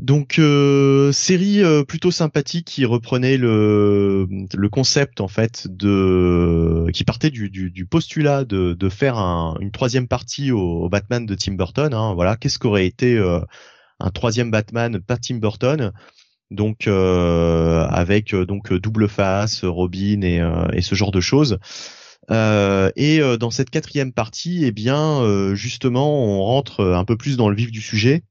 [0.00, 7.04] Donc euh, série euh, plutôt sympathique qui reprenait le, le concept en fait de qui
[7.04, 11.34] partait du, du, du postulat de, de faire un, une troisième partie au, Batman de
[11.34, 11.92] Tim Burton.
[11.94, 13.40] Hein, voilà, qu'est-ce qu'aurait été euh,
[13.98, 15.92] un troisième Batman pas Tim Burton?
[16.50, 20.40] Donc avec donc double face, Robin et,
[20.72, 21.58] et ce genre de choses.
[22.30, 27.54] et dans cette quatrième partie, eh bien justement, on rentre un peu plus dans le
[27.56, 28.22] vif du sujet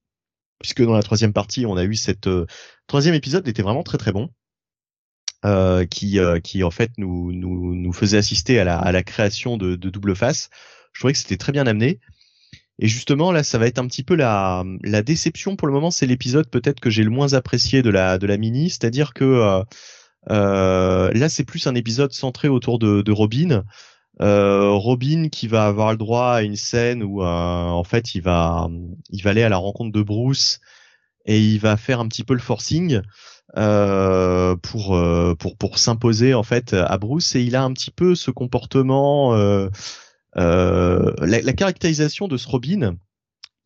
[0.60, 2.45] puisque dans la troisième partie, on a eu cette euh,
[2.88, 4.30] troisième épisode était vraiment très très bon.
[5.45, 9.03] Euh, qui, euh, qui en fait nous, nous, nous faisait assister à la, à la
[9.03, 10.50] création de, de double face.
[10.94, 12.00] Je trouvais que c'était très bien amené.
[12.80, 15.92] Et justement là, ça va être un petit peu la, la déception pour le moment.
[15.92, 19.64] C'est l'épisode peut-être que j'ai le moins apprécié de la, de la mini, c'est-à-dire que
[20.32, 23.64] euh, là c'est plus un épisode centré autour de, de Robin.
[24.22, 28.22] Euh, Robin qui va avoir le droit à une scène où euh, en fait il
[28.24, 28.68] va
[29.12, 30.60] il va aller à la rencontre de Bruce
[31.26, 33.02] et il va faire un petit peu le forcing
[33.58, 37.92] euh, pour euh, pour pour s'imposer en fait à Bruce et il a un petit
[37.92, 39.36] peu ce comportement
[40.36, 42.96] la, la, caractérisation de ce Robin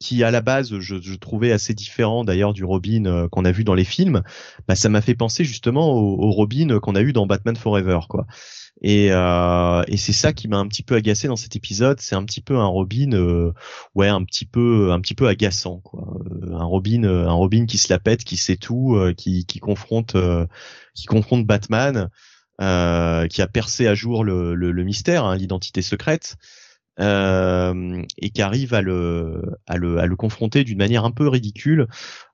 [0.02, 3.64] qui à la base je, je trouvais assez différent d'ailleurs du Robin qu'on a vu
[3.64, 4.22] dans les films,
[4.68, 8.00] bah, ça m'a fait penser justement au, au Robin qu'on a eu dans Batman Forever
[8.10, 8.26] quoi.
[8.82, 12.00] Et, euh, et c'est ça qui m'a un petit peu agacé dans cet épisode.
[12.00, 13.54] C'est un petit peu un Robin, euh,
[13.94, 16.18] ouais, un petit peu, un petit peu agaçant, quoi.
[16.42, 19.60] Euh, un Robin, euh, un Robin qui se la pète, qui sait tout, qui, qui
[19.60, 20.16] confronte,
[20.96, 22.10] qui confronte Batman,
[22.60, 26.38] qui a percé à jour le, le, le mystère, hein, l'identité secrète.
[27.00, 31.28] Euh, et qui arrive à le, à le, à le confronter d'une manière un peu
[31.30, 31.88] ridicule.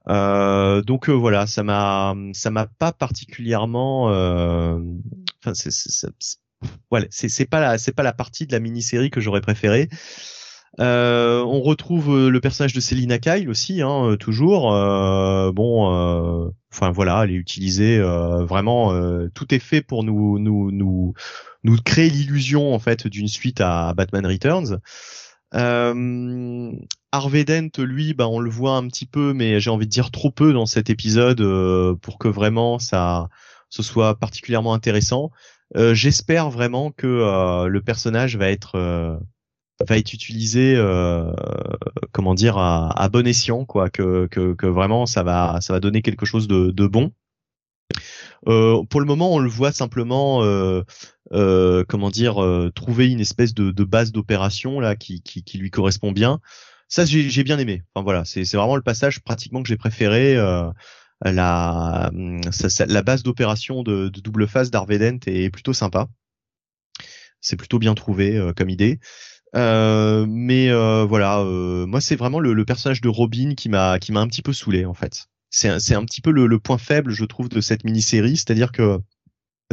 [0.09, 4.09] Euh, donc voilà, ça m'a, ça m'a pas particulièrement,
[5.43, 6.07] enfin c'est,
[6.89, 9.89] voilà, c'est pas la c'est pas la partie de la mini-série que j'aurais préférée.
[10.79, 14.73] Euh, on retrouve euh, le personnage de Selina Kyle aussi, hein, euh, toujours.
[14.73, 18.93] Euh, bon, euh, enfin voilà, elle est utilisée vraiment.
[19.33, 21.13] tout est fait pour nous nous nous
[21.63, 24.79] nous créer l'illusion en fait d'une suite à Batman Returns.
[27.11, 30.11] Harvey Dent, lui, bah, on le voit un petit peu, mais j'ai envie de dire
[30.11, 31.41] trop peu dans cet épisode
[32.01, 33.29] pour que vraiment ça
[33.69, 35.31] ce soit particulièrement intéressant.
[35.75, 39.17] Euh, j'espère vraiment que euh, le personnage va être euh,
[39.87, 40.75] va être utilisé
[42.11, 46.01] comment dire à, bon escient quoi que, que, que vraiment ça va ça va donner
[46.01, 47.11] quelque chose de, de bon.
[48.45, 50.41] Pour le moment on le voit simplement
[51.29, 56.11] comment dire trouver une espèce de, de base d'opération là qui, qui, qui lui correspond
[56.11, 56.39] bien.
[56.87, 57.83] Ça j'ai bien aimé.
[57.93, 60.37] Enfin voilà c'est c'est vraiment le passage pratiquement que j'ai préféré
[61.23, 62.11] la,
[62.87, 66.07] la base d'opération de, double phase d'Arvedent est plutôt sympa.
[67.41, 68.99] C'est plutôt bien trouvé euh, comme idée.
[69.55, 74.19] Euh, mais euh, voilà, moi c'est vraiment le, personnage de Robin qui m'a qui m'a
[74.19, 75.27] un petit peu saoulé en fait.
[75.49, 78.99] C'est c'est un petit peu le, point faible je trouve de cette mini-série, c'est-à-dire que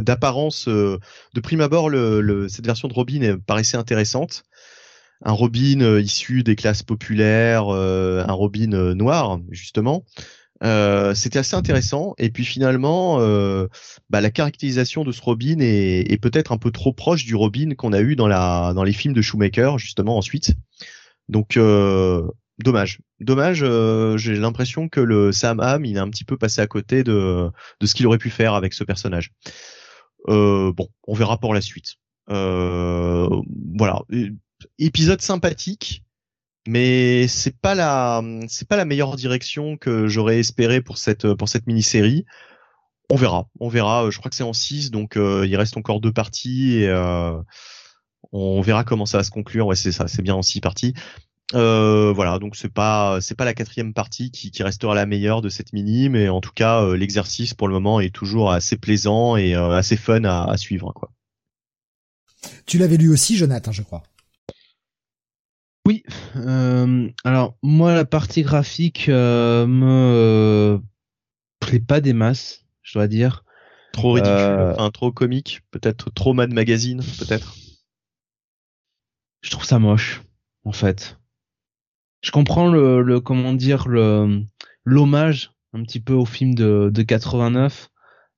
[0.01, 0.99] d'apparence, de
[1.41, 4.43] prime abord, le, cette version de Robin paraissait intéressante.
[5.23, 10.05] Un Robin issu des classes populaires, un Robin noir justement.
[10.63, 12.13] Euh, c'était assez intéressant.
[12.17, 13.67] Et puis finalement, euh,
[14.09, 17.75] bah, la caractérisation de ce Robin est, est peut-être un peu trop proche du Robin
[17.75, 20.53] qu'on a eu dans la dans les films de Shoemaker justement ensuite.
[21.27, 22.25] Donc euh,
[22.63, 23.63] dommage, dommage.
[23.63, 27.03] euh, J'ai l'impression que le Sam Hamm il est un petit peu passé à côté
[27.03, 27.49] de
[27.81, 29.31] de ce qu'il aurait pu faire avec ce personnage.
[30.29, 31.95] Euh, bon, on verra pour la suite.
[32.27, 34.01] Voilà,
[34.79, 36.04] épisode sympathique
[36.67, 41.49] mais c'est pas la c'est pas la meilleure direction que j'aurais espéré pour cette pour
[41.49, 42.25] cette mini-série.
[43.09, 44.09] On verra, on verra.
[44.09, 47.37] Je crois que c'est en 6, donc euh, il reste encore deux parties et euh,
[48.31, 49.67] on verra comment ça va se conclure.
[49.67, 50.93] Ouais, c'est ça, c'est bien en six parties.
[51.53, 55.41] Euh, voilà, donc c'est pas c'est pas la quatrième partie qui, qui restera la meilleure
[55.41, 58.77] de cette mini, mais en tout cas euh, l'exercice pour le moment est toujours assez
[58.77, 61.11] plaisant et euh, assez fun à, à suivre quoi.
[62.65, 64.03] Tu l'avais lu aussi, Jonathan, je crois.
[65.85, 66.03] Oui.
[66.35, 70.79] Euh, alors moi, la partie graphique euh, me euh,
[71.59, 73.43] plaît pas des masses, je dois dire.
[73.93, 77.55] Trop ridicule, Euh, enfin trop comique, peut-être trop Mad Magazine, peut-être.
[79.41, 80.23] Je trouve ça moche,
[80.63, 81.17] en fait.
[82.21, 84.43] Je comprends le, le comment dire le
[84.83, 87.89] l'hommage un petit peu au film de, de 89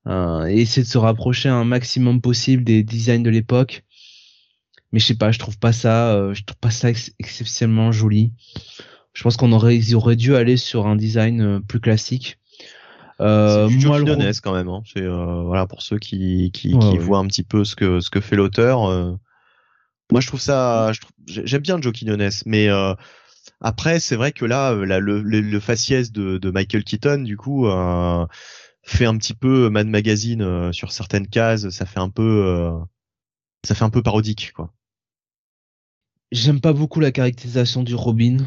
[0.08, 3.85] euh, et essayer de se rapprocher un maximum possible des designs de l'époque.
[4.91, 7.91] Mais je sais pas, je trouve pas ça, euh, je trouve pas ça ex- exceptionnellement
[7.91, 8.32] joli.
[9.14, 12.40] Je pense qu'on aurait, ils auraient dû aller sur un design euh, plus classique.
[13.19, 14.06] Euh, c'est moi, le
[14.41, 14.69] quand même.
[14.69, 14.83] Hein.
[14.93, 16.98] C'est euh, voilà pour ceux qui qui, Ouais, qui ouais.
[16.99, 18.85] voient un petit peu ce que ce que fait l'auteur.
[18.85, 19.14] euh,
[20.11, 20.91] moi, je trouve ça,
[21.27, 22.93] j'aime bien Joe Quinones, mais euh,
[23.59, 27.24] après, c'est vrai que là, euh, là, le, le, le faciès de, de Michael Keaton,
[27.24, 28.25] du coup, euh,
[28.83, 31.69] fait un petit peu Mad Magazine euh, sur certaines cases.
[31.72, 32.72] Ça fait un peu, euh,
[33.64, 34.74] ça fait un peu parodique, quoi.
[36.32, 38.38] J'aime pas beaucoup la caractérisation du Robin.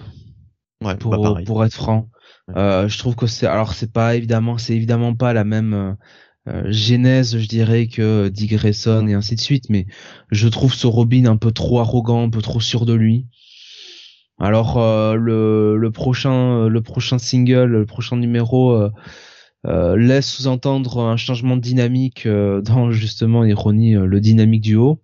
[0.83, 2.09] Ouais, pour, bah, pour être franc.
[2.49, 2.55] Ouais.
[2.57, 5.93] Euh, je trouve que c'est alors c'est pas évidemment c'est évidemment pas la même euh,
[6.49, 9.87] euh, genèse je dirais que Dick Grayson et ainsi de suite mais
[10.31, 13.27] je trouve ce Robin un peu trop arrogant un peu trop sûr de lui
[14.39, 18.89] alors euh, le, le prochain le prochain single le prochain numéro
[19.65, 25.03] laisse sous-entendre un changement de dynamique euh, dans justement ironie euh, le dynamique duo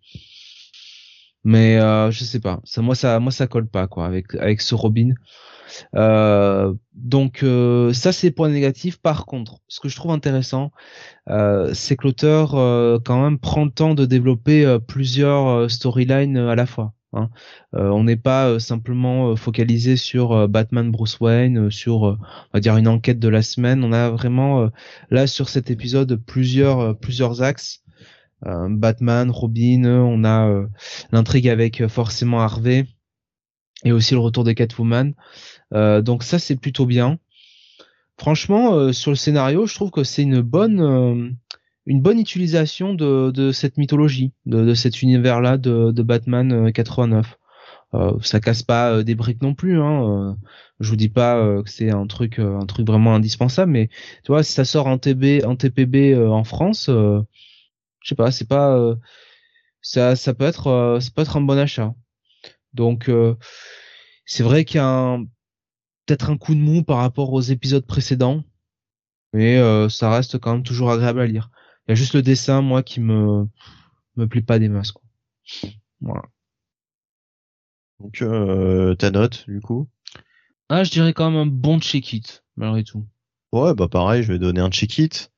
[1.45, 4.61] mais euh, je sais pas ça moi ça moi ça colle pas quoi avec avec
[4.61, 5.15] ce Robin
[5.95, 8.99] euh, donc euh, ça c'est point négatif.
[8.99, 10.73] Par contre, ce que je trouve intéressant,
[11.29, 15.69] euh, c'est que l'auteur euh, quand même prend le temps de développer euh, plusieurs euh,
[15.69, 16.93] storylines euh, à la fois.
[17.13, 17.31] Hein.
[17.75, 22.19] Euh, on n'est pas euh, simplement euh, focalisé sur Batman Bruce Wayne, sur on
[22.53, 23.85] va dire une enquête de la semaine.
[23.85, 24.71] On a vraiment
[25.11, 27.83] là sur cet épisode plusieurs plusieurs axes.
[28.45, 30.67] Batman, Robin, on a
[31.11, 32.87] l'intrigue avec forcément Harvey
[33.85, 35.15] et aussi le retour de Catwoman.
[35.73, 37.19] Donc ça c'est plutôt bien.
[38.19, 41.37] Franchement, sur le scénario, je trouve que c'est une bonne
[41.87, 46.71] une bonne utilisation de, de cette mythologie, de, de cet univers-là de, de Batman euh,
[46.71, 47.39] 89.
[47.95, 49.81] Euh, ça casse pas euh, des briques non plus.
[49.81, 50.03] Hein.
[50.05, 50.35] Euh,
[50.81, 53.89] je vous dis pas euh, que c'est un truc euh, un truc vraiment indispensable, mais
[54.25, 57.21] tu vois, si ça sort en TB en TPB euh, en France, euh,
[58.03, 58.97] je sais pas, c'est pas euh,
[59.83, 61.95] ça ça peut être euh, ça peut être un bon achat.
[62.75, 63.37] Donc euh,
[64.27, 65.25] c'est vrai qu'il y a un
[66.07, 68.43] peut-être un coup de mou par rapport aux épisodes précédents,
[69.33, 71.51] mais euh, ça reste quand même toujours agréable à lire.
[71.87, 73.47] Il y a juste le dessin, moi, qui me
[74.17, 74.93] me plaît pas des masses.
[74.93, 75.03] Quoi.
[76.01, 76.23] Voilà.
[78.01, 79.89] Donc euh, ta note, du coup?
[80.69, 83.07] Ah, je dirais quand même un bon check-it, malgré tout.
[83.53, 85.31] Ouais, bah pareil, je vais donner un check it.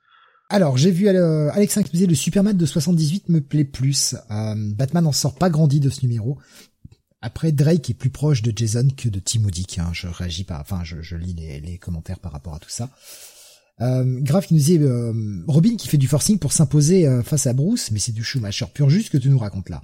[0.51, 4.17] Alors, j'ai vu euh, Alex qui me disait le Superman de 78 me plaît plus.
[4.31, 6.39] Euh, Batman en sort pas grandi de ce numéro.
[7.21, 9.43] Après, Drake est plus proche de Jason que de Tim.
[9.79, 9.91] Hein.
[9.93, 12.89] Je réagis pas, enfin, je, je lis les, les commentaires par rapport à tout ça.
[13.81, 15.13] Euh, Grave qui nous disait euh,
[15.47, 18.67] Robin qui fait du forcing pour s'imposer euh, face à Bruce, mais c'est du Schumacher
[18.75, 19.83] pur juste que tu nous racontes là.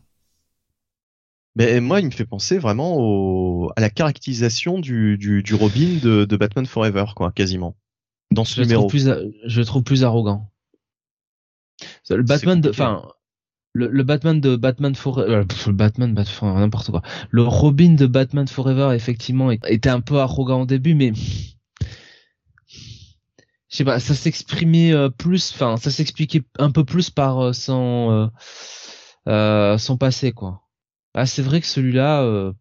[1.57, 5.99] Mais moi, il me fait penser vraiment au, à la caractérisation du, du, du Robin
[6.03, 7.77] de, de Batman Forever, quoi, quasiment.
[8.33, 8.89] Dans ce Je le numéro.
[8.89, 9.09] trouve plus,
[9.47, 10.51] je le trouve plus arrogant.
[12.11, 13.09] Le Batman de, enfin,
[13.73, 17.03] le, le Batman de Batman Forever, euh, le Batman, Batman, n'importe quoi.
[17.31, 21.13] Le Robin de Batman Forever, effectivement, était un peu arrogant au début, mais
[23.75, 27.53] je sais pas, ça s'exprimait euh, plus, enfin, ça s'expliquait un peu plus par euh,
[27.53, 28.31] son
[29.27, 30.63] euh, son passé, quoi.
[31.13, 32.53] Ah, c'est vrai que celui-là, euh,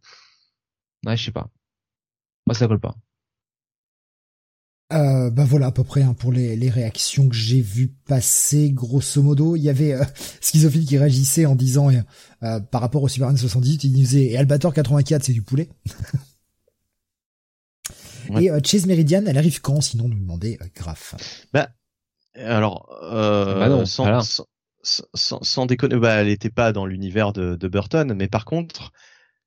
[1.06, 1.52] ouais, je sais pas.
[2.48, 2.96] Moi, ça colle pas.
[4.92, 8.72] Euh, ben voilà à peu près hein, pour les, les réactions que j'ai vues passer.
[8.72, 10.04] Grosso modo, il y avait euh,
[10.42, 11.92] Schizophile qui réagissait en disant
[12.72, 15.70] par rapport au Superman 78, il disait et Albator 84 c'est du poulet.
[18.40, 21.16] Et Chase Meridian, elle arrive quand Sinon, nous demander Graf?
[21.54, 21.70] Bah,
[22.36, 24.22] alors, euh, bah non, sans,
[24.82, 28.92] sans, sans, déconner, bah, elle n'était pas dans l'univers de, de, Burton, mais par contre,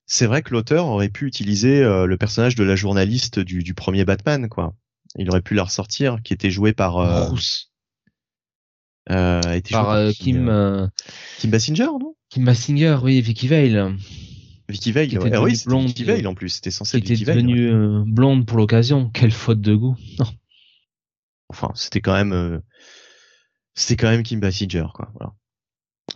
[0.07, 3.75] c'est vrai que l'auteur aurait pu utiliser euh, le personnage de la journaliste du, du,
[3.75, 4.75] premier Batman, quoi.
[5.17, 7.29] Il aurait pu la ressortir, qui était joué par euh,
[9.11, 10.91] Euh, était par, par Kim
[11.39, 12.15] Kim Basinger, non?
[12.29, 13.97] Kim Basinger, oui, Vicky Vale.
[14.69, 15.31] Vicky Vale, ouais.
[15.33, 17.37] Ah oui, c'était Vicky Vale en plus, c'était censé être Vicky Vale.
[17.37, 19.11] devenue blonde pour l'occasion.
[19.11, 19.97] Quelle faute de goût.
[20.19, 20.27] Non.
[21.49, 22.61] Enfin, c'était quand même
[23.77, 25.13] c'était quand même Kim Basinger, quoi.
[25.15, 25.35] Voilà.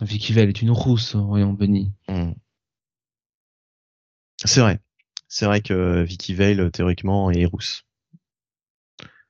[0.01, 1.93] Vicky Vale est une rousse, voyons Benny.
[2.07, 2.31] Hmm.
[4.43, 4.79] C'est vrai.
[5.27, 7.83] C'est vrai que Vicky Vale, théoriquement, est rousse.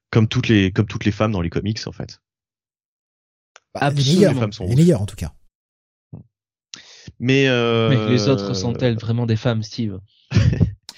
[0.10, 2.22] Comme toutes les, comme toutes les femmes dans les comics, en fait.
[3.74, 4.32] Bah, Absolument.
[4.32, 5.34] Les, femmes sont les meilleures, en tout cas.
[7.20, 7.90] Mais, euh...
[7.90, 10.00] Mais les autres sont-elles vraiment des femmes, Steve?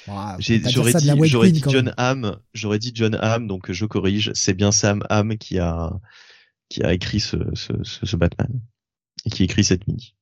[0.40, 4.72] J'aurais dit, j'aurais dit John Hamm, j'aurais dit John Hamm, donc je corrige, c'est bien
[4.72, 5.92] Sam Hamm qui a,
[6.70, 8.50] qui a écrit ce, ce, ce, Batman
[9.26, 10.16] et qui écrit cette mini.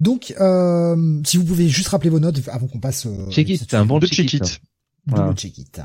[0.00, 3.06] Donc, euh, si vous pouvez juste rappeler vos notes avant qu'on passe.
[3.06, 4.60] Euh, check it, c'est un bon check it.
[5.36, 5.80] check it.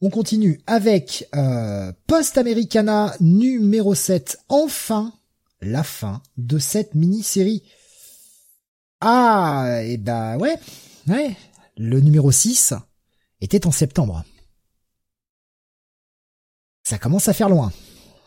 [0.00, 4.38] On continue avec euh, Post Americana numéro 7.
[4.48, 5.12] Enfin,
[5.60, 7.62] la fin de cette mini-série.
[9.00, 10.58] Ah, et eh bah ben, ouais,
[11.08, 11.36] ouais.
[11.76, 12.74] Le numéro 6
[13.40, 14.24] était en septembre
[16.88, 17.70] ça commence à faire loin.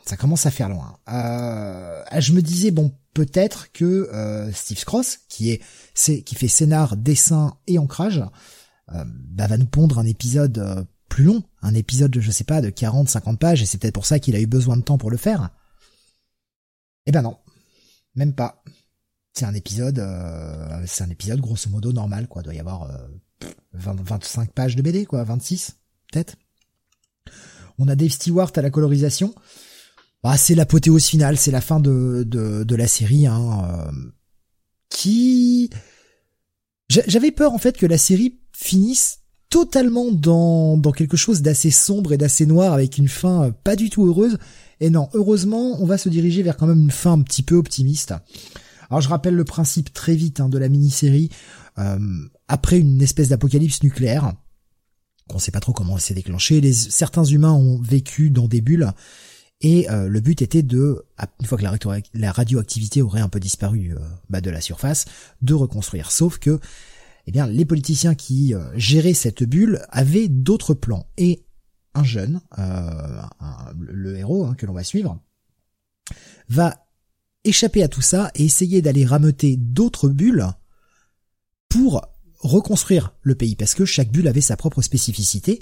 [0.06, 0.98] Ça commence à faire loin.
[1.10, 6.95] Euh, je me disais bon peut-être que euh, Steve Cross, qui est, qui fait scénar,
[6.95, 8.24] dessin et ancrage,
[8.93, 12.61] euh, bah, va nous pondre un épisode euh, plus long, un épisode je sais pas
[12.61, 15.00] de 40, 50 pages, et c'est peut-être pour ça qu'il a eu besoin de temps
[15.00, 15.50] pour le faire.
[17.05, 17.38] Eh ben non,
[18.15, 18.63] même pas.
[19.33, 22.41] C'est un épisode, euh, c'est un épisode grosso modo normal quoi.
[22.41, 22.89] Il doit y avoir
[23.73, 25.77] 20, 25 pages de BD quoi, 26
[26.11, 26.35] peut-être.
[27.77, 29.33] On a Dave Stewart à la colorisation.
[30.23, 33.91] Bah, c'est l'apothéose finale, c'est la fin de, de, la série, hein, euh,
[34.89, 35.69] qui...
[36.89, 42.13] J'avais peur en fait que la série finisse totalement dans, dans quelque chose d'assez sombre
[42.13, 44.38] et d'assez noir avec une fin euh, pas du tout heureuse.
[44.82, 47.56] Et non, heureusement, on va se diriger vers quand même une fin un petit peu
[47.56, 48.16] optimiste.
[48.90, 51.30] Alors je rappelle le principe très vite hein, de la mini-série.
[51.77, 52.00] Euh,
[52.48, 54.34] après une espèce d'apocalypse nucléaire,
[55.30, 56.60] on sait pas trop comment elle s'est déclenchée.
[56.60, 58.92] Les, certains humains ont vécu dans des bulles
[59.61, 61.06] et euh, le but était de,
[61.40, 61.64] une fois que
[62.16, 64.00] la, radioactivité aurait un peu disparu euh,
[64.32, 65.06] bah, de la surface,
[65.43, 66.10] de reconstruire.
[66.10, 66.60] Sauf que,
[67.27, 71.06] eh bien, les politiciens qui géraient cette bulle avaient d'autres plans.
[71.19, 71.43] Et
[71.93, 72.41] un jeune,
[73.77, 75.19] le héros hein, que l'on va suivre,
[76.49, 76.85] va
[77.43, 80.47] échapper à tout ça et essayer d'aller rameuter d'autres bulles
[81.69, 82.01] pour
[82.39, 85.59] reconstruire le pays parce que chaque bulle avait sa propre spécificité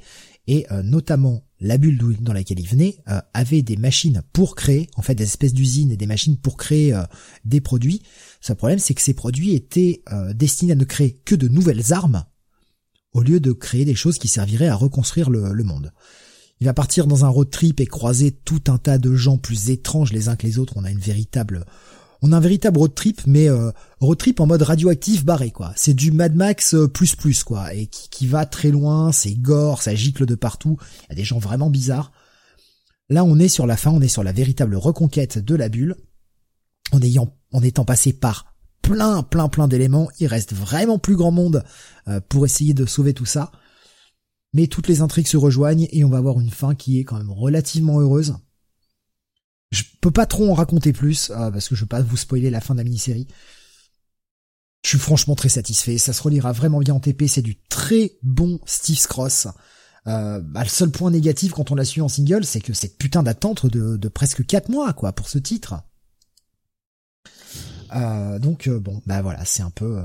[0.48, 4.90] et euh, notamment la bulle dans laquelle il venait euh, avait des machines pour créer
[4.96, 7.04] en fait des espèces d'usines et des machines pour créer euh,
[7.44, 8.02] des produits.
[8.40, 12.24] Ce problème c'est que ces produits étaient destinés à ne créer que de nouvelles armes
[13.14, 15.92] au lieu de créer des choses qui serviraient à reconstruire le, monde.
[16.60, 19.70] Il va partir dans un road trip et croiser tout un tas de gens plus
[19.70, 20.74] étranges les uns que les autres.
[20.76, 21.66] On a une véritable
[22.22, 23.72] on a un véritable road trip, mais euh,
[24.02, 25.72] road trip en mode radioactif barré quoi.
[25.78, 29.82] C'est du Mad Max euh, plus plus quoi, et qui, va très loin, c'est gore,
[29.82, 30.78] ça gicle de partout.
[31.04, 32.12] Il y a des gens vraiment bizarres.
[33.08, 35.96] Là, on est sur la fin, on est sur la véritable reconquête de la bulle,
[36.92, 38.54] en ayant, en étant passé par
[38.94, 40.10] plein, plein, plein d'éléments.
[40.20, 41.64] Il reste vraiment plus grand monde
[42.08, 43.52] euh, pour essayer de sauver tout ça.
[44.54, 47.18] Mais toutes les intrigues se rejoignent et on va avoir une fin qui est quand
[47.18, 48.36] même relativement heureuse.
[49.72, 52.50] Je peux pas trop en raconter plus, euh, parce que je veux pas vous spoiler
[52.50, 53.28] la fin de la mini-série.
[54.84, 56.00] Je suis franchement très satisfait.
[56.00, 57.28] Ça se relira vraiment bien en TP.
[57.28, 59.48] C'est du très bon Steve Cross.
[60.08, 62.98] Euh, bah, le seul point négatif quand on l'a su en single, c'est que cette
[62.98, 65.76] putain d'attente de, presque 4 mois, quoi, pour ce titre.
[67.94, 70.02] Euh, donc euh, bon, bah voilà, c'est un peu,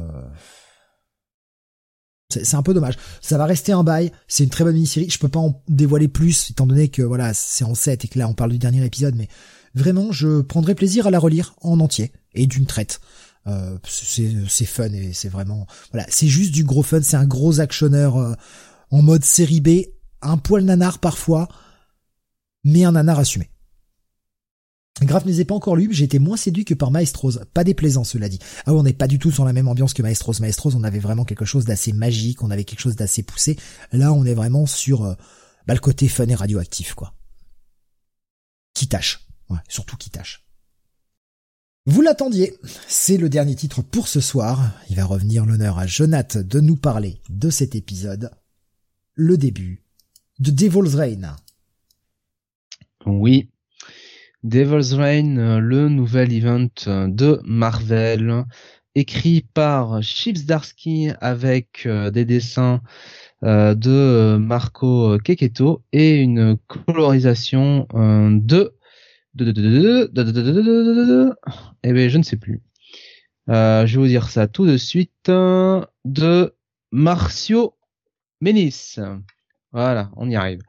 [2.30, 2.96] c'est un peu dommage.
[3.20, 4.12] Ça va rester un bail.
[4.28, 5.10] C'est une très bonne mini-série.
[5.10, 8.18] Je peux pas en dévoiler plus, étant donné que voilà, c'est en 7 et que
[8.18, 9.28] là on parle du dernier épisode, mais
[9.74, 13.00] vraiment, je prendrai plaisir à la relire en entier et d'une traite.
[13.46, 17.02] Euh, c'est fun et c'est vraiment voilà, c'est juste du gros fun.
[17.02, 18.34] C'est un gros actionneur euh,
[18.90, 19.68] en mode série B,
[20.22, 21.48] un poil nanar parfois,
[22.64, 23.50] mais un nanar assumé.
[25.02, 27.40] Grave ne les ai pas encore lu, j'ai été moins séduit que par Maestros.
[27.52, 28.38] Pas déplaisant, cela dit.
[28.64, 30.38] Ah oui, on n'est pas du tout sur la même ambiance que Maestros.
[30.40, 33.58] Maestros, on avait vraiment quelque chose d'assez magique, on avait quelque chose d'assez poussé.
[33.92, 35.14] Là, on est vraiment sur euh,
[35.66, 37.12] bah, le côté fun et radioactif, quoi.
[38.72, 39.26] Qui tâche.
[39.68, 40.44] Surtout qui tâche.
[41.86, 42.56] Vous l'attendiez,
[42.88, 44.72] c'est le dernier titre pour ce soir.
[44.88, 48.30] Il va revenir l'honneur à Jonath de nous parler de cet épisode,
[49.14, 49.84] le début
[50.38, 51.36] de Devil's Reign.
[53.04, 53.50] Oui,
[54.44, 58.44] Devil's Reign, le nouvel event de Marvel,
[58.94, 62.80] écrit par Chips Darsky avec euh, des dessins
[63.42, 68.72] euh, de Marco Keketo et une colorisation de
[69.36, 69.52] eh
[71.92, 72.62] ben je ne sais plus.
[73.50, 75.10] Euh, je vais vous dire ça tout de suite.
[75.26, 76.54] De
[76.92, 77.74] Marcio
[78.40, 78.96] Menis.
[79.72, 80.60] Voilà, on y arrive.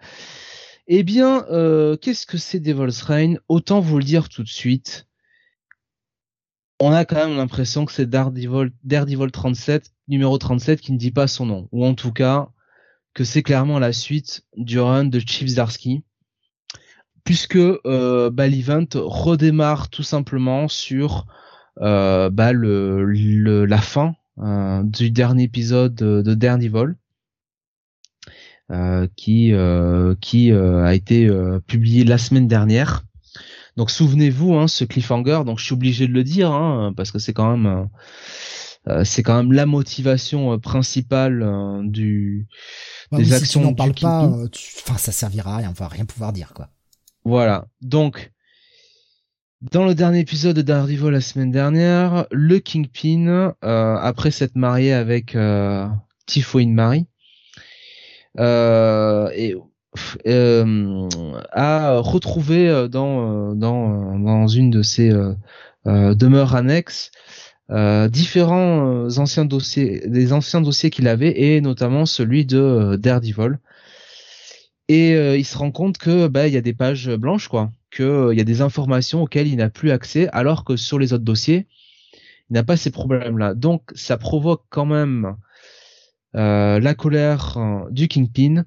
[0.87, 3.39] Eh bien, euh, qu'est-ce que c'est Devil's Reign?
[3.47, 5.07] Autant vous le dire tout de suite.
[6.79, 11.11] On a quand même l'impression que c'est Daredevil, Daredevil 37, numéro 37, qui ne dit
[11.11, 11.69] pas son nom.
[11.71, 12.49] Ou en tout cas,
[13.13, 16.03] que c'est clairement la suite du run de Chief Zarsky
[17.25, 21.25] puisque euh, bah, l'event redémarre tout simplement sur
[21.81, 26.95] euh, bah, la fin euh, du dernier épisode de Daredevil.
[28.71, 31.29] Euh, qui euh, qui a été
[31.67, 33.03] publié la semaine dernière.
[33.77, 35.41] Donc souvenez-vous, hein, ce cliffhanger.
[35.45, 37.89] Donc je suis obligé de le dire hein, parce que c'est quand même
[39.03, 41.43] c'est quand même la motivation principale
[41.83, 42.47] du
[43.11, 43.45] des actions.
[43.45, 46.53] Si tu n'en parles pas, enfin ça servira à rien, on va rien pouvoir dire
[46.53, 46.69] quoi.
[47.25, 47.65] Voilà.
[47.81, 48.31] Donc,
[49.71, 54.93] dans le dernier épisode de Daredevil la semaine dernière, le Kingpin, euh, après s'être marié
[54.93, 55.87] avec euh,
[56.27, 57.14] Typhoid Marie, euh,
[58.37, 59.55] et,
[60.27, 61.07] euh,
[61.51, 65.11] a retrouvé euh, dans, dans, dans une de ses
[65.85, 67.11] demeures annexes
[67.69, 73.59] différents anciens dossiers, des anciens dossiers qu'il avait, et notamment celui de Daredevil
[74.87, 77.71] et euh, il se rend compte que bah il y a des pages blanches quoi,
[77.91, 80.99] que euh, il y a des informations auxquelles il n'a plus accès alors que sur
[80.99, 81.67] les autres dossiers,
[82.49, 83.55] il n'a pas ces problèmes-là.
[83.55, 85.31] Donc ça provoque quand même euh,
[86.35, 87.57] la colère
[87.91, 88.65] du Kingpin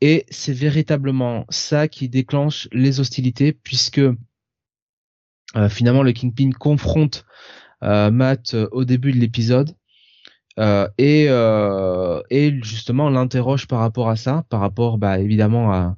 [0.00, 4.00] et c'est véritablement ça qui déclenche les hostilités puisque
[5.68, 7.24] finalement le Kingpin confronte
[7.82, 9.74] Matt au début de l'épisode
[10.58, 12.22] euh, et, euh,
[12.62, 15.94] justement l'interroge par rapport à ça, par rapport bah, évidemment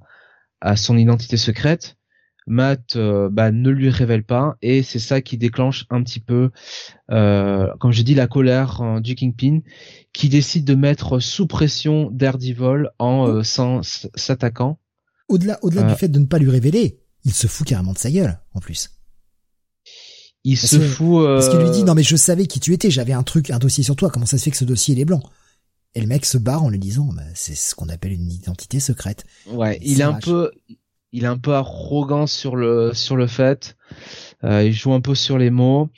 [0.60, 1.97] à son identité secrète.
[2.48, 6.50] Matt euh, bah, ne lui révèle pas et c'est ça qui déclenche un petit peu,
[7.10, 9.60] euh, comme je dis, la colère euh, du Kingpin
[10.12, 14.78] qui décide de mettre sous pression Daredevil en s'attaquant.
[15.28, 18.10] Au-delà, au-delà du fait de ne pas lui révéler, il se fout carrément de sa
[18.10, 18.90] gueule en plus
[20.44, 21.26] il se fout.
[21.26, 23.58] Parce qu'il lui dit non mais je savais qui tu étais, j'avais un truc, un
[23.58, 24.08] dossier sur toi.
[24.08, 25.20] Comment ça se fait que ce dossier il est blanc?
[25.94, 28.78] Et le mec se barre en lui disant bah, c'est ce qu'on appelle une identité
[28.78, 29.24] secrète.
[29.50, 30.50] Ouais, il est un peu,
[31.12, 33.76] il est un peu arrogant sur le sur le fait.
[34.44, 35.88] Euh, il joue un peu sur les mots.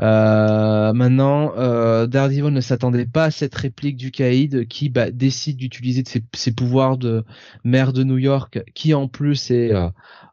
[0.00, 5.56] Euh, maintenant, euh, Daredevil ne s'attendait pas à cette réplique du Caïd qui bah, décide
[5.56, 6.04] d'utiliser
[6.34, 7.24] ses, pouvoirs de
[7.64, 9.88] maire de New York, qui en plus est euh,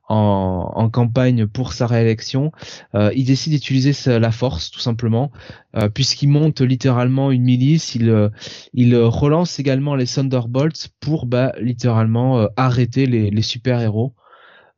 [0.07, 2.51] en, campagne pour sa réélection,
[2.93, 5.31] euh, il décide d'utiliser la force tout simplement,
[5.75, 7.95] euh, puisqu'il monte littéralement une milice.
[7.95, 14.13] Il, relance également les Thunderbolts pour bah, littéralement arrêter les, les super héros.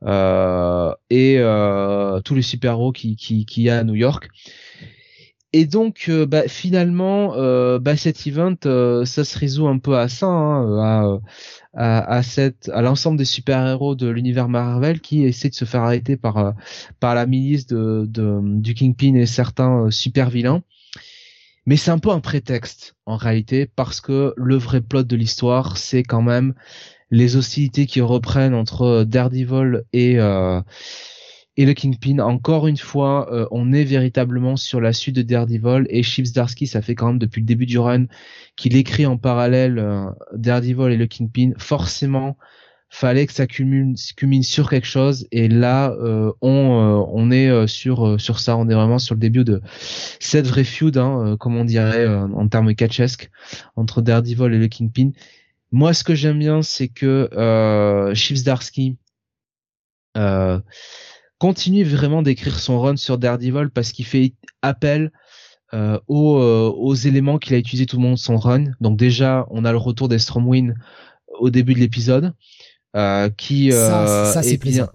[0.05, 1.41] Et
[2.23, 4.29] tous les super héros qui qui, y a à New York
[5.53, 7.33] et donc bah, finalement
[7.79, 8.55] bah, cet event
[9.05, 11.19] ça se résout un peu à ça hein,
[11.77, 15.83] à, à, cette à l'ensemble des super-héros de l'univers Marvel qui essaient de se faire
[15.83, 16.51] arrêter par euh,
[16.99, 20.63] par la milice de, de du Kingpin et certains euh, super vilains.
[21.67, 25.77] Mais c'est un peu un prétexte en réalité parce que le vrai plot de l'histoire
[25.77, 26.55] c'est quand même
[27.09, 30.61] les hostilités qui reprennent entre Daredevil et euh,
[31.57, 32.19] et le Kingpin.
[32.19, 36.67] Encore une fois, euh, on est véritablement sur la suite de Daredevil et Chips Darsky,
[36.67, 38.05] ça fait quand même depuis le début du run
[38.55, 41.51] qu'il écrit en parallèle euh, Daredevil et le Kingpin.
[41.57, 42.37] Forcément,
[42.89, 43.95] fallait que ça cumule,
[44.43, 48.97] sur quelque chose et là euh, on on est sur sur ça on est vraiment
[48.97, 49.61] sur le début de
[50.21, 53.29] cette vraie feud hein, comme on dirait en termes catchesques
[53.75, 55.11] entre Daredevil et le Kingpin
[55.71, 58.97] moi ce que j'aime bien c'est que euh, Chips Darsky
[60.17, 60.59] euh,
[61.37, 65.11] continue vraiment d'écrire son run sur Daredevil parce qu'il fait appel
[65.73, 68.65] euh, aux, euh, aux, éléments qu'il a utilisé tout le monde son run.
[68.81, 70.73] Donc déjà, on a le retour des Stormwind
[71.39, 72.33] au début de l'épisode,
[73.37, 74.87] qui ça, ça c'est plaisant.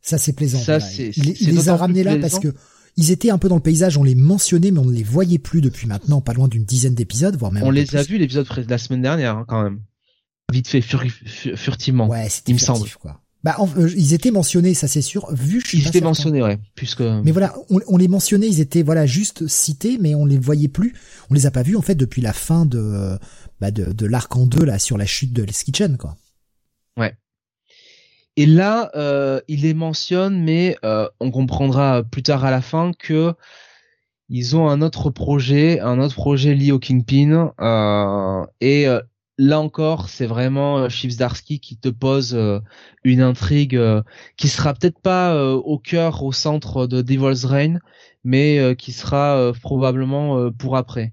[0.00, 0.58] Ça c'est plaisant.
[0.58, 2.54] Ça, c'est, il, les a ramenés là parce que
[2.96, 5.38] ils étaient un peu dans le paysage, on les mentionnait, mais on ne les voyait
[5.38, 7.62] plus depuis maintenant, pas loin d'une dizaine d'épisodes, voire même.
[7.62, 9.80] On les a vus l'épisode de la semaine dernière, hein, quand même.
[10.52, 12.08] Vite fait, furtivement.
[12.08, 12.88] Ouais, c'était il me semble.
[13.00, 13.20] Quoi.
[13.44, 15.32] Bah, euh, ils étaient mentionnés, ça c'est sûr.
[15.32, 16.58] Vu, ils étaient mentionnés, ouais.
[16.74, 17.02] Puisque.
[17.02, 20.94] Mais voilà, on, les mentionnait, ils étaient voilà juste cités, mais on les voyait plus.
[21.30, 23.18] On les a pas vus en fait depuis la fin de
[23.60, 26.16] bah, de, de l'arc en deux là sur la chute de Hell's Kitchen, quoi.
[26.96, 27.14] Ouais.
[28.36, 32.92] Et là, euh, il les mentionne, mais euh, on comprendra plus tard à la fin
[32.96, 33.34] que
[34.28, 39.00] ils ont un autre projet, un autre projet lié au Kingpin, euh, et euh,
[39.38, 42.58] là encore, c'est vraiment euh, Darsky qui te pose euh,
[43.04, 44.02] une intrigue euh,
[44.36, 47.80] qui sera peut-être pas au cœur, au centre de Devil's Reign,
[48.24, 51.12] mais qui sera probablement pour après.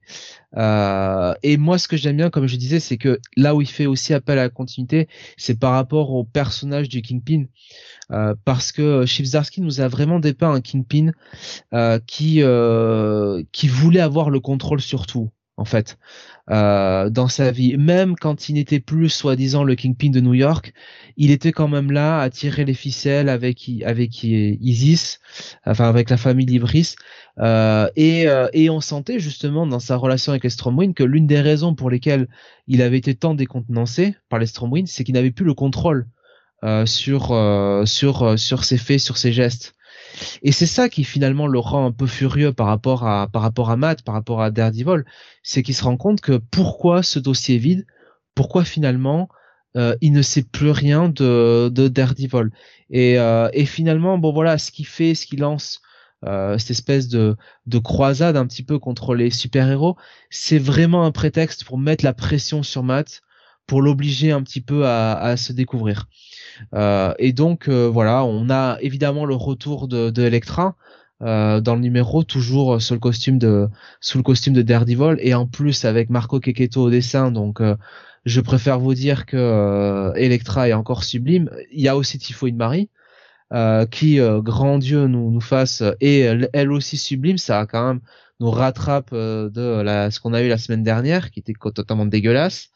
[0.55, 3.85] et moi, ce que j'aime bien, comme je disais, c'est que là où il fait
[3.85, 7.45] aussi appel à la continuité, c'est par rapport au personnage du Kingpin.
[8.43, 11.11] parce que Darsky nous a vraiment dépeint un Kingpin
[12.07, 12.41] qui
[13.51, 15.97] qui voulait avoir le contrôle sur tout en fait
[16.51, 17.77] euh, dans sa vie.
[17.77, 20.73] Même quand il n'était plus soi-disant le kingpin de New York,
[21.17, 25.19] il était quand même là à tirer les ficelles avec avec Isis,
[25.65, 26.95] enfin avec la famille Libris.
[27.39, 31.27] Euh, et, euh, et on sentait justement dans sa relation avec les Stromwind que l'une
[31.27, 32.27] des raisons pour lesquelles
[32.67, 36.07] il avait été tant décontenancé par les Stromwind, c'est qu'il n'avait plus le contrôle
[36.63, 37.27] euh, sur
[37.85, 39.74] sur sur ses faits, sur ses gestes.
[40.43, 43.69] Et c'est ça qui finalement le rend un peu furieux par rapport à par rapport
[43.69, 45.03] à Matt, par rapport à Daredevil,
[45.43, 47.85] c'est qu'il se rend compte que pourquoi ce dossier est vide,
[48.35, 49.29] pourquoi finalement
[49.77, 52.49] euh, il ne sait plus rien de, de Daredevil?
[52.89, 55.81] Et, euh, et finalement, bon voilà, ce qu'il fait, ce qu'il lance,
[56.25, 57.35] euh, cette espèce de,
[57.65, 59.97] de croisade un petit peu contre les super-héros,
[60.29, 63.21] c'est vraiment un prétexte pour mettre la pression sur Matt,
[63.67, 66.07] pour l'obliger un petit peu à, à se découvrir.
[66.73, 70.39] Euh, et donc euh, voilà, on a évidemment le retour de, de.
[71.23, 73.69] Euh, dans le numéro toujours sous le costume de
[74.01, 75.17] sous le Daredevil.
[75.19, 77.61] Et en plus avec Marco Keketo au dessin donc
[78.25, 81.49] je préfère vous dire que Electra est encore sublime.
[81.71, 82.89] Il y a aussi Typhoid Marie
[83.91, 86.19] qui grand Dieu nous nous fasse et
[86.53, 87.37] elle, aussi sublime.
[87.37, 88.01] Ça quand même
[88.41, 92.71] nous rattrape de la, ce qu'on a eu la semaine dernière qui était totalement dégueulasse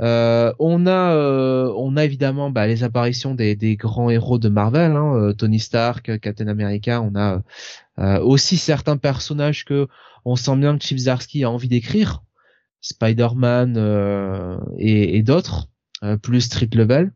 [0.00, 4.92] euh, on a, euh, on a évidemment bah, les apparitions des, grands héros de Marvel,
[4.92, 7.00] hein, euh, Tony Stark, Captain America.
[7.00, 7.42] On a
[8.20, 9.86] aussi certains personnages que
[10.24, 12.24] on sent bien que Chip Zdarsky a envie d'écrire,
[12.80, 13.76] Spider-Man
[14.78, 15.68] et, et d'autres,
[16.22, 17.12] plus street level.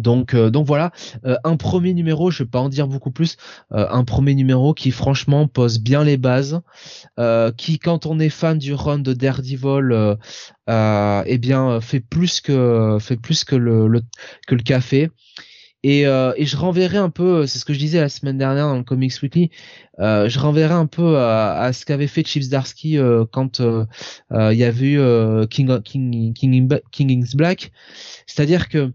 [0.00, 0.90] Donc, euh, donc voilà,
[1.24, 3.36] euh, un premier numéro, je vais pas en dire beaucoup plus,
[3.72, 6.60] euh, un premier numéro qui franchement pose bien les bases,
[7.56, 10.16] qui quand on est fan du run de Daredevil,
[10.68, 14.02] eh bien fait plus que fait plus que le,
[14.46, 15.10] que le café.
[15.82, 18.76] Et, et je renverrai un peu, c'est ce que je disais la semaine dernière dans
[18.76, 19.50] le Comics Weekly,
[19.98, 22.98] je renverrai un peu à, ce qu'avait fait Chips Darsky
[23.32, 27.70] quand il y avait eu King, King, King, King's Black,
[28.26, 28.92] c'est-à-dire que euh,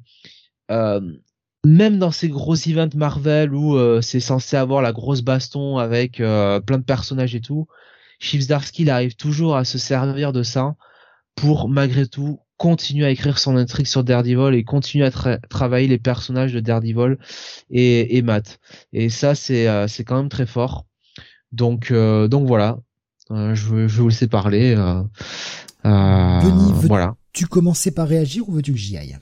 [0.70, 6.20] même dans ces gros events Marvel où euh, c'est censé avoir la grosse baston avec
[6.20, 7.68] euh, plein de personnages et tout,
[8.48, 10.76] Darsky il arrive toujours à se servir de ça
[11.36, 15.98] pour malgré tout continuer à écrire son intrigue sur Daredevil et continuer à travailler les
[15.98, 17.18] personnages de Daredevil
[17.70, 18.60] et, et Matt.
[18.94, 20.86] Et ça c'est c'est quand même très fort.
[21.52, 22.78] Donc donc voilà,
[23.30, 24.76] je, je vais vous laisser parler.
[25.84, 27.16] Denis, voilà.
[27.34, 29.18] Tu commençais par réagir ou veux-tu que j'y aille?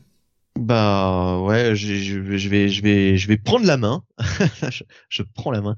[0.59, 4.03] Bah ouais, je, je, vais je vais je vais prendre la main.
[5.09, 5.75] je, prends la main.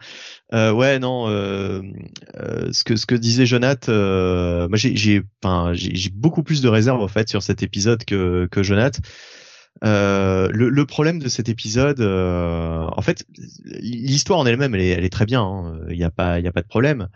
[0.54, 1.82] Euh, ouais non, euh,
[2.36, 6.62] euh, ce que ce que disait Jonath, euh, moi j'ai j'ai enfin j'ai beaucoup plus
[6.62, 9.00] de réserves en fait sur cet épisode que que Jonath.
[9.84, 13.26] Euh, le, le, problème de cet épisode, en fait,
[13.66, 15.42] l'histoire en elle-même, elle est, elle est très bien.
[15.42, 15.80] Hein.
[15.90, 17.08] Il n'y a pas, il a pas de problème.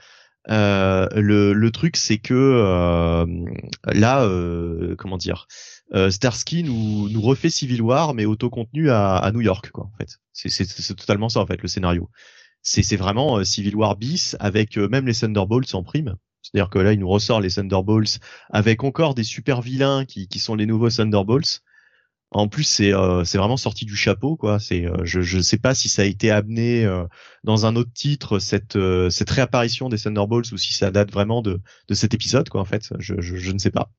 [0.48, 3.26] Le, le truc, c'est que
[3.86, 4.30] là,
[4.98, 5.48] comment dire,
[5.93, 9.98] euh, Starsky nous, nous refait Civil War mais auto-contenu à, à, New York quoi en
[9.98, 10.18] fait.
[10.34, 12.09] C'est totalement ça en fait le scénario.
[12.61, 16.16] C'est vraiment euh, Civil War bis avec euh, même les Thunderbolts en prime.
[16.42, 18.19] C'est-à-dire que là il nous ressort les Thunderbolts
[18.50, 21.61] avec encore des super vilains qui, qui sont les nouveaux Thunderbolts.
[22.32, 22.92] En plus c'est
[23.26, 24.59] c'est vraiment sorti du chapeau quoi.
[24.59, 26.88] C'est je je sais pas si ça a été amené
[27.43, 28.77] dans un autre titre cette
[29.09, 32.66] cette réapparition des Thunderbolts ou si ça date vraiment de de cet épisode quoi en
[32.66, 32.88] fait.
[33.00, 33.90] Je je, je ne sais pas.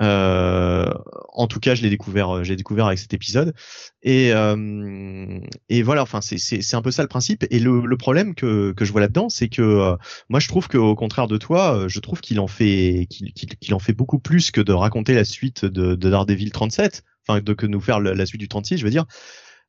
[0.00, 0.90] Euh,
[1.32, 3.54] en tout cas, je l'ai découvert, euh, j'ai découvert avec cet épisode.
[4.02, 5.38] Et, euh,
[5.68, 7.46] et voilà, enfin, c'est, un peu ça le principe.
[7.50, 9.96] Et le, le problème que, que je vois là-dedans, c'est que euh,
[10.28, 13.78] moi, je trouve qu'au contraire de toi, je trouve qu'il en fait, qu'il, qu'il, en
[13.78, 17.66] fait beaucoup plus que de raconter la suite de, de Daredevil 37, enfin, de que
[17.66, 19.06] nous faire la, suite du 36, je veux dire.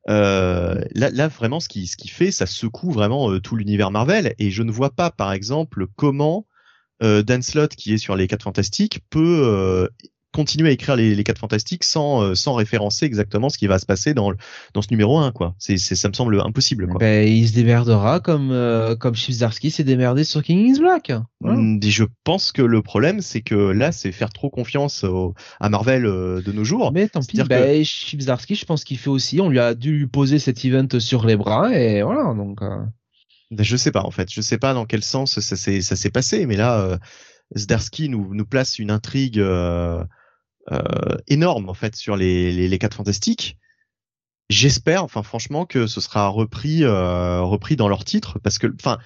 [0.08, 4.34] Euh, là, là, vraiment, ce qui, ce qui fait, ça secoue vraiment tout l'univers Marvel.
[4.38, 6.46] Et je ne vois pas, par exemple, comment
[7.00, 9.88] Dan Slott, qui est sur les 4 Fantastiques, peut
[10.32, 13.78] continuer à écrire les, les 4 fantastiques sans euh, sans référencer exactement ce qui va
[13.78, 14.32] se passer dans
[14.74, 15.54] dans ce numéro 1 quoi.
[15.58, 16.98] C'est c'est ça me semble impossible quoi.
[16.98, 21.12] Ben, il se démerdera comme euh, comme s'est démerdé sur King is Black.
[21.40, 21.58] Voilà.
[21.58, 25.68] Mm, Je pense que le problème c'est que là c'est faire trop confiance au- à
[25.68, 26.92] Marvel euh, de nos jours.
[26.92, 29.40] Mais tant pis, ben, Chibzarsky, je pense qu'il fait aussi.
[29.40, 32.34] On lui a dû lui poser cet event sur les bras et voilà.
[32.34, 32.68] Donc, euh,
[33.50, 35.96] Ben, Je sais pas en fait, je sais pas dans quel sens ça s'est ça
[35.96, 36.96] s'est passé, mais là euh,
[37.56, 40.02] Zdarsky nous nous place une intrigue euh,
[41.26, 43.58] énorme en fait sur les les, les quatre fantastiques.
[44.50, 48.96] J'espère, enfin franchement, que ce sera repris euh, repris dans leur titre parce que, enfin,
[48.96, 49.02] de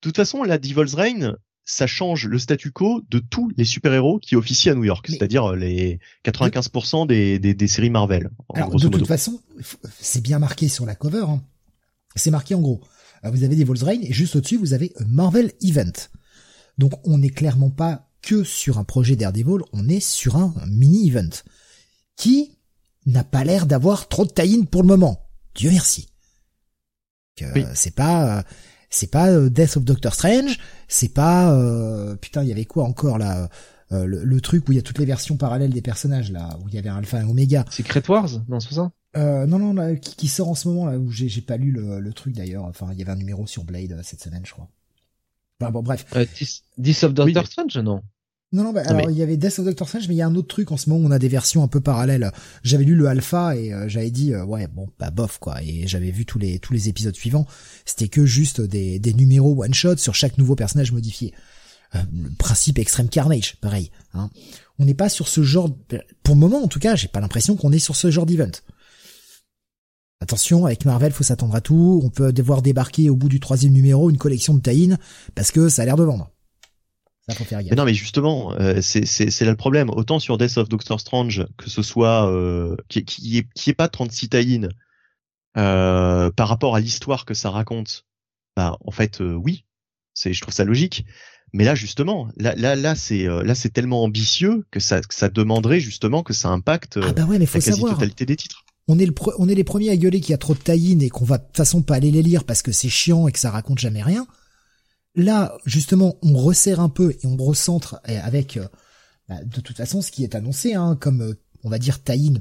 [0.00, 1.34] toute façon, la Devil's Reign,
[1.64, 5.44] ça change le statu quo de tous les super-héros qui officient à New York, c'est-à-dire
[5.52, 8.30] euh, les 95% des, des des séries Marvel.
[8.48, 8.98] en Alors, de modo.
[8.98, 9.40] toute façon,
[9.98, 11.24] c'est bien marqué sur la cover.
[11.28, 11.42] hein.
[12.14, 12.80] C'est marqué en gros.
[13.24, 15.92] Euh, Vous avez des Reign et juste au-dessus, vous avez Marvel Event.
[16.78, 21.30] Donc, on n'est clairement pas que sur un projet Daredevil, on est sur un, mini-event
[22.16, 22.58] qui
[23.06, 25.28] n'a pas l'air d'avoir trop de tie pour le moment.
[25.54, 26.08] Dieu merci.
[27.40, 27.64] Oui.
[27.74, 28.42] C'est pas, euh,
[28.90, 32.84] c'est pas euh, Death of Doctor Strange, c'est pas, euh, putain, il y avait quoi
[32.84, 33.48] encore là
[33.92, 36.58] euh, le, le truc où il y a toutes les versions parallèles des personnages là,
[36.60, 37.64] où il y avait un Alpha et un Omega.
[37.70, 38.90] Secret Wars, non, c'est ça?
[39.16, 41.70] Euh, non, non, là, qui, qui sort en ce moment, là, où j'ai pas lu
[41.70, 42.64] le, le truc d'ailleurs.
[42.64, 44.68] Enfin, il y avait un numéro sur Blade euh, cette semaine, je crois.
[45.60, 46.04] Enfin, bon, bref.
[46.16, 47.46] euh, Dis Dis of Doctor Oui.
[47.46, 48.02] Strange, non?
[48.52, 50.22] Non, non, bah, alors, mais- il y avait Death of Doctor Strange, mais il y
[50.22, 52.30] a un autre truc en ce moment où on a des versions un peu parallèles.
[52.62, 55.60] J'avais lu le alpha et euh, j'avais dit, euh, ouais, bon, bah, bof, quoi.
[55.62, 57.46] Et j'avais vu tous les, tous les épisodes suivants.
[57.84, 61.34] C'était que juste des, des numéros one-shot sur chaque nouveau personnage modifié.
[61.96, 63.90] Euh, le principe Extreme Carnage, pareil.
[64.14, 64.30] Hein.
[64.78, 67.20] On n'est pas sur ce genre, de- pour le moment en tout cas, j'ai pas
[67.20, 68.50] l'impression qu'on est sur ce genre d'event.
[70.20, 72.00] Attention, avec Marvel, faut s'attendre à tout.
[72.02, 74.92] On peut devoir débarquer au bout du troisième numéro une collection de tie
[75.34, 76.30] parce que ça a l'air de vendre.
[77.28, 77.70] Ça faut faire gaffe.
[77.70, 79.90] Mais non, mais justement, euh, c'est là le problème.
[79.90, 83.74] Autant sur Death of Doctor Strange, que ce soit euh, qui qui est qui est
[83.74, 84.60] pas 36 tie
[85.56, 88.04] euh, par rapport à l'histoire que ça raconte.
[88.56, 89.64] Bah, en fait, euh, oui,
[90.14, 91.04] c'est je trouve ça logique.
[91.52, 95.14] Mais là, justement, là là là c'est euh, là c'est tellement ambitieux que ça que
[95.14, 97.92] ça demanderait justement que ça impacte Ah bah ouais, mais faut la savoir.
[97.92, 98.64] quasi-totalité des titres.
[98.88, 100.96] On est, le on est les premiers à gueuler qu'il y a trop de tie
[101.00, 103.32] et qu'on va de toute façon pas aller les lire parce que c'est chiant et
[103.32, 104.26] que ça raconte jamais rien.
[105.16, 108.68] Là, justement, on resserre un peu et on recentre eh, avec, euh,
[109.28, 112.34] bah, de toute façon, ce qui est annoncé, hein, comme, euh, on va dire, tie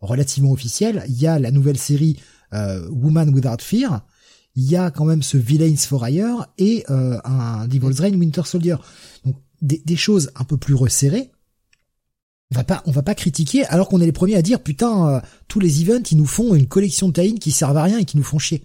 [0.00, 1.04] relativement officiel.
[1.08, 2.18] Il y a la nouvelle série
[2.54, 4.06] euh, Woman Without Fear.
[4.54, 8.42] Il y a quand même ce Villains for Hire et euh, un Devil's Reign Winter
[8.44, 8.76] Soldier.
[9.24, 11.30] Donc, des, choses un peu plus resserrées.
[12.52, 15.08] On va pas, on va pas critiquer alors qu'on est les premiers à dire putain,
[15.08, 17.98] euh, tous les events ils nous font une collection de tie qui servent à rien
[17.98, 18.64] et qui nous font chier.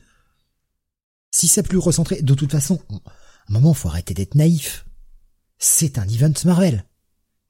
[1.31, 2.80] Si c'est plus recentré, de toute façon,
[3.50, 4.86] un moment faut arrêter d'être naïf.
[5.58, 6.86] C'est un event Marvel.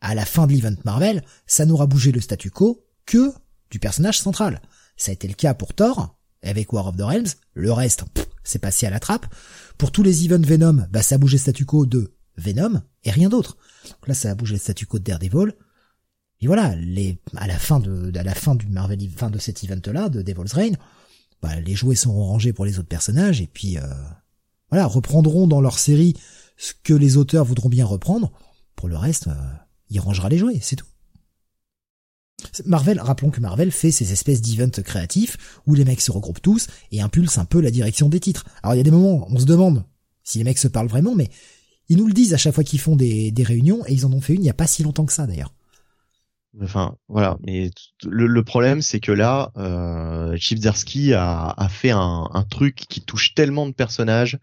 [0.02, 3.32] À la fin de l'event Marvel, ça n'aura bougé le statu quo que
[3.70, 4.62] du personnage central.
[4.98, 8.04] Ça a été le cas pour Thor, avec War of the Realms, le reste,
[8.44, 9.28] c'est passé à la trappe.
[9.78, 13.12] Pour tous les events Venom, bah ça a bougé le statu quo de Venom et
[13.12, 13.58] rien d'autre.
[13.86, 15.54] Donc là, ça a bougé le statu quo de Daredevil.
[16.40, 19.64] Et voilà, les, à la fin de, à la fin du Marvel, fin de cet
[19.64, 20.76] event-là, de Devil's Reign,
[21.42, 23.84] bah, les jouets seront rangés pour les autres personnages et puis, euh,
[24.72, 26.16] voilà, reprendront dans leur série
[26.58, 28.32] ce que les auteurs voudront bien reprendre.
[28.76, 29.34] Pour le reste, euh,
[29.90, 30.86] il rangera les jouets, c'est tout.
[32.66, 36.68] Marvel, rappelons que Marvel fait ces espèces d'events créatifs où les mecs se regroupent tous
[36.92, 38.46] et impulsent un peu la direction des titres.
[38.64, 39.84] Alors il y a des moments, on se demande
[40.24, 41.30] si les mecs se parlent vraiment, mais
[41.90, 44.22] ils nous le disent à chaque fois qu'ils font des, réunions et ils en ont
[44.22, 45.54] fait une il n'y a pas si longtemps que ça d'ailleurs.
[46.62, 47.38] Enfin, voilà.
[47.46, 47.72] Mais
[48.04, 54.38] le, problème, c'est que là, euh, a, fait un truc qui touche tellement de personnages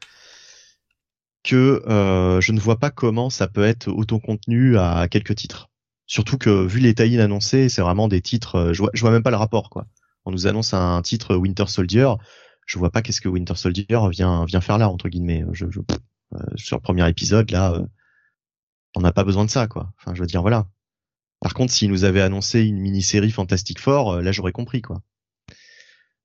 [1.44, 5.70] que euh, je ne vois pas comment ça peut être autocontenu à quelques titres.
[6.06, 8.56] Surtout que vu les tie annoncés, c'est vraiment des titres.
[8.56, 9.86] euh, Je vois, je vois même pas le rapport, quoi.
[10.24, 12.08] On nous annonce un titre Winter Soldier.
[12.66, 15.44] Je vois pas qu'est-ce que Winter Soldier vient vient faire là entre guillemets.
[15.52, 15.80] Je, je,
[16.34, 17.86] euh, sur le premier épisode là, euh,
[18.94, 19.92] on n'a pas besoin de ça, quoi.
[19.98, 20.66] Enfin, je veux dire, voilà.
[21.40, 25.02] Par contre, s'ils nous avaient annoncé une mini-série Fantastic Four, euh, là j'aurais compris quoi.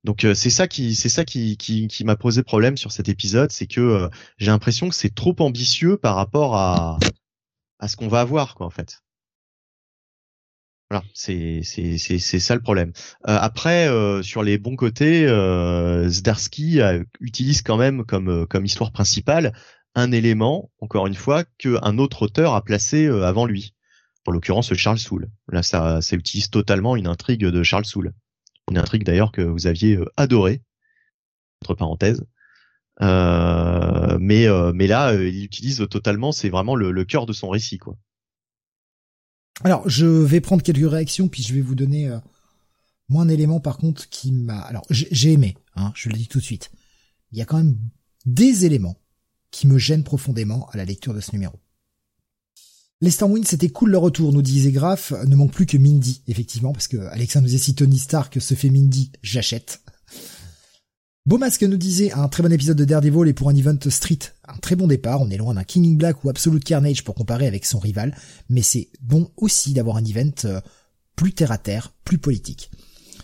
[0.03, 3.51] Donc euh, c'est ça qui c'est ça qui qui, m'a posé problème sur cet épisode,
[3.51, 6.99] c'est que euh, j'ai l'impression que c'est trop ambitieux par rapport à
[7.79, 9.01] à ce qu'on va avoir quoi en fait.
[10.89, 12.91] Voilà, c'est c'est c'est c'est ça le problème.
[13.27, 13.87] Euh, après
[14.23, 15.25] sur les bons côtés,
[16.07, 16.81] Zdarsky
[17.21, 19.53] utilise quand même comme comme histoire principale
[19.95, 23.73] un élément encore une fois que un autre auteur a placé avant lui
[24.27, 25.29] en l'occurrence Charles Soule.
[25.49, 28.13] Là, ça, ça utilise totalement une intrigue de Charles Soule.
[28.71, 30.61] Une intrigue d'ailleurs que vous aviez euh, adorée,
[31.61, 32.25] entre parenthèses.
[33.01, 37.49] Euh, mais, euh, mais là, il utilise totalement, c'est vraiment le, le cœur de son
[37.49, 37.97] récit, quoi.
[39.63, 42.17] Alors, je vais prendre quelques réactions, puis je vais vous donner euh,
[43.07, 44.59] moi un élément par contre qui m'a.
[44.59, 46.71] Alors, j'ai aimé, hein, je le dis tout de suite.
[47.31, 47.77] Il y a quand même
[48.25, 48.99] des éléments
[49.51, 51.59] qui me gênent profondément à la lecture de ce numéro.
[53.09, 55.13] Stormwind, c'était cool le retour, nous disait Graf.
[55.27, 58.53] Ne manque plus que Mindy, effectivement, parce que Alexandre nous a si Tony Stark se
[58.53, 59.81] fait Mindy, j'achète.
[61.25, 64.19] Beau masque nous disait un très bon épisode de Daredevil et pour un event street,
[64.45, 65.21] un très bon départ.
[65.21, 68.13] On est loin d'un King in Black ou Absolute Carnage pour comparer avec son rival,
[68.49, 70.59] mais c'est bon aussi d'avoir un event euh,
[71.15, 72.71] plus terre à terre, plus politique.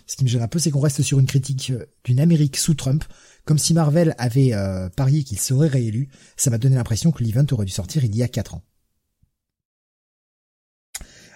[0.06, 2.56] Ce qui me gêne un peu, c'est qu'on reste sur une critique euh, d'une Amérique
[2.56, 3.04] sous Trump,
[3.44, 6.08] comme si Marvel avait euh, parié qu'il serait réélu.
[6.38, 8.62] Ça m'a donné l'impression que l'event aurait dû sortir il y a quatre ans.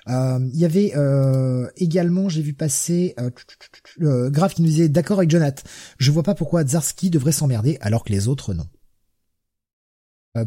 [0.08, 5.18] Euh, il y avait euh, également, j'ai vu passer euh, Graf qui nous disait d'accord
[5.18, 5.62] avec Jonathan.
[5.99, 8.66] Je vois pas pourquoi Zarski devrait s'emmerder alors que les autres non.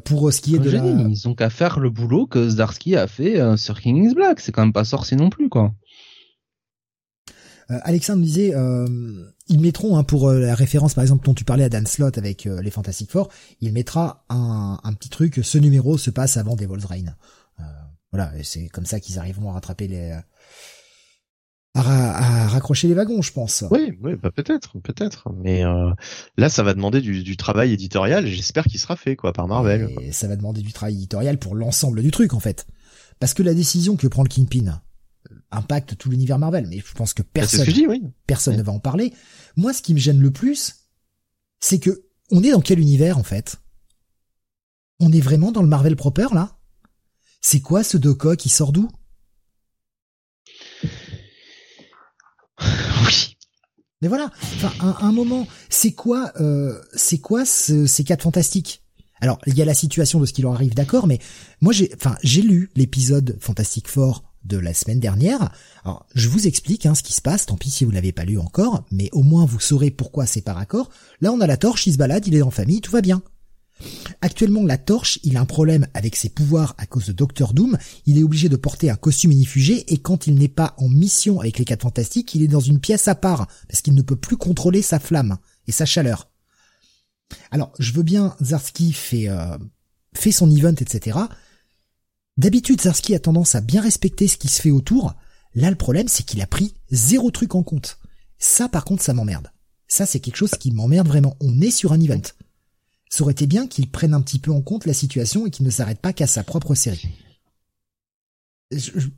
[0.06, 0.86] pour ce qui est de la...
[0.86, 4.40] Ils ont qu'à faire le boulot que Zarski a fait sur King is Black.
[4.40, 5.74] C'est quand même pas sorcier non plus quoi.
[7.70, 8.54] Alexandre disait,
[9.50, 12.46] ils mettront hein, pour la référence par exemple dont tu parlais à Dan Slott avec
[12.46, 13.28] les Fantastic Four,
[13.60, 15.42] il mettra un, un, petit truc.
[15.44, 17.16] Ce numéro se passe avant Devil's Reign.
[18.12, 20.18] Voilà, et c'est comme ça qu'ils arriveront à rattraper les
[21.78, 23.64] à, raccrocher les wagons, je pense.
[23.72, 25.30] Oui, oui, bah peut-être, peut-être.
[25.44, 25.92] Mais euh,
[26.38, 28.26] là, ça va demander du, travail éditorial.
[28.26, 29.90] J'espère qu'il sera fait, quoi, par Marvel.
[30.02, 32.68] Et ça va demander du travail éditorial pour l'ensemble du truc, en fait.
[33.20, 34.82] Parce que la décision que prend le Kingpin
[35.52, 36.68] impacte tout l'univers Marvel.
[36.68, 37.66] Mais je pense que bah, personne,
[38.26, 39.14] personne ne va en parler.
[39.56, 40.88] Moi, ce qui me gêne le plus,
[41.60, 43.58] c'est que on est dans quel univers, en fait?
[45.00, 46.57] On est vraiment dans le Marvel proper, là?
[47.42, 48.90] C'est quoi ce Doka qui sort d'où?
[53.06, 53.38] Oui.
[54.02, 58.84] Mais voilà, enfin, un, un moment, c'est quoi, euh, c'est quoi ces quatre fantastiques?
[59.22, 61.20] Alors, il y a la situation de ce qui leur arrive, d'accord, mais
[61.62, 65.52] moi j'ai, enfin, j'ai lu l'épisode Fantastic Four de la semaine dernière.
[65.84, 68.26] Alors, je vous explique hein, ce qui se passe, tant pis si vous l'avez pas
[68.26, 70.90] lu encore, mais au moins vous saurez pourquoi c'est par accord.
[71.22, 73.22] Là, on a la torche, il se balade, il est en famille, tout va bien.
[74.22, 77.78] Actuellement, la torche, il a un problème avec ses pouvoirs à cause de Doctor Doom.
[78.08, 81.40] Il est obligé de porter un costume inifugé et quand il n'est pas en mission
[81.40, 84.16] avec les quatre fantastiques, il est dans une pièce à part parce qu'il ne peut
[84.16, 85.38] plus contrôler sa flamme
[85.68, 86.32] et sa chaleur.
[87.52, 89.58] Alors, je veux bien, Zarski fait, euh,
[90.14, 91.20] fait son event, etc.
[92.38, 95.14] D'habitude, Zarski a tendance à bien respecter ce qui se fait autour.
[95.54, 98.00] Là, le problème, c'est qu'il a pris zéro truc en compte.
[98.40, 99.52] Ça, par contre, ça m'emmerde.
[99.88, 101.36] Ça, c'est quelque chose qui m'emmerde vraiment.
[101.40, 102.22] On est sur un event
[103.10, 105.72] ça aurait bien qu'il prenne un petit peu en compte la situation et qu'il ne
[105.72, 107.10] s'arrête pas qu'à sa propre série.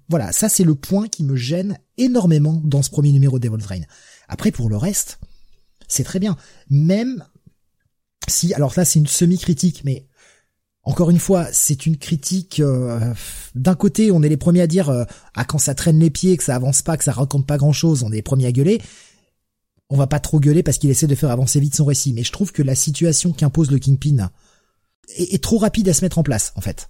[0.10, 3.86] voilà, ça c'est le point qui me gêne énormément dans ce premier numéro Devil's Reign.
[4.28, 5.20] Après pour le reste,
[5.88, 6.38] c'est très bien.
[6.70, 7.26] Même
[8.28, 10.06] si, alors là c'est une semi-critique, mais
[10.84, 12.60] encore une fois, c'est une critique.
[12.60, 13.14] Euh,
[13.54, 15.04] d'un côté, on est les premiers à dire euh,
[15.36, 17.74] ah quand ça traîne les pieds, que ça avance pas, que ça raconte pas grand
[17.74, 18.82] chose, on est les premiers à gueuler
[19.90, 22.24] on va pas trop gueuler parce qu'il essaie de faire avancer vite son récit, mais
[22.24, 24.30] je trouve que la situation qu'impose le Kingpin
[25.18, 26.90] est, trop rapide à se mettre en place, en fait.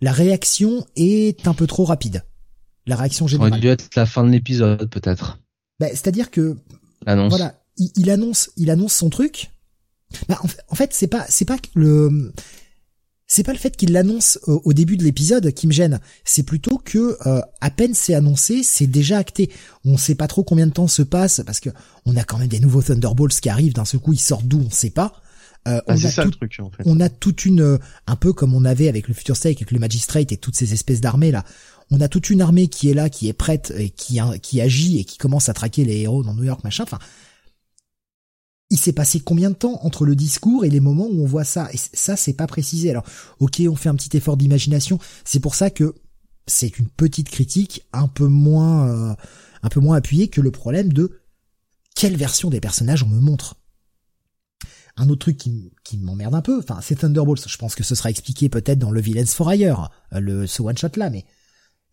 [0.00, 2.24] La réaction est un peu trop rapide.
[2.86, 3.50] La réaction générale.
[3.50, 5.38] Ça aurait dû être la fin de l'épisode, peut-être.
[5.80, 6.56] Bah, c'est-à-dire que,
[7.04, 9.50] voilà, il, annonce, il annonce son truc.
[10.28, 12.32] Bah, en, fait, c'est pas, c'est pas le,
[13.30, 16.80] c'est pas le fait qu'il l'annonce au, début de l'épisode qui me gêne, c'est plutôt
[16.82, 19.50] que euh, à peine c'est annoncé, c'est déjà acté.
[19.84, 21.68] On sait pas trop combien de temps se passe parce que
[22.06, 24.64] on a quand même des nouveaux Thunderbolts qui arrivent d'un seul coup, ils sortent d'où
[24.66, 25.12] on sait pas.
[25.68, 26.84] Euh, ah, on, a ça, le truc, en fait.
[26.86, 29.72] on a toute une euh, un peu comme on avait avec le Future Stake avec
[29.72, 31.44] le Magistrate et toutes ces espèces d'armées là.
[31.90, 34.98] On a toute une armée qui est là, qui est prête et qui qui agit
[34.98, 36.84] et qui commence à traquer les héros dans New York machin.
[36.84, 36.98] Enfin,
[38.70, 41.44] il s'est passé combien de temps entre le discours et les moments où on voit
[41.44, 41.68] ça?
[41.72, 42.90] Et ça, c'est pas précisé.
[42.90, 43.04] Alors,
[43.38, 44.98] ok, on fait un petit effort d'imagination.
[45.24, 45.94] C'est pour ça que
[46.46, 49.14] c'est une petite critique un peu moins, euh,
[49.62, 51.20] un peu moins appuyée que le problème de
[51.94, 53.56] quelle version des personnages on me montre.
[54.96, 57.48] Un autre truc qui, m'emmerde un peu, enfin, c'est Thunderbolts.
[57.48, 60.60] Je pense que ce sera expliqué peut-être dans le Villains for Hire, euh, le ce
[60.60, 61.24] one shot là, mais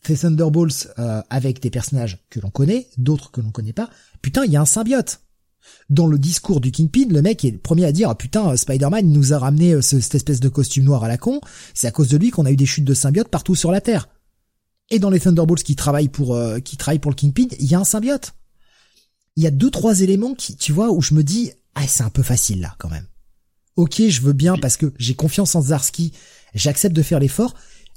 [0.02, 3.90] c'est Thunderbolts euh, avec des personnages que l'on connaît, d'autres que l'on connaît pas.
[4.22, 5.22] Putain, il y a un symbiote
[5.90, 9.08] dans le discours du Kingpin, le mec est le premier à dire ah putain Spider-Man
[9.08, 11.42] nous a ramené euh, cette espèce de costume noir à la con,
[11.74, 13.82] c'est à cause de lui qu'on a eu des chutes de symbiotes partout sur la
[13.82, 14.10] Terre.
[14.90, 17.76] Et dans les Thunderbolts qui travaillent pour euh, qui travaillent pour le Kingpin, il y
[17.76, 18.34] a un symbiote.
[19.36, 22.04] Il y a deux trois éléments qui tu vois où je me dis ah c'est
[22.04, 23.06] un peu facile là quand même.
[23.76, 26.14] OK, je veux bien parce que j'ai confiance en Zarski,
[26.54, 27.54] j'accepte de faire l'effort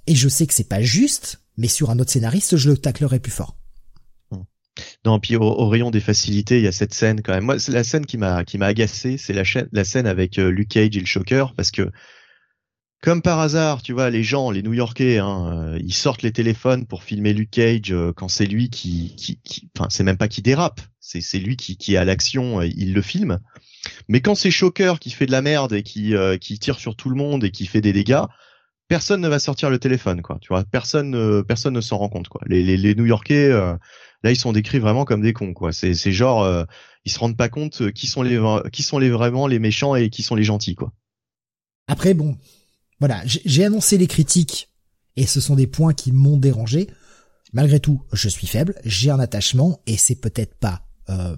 [0.06, 3.20] et je sais que c'est pas juste, mais sur un autre scénariste, je le taclerai
[3.20, 3.56] plus fort.
[5.04, 7.44] Non, puis au, rayon des facilités, il y a cette scène quand même.
[7.44, 10.68] Moi, c'est la scène qui m'a qui m'a agacé, c'est la, scène avec euh, Luke
[10.68, 11.90] Cage et le Shocker parce que
[13.00, 17.04] comme par hasard, tu vois, les gens, les New-Yorkais, hein, ils sortent les téléphones pour
[17.04, 20.80] filmer Luke Cage quand c'est lui qui, qui, qui enfin, c'est même pas qui dérape,
[20.98, 23.38] c'est c'est lui qui, qui est à l'action, il le filme.
[24.08, 27.08] Mais quand c'est Shocker qui fait de la merde et qui, qui tire sur tout
[27.08, 28.24] le monde et qui fait des dégâts,
[28.88, 30.38] personne ne va sortir le téléphone, quoi.
[30.40, 32.40] Tu vois, personne, euh, personne ne s'en rend compte, quoi.
[32.46, 33.74] Les, les, New-Yorkais, euh,
[34.22, 35.72] là, ils sont décrits vraiment comme des cons, quoi.
[35.72, 36.64] C'est, c'est genre, euh,
[37.04, 38.40] ils se rendent pas compte qui sont les,
[38.72, 40.92] qui sont les vraiment les méchants et qui sont les gentils, quoi.
[41.86, 42.36] Après, bon,
[43.00, 44.68] voilà, j'ai annoncé les critiques
[45.16, 46.88] et ce sont des points qui m'ont dérangé.
[47.52, 51.34] Malgré tout, je suis faible, j'ai un attachement et c'est peut-être pas, euh,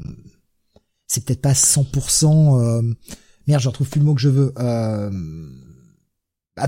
[1.06, 2.60] c'est peut-être pas 100%.
[2.60, 2.82] Euh,
[3.46, 4.52] merde, je retrouve plus le mot que je veux.
[4.58, 5.10] Euh,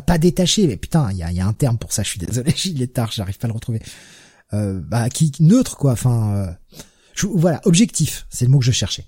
[0.07, 2.03] pas détaché, mais putain, il y a, un terme pour ça.
[2.03, 3.81] Je suis désolé, il tard, j'arrive pas à le retrouver.
[4.55, 5.93] Euh, bah, qui neutre quoi.
[5.93, 6.53] Enfin, euh,
[7.35, 9.07] voilà, objectif, c'est le mot que je cherchais.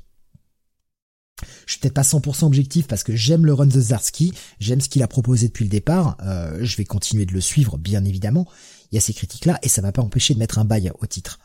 [1.66, 4.88] Je suis peut-être pas 100% objectif parce que j'aime le run de Zarsky, j'aime ce
[4.88, 6.16] qu'il a proposé depuis le départ.
[6.22, 8.46] Euh, je vais continuer de le suivre, bien évidemment.
[8.90, 11.06] Il y a ces critiques-là et ça va pas empêcher de mettre un bail au
[11.06, 11.38] titre.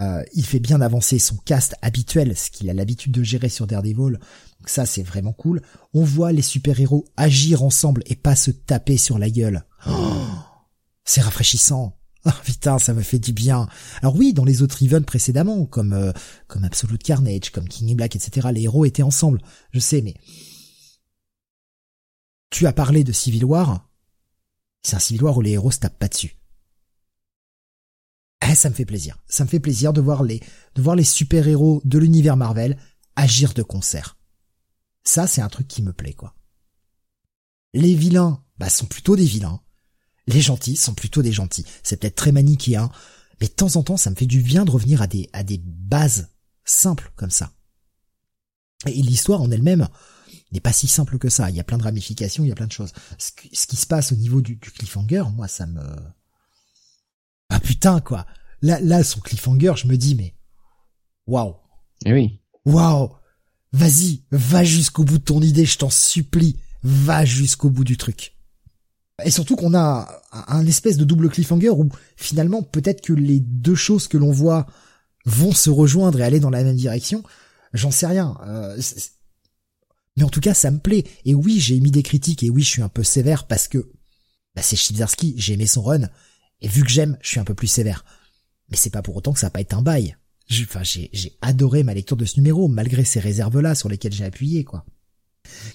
[0.00, 3.66] Euh, il fait bien avancer son cast habituel, ce qu'il a l'habitude de gérer sur
[3.66, 4.18] Daredevil.
[4.18, 5.62] Donc ça, c'est vraiment cool.
[5.94, 9.64] On voit les super-héros agir ensemble et pas se taper sur la gueule.
[9.86, 10.26] Oh,
[11.04, 11.98] c'est rafraîchissant.
[12.24, 13.68] Ah putain, ça me fait du bien.
[14.00, 16.12] Alors oui, dans les autres events précédemment, comme euh,
[16.46, 19.42] comme Absolute Carnage, comme King in Black, etc., les héros étaient ensemble.
[19.72, 20.14] Je sais, mais
[22.50, 23.88] tu as parlé de Civil War.
[24.82, 26.36] C'est un Civil War où les héros se tapent pas dessus.
[28.48, 29.18] Eh, ça me fait plaisir.
[29.26, 30.40] Ça me fait plaisir de voir les
[30.74, 32.78] de voir les super héros de l'univers Marvel
[33.16, 34.16] agir de concert.
[35.04, 36.34] Ça, c'est un truc qui me plaît, quoi.
[37.74, 39.61] Les vilains, bah, sont plutôt des vilains.
[40.26, 41.64] Les gentils sont plutôt des gentils.
[41.82, 42.90] C'est peut-être très manichéen,
[43.40, 45.42] mais de temps en temps, ça me fait du bien de revenir à des, à
[45.42, 46.28] des bases
[46.64, 47.52] simples comme ça.
[48.86, 49.88] Et l'histoire en elle-même
[50.52, 51.50] n'est pas si simple que ça.
[51.50, 52.92] Il y a plein de ramifications, il y a plein de choses.
[53.18, 55.82] Ce, qui se passe au niveau du, cliffhanger, moi, ça me...
[57.48, 58.26] Ah putain, quoi.
[58.60, 60.34] Là, là, son cliffhanger, je me dis, mais...
[61.26, 61.56] Waouh.
[62.04, 62.40] Eh oui.
[62.64, 63.10] Waouh.
[63.72, 66.58] Vas-y, va jusqu'au bout de ton idée, je t'en supplie.
[66.82, 68.36] Va jusqu'au bout du truc.
[69.24, 73.74] Et surtout qu'on a un espèce de double cliffhanger où finalement peut-être que les deux
[73.74, 74.66] choses que l'on voit
[75.24, 77.22] vont se rejoindre et aller dans la même direction.
[77.72, 78.36] J'en sais rien.
[78.46, 78.80] Euh,
[80.16, 81.04] mais en tout cas, ça me plaît.
[81.24, 83.90] Et oui, j'ai émis des critiques et oui, je suis un peu sévère parce que
[84.54, 86.08] bah, c'est Chibzarski, j'ai aimé son run.
[86.60, 88.04] Et vu que j'aime, je suis un peu plus sévère.
[88.68, 90.16] Mais c'est pas pour autant que ça n'a pas été un bail.
[90.62, 91.10] Enfin, j'ai,
[91.40, 94.84] adoré ma lecture de ce numéro, malgré ces réserves-là sur lesquelles j'ai appuyé, quoi.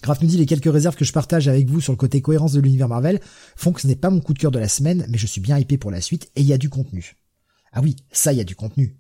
[0.02, 2.54] Graf nous dit les quelques réserves que je partage avec vous sur le côté cohérence
[2.54, 3.20] de l'univers Marvel
[3.56, 5.42] font que ce n'est pas mon coup de cœur de la semaine, mais je suis
[5.42, 7.18] bien hypé pour la suite et il y a du contenu.
[7.72, 8.98] Ah oui, ça, il y a du contenu.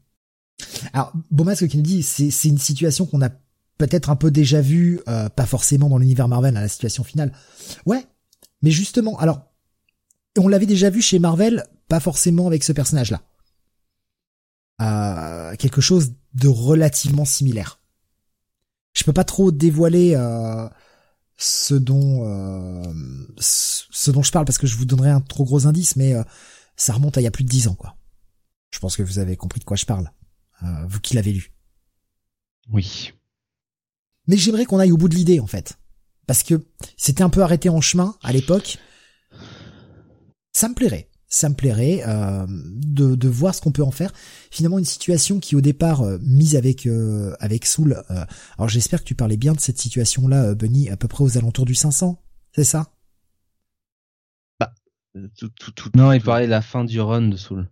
[0.93, 1.13] Alors,
[1.55, 3.29] ce qui nous dit, c'est, une situation qu'on a
[3.77, 7.31] peut-être un peu déjà vue, euh, pas forcément dans l'univers Marvel à la situation finale.
[7.85, 8.05] Ouais,
[8.61, 9.41] mais justement, alors,
[10.37, 13.21] on l'avait déjà vu chez Marvel, pas forcément avec ce personnage-là.
[14.81, 17.79] Euh, quelque chose de relativement similaire.
[18.98, 20.67] Je peux pas trop dévoiler euh,
[21.38, 22.82] ce dont euh,
[23.40, 26.24] ce dont je parle parce que je vous donnerai un trop gros indice, mais euh,
[26.76, 27.95] ça remonte à il y a plus de dix ans, quoi.
[28.72, 30.11] Je pense que vous avez compris de quoi je parle,
[30.64, 31.53] euh, vous qui l'avez lu.
[32.72, 33.14] Oui.
[34.26, 35.77] Mais j'aimerais qu'on aille au bout de l'idée, en fait,
[36.26, 36.66] parce que
[36.98, 38.80] c'était un peu arrêté en chemin à l'époque.
[40.53, 44.11] Ça me plairait ça me plairait euh, de, de, voir ce qu'on peut en faire.
[44.49, 48.01] Finalement, une situation qui au départ euh, mise avec euh, avec Soul.
[48.57, 51.65] alors j'espère que tu parlais bien de cette situation-là, Bunny, à peu près aux alentours
[51.65, 52.22] du 500,
[52.53, 52.88] c'est ça?
[54.59, 54.72] Bah,
[55.38, 57.69] tout, tout, tout, non, il parlait de la fin du run de Soul.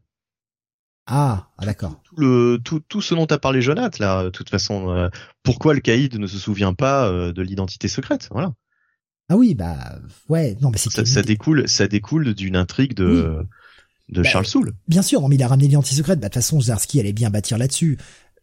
[1.08, 2.02] Ah, ah d'accord.
[2.04, 5.10] Tout, le tout, tout ce dont as parlé Jonathan là, de toute façon,
[5.44, 8.54] pourquoi le caïd ne se souvient pas de l'identité secrète, voilà.
[9.30, 13.46] Ah oui, bah ouais, non, mais c'est ça, ça, découle, ça découle d'une intrigue de
[14.10, 14.74] de bah, Charles Soule.
[14.88, 16.20] Bien sûr, mais il a ramené l'identité secrète.
[16.20, 17.98] Bah de toute façon, Zarski allait bien bâtir là-dessus.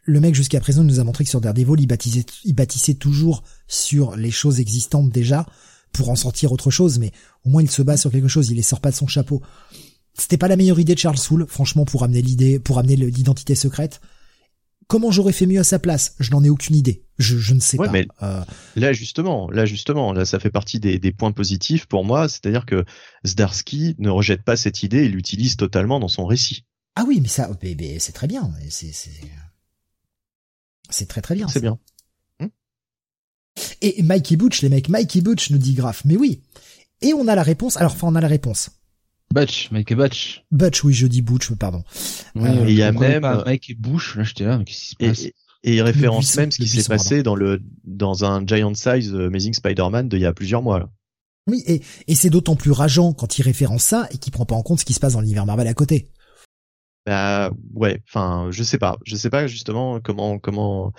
[0.04, 3.44] Le mec jusqu'à présent nous a montré que sur Daredevil, il bâtissait, il bâtissait toujours
[3.68, 5.46] sur les choses existantes déjà
[5.92, 7.12] pour en sortir autre chose, mais
[7.44, 8.50] au moins il se base sur quelque chose.
[8.50, 9.42] Il les sort pas de son chapeau.
[10.14, 13.54] C'était pas la meilleure idée de Charles Soule, franchement, pour amener l'idée, pour amener l'identité
[13.54, 14.00] secrète.
[14.88, 16.14] Comment j'aurais fait mieux à sa place?
[16.18, 17.04] Je n'en ai aucune idée.
[17.18, 17.90] Je, je ne sais pas.
[17.90, 18.42] Mais euh...
[18.76, 22.66] Là justement, là justement, là ça fait partie des, des points positifs pour moi, c'est-à-dire
[22.66, 22.84] que
[23.26, 26.64] Zdarsky ne rejette pas cette idée et l'utilise totalement dans son récit.
[26.94, 27.50] Ah oui, mais ça,
[27.98, 28.50] c'est très bien.
[28.68, 28.92] C'est
[30.90, 31.48] c'est très très bien.
[31.48, 31.78] C'est bien.
[32.38, 32.48] Hmm
[33.80, 36.00] et Mikey Butch, les mecs, Mikey Butch nous dit grave.
[36.04, 36.42] Mais oui.
[37.00, 37.76] Et on a la réponse.
[37.76, 38.70] Alors, enfin, on a la réponse.
[39.32, 40.44] Butch, Mike Butch.
[40.50, 41.82] Butch, oui, je dis Butch, pardon.
[42.36, 45.24] Euh, il y a même Mike Bush, là j'étais là, mais qu'est-ce qui se passe
[45.24, 49.14] et, et, il référence même ce qui s'est passé dans le dans un Giant Size
[49.14, 50.80] Amazing Spider-Man d'il y a plusieurs mois.
[50.80, 50.88] Là.
[51.48, 54.54] Oui, et, et c'est d'autant plus rageant quand il référence ça et qu'il prend pas
[54.54, 56.08] en compte ce qui se passe dans l'univers Marvel à côté.
[57.04, 60.92] Bah ouais, enfin je sais pas, je sais pas justement comment comment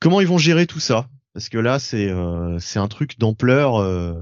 [0.00, 3.76] comment ils vont gérer tout ça parce que là c'est euh, c'est un truc d'ampleur.
[3.76, 4.14] Euh...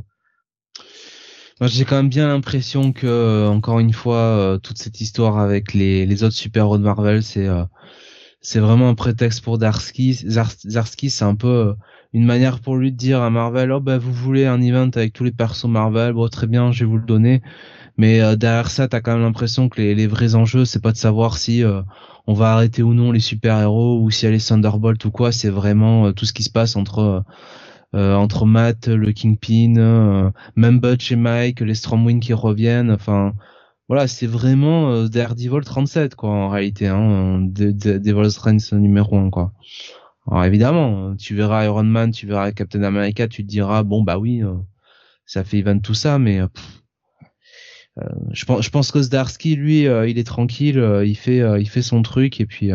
[1.62, 5.74] J'ai quand même bien l'impression que euh, encore une fois euh, toute cette histoire avec
[5.74, 7.48] les les autres super-héros de Marvel c'est
[8.40, 10.14] c'est vraiment un prétexte pour Darsky.
[10.14, 11.74] Zarsky c'est un peu
[12.14, 15.12] une manière pour lui de dire à Marvel oh bah vous voulez un event avec
[15.12, 17.42] tous les persos Marvel bon très bien je vais vous le donner
[18.00, 20.90] mais euh, derrière ça, t'as quand même l'impression que les, les, vrais enjeux, c'est pas
[20.90, 21.82] de savoir si euh,
[22.26, 25.32] on va arrêter ou non les super-héros ou si elle est Thunderbolt ou quoi.
[25.32, 27.24] C'est vraiment euh, tout ce qui se passe entre
[27.92, 32.90] entre Matt, le Kingpin, même Butch et Mike, les Stormwind qui reviennent.
[32.90, 33.34] Enfin,
[33.88, 39.52] voilà, c'est vraiment Daredevil 37 quoi en réalité, hein, Devil Strength numéro 1 quoi.
[40.30, 44.18] Alors évidemment, tu verras Iron Man, tu verras Captain America, tu te diras bon bah
[44.18, 44.42] oui,
[45.26, 46.40] ça fait event tout ça, mais
[47.98, 51.42] euh, je pense, je pense que Zdarsky, lui, euh, il est tranquille, euh, il fait,
[51.60, 52.70] il fait son truc et puis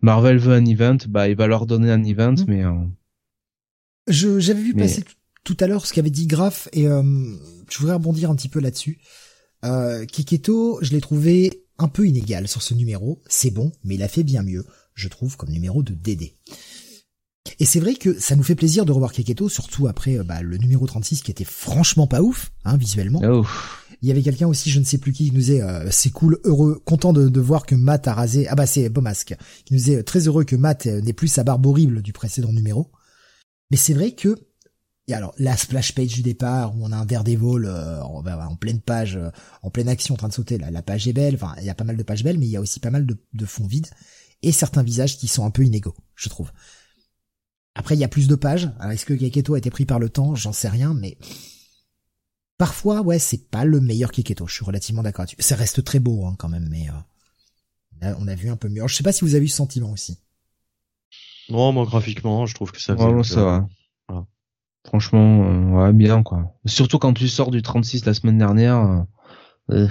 [0.00, 2.44] Marvel veut un event, bah il va leur donner un event, mmh.
[2.48, 2.62] mais
[4.08, 5.02] je j'avais vu passer
[5.44, 8.98] tout à l'heure ce qu'avait dit Graf et je voudrais rebondir un petit peu là-dessus.
[9.64, 13.22] Euh, Kiketo, je l'ai trouvé un peu inégal sur ce numéro.
[13.26, 14.64] C'est bon, mais il a fait bien mieux,
[14.94, 16.32] je trouve, comme numéro de DD.
[17.58, 20.42] Et c'est vrai que ça nous fait plaisir de revoir Keketo, surtout après euh, bah,
[20.42, 23.20] le numéro 36 qui était franchement pas ouf, hein, visuellement.
[24.02, 26.10] Il y avait quelqu'un aussi, je ne sais plus qui, qui nous disait euh, c'est
[26.10, 28.46] cool, heureux, content de, de, voir que Matt a rasé.
[28.48, 31.42] Ah bah c'est Bomasque qui nous disait très heureux que Matt euh, n'ait plus sa
[31.42, 32.90] barbe horrible du précédent numéro.
[33.70, 34.36] Mais c'est vrai que
[35.06, 38.80] et alors la splash page du départ où on a un Daredevil euh, en, pleine
[38.80, 39.18] page,
[39.62, 41.36] en pleine action en train de sauter, la, la page est belle.
[41.36, 42.90] Enfin, il y a pas mal de pages belles, mais il y a aussi pas
[42.90, 43.88] mal de, de fonds vides
[44.42, 46.50] et certains visages qui sont un peu inégaux, je trouve.
[47.74, 48.70] Après, il y a plus de pages.
[48.78, 50.34] Alors, est-ce que Keketo a été pris par le temps?
[50.34, 51.18] J'en sais rien, mais
[52.56, 54.46] parfois, ouais, c'est pas le meilleur Keketo.
[54.46, 55.26] Je suis relativement d'accord.
[55.38, 56.88] Ça reste très beau, hein, quand même, mais
[58.02, 58.78] euh, on, a, vu un peu mieux.
[58.78, 60.18] Alors, je sais pas si vous avez eu ce sentiment aussi.
[61.48, 62.94] Non, moi, graphiquement, je trouve que ça.
[62.94, 63.68] Ouais, ça va.
[64.86, 66.54] Franchement, euh, ouais, bien quoi.
[66.66, 69.06] Surtout quand tu sors du 36 la semaine dernière.
[69.70, 69.88] Euh,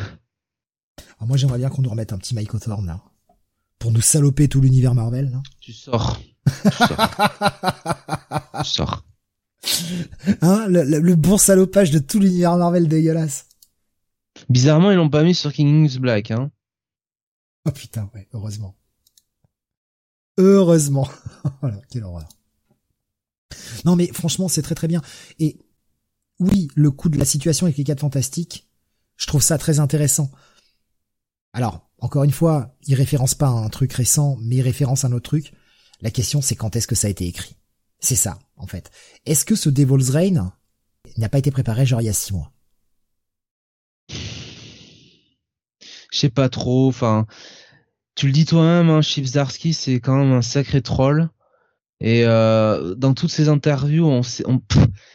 [1.18, 3.02] Alors moi, j'aimerais bien qu'on nous remette un petit Mike Hawthorne là,
[3.80, 5.32] pour nous saloper tout l'univers Marvel.
[5.32, 5.42] Là.
[5.60, 6.20] Tu sors.
[8.64, 9.04] Sors.
[10.42, 13.48] Hein, le, bon salopage de tout l'univers Marvel dégueulasse.
[14.50, 16.52] Bizarrement, ils l'ont pas mis sur King Black, hein.
[17.66, 18.76] Oh putain, ouais, heureusement.
[20.38, 21.08] Heureusement.
[21.62, 22.28] voilà, quelle horreur.
[23.86, 25.02] Non mais franchement, c'est très très bien.
[25.40, 25.58] Et
[26.40, 28.68] oui, le coup de la situation avec les quatre fantastiques,
[29.16, 30.32] je trouve ça très intéressant.
[31.54, 35.30] Alors, encore une fois, il référence pas un truc récent, mais il référence un autre
[35.30, 35.54] truc.
[36.04, 37.56] La question, c'est quand est-ce que ça a été écrit?
[38.00, 38.92] C'est ça, en fait.
[39.26, 40.52] Est-ce que ce Devil's Reign
[41.18, 42.52] n'a pas été préparé genre il y a six mois?
[46.12, 46.90] Je sais pas trop.
[46.90, 47.26] Enfin,
[48.16, 51.30] tu le dis toi-même, hein, Chief Zarsky, c'est quand même un sacré troll.
[52.02, 54.22] Et euh, dans toutes ces interviews,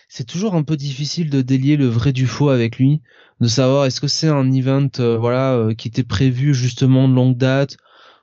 [0.09, 3.03] c'est toujours un peu difficile de délier le vrai du faux avec lui,
[3.43, 7.15] de savoir est-ce que c'est un event, euh, voilà, euh, qui était prévu justement de
[7.15, 7.77] longue date,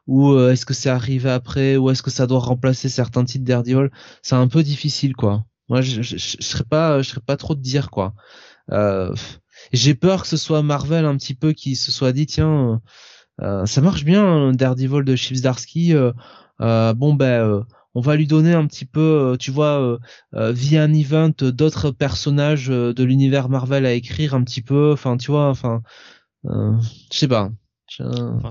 [0.08, 3.45] ou euh, est-ce que c'est arrivé après ou est-ce que ça doit remplacer certains titres
[3.45, 5.45] d'Erdiol c'est un peu difficile quoi.
[5.69, 8.14] Moi je, je, serais pas je serais pas trop de dire quoi.
[8.72, 9.14] Euh,
[9.74, 12.82] j'ai peur que ce soit Marvel un petit peu qui se soit dit tiens
[13.42, 16.14] euh, ça marche bien hein, Daredevil de Chips Darsky euh,
[16.61, 20.00] euh, bon ben on va lui donner un petit peu tu vois
[20.34, 25.32] via un event d'autres personnages de l'univers Marvel à écrire un petit peu enfin tu
[25.32, 25.82] vois enfin
[26.43, 26.77] je
[27.11, 27.51] sais pas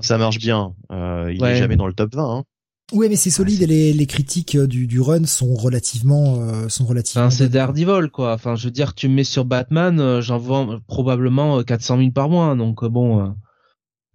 [0.01, 0.73] ça marche bien.
[0.91, 2.37] Euh, il est jamais dans le top 20.
[2.37, 2.43] Hein.
[2.91, 6.69] Oui, mais c'est solide et les, les critiques euh, du, du run sont relativement euh,
[6.69, 7.25] sont relativement.
[7.25, 8.33] Enfin, c'est Daredevil quoi.
[8.33, 12.11] Enfin, je veux dire, tu me mets sur Batman, euh, j'en vends probablement 400 000
[12.11, 12.55] par mois.
[12.55, 13.35] Donc bon,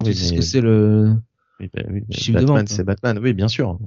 [0.05, 1.13] oui, ce que c'est le.
[1.59, 3.19] Oui, bah, oui, Batman, c'est Batman.
[3.21, 3.77] Oui, bien sûr.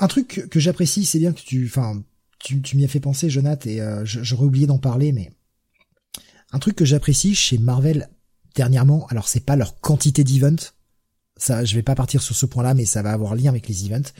[0.00, 2.02] Un truc que j'apprécie, c'est bien que tu, enfin,
[2.40, 5.30] tu, tu m'y as fait penser, Jonath, et j'aurais oublié d'en parler, mais
[6.52, 8.08] un truc que j'apprécie chez Marvel
[8.60, 10.70] dernièrement, alors c'est pas leur quantité d'events,
[11.38, 13.86] ça, je vais pas partir sur ce point-là, mais ça va avoir lien avec les
[13.86, 14.10] events,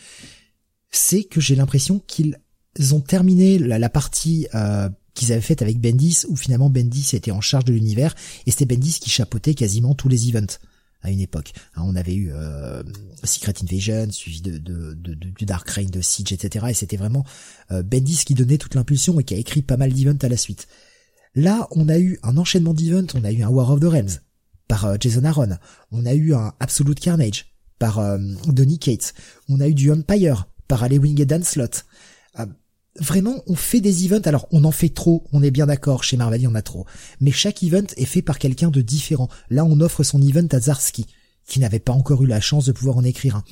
[0.90, 2.38] c'est que j'ai l'impression qu'ils
[2.92, 7.42] ont terminé la, partie euh, qu'ils avaient faite avec Bendis, où finalement Bendis était en
[7.42, 8.14] charge de l'univers,
[8.46, 10.56] et c'était Bendis qui chapeautait quasiment tous les events
[11.02, 11.52] à une époque.
[11.74, 12.82] Hein, on avait eu euh,
[13.22, 16.64] Secret Invasion, suivi de, de, de, Dark Reign, de Siege, etc.
[16.70, 17.26] Et c'était vraiment
[17.72, 20.38] euh, Bendis qui donnait toute l'impulsion et qui a écrit pas mal d'events à la
[20.38, 20.68] suite.
[21.34, 24.20] Là, on a eu un enchaînement d'events, on a eu un War of the Realms
[24.70, 25.58] par euh, Jason Aaron,
[25.90, 27.46] on a eu un Absolute Carnage
[27.80, 29.14] par euh, Donny Cates,
[29.48, 31.86] on a eu du Empire par Wing et Dan Slott.
[32.38, 32.46] Euh,
[33.00, 34.22] vraiment, on fait des events.
[34.26, 35.24] Alors, on en fait trop.
[35.32, 36.04] On est bien d'accord.
[36.04, 36.86] Chez Marvel, il y en a trop.
[37.18, 39.28] Mais chaque event est fait par quelqu'un de différent.
[39.50, 41.06] Là, on offre son event à Zarski,
[41.48, 43.44] qui n'avait pas encore eu la chance de pouvoir en écrire un.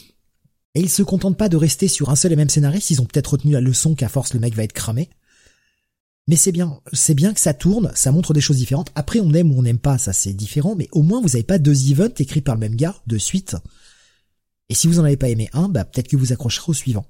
[0.76, 2.90] Et ils se contentent pas de rester sur un seul et même scénariste.
[2.90, 5.10] Ils ont peut-être retenu la leçon qu'à force le mec va être cramé.
[6.28, 8.92] Mais c'est bien, c'est bien que ça tourne, ça montre des choses différentes.
[8.94, 11.42] Après, on aime ou on n'aime pas, ça c'est différent, mais au moins vous n'avez
[11.42, 13.57] pas deux events écrits par le même gars de suite.
[14.68, 17.07] Et si vous en avez pas aimé un, bah peut-être que vous accrocherez au suivant.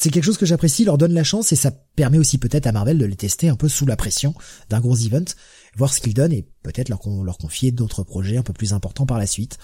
[0.00, 2.72] C'est quelque chose que j'apprécie, leur donne la chance et ça permet aussi peut-être à
[2.72, 4.32] Marvel de les tester un peu sous la pression
[4.68, 5.24] d'un gros event,
[5.76, 9.06] voir ce qu'ils donnent et peut-être leur, leur confier d'autres projets un peu plus importants
[9.06, 9.58] par la suite.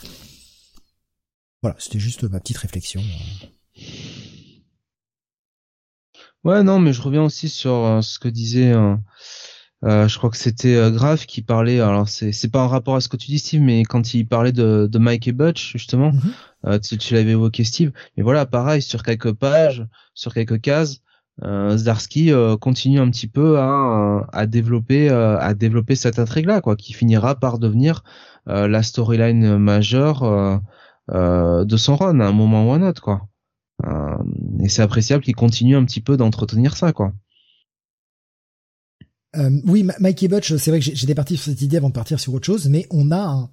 [1.63, 3.01] Voilà, c'était juste ma petite réflexion.
[6.45, 8.97] Ouais, non, mais je reviens aussi sur euh, ce que disait, euh,
[9.85, 11.81] euh je crois que c'était euh, Graf qui parlait.
[11.81, 14.27] Alors c'est c'est pas en rapport à ce que tu dis, Steve, mais quand il
[14.29, 16.81] parlait de, de Mike et Butch justement, mhm.
[16.81, 17.93] tu, tu l'avais évoqué, Steve.
[18.17, 21.01] Mais voilà, pareil sur quelques pages, sur quelques cases,
[21.43, 26.93] Zdarsky continue un petit peu à, à développer à développer cette intrigue là, quoi, qui
[26.93, 28.05] finira par devenir
[28.47, 30.61] la storyline majeure
[31.11, 33.29] de son run à un moment ou à un autre, quoi.
[33.87, 34.17] Euh,
[34.63, 37.13] et c'est appréciable qu'il continue un petit peu d'entretenir ça, quoi.
[39.37, 42.21] Euh, oui, Mikey Butch, c'est vrai que j'étais parti sur cette idée avant de partir
[42.21, 43.51] sur autre chose, mais on a un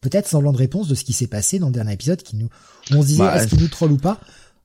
[0.00, 2.48] peut-être semblant de réponse de ce qui s'est passé dans le dernier épisode, qui nous,
[2.92, 4.20] on se disait bah, est-ce qu'il nous troll ou pas?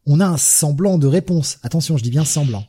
[0.06, 1.58] On a un semblant de réponse.
[1.64, 2.66] Attention, je dis bien semblant.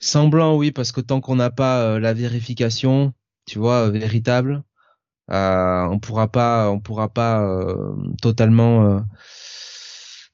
[0.00, 3.14] Semblant, oui, parce que tant qu'on n'a pas euh, la vérification,
[3.46, 4.62] tu vois, euh, véritable,
[5.28, 7.46] on pourra pas, on pourra pas
[8.20, 9.00] totalement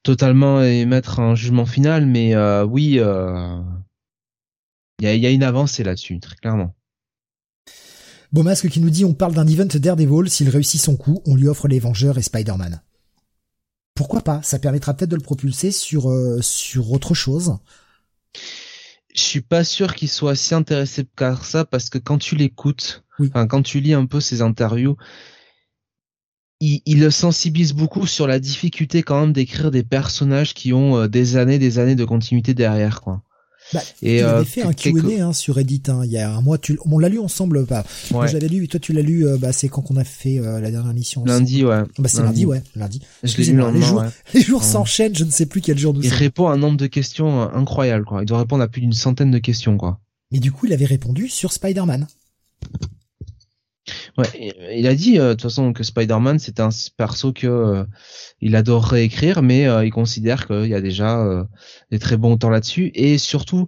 [0.06, 3.60] totalement émettre un jugement final, mais euh, oui, il euh,
[5.00, 6.76] y, a, y, a, une avancée là-dessus, très clairement.
[8.30, 11.34] Bon masque qui nous dit on parle d'un event Daredevil, s'il réussit son coup, on
[11.34, 12.80] lui offre les Vengeurs et Spider-Man.
[13.96, 14.40] Pourquoi pas?
[14.42, 17.56] Ça permettra peut-être de le propulser sur euh, sur autre chose.
[19.12, 23.04] Je suis pas sûr qu'il soit si intéressé par ça parce que quand tu l'écoutes,
[23.32, 24.96] quand tu lis un peu ses interviews,
[26.60, 30.96] il, il, le sensibilise beaucoup sur la difficulté quand même d'écrire des personnages qui ont
[30.96, 33.22] euh, des années, des années de continuité derrière, quoi.
[33.74, 36.32] Bah, et il avait euh, fait un Q&A hein, sur Reddit hein, il y a
[36.32, 36.56] un mois.
[36.56, 37.66] Tu, on l'a lu ensemble.
[37.66, 39.26] Bah, Moi j'avais lu, toi tu l'as lu.
[39.26, 41.24] Euh, bah, c'est quand qu'on a fait la dernière mission.
[41.24, 41.82] Lundi, ouais.
[41.98, 42.46] Bah c'est lundi.
[42.46, 43.02] ouais, lundi.
[43.24, 44.04] Je l'ai lu les jours,
[44.34, 45.16] les jours s'enchaînent.
[45.16, 48.04] Je ne sais plus quel jour nous Il répond à un nombre de questions incroyable,
[48.04, 48.22] quoi.
[48.22, 49.98] Il doit répondre à plus d'une centaine de questions, quoi.
[50.30, 52.06] Et du coup, il avait répondu sur Spider-Man.
[54.18, 57.84] Ouais, il a dit euh, de toute façon que Spider-Man c'est un perso que euh,
[58.40, 61.46] il adorerait écrire, mais euh, il considère qu'il y a déjà
[61.90, 63.66] des très bons temps là-dessus et surtout.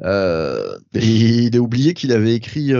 [0.00, 2.72] il a oublié qu'il avait écrit.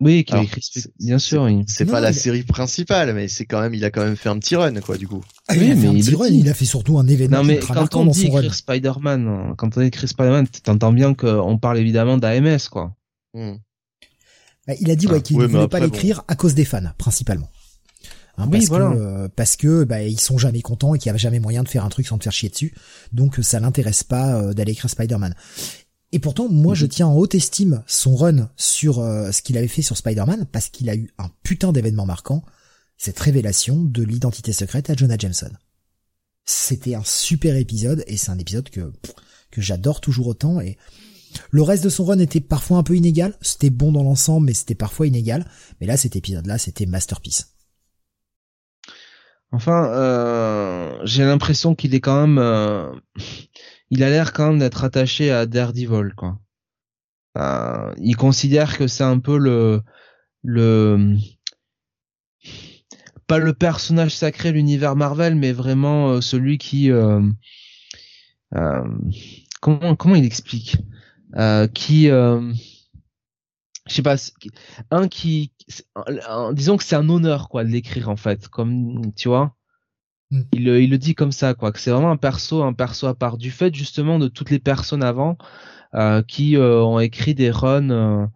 [0.00, 0.62] Oui, qu'il a écrit.
[1.00, 1.48] Bien sûr.
[1.66, 4.38] C'est pas la série principale, mais c'est quand même, il a quand même fait un
[4.38, 5.24] petit run, quoi, du coup.
[5.48, 7.38] Ah, il a fait un petit run, il a fait surtout un événement.
[7.38, 11.78] Non, mais quand on dit écrire Spider-Man, quand on écrit Spider-Man, t'entends bien qu'on parle
[11.78, 12.94] évidemment d'AMS, quoi.
[13.34, 13.56] Hmm.
[14.68, 16.82] Bah, il a dit ouais, ah, qu'il ne voulait pas l'écrire à cause des fans,
[16.98, 17.48] principalement.
[18.36, 21.18] Hein, parce, que, euh, parce que bah, ils sont jamais contents et qu'il y avait
[21.18, 22.74] jamais moyen de faire un truc sans te faire chier dessus.
[23.12, 25.34] Donc ça l'intéresse pas euh, d'aller écrire Spider-Man.
[26.12, 26.90] Et pourtant, moi, je mhm.
[26.90, 30.68] tiens en haute estime son run sur euh, ce qu'il avait fait sur Spider-Man parce
[30.68, 32.44] qu'il a eu un putain d'événement marquant,
[32.98, 35.50] cette révélation de l'identité secrète à Jonah Jameson.
[36.44, 38.92] C'était un super épisode et c'est un épisode que
[39.50, 40.76] que j'adore toujours autant et
[41.50, 44.54] le reste de son run était parfois un peu inégal, c'était bon dans l'ensemble, mais
[44.54, 45.44] c'était parfois inégal.
[45.80, 47.54] Mais là, cet épisode-là, c'était masterpiece.
[49.50, 52.92] Enfin, euh, j'ai l'impression qu'il est quand même, euh,
[53.90, 56.38] il a l'air quand même d'être attaché à Daredevil, quoi.
[57.36, 59.82] Euh, il considère que c'est un peu le,
[60.42, 61.16] le,
[63.26, 66.90] pas le personnage sacré de l'univers Marvel, mais vraiment celui qui,
[68.50, 70.78] comment il explique?
[71.74, 72.52] Qui euh,
[73.86, 74.16] je sais pas
[74.90, 75.52] un qui
[76.52, 78.48] disons que c'est un honneur quoi de l'écrire en fait.
[78.48, 79.54] Comme tu vois?
[80.30, 80.42] Hmm.
[80.52, 83.14] il, il le dit comme ça quoi que c'est vraiment un perso un perso à
[83.14, 83.38] part.
[83.38, 85.38] Du fait justement de toutes les personnes avant
[85.94, 88.28] euh, qui euh, ont écrit des runs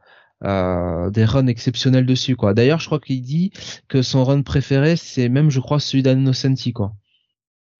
[0.45, 2.55] euh, des runs exceptionnels dessus quoi.
[2.55, 3.53] D'ailleurs je crois qu'il dit
[3.89, 6.95] que son run préféré c'est même je crois celui d'Annocenti quoi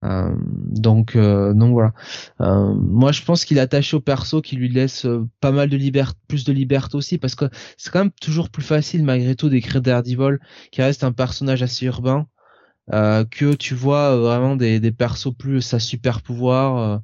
[0.03, 1.93] euh, donc, euh, donc voilà.
[2.41, 5.07] Euh, moi, je pense qu'il est attaché au perso, qui lui laisse
[5.39, 7.45] pas mal de liberté, plus de liberté aussi, parce que
[7.77, 10.39] c'est quand même toujours plus facile malgré tout d'écrire Daredevil,
[10.71, 12.27] qui reste un personnage assez urbain,
[12.89, 17.01] que tu vois vraiment des, des persos plus à super pouvoir,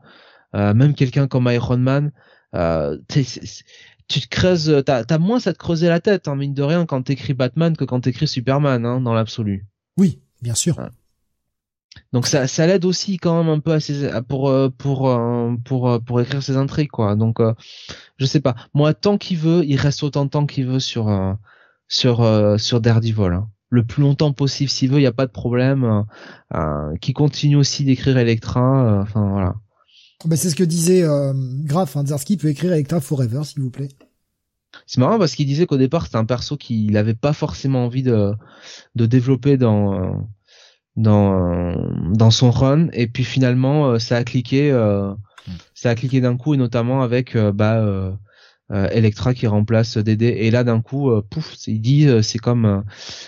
[0.53, 2.11] même quelqu'un comme Iron Man.
[4.07, 6.85] tu te creuses, t'as as moins à te creuser la tête, hein, mine de rien,
[6.85, 9.67] quand t'écris Batman que quand t'écris Superman, hein, dans l'absolu.
[9.97, 10.79] Oui, bien sûr.
[12.13, 15.19] Donc ça, ça l'aide aussi quand même un peu à ses, pour pour
[15.65, 17.15] pour pour écrire ses intrigues quoi.
[17.15, 17.39] Donc
[18.17, 18.55] je sais pas.
[18.73, 21.09] Moi tant qu'il veut, il reste autant de temps qu'il veut sur
[21.87, 23.33] sur sur Daredevil.
[23.33, 23.49] Hein.
[23.69, 26.05] Le plus longtemps possible s'il veut, il y a pas de problème.
[27.01, 29.01] qui continue aussi d'écrire Electra.
[29.01, 29.55] Enfin voilà.
[30.25, 31.95] Ben, c'est ce que disait euh, Graf.
[31.95, 33.87] Hein, Zarski peut écrire Electra Forever s'il vous plaît.
[34.85, 38.03] C'est marrant parce qu'il disait qu'au départ c'était un perso qu'il n'avait pas forcément envie
[38.03, 38.33] de
[38.95, 40.27] de développer dans
[40.95, 41.75] dans
[42.11, 45.51] dans son run et puis finalement euh, ça a cliqué euh, hmm.
[45.73, 48.17] ça a cliqué d'un coup et notamment avec euh, bah
[48.71, 52.83] Electra qui remplace Dédé et là d'un coup pouf il dit c'est comme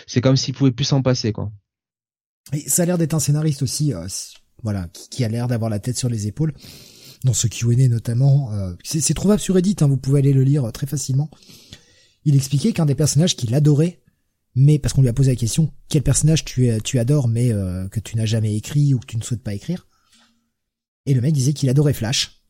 [0.06, 1.50] c'est comme s'il pouvait plus s'en passer quoi.
[2.52, 3.92] Et ça a l'air d'être un scénariste aussi
[4.62, 6.54] voilà qui, a l'air d'avoir la tête sur les épaules
[7.24, 8.52] dans ce Q&A notamment.
[8.84, 11.28] c'est trouvable sur Reddit, hein, vous pouvez aller le lire très facilement.
[12.24, 14.01] Il expliquait qu'un des personnages qu'il adorait
[14.54, 17.88] mais parce qu'on lui a posé la question quel personnage tu, tu adores mais euh,
[17.88, 19.86] que tu n'as jamais écrit ou que tu ne souhaites pas écrire.
[21.06, 22.42] Et le mec disait qu'il adorait Flash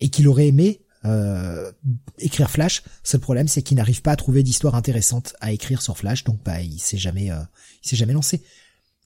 [0.00, 1.70] et qu'il aurait aimé euh,
[2.18, 2.82] écrire Flash.
[3.04, 6.42] Seul problème c'est qu'il n'arrive pas à trouver d'histoire intéressante à écrire sur Flash, donc
[6.44, 7.42] bah il s'est jamais euh,
[7.84, 8.42] il s'est jamais lancé.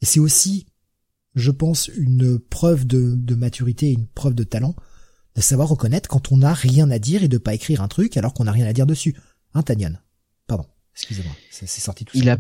[0.01, 0.67] Et c'est aussi,
[1.35, 4.75] je pense, une preuve de, de maturité une preuve de talent
[5.35, 8.17] de savoir reconnaître quand on n'a rien à dire et de pas écrire un truc
[8.17, 9.17] alors qu'on n'a rien à dire dessus.
[9.55, 9.95] Hein, Tanyan?
[10.95, 12.39] Excusez-moi, c'est sorti tout il A,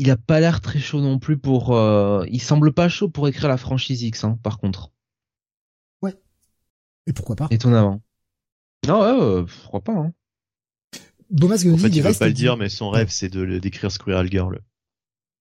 [0.00, 1.76] il a pas l'air très chaud non plus pour.
[1.76, 4.92] Euh, il semble pas chaud pour écrire la franchise X, hein, par contre.
[6.00, 6.14] Ouais.
[7.06, 7.48] Et pourquoi pas?
[7.50, 8.00] Étonnamment.
[8.88, 9.92] Non, ouais, euh, pourquoi pas.
[9.92, 10.12] Hein.
[11.42, 14.60] en fait, il veut pas le dire, mais son rêve, c'est de d'écrire Squirrel Girl.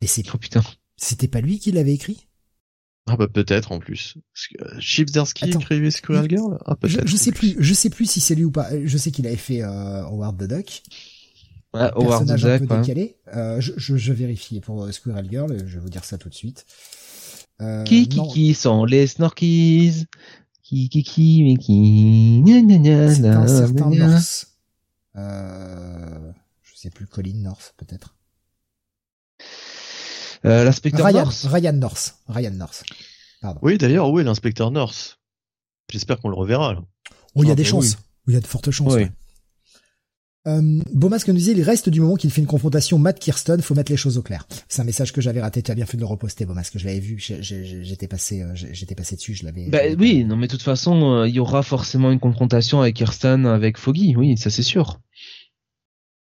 [0.00, 0.24] Et c'est.
[0.34, 0.62] Oh putain.
[0.96, 2.26] C'était pas lui qui l'avait écrit?
[3.06, 4.16] Ah bah peut-être en plus.
[4.78, 6.58] Chip Darsky écrivait Squirrel Girl?
[6.64, 7.06] Ah peut-être.
[7.06, 7.56] Je, sais plus.
[7.58, 8.70] je sais plus si c'est lui ou pas.
[8.84, 10.82] Je sais qu'il avait fait euh, Howard the Duck.
[11.72, 13.16] Ouais, Howard personnage un peu décalé.
[13.34, 16.28] Euh, je, je, je, vérifie pour euh, Squirrel Girl, je vais vous dire ça tout
[16.28, 16.66] de suite.
[17.60, 20.06] Euh, qui, qui, qui sont les Snorkies?
[20.62, 22.42] Qui, qui, qui, mais qui...
[22.46, 24.46] C'est un certain North.
[25.16, 26.32] Euh,
[26.62, 28.14] je sais plus, Colin North, peut-être.
[30.44, 32.14] Euh, l'inspecteur Ryan, North Ryan North.
[32.28, 32.84] Ryan North.
[33.42, 33.60] Pardon.
[33.62, 35.18] Oui, d'ailleurs, où est l'inspecteur North?
[35.90, 36.74] J'espère qu'on le reverra.
[36.74, 36.82] Là.
[37.34, 37.96] Oh, il y a ah, des bah chances.
[37.96, 38.02] Oui.
[38.28, 38.94] Il y a de fortes chances.
[38.94, 39.02] Oui.
[39.02, 39.12] Ouais.
[40.46, 43.74] Euh, Beaumasque nous disait, il reste du moment qu'il fait une confrontation Matt Kirsten, faut
[43.74, 44.46] mettre les choses au clair.
[44.68, 46.86] C'est un message que j'avais raté, tu as bien fait de le reposter, Beaumasque, je
[46.86, 49.68] l'avais vu, j'étais passé, euh, j'étais passé dessus, je l'avais.
[49.68, 52.96] Bah oui, non mais de toute façon, euh, il y aura forcément une confrontation avec
[52.96, 54.98] Kirsten, avec Foggy, oui, ça c'est sûr.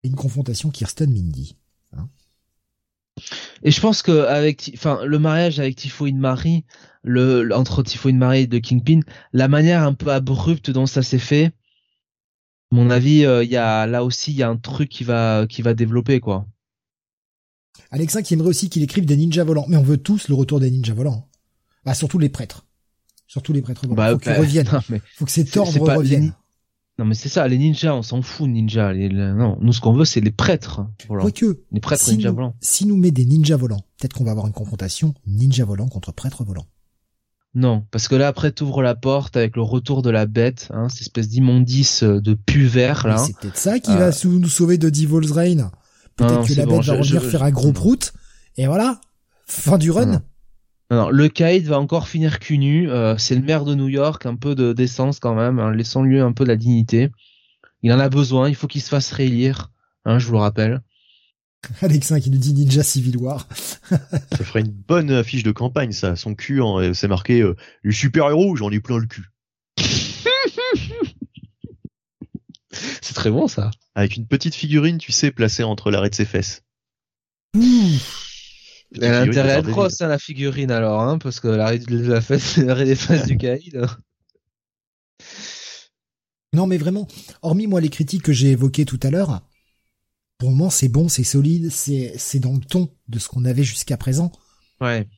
[0.03, 1.57] Une confrontation Kirsten-Mindy.
[1.93, 2.09] Hein
[3.63, 6.65] et je pense que avec, enfin, le mariage avec Tifo Marie,
[7.03, 9.01] le, entre Tifo Marie et de Kingpin,
[9.33, 11.53] la manière un peu abrupte dont ça s'est fait,
[12.73, 15.47] mon avis, euh, il y a là aussi il y a un truc qui va
[15.49, 16.47] qui va développer quoi.
[17.91, 20.59] Alexa qui aimerait aussi qu'il écrive des ninjas volants, mais on veut tous le retour
[20.59, 21.29] des ninjas volants.
[21.85, 22.67] Bah surtout les prêtres,
[23.27, 23.87] surtout les prêtres.
[23.87, 24.67] Bah, faut qu'ils bah, reviennent.
[25.17, 26.35] faut que ces ordres reviennent.
[26.99, 28.95] Non mais c'est ça, les ninjas, on s'en fout ninjas.
[28.95, 31.31] Non, nous ce qu'on veut c'est les prêtres volants.
[31.31, 32.57] que les prêtres ninjas volants.
[32.61, 36.13] Si nous met des ninjas volants, peut-être qu'on va avoir une confrontation ninja volant contre
[36.13, 36.67] prêtre volant.
[37.59, 40.91] Non, parce que là après t'ouvres la porte avec le retour de la bête, hein,
[40.91, 43.17] cette espèce d'immondice euh, de puvert là.
[43.17, 44.13] C'est peut-être ça qui va euh.
[44.25, 45.71] nous sauver de Devil's Reign.
[46.17, 48.13] Peut-être que la bête va revenir faire un gros prout.
[48.59, 49.01] Et voilà,
[49.47, 50.21] fin du run.
[50.91, 52.91] Non, le Kaïd va encore finir cul nu.
[52.91, 55.59] Euh, c'est le maire de New York, un peu de décence quand même.
[55.59, 57.11] Hein, laissons-lui un peu de la dignité.
[57.83, 58.51] Il en a besoin.
[58.51, 59.73] Il faut qu'il se fasse réélire.
[60.05, 60.83] Hein, je vous le rappelle.
[61.83, 63.47] Alexin qui nous dit Ninja Civil War.
[63.89, 63.99] ça
[64.45, 66.17] ferait une bonne affiche de campagne, ça.
[66.17, 69.31] Son cul, hein, c'est marqué euh, le super héros, j'en ai plein le cul.
[72.71, 73.71] c'est très bon ça.
[73.95, 76.63] Avec une petite figurine, tu sais, placée entre l'arrêt de ses fesses.
[77.55, 82.07] Elle a intérêt à être grosse, hein, la figurine alors, hein, parce que l'arrêt de
[82.07, 83.87] la fesse, l'arrêt des fesses du caïd.
[86.53, 87.07] Non, mais vraiment,
[87.43, 89.43] hormis moi les critiques que j'ai évoquées tout à l'heure,
[90.39, 93.45] pour le moment, c'est bon, c'est solide, c'est c'est dans le ton de ce qu'on
[93.45, 94.33] avait jusqu'à présent.
[94.81, 95.09] Ouais.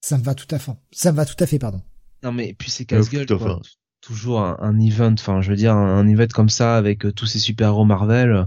[0.00, 0.72] Ça me va tout à fait.
[0.92, 1.82] Ça me va tout à fait, pardon.
[2.22, 3.26] Non mais puis c'est casse-gueule
[4.00, 7.40] Toujours un, event, enfin je veux dire un, event comme ça avec euh, tous ces
[7.40, 8.46] super-héros Marvel.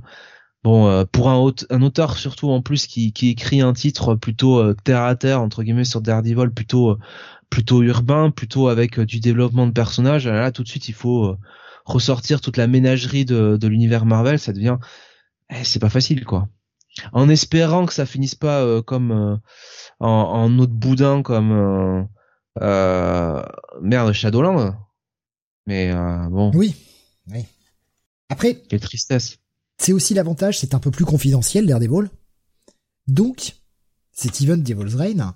[0.63, 4.59] Bon, euh, pour un, un auteur surtout en plus qui, qui écrit un titre plutôt
[4.59, 6.97] euh, terre à terre entre guillemets sur Daredevil, plutôt
[7.49, 10.25] plutôt urbain, plutôt avec du développement de personnages.
[10.25, 11.35] Là, tout de suite, il faut
[11.83, 14.39] ressortir toute la ménagerie de, de l'univers Marvel.
[14.39, 14.77] Ça devient
[15.51, 16.49] eh, c'est pas facile quoi.
[17.13, 19.37] En espérant que ça finisse pas euh, comme euh,
[19.99, 22.03] en, en autre boudin comme euh,
[22.61, 23.43] euh
[23.81, 24.75] merde Shadowland.
[25.67, 25.93] Mais
[26.29, 26.51] bon.
[26.53, 26.75] Oui.
[27.31, 27.45] Oui.
[28.29, 28.55] Après.
[28.67, 29.37] Quelle tristesse.
[29.77, 32.09] C'est aussi l'avantage, c'est un peu plus confidentiel Daredevil.
[33.07, 33.55] Donc,
[34.11, 35.33] cet event Devil's Reign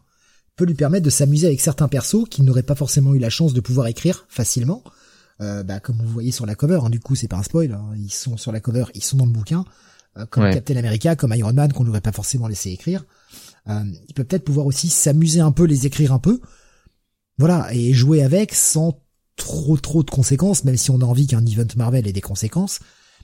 [0.55, 3.53] peut lui permettre de s'amuser avec certains persos qu'il n'aurait pas forcément eu la chance
[3.53, 4.83] de pouvoir écrire facilement.
[5.41, 7.73] Euh, bah, comme vous voyez sur la cover, hein, du coup c'est pas un spoil,
[7.73, 9.65] hein, ils sont sur la cover, ils sont dans le bouquin,
[10.17, 13.05] euh, comme Captain America, comme Iron Man qu'on n'aurait pas forcément laissé écrire.
[13.67, 16.39] Euh, il peut peut-être pouvoir aussi s'amuser un peu, les écrire un peu,
[17.37, 19.01] voilà, et jouer avec sans
[19.35, 22.79] trop trop de conséquences, même si on a envie qu'un event Marvel ait des conséquences,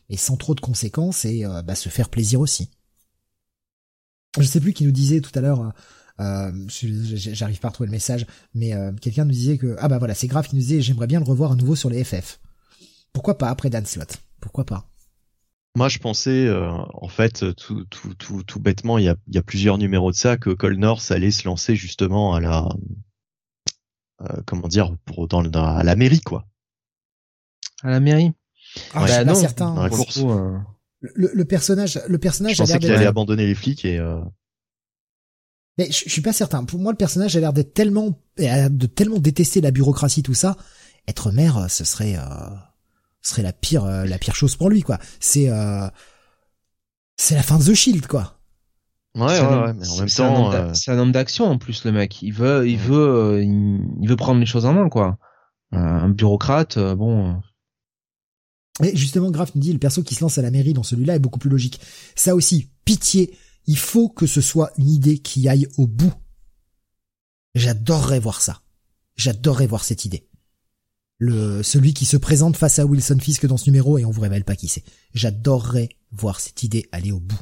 [0.09, 2.69] mais sans trop de conséquences et euh, bah, se faire plaisir aussi.
[4.39, 5.73] Je sais plus qui nous disait tout à l'heure,
[6.19, 9.97] euh, j'arrive pas à retrouver le message, mais euh, quelqu'un nous disait que ah bah
[9.97, 12.39] voilà c'est grave qui nous disait j'aimerais bien le revoir à nouveau sur les FF.
[13.13, 14.17] Pourquoi pas après Dan Slott?
[14.39, 14.90] Pourquoi pas?
[15.75, 19.35] Moi, je pensais, euh, en fait, tout, tout, tout, tout bêtement, il y a, il
[19.35, 22.67] y a plusieurs numéros de ça, que Colnor allait se lancer justement à la,
[24.21, 26.45] euh, comment dire, pour dans, dans, à la mairie, quoi.
[27.83, 28.31] À la mairie?
[28.93, 29.73] Ah, bah, non, certain.
[29.73, 30.19] Dans la course.
[30.99, 32.55] le, le, personnage, le personnage.
[32.55, 33.97] Je pensais qu'il allait abandonner les flics et.
[33.97, 34.21] Euh...
[35.77, 36.65] Mais je, je, suis pas certain.
[36.65, 40.57] Pour moi, le personnage a l'air d'être tellement, de tellement détester la bureaucratie, tout ça.
[41.07, 42.70] Être maire, ce serait, euh, ce
[43.21, 44.99] serait la pire, euh, la pire chose pour lui, quoi.
[45.19, 45.87] C'est, euh,
[47.17, 48.37] c'est la fin de The Shield, quoi.
[49.15, 51.91] Ouais, ouais, ouais, mais en même temps, euh, c'est un homme d'action en plus, le
[51.91, 52.21] mec.
[52.21, 55.17] Il veut, il veut, il, veut prendre les choses en main, quoi.
[55.71, 57.41] un bureaucrate, bon.
[58.79, 61.15] Mais justement, Graf nous dit, le perso qui se lance à la mairie dans celui-là
[61.15, 61.81] est beaucoup plus logique.
[62.15, 66.13] Ça aussi, pitié, il faut que ce soit une idée qui aille au bout.
[67.53, 68.61] J'adorerais voir ça.
[69.17, 70.30] J'adorerais voir cette idée.
[71.23, 74.21] Le, celui qui se présente face à Wilson Fisk dans ce numéro et on vous
[74.21, 74.83] révèle pas qui c'est.
[75.13, 77.39] J'adorerais voir cette idée aller au bout.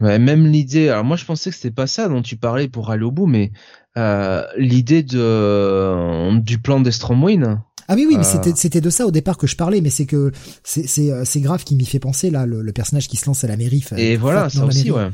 [0.00, 0.88] Ouais, même l'idée.
[0.88, 3.26] Alors moi, je pensais que c'était pas ça dont tu parlais pour aller au bout,
[3.26, 3.52] mais
[3.96, 7.62] euh, l'idée de du plan d'Estromwin.
[7.86, 8.28] Ah oui, oui, mais euh.
[8.30, 10.32] c'était c'était de ça au départ que je parlais, mais c'est que
[10.64, 13.44] c'est c'est euh, c'est grave qui m'y fait penser là, le, personnage qui se lance
[13.44, 13.84] à la mairie.
[13.96, 15.08] Et voilà, ça aussi, ouais.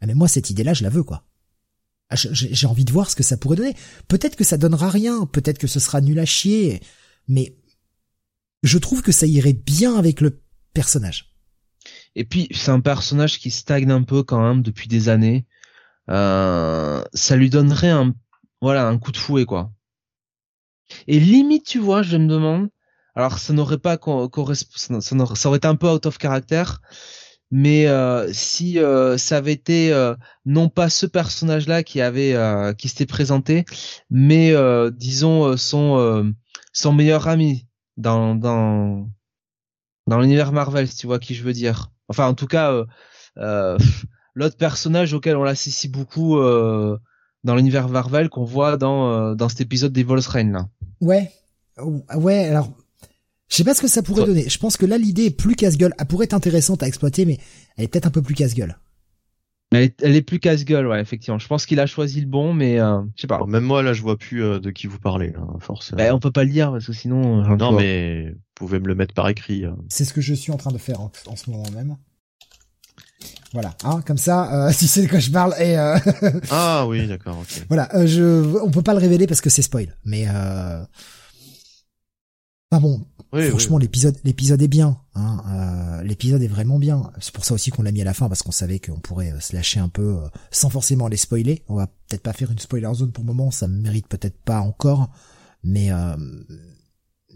[0.00, 1.22] Ah, mais moi, cette idée-là, je la veux, quoi.
[2.08, 3.74] Ah, j'ai envie de voir ce que ça pourrait donner.
[4.06, 6.80] Peut-être que ça donnera rien, peut-être que ce sera nul à chier,
[7.28, 7.56] mais
[8.62, 11.32] je trouve que ça irait bien avec le personnage.
[12.14, 15.46] Et puis c'est un personnage qui stagne un peu quand même depuis des années.
[16.10, 18.14] Euh, ça lui donnerait un
[18.60, 19.72] voilà un coup de fouet quoi.
[21.06, 22.68] Et limite tu vois, je me demande.
[23.14, 26.64] Alors ça n'aurait pas correspond, ça, aurait été un peu out of character,
[27.50, 30.14] mais euh, si euh, ça avait été euh,
[30.44, 33.64] non pas ce personnage-là qui avait euh, qui s'était présenté,
[34.10, 34.54] mais
[34.92, 36.34] disons son
[36.76, 39.08] son meilleur ami dans dans
[40.06, 41.90] dans l'univers Marvel, si tu vois qui je veux dire.
[42.08, 42.84] Enfin, en tout cas,
[44.34, 49.92] l'autre personnage auquel on l'associe beaucoup dans l'univers Marvel qu'on voit dans dans cet épisode
[49.92, 50.68] des Reign là.
[51.00, 51.32] Ouais,
[52.14, 52.46] ouais.
[52.46, 52.70] Alors
[53.48, 54.48] je sais pas ce que ça pourrait donner.
[54.48, 55.94] Je pense que là, l'idée est plus casse-gueule.
[55.98, 57.38] Elle pourrait être intéressante à exploiter, mais
[57.76, 58.76] elle est peut-être un peu plus casse-gueule.
[59.72, 61.38] Elle est, plus casse-gueule, ouais, effectivement.
[61.38, 63.44] Je pense qu'il a choisi le bon, mais euh, je sais pas.
[63.46, 65.92] même moi, là, je vois plus euh, de qui vous parlez, là, force.
[65.92, 67.44] Bah, on peut pas le dire parce que sinon.
[67.44, 69.64] Euh, non, mais vous pouvez me le mettre par écrit.
[69.88, 71.96] C'est ce que je suis en train de faire en, ce moment même.
[73.52, 75.54] Voilà, hein, comme ça, si c'est de quoi je parle.
[75.60, 75.76] Et
[76.50, 77.38] ah oui, d'accord.
[77.40, 77.64] ok.
[77.68, 80.26] Voilà, je, on peut pas le révéler parce que c'est spoil, mais.
[82.70, 84.98] Enfin bon, Franchement, l'épisode, l'épisode est bien.
[85.14, 87.10] Hein, euh, l'épisode est vraiment bien.
[87.20, 89.32] C'est pour ça aussi qu'on l'a mis à la fin parce qu'on savait qu'on pourrait
[89.32, 91.62] euh, se lâcher un peu euh, sans forcément les spoiler.
[91.68, 94.60] On va peut-être pas faire une spoiler zone pour le moment, ça mérite peut-être pas
[94.60, 95.10] encore,
[95.64, 95.90] mais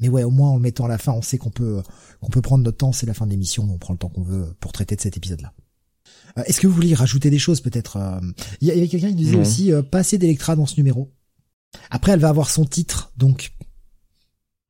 [0.00, 1.82] mais ouais, au moins en le mettant à la fin, on sait qu'on peut
[2.20, 2.92] qu'on peut prendre notre temps.
[2.92, 5.16] C'est la fin de l'émission, on prend le temps qu'on veut pour traiter de cet
[5.16, 5.52] épisode-là.
[6.46, 7.98] Est-ce que vous voulez rajouter des choses peut-être
[8.60, 11.12] Il y avait quelqu'un qui disait aussi pas assez d'Electra dans ce numéro.
[11.90, 13.52] Après, elle va avoir son titre, donc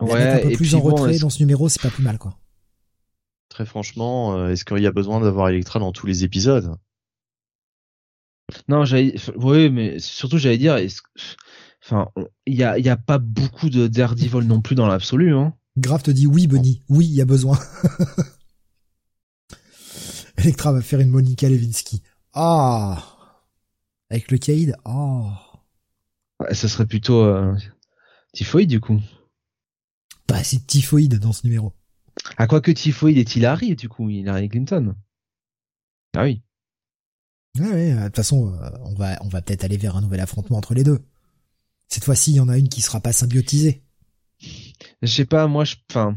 [0.00, 2.36] Ouais, un peu plus en retrait dans ce numéro, c'est pas plus mal, quoi.
[3.48, 6.76] Très franchement, euh, est-ce qu'il y a besoin d'avoir Electra dans tous les épisodes?
[8.68, 10.76] Non, j'allais, oui, mais surtout j'allais dire,
[11.84, 12.08] enfin,
[12.46, 15.54] il y a, y a pas beaucoup de Daredevil non plus dans l'absolu, hein.
[15.76, 17.58] Grave te dit oui, Bunny, oui, il y a besoin.
[20.38, 22.02] Electra va faire une Monica Lewinsky.
[22.32, 23.02] Ah,
[24.08, 24.74] avec le Kaïd.
[24.84, 25.62] Ah.
[26.40, 27.54] Ouais, ça serait plutôt euh,
[28.32, 29.00] Typhoïde du coup
[30.30, 31.72] pas assez de typhoïde dans ce numéro.
[32.36, 34.94] À quoi que typhoïde est Hillary, du coup, Hillary Clinton.
[36.16, 36.42] Ah oui.
[37.58, 40.58] Ouais, de toute façon, euh, on va, on va peut-être aller vers un nouvel affrontement
[40.58, 41.00] entre les deux.
[41.88, 43.82] Cette fois-ci, il y en a une qui sera pas symbiotisée.
[45.02, 46.16] Je sais pas, moi, je, enfin,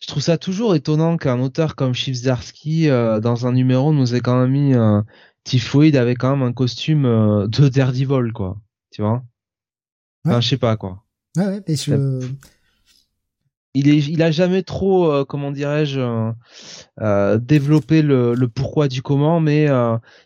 [0.00, 4.20] je trouve ça toujours étonnant qu'un auteur comme Chivzarsky, euh, dans un numéro, nous ait
[4.20, 5.04] quand même mis un
[5.44, 8.58] typhoïde avec quand même un costume euh, de Daredevil, quoi.
[8.90, 9.22] Tu vois?
[10.24, 11.04] Enfin, je sais pas, quoi.
[11.36, 12.20] Ouais, ouais, mais je,
[13.74, 16.32] il est, il a jamais trop, euh, comment dirais-je, euh,
[17.00, 19.68] euh, développé le, le, pourquoi du comment, mais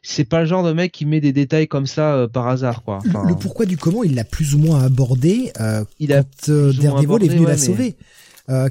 [0.02, 3.00] c'est pas le genre de mec qui met des détails comme ça par hasard, quoi.
[3.04, 5.52] le, pourquoi du comment, il l'a plus ou moins abordé.
[5.98, 7.96] il a quand Daredevil est venu la sauver,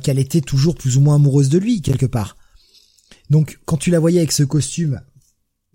[0.01, 2.37] qu'elle était toujours plus ou moins amoureuse de lui quelque part.
[3.29, 5.01] Donc quand tu la voyais avec ce costume,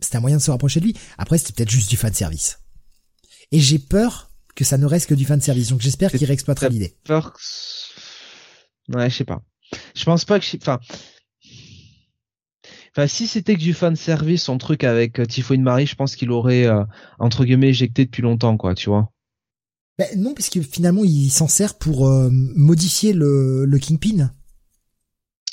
[0.01, 0.95] c'était un moyen de se rapprocher de lui.
[1.17, 2.61] Après, c'était peut-être juste du fan service.
[3.51, 5.69] Et j'ai peur que ça ne reste que du fan service.
[5.69, 6.97] Donc j'espère qu'il réexploitera l'idée.
[7.05, 7.37] Peur
[8.95, 9.43] Ouais, je sais pas.
[9.95, 10.79] Je pense pas que, enfin,
[12.91, 16.17] enfin, si c'était que du fan service, son truc avec euh, Typhoid Marie, je pense
[16.17, 16.85] qu'il aurait euh,
[17.19, 19.13] entre guillemets éjecté depuis longtemps, quoi, tu vois.
[19.99, 24.33] Ben non, puisque finalement il s'en sert pour euh, modifier le, le Kingpin.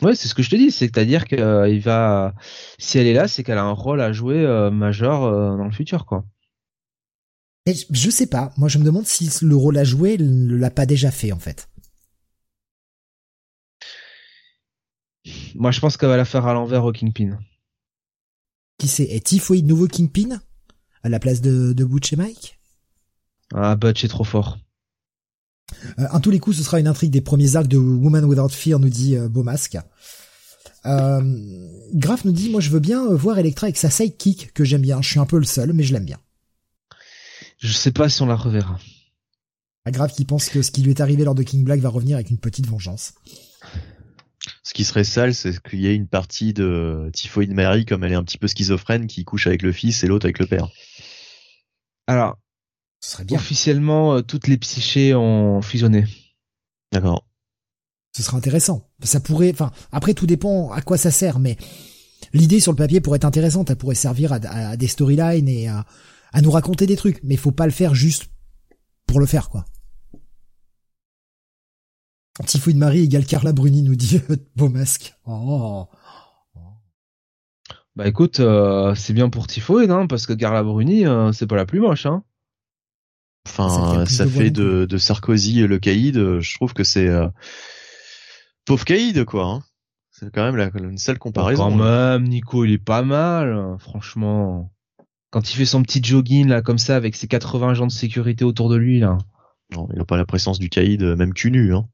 [0.01, 2.35] Ouais, c'est ce que je te dis, c'est-à-dire qu'il va,
[2.77, 5.21] si elle est là, c'est qu'elle a un rôle à jouer majeur
[5.57, 6.25] dans le futur, quoi.
[7.65, 8.51] Et je sais pas.
[8.57, 11.39] Moi, je me demande si le rôle à jouer ne l'a pas déjà fait, en
[11.39, 11.69] fait.
[15.55, 17.39] Moi, je pense qu'elle va la faire à l'envers au Kingpin.
[18.77, 19.05] Qui c'est?
[19.05, 20.41] Est Typhoid nouveau Kingpin?
[21.03, 22.59] À la place de, de Butch et Mike?
[23.53, 24.57] Ah, Butch est trop fort.
[25.99, 28.49] Euh, en tous les coups, ce sera une intrigue des premiers arcs de Woman Without
[28.49, 29.77] Fear, nous dit euh, Beaumasque.
[30.85, 34.63] Euh, Graf nous dit, moi je veux bien euh, voir Electra avec sa sidekick, que
[34.63, 35.01] j'aime bien.
[35.01, 36.19] Je suis un peu le seul, mais je l'aime bien.
[37.57, 38.79] Je sais pas si on la reverra.
[39.87, 42.17] Graf qui pense que ce qui lui est arrivé lors de King Black va revenir
[42.17, 43.13] avec une petite vengeance.
[44.63, 48.11] Ce qui serait sale, c'est qu'il y ait une partie de Typhoid Mary, comme elle
[48.11, 50.67] est un petit peu schizophrène, qui couche avec le fils et l'autre avec le père.
[52.07, 52.37] Alors,
[52.99, 53.37] ce serait bien.
[53.37, 56.05] Officiellement, euh, toutes les psychés ont fusionné.
[56.91, 57.27] D'accord.
[58.15, 58.89] Ce serait intéressant.
[59.03, 61.57] Ça pourrait, enfin, après tout dépend à quoi ça sert, mais
[62.33, 63.69] l'idée sur le papier pourrait être intéressante.
[63.69, 65.85] Elle pourrait servir à, des storylines et à,
[66.31, 68.27] à nous raconter des trucs, mais il faut pas le faire juste
[69.05, 69.65] pour le faire, quoi.
[72.43, 74.19] Typhoïde Marie égale Carla Bruni, nous dit
[74.55, 75.15] Beau Masque.
[75.25, 75.87] Oh.
[77.95, 81.55] Bah écoute, euh, c'est bien pour Typhoïde, hein, parce que Carla Bruni, euh, c'est pas
[81.55, 82.23] la plus moche, hein.
[83.47, 87.07] Enfin, ça fait, de, de, Sarkozy le caïd, euh, je trouve que c'est
[88.65, 89.45] pauvre caïd, quoi.
[89.45, 89.63] Hein.
[90.11, 91.69] C'est quand même la, une seule comparaison.
[91.69, 94.73] quand même, Nico, il est pas mal, hein, franchement.
[95.29, 98.43] Quand il fait son petit jogging là, comme ça, avec ses 80 agents de sécurité
[98.43, 99.17] autour de lui, là.
[99.73, 101.87] Non, il n'a pas la présence du caïd, même cul nu, hein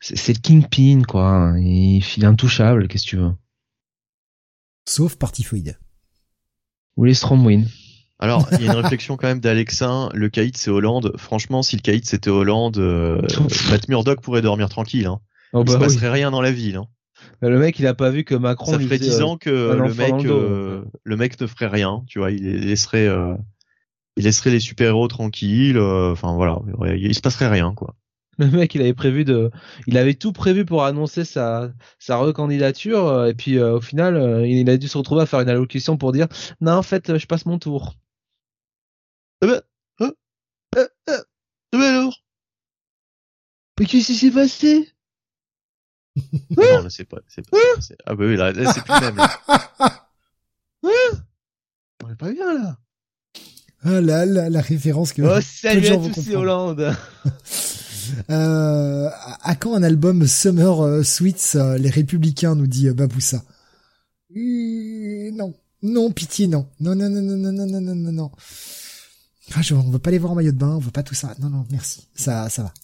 [0.00, 1.54] c'est le Kingpin, quoi.
[1.58, 3.32] Il, est intouchable, qu'est-ce que tu veux?
[4.86, 5.78] Sauf Partifoid.
[6.96, 7.66] Ou les Stromwin.
[8.18, 10.08] Alors, il y a une réflexion quand même d'Alexin.
[10.14, 11.12] Le caïd, c'est Hollande.
[11.16, 13.20] Franchement, si le caïd, c'était Hollande, euh,
[13.70, 15.06] Matt Murdock pourrait dormir tranquille.
[15.06, 15.20] Hein.
[15.52, 16.76] Oh, il se bah passerait rien dans la ville.
[16.76, 16.86] Hein.
[17.40, 18.72] Bah, le mec, il a pas vu que Macron.
[18.72, 22.02] Ça ferait dix ans que le mec, euh, le mec ne ferait rien.
[22.06, 23.34] Tu vois, il laisserait, euh,
[24.16, 25.78] il laisserait les super héros tranquilles.
[25.78, 26.58] Enfin voilà,
[26.96, 27.94] il se passerait rien, quoi.
[28.38, 29.50] Le mec, il avait prévu de,
[29.88, 34.16] il avait tout prévu pour annoncer sa sa recandidature euh, et puis euh, au final,
[34.16, 36.28] euh, il a dû se retrouver à faire une allocution pour dire
[36.60, 37.96] non en fait, je passe mon tour.
[39.42, 39.60] Eh ben,
[39.98, 40.12] hein,
[40.76, 41.12] eh, eh,
[41.72, 42.16] eh ben alors?
[43.78, 44.88] Mais qu'est-ce qui s'est passé?
[46.56, 47.56] Non, là c'est pas, c'est pas,
[48.06, 49.20] ah bah oui là, c'est plus même.
[52.04, 52.78] On est pas bien là.
[53.82, 55.22] Ah là, là la référence que.
[55.22, 56.96] Oh salut à tous, c'est Hollande.
[58.30, 59.08] Euh,
[59.42, 63.42] à quand un album Summer euh, Sweets euh, Les Républicains nous dit Baboussa?
[64.34, 68.30] non, non, pitié, non, non, non, non, non, non, non, non, non, non.
[69.54, 71.14] Ah, je, on veut pas les voir en maillot de bain, on veut pas tout
[71.14, 71.34] ça.
[71.40, 72.74] Non, non, merci, ça, ça va.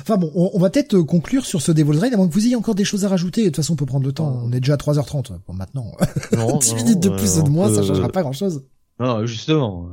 [0.00, 2.74] Enfin bon, on, va peut-être conclure sur ce Devil's Reign avant que vous ayez encore
[2.74, 3.42] des choses à rajouter.
[3.42, 4.40] De toute façon, on peut prendre le temps.
[4.44, 5.38] On est déjà à 3h30.
[5.46, 5.92] Bon, maintenant,
[6.36, 8.64] non, 10 minutes de plus ou de moins, ça changera pas grand-chose.
[8.98, 9.88] Non, justement.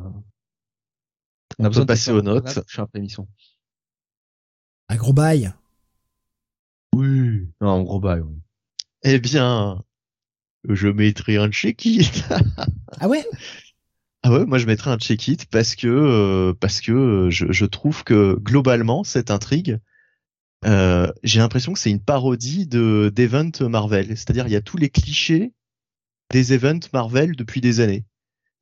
[1.60, 2.60] On, a besoin de passer aux notes.
[2.68, 3.28] Je suis après émission.
[4.94, 5.52] Un gros bail.
[6.94, 7.48] Oui.
[7.62, 8.36] Non, un gros bail, oui.
[9.02, 9.84] Eh bien,
[10.70, 12.24] je mettrai un check-it.
[13.00, 13.26] ah ouais?
[14.22, 18.04] Ah ouais, moi je mettrai un check-it parce que euh, parce que je, je, trouve
[18.04, 19.80] que globalement cette intrigue,
[20.64, 24.10] euh, j'ai l'impression que c'est une parodie de d'event Marvel.
[24.10, 25.54] C'est-à-dire il y a tous les clichés
[26.30, 28.06] des events Marvel depuis des années.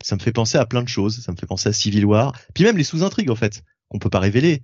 [0.02, 1.20] Ça me fait penser à plein de choses.
[1.20, 4.10] Ça me fait penser à Civil War, puis même les sous-intrigues en fait qu'on peut
[4.10, 4.62] pas révéler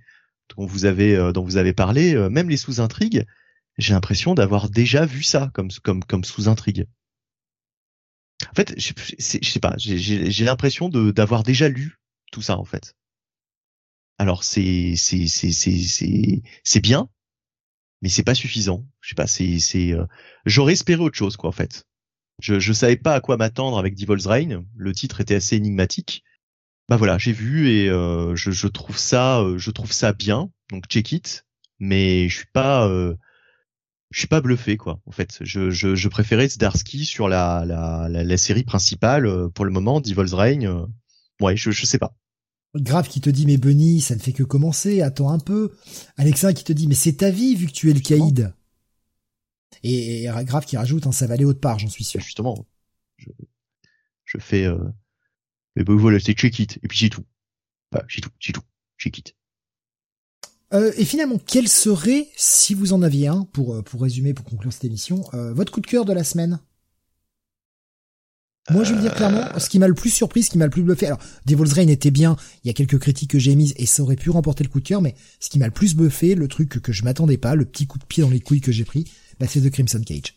[0.56, 3.26] dont vous avez euh, dont vous avez parlé, euh, même les sous-intrigues,
[3.78, 5.70] j'ai l'impression d'avoir déjà vu ça comme
[6.24, 6.86] sous-intrigue.
[8.50, 11.98] En fait, je, je sais pas, j'ai l'impression d'avoir déjà lu
[12.30, 12.94] tout ça en fait.
[14.18, 14.94] Alors c'est
[16.82, 17.08] bien,
[18.02, 18.86] mais c'est pas suffisant.
[19.00, 20.06] Je sais pas, c'est c'est euh,
[20.44, 21.84] j'aurais espéré autre chose quoi en fait.
[22.40, 24.64] Je je savais pas à quoi m'attendre avec Devil's Reign.
[24.76, 26.24] Le titre était assez énigmatique
[26.88, 30.50] bah voilà, j'ai vu et euh, je, je, trouve ça, euh, je trouve ça bien.
[30.70, 31.44] Donc check it.
[31.78, 32.88] mais je suis pas
[34.10, 35.38] je suis pas bluffé quoi en fait.
[35.42, 40.32] Je, je, je préférais Zdarsky sur la, la, la, série principale pour le moment Devil's
[40.32, 40.86] Reign
[41.40, 42.14] ouais je, je sais pas.
[42.74, 45.72] Grave qui te dit mais Bunny ça ne fait que commencer attends un peu.
[46.16, 48.54] Alexa qui te dit mais c'est ta vie vu que tu es le caïd
[49.82, 52.20] et, et Grave qui rajoute hein, ça va aller autre part j'en suis sûr.
[52.20, 52.66] Justement
[53.18, 53.28] je,
[54.24, 54.66] je fais
[55.78, 57.24] mais bon voilà c'est check it et puis c'est tout
[57.92, 58.62] enfin, c'est tout c'est tout
[58.98, 59.34] check it
[60.74, 64.44] euh, et finalement, quel serait, si vous en aviez un, pour, euh, pour résumer, pour
[64.44, 66.60] conclure cette émission, euh, votre coup de cœur de la semaine?
[68.70, 70.66] Moi, je vais le dire clairement, ce qui m'a le plus surpris, ce qui m'a
[70.66, 71.06] le plus bluffé.
[71.06, 72.36] Alors, Devil's Reign était bien.
[72.62, 74.80] Il y a quelques critiques que j'ai émises et ça aurait pu remporter le coup
[74.80, 77.54] de cœur, mais ce qui m'a le plus bluffé, le truc que, je m'attendais pas,
[77.54, 80.02] le petit coup de pied dans les couilles que j'ai pris, bah, c'est The Crimson
[80.04, 80.34] Cage.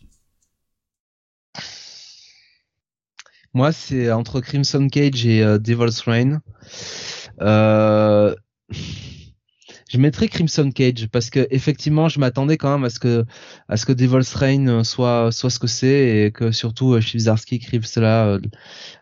[3.54, 6.40] Moi, c'est entre Crimson Cage et Devil's Reign.
[7.40, 8.34] Euh
[9.92, 13.26] je mettrais Crimson Cage parce que effectivement, je m'attendais quand même à ce que
[13.68, 17.56] à ce que Devil's Reign soit soit ce que c'est et que surtout euh, Chibzarsky
[17.56, 18.40] écrive cela euh,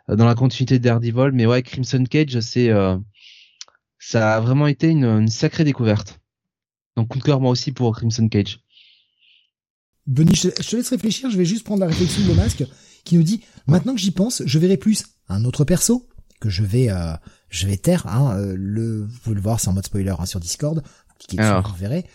[0.08, 1.30] dans la continuité de Daredevil.
[1.32, 2.96] Mais ouais, Crimson Cage, c'est euh,
[4.00, 6.18] ça a vraiment été une, une, sacrée découverte.
[6.96, 8.58] Donc coup de cœur moi aussi pour Crimson Cage.
[10.08, 11.30] Benny, je, te laisse réfléchir.
[11.30, 12.64] Je vais juste prendre la réflexion de Masque
[13.10, 16.08] qui nous dit maintenant que j'y pense, je verrai plus un autre perso
[16.40, 17.12] que je vais euh,
[17.48, 18.06] je vais taire.
[18.06, 20.82] Hein, euh, le, vous pouvez le voir, c'est en mode spoiler hein, sur Discord.
[21.32, 22.06] vous verrez.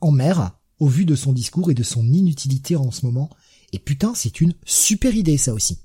[0.00, 3.30] En mer, au vu de son discours et de son inutilité en ce moment.
[3.72, 5.80] Et putain, c'est une super idée, ça aussi.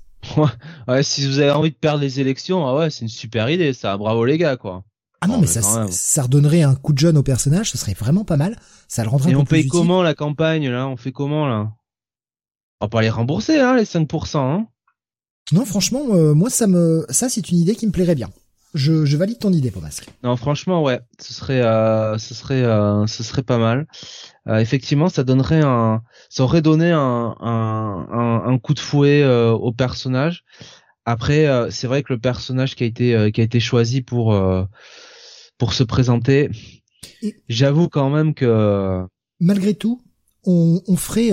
[0.88, 3.72] ouais, si vous avez envie de perdre les élections, ah ouais, c'est une super idée,
[3.72, 3.96] ça.
[3.96, 4.84] Bravo les gars, quoi.
[5.20, 8.24] Ah non, mais, ça, ça redonnerait un coup de jeune au personnage, ce serait vraiment
[8.24, 8.56] pas mal.
[8.88, 10.86] Ça le rendrait Et on paye comment la campagne, là?
[10.86, 11.72] On fait comment, là?
[12.80, 14.66] On va pas les rembourser, hein, les 5%, hein
[15.52, 18.30] Non, franchement, euh, moi, ça me, ça, c'est une idée qui me plairait bien.
[18.72, 20.08] Je, je valide ton idée, Pomasque.
[20.22, 23.86] Non, franchement, ouais, ce serait, euh, ce serait, euh, ce serait pas mal.
[24.48, 29.72] Effectivement, ça donnerait un, ça aurait donné un, un, un, un coup de fouet au
[29.72, 30.44] personnage.
[31.04, 34.36] Après, c'est vrai que le personnage qui a été, qui a été choisi pour,
[35.58, 36.50] pour se présenter,
[37.48, 39.04] j'avoue quand même que.
[39.38, 40.00] Malgré tout,
[40.44, 41.30] on, on ferait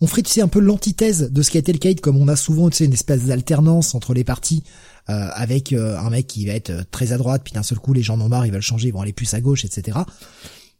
[0.00, 2.16] on ferait tu sais un peu l'antithèse de ce qui a été le Kate comme
[2.16, 4.62] on a souvent tu sais une espèce d'alternance entre les parties
[5.08, 7.78] euh, avec euh, un mec qui va être euh, très à droite puis d'un seul
[7.78, 9.64] coup les gens en ont marre ils veulent changer ils vont aller plus à gauche
[9.64, 9.98] etc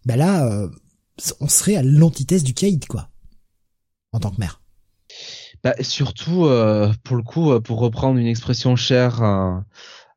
[0.06, 0.68] bah là
[1.40, 3.08] on serait à l'antithèse du Kate quoi.
[4.12, 4.62] En tant que maire.
[5.62, 6.48] Bah, surtout
[7.04, 9.62] pour le coup pour reprendre une expression chère à,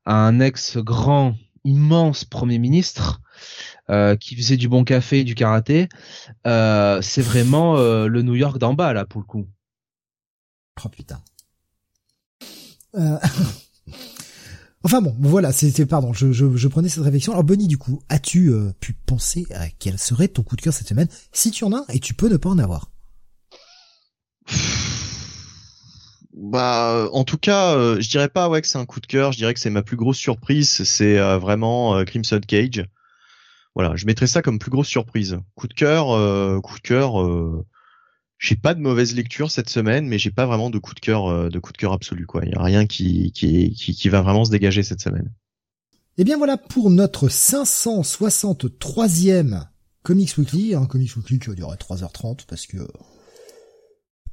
[0.05, 3.19] à un ex grand immense premier ministre
[3.89, 5.89] euh, qui faisait du bon café et du karaté,
[6.47, 9.45] euh, c'est vraiment euh, le New York d'en bas là pour le coup.
[10.85, 11.21] Oh putain.
[14.83, 17.33] enfin bon, voilà, c'était pardon, je, je, prenais cette réflexion.
[17.33, 20.87] Alors Bonnie, du coup, as-tu pu penser à quel serait ton coup de cœur cette
[20.87, 22.89] semaine Si tu en as, et tu peux ne pas en avoir?
[26.35, 29.31] Bah, en tout cas, je dirais pas ouais que c'est un coup de cœur.
[29.31, 30.83] Je dirais que c'est ma plus grosse surprise.
[30.83, 32.83] C'est vraiment Crimson Cage
[33.75, 35.37] voilà, je mettrais ça comme plus grosse surprise.
[35.55, 37.21] Coup de cœur, euh, coup de cœur.
[37.21, 37.65] Euh,
[38.37, 41.27] j'ai pas de mauvaise lecture cette semaine, mais j'ai pas vraiment de coup de cœur,
[41.27, 42.41] euh, de coup de cœur absolu quoi.
[42.45, 45.31] Il y a rien qui, qui qui, va vraiment se dégager cette semaine.
[46.17, 49.65] Eh bien voilà pour notre 563e
[50.03, 52.77] Comics Weekly, un Comics Weekly qui va durer 3h30 parce que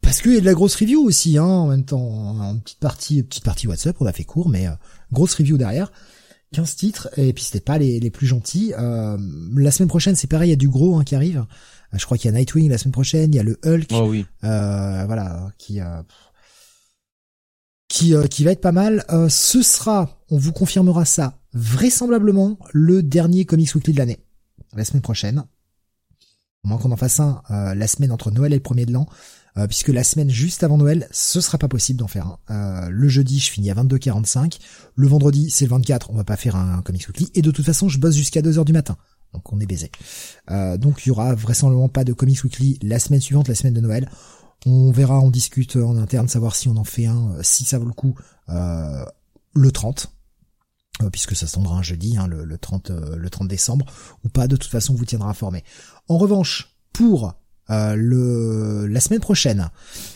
[0.02, 2.80] parce qu'il y a de la grosse review aussi, hein, en même temps, une petite
[2.80, 4.66] partie, petite partie WhatsApp, on a fait court, mais
[5.12, 5.92] grosse review derrière.
[6.52, 8.74] 15 titres et puis c'était pas les, les plus gentils.
[8.78, 9.16] Euh,
[9.56, 11.38] la semaine prochaine c'est pareil, il y a du gros hein, qui arrive.
[11.38, 13.88] Euh, je crois qu'il y a Nightwing la semaine prochaine, il y a le Hulk,
[13.92, 14.26] oh oui.
[14.44, 16.02] euh, voilà, qui euh,
[17.88, 19.04] qui qui va être pas mal.
[19.28, 24.20] ce sera, on vous confirmera ça vraisemblablement le dernier Comics Weekly de l'année,
[24.74, 25.44] la semaine prochaine.
[26.62, 29.06] Au moins qu'on en fasse un la semaine entre Noël et le premier de l'an.
[29.56, 32.38] Euh, puisque la semaine juste avant Noël, ce sera pas possible d'en faire un.
[32.50, 34.58] Euh, le jeudi, je finis à 22h45.
[34.94, 37.30] Le vendredi, c'est le 24, on va pas faire un, Comics Weekly.
[37.34, 38.96] Et de toute façon, je bosse jusqu'à 2h du matin.
[39.32, 39.90] Donc on est baisé.
[40.50, 43.74] Euh, donc il y aura vraisemblablement pas de Comics Weekly la semaine suivante, la semaine
[43.74, 44.10] de Noël.
[44.66, 47.86] On verra, on discute en interne, savoir si on en fait un, si ça vaut
[47.86, 48.14] le coup,
[48.48, 50.12] le 30
[51.12, 53.86] puisque ça se tendra un jeudi, hein, le, 30, le 30 décembre,
[54.22, 55.64] ou pas, de toute façon, on vous tiendra informé.
[56.08, 57.40] En revanche, pour
[57.70, 59.70] euh, la semaine prochaine,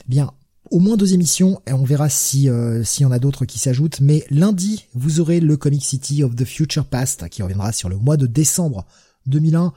[0.07, 0.31] eh bien
[0.71, 3.59] au moins deux émissions et on verra si euh, s'il y en a d'autres qui
[3.59, 4.01] s'ajoutent.
[4.01, 7.97] Mais lundi, vous aurez le Comic City of the Future Past qui reviendra sur le
[7.97, 8.87] mois de décembre
[9.27, 9.73] 2001.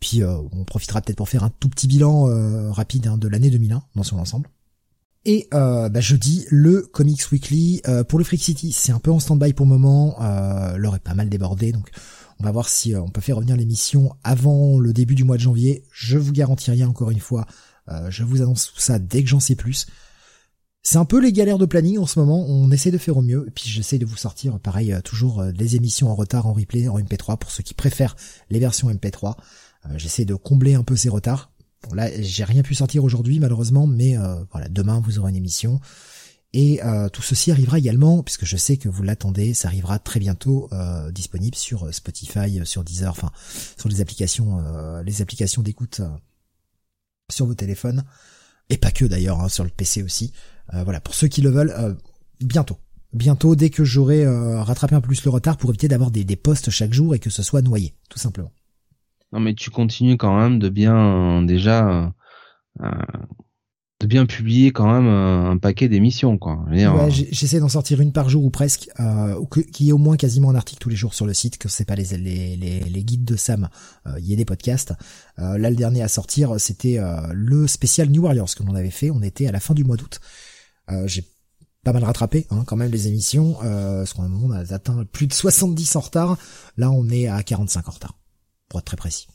[0.00, 2.24] Puis euh, on profitera peut-être pour faire un tout petit bilan
[2.72, 4.48] rapide hein, de l'année 2001 dans son ensemble.
[5.24, 9.18] Et euh, bah, jeudi, le Comics Weekly pour le Freak City, c'est un peu en
[9.18, 10.16] stand-by pour le moment.
[10.76, 11.90] L'heure est pas mal débordée, donc
[12.40, 15.42] On va voir si on peut faire revenir l'émission avant le début du mois de
[15.42, 15.84] janvier.
[15.90, 17.46] Je vous garantis rien encore une fois.
[18.08, 19.86] je vous annonce tout ça dès que j'en sais plus.
[20.82, 23.20] C'est un peu les galères de planning en ce moment, on essaie de faire au
[23.22, 26.46] mieux, et puis j'essaie de vous sortir, pareil, euh, toujours euh, les émissions en retard,
[26.46, 28.16] en replay, en MP3, pour ceux qui préfèrent
[28.48, 29.34] les versions MP3.
[29.84, 31.52] Euh, j'essaie de combler un peu ces retards.
[31.82, 34.16] Bon là, j'ai rien pu sortir aujourd'hui malheureusement, mais
[34.50, 35.78] voilà, demain vous aurez une émission.
[36.54, 36.80] Et
[37.12, 40.70] tout ceci arrivera également, puisque je sais que vous l'attendez, ça arrivera très bientôt
[41.12, 43.30] disponible sur Spotify, sur Deezer, enfin
[43.76, 44.58] sur les applications,
[45.02, 46.00] les applications d'écoute
[47.30, 48.04] sur vos téléphones,
[48.70, 50.32] et pas que d'ailleurs, hein, sur le PC aussi.
[50.74, 51.94] Euh, voilà, pour ceux qui le veulent, euh,
[52.40, 52.78] bientôt.
[53.12, 56.24] Bientôt, dès que j'aurai euh, rattrapé un peu plus le retard pour éviter d'avoir des,
[56.24, 58.52] des posts chaque jour et que ce soit noyé, tout simplement.
[59.32, 62.14] Non mais tu continues quand même de bien déjà
[64.00, 66.64] de bien publier quand même un, paquet d'émissions quoi.
[66.70, 69.34] Ouais, j'essaie d'en sortir une par jour ou presque, euh,
[69.72, 71.84] qui est au moins quasiment un article tous les jours sur le site, que c'est
[71.84, 73.68] pas les, les, les, guides de Sam,
[74.18, 74.94] il y a des podcasts.
[75.36, 77.00] là le dernier à sortir c'était
[77.32, 79.96] le spécial New Warriors que l'on avait fait, on était à la fin du mois
[79.96, 80.20] d'août.
[80.90, 81.24] Euh, j'ai
[81.84, 85.26] pas mal rattrapé hein, quand même les émissions, euh, parce qu'on on a atteint plus
[85.26, 86.38] de 70 en retard.
[86.76, 88.14] Là, on est à 45 en retard,
[88.68, 89.28] pour être très précis.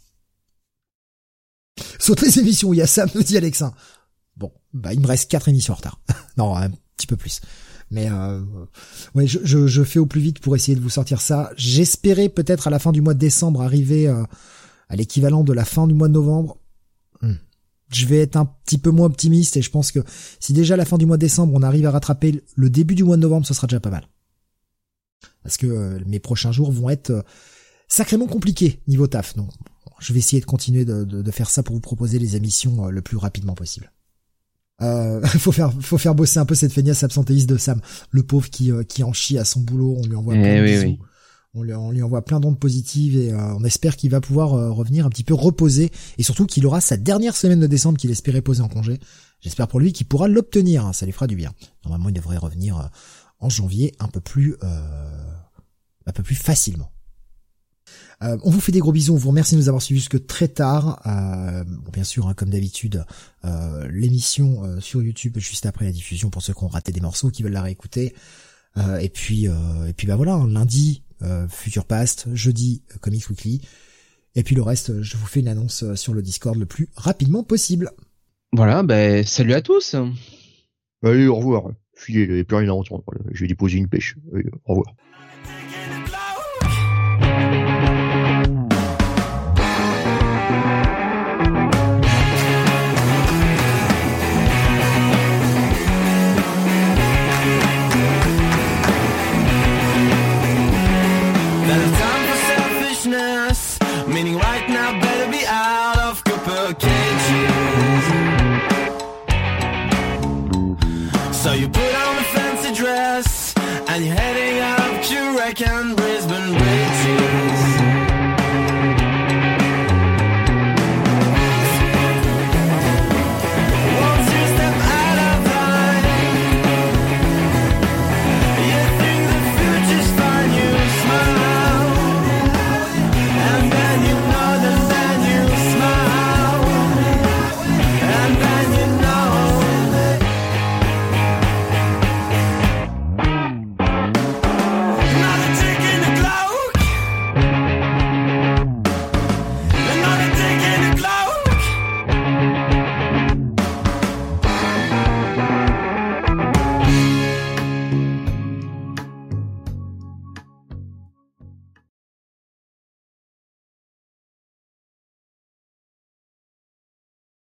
[1.99, 3.73] Saute les émissions où il y a Sam, nous dit Alexin.
[4.73, 5.99] Bah il me reste quatre émissions en retard.
[6.37, 7.41] non, un petit peu plus.
[7.91, 8.41] Mais euh,
[9.13, 11.51] ouais, je, fais au plus vite pour essayer de vous sortir ça.
[11.57, 14.23] J'espérais peut-être à la fin du mois de décembre arriver euh,
[14.89, 16.57] à l'équivalent de la fin du mois de novembre.
[17.21, 17.35] Hmm
[17.95, 19.99] je vais être un petit peu moins optimiste et je pense que
[20.39, 22.95] si déjà à la fin du mois de décembre on arrive à rattraper le début
[22.95, 24.07] du mois de novembre, ce sera déjà pas mal.
[25.43, 27.21] Parce que euh, mes prochains jours vont être euh,
[27.87, 29.35] sacrément compliqués niveau taf.
[29.35, 29.49] Donc
[29.99, 33.15] je vais essayer de continuer de, faire ça pour vous proposer les émissions le plus
[33.15, 33.91] rapidement possible.
[34.83, 37.81] Euh, faut faire faut faire bosser un peu cette feignasse absentéiste de Sam,
[38.11, 40.97] le pauvre qui qui en chie à son boulot, on lui envoie eh
[41.55, 45.05] on lui, envoie plein d'ondes positives et euh, on espère qu'il va pouvoir euh, revenir
[45.05, 48.41] un petit peu reposer et surtout qu'il aura sa dernière semaine de décembre qu'il espérait
[48.41, 48.99] poser en congé.
[49.39, 51.53] J'espère pour lui qu'il pourra l'obtenir, hein, ça lui fera du bien.
[51.85, 52.85] Normalement, il devrait revenir euh,
[53.39, 54.55] en janvier un peu plus
[56.05, 56.91] un peu plus facilement.
[58.43, 60.47] On vous fait des gros bisous, on vous remercie de nous avoir suivis jusque très
[60.47, 61.01] tard.
[61.67, 63.05] bon, bien sûr, hein, comme d'habitude,
[63.89, 67.43] l'émission sur YouTube juste après la diffusion pour ceux qui ont raté des morceaux, qui
[67.43, 68.13] veulent la réécouter.
[68.99, 73.61] et puis, et puis bah voilà, hein, lundi, euh, Future Past, jeudi euh, Comics Weekly.
[74.35, 76.89] Et puis le reste, euh, je vous fais une annonce sur le Discord le plus
[76.95, 77.91] rapidement possible.
[78.51, 79.95] Voilà, ben salut à tous.
[81.01, 81.71] Allez, au revoir.
[81.95, 83.03] Filez, il n'y a plus rien à entendre.
[83.31, 84.17] Je vais déposer une pêche.
[84.65, 84.95] au revoir.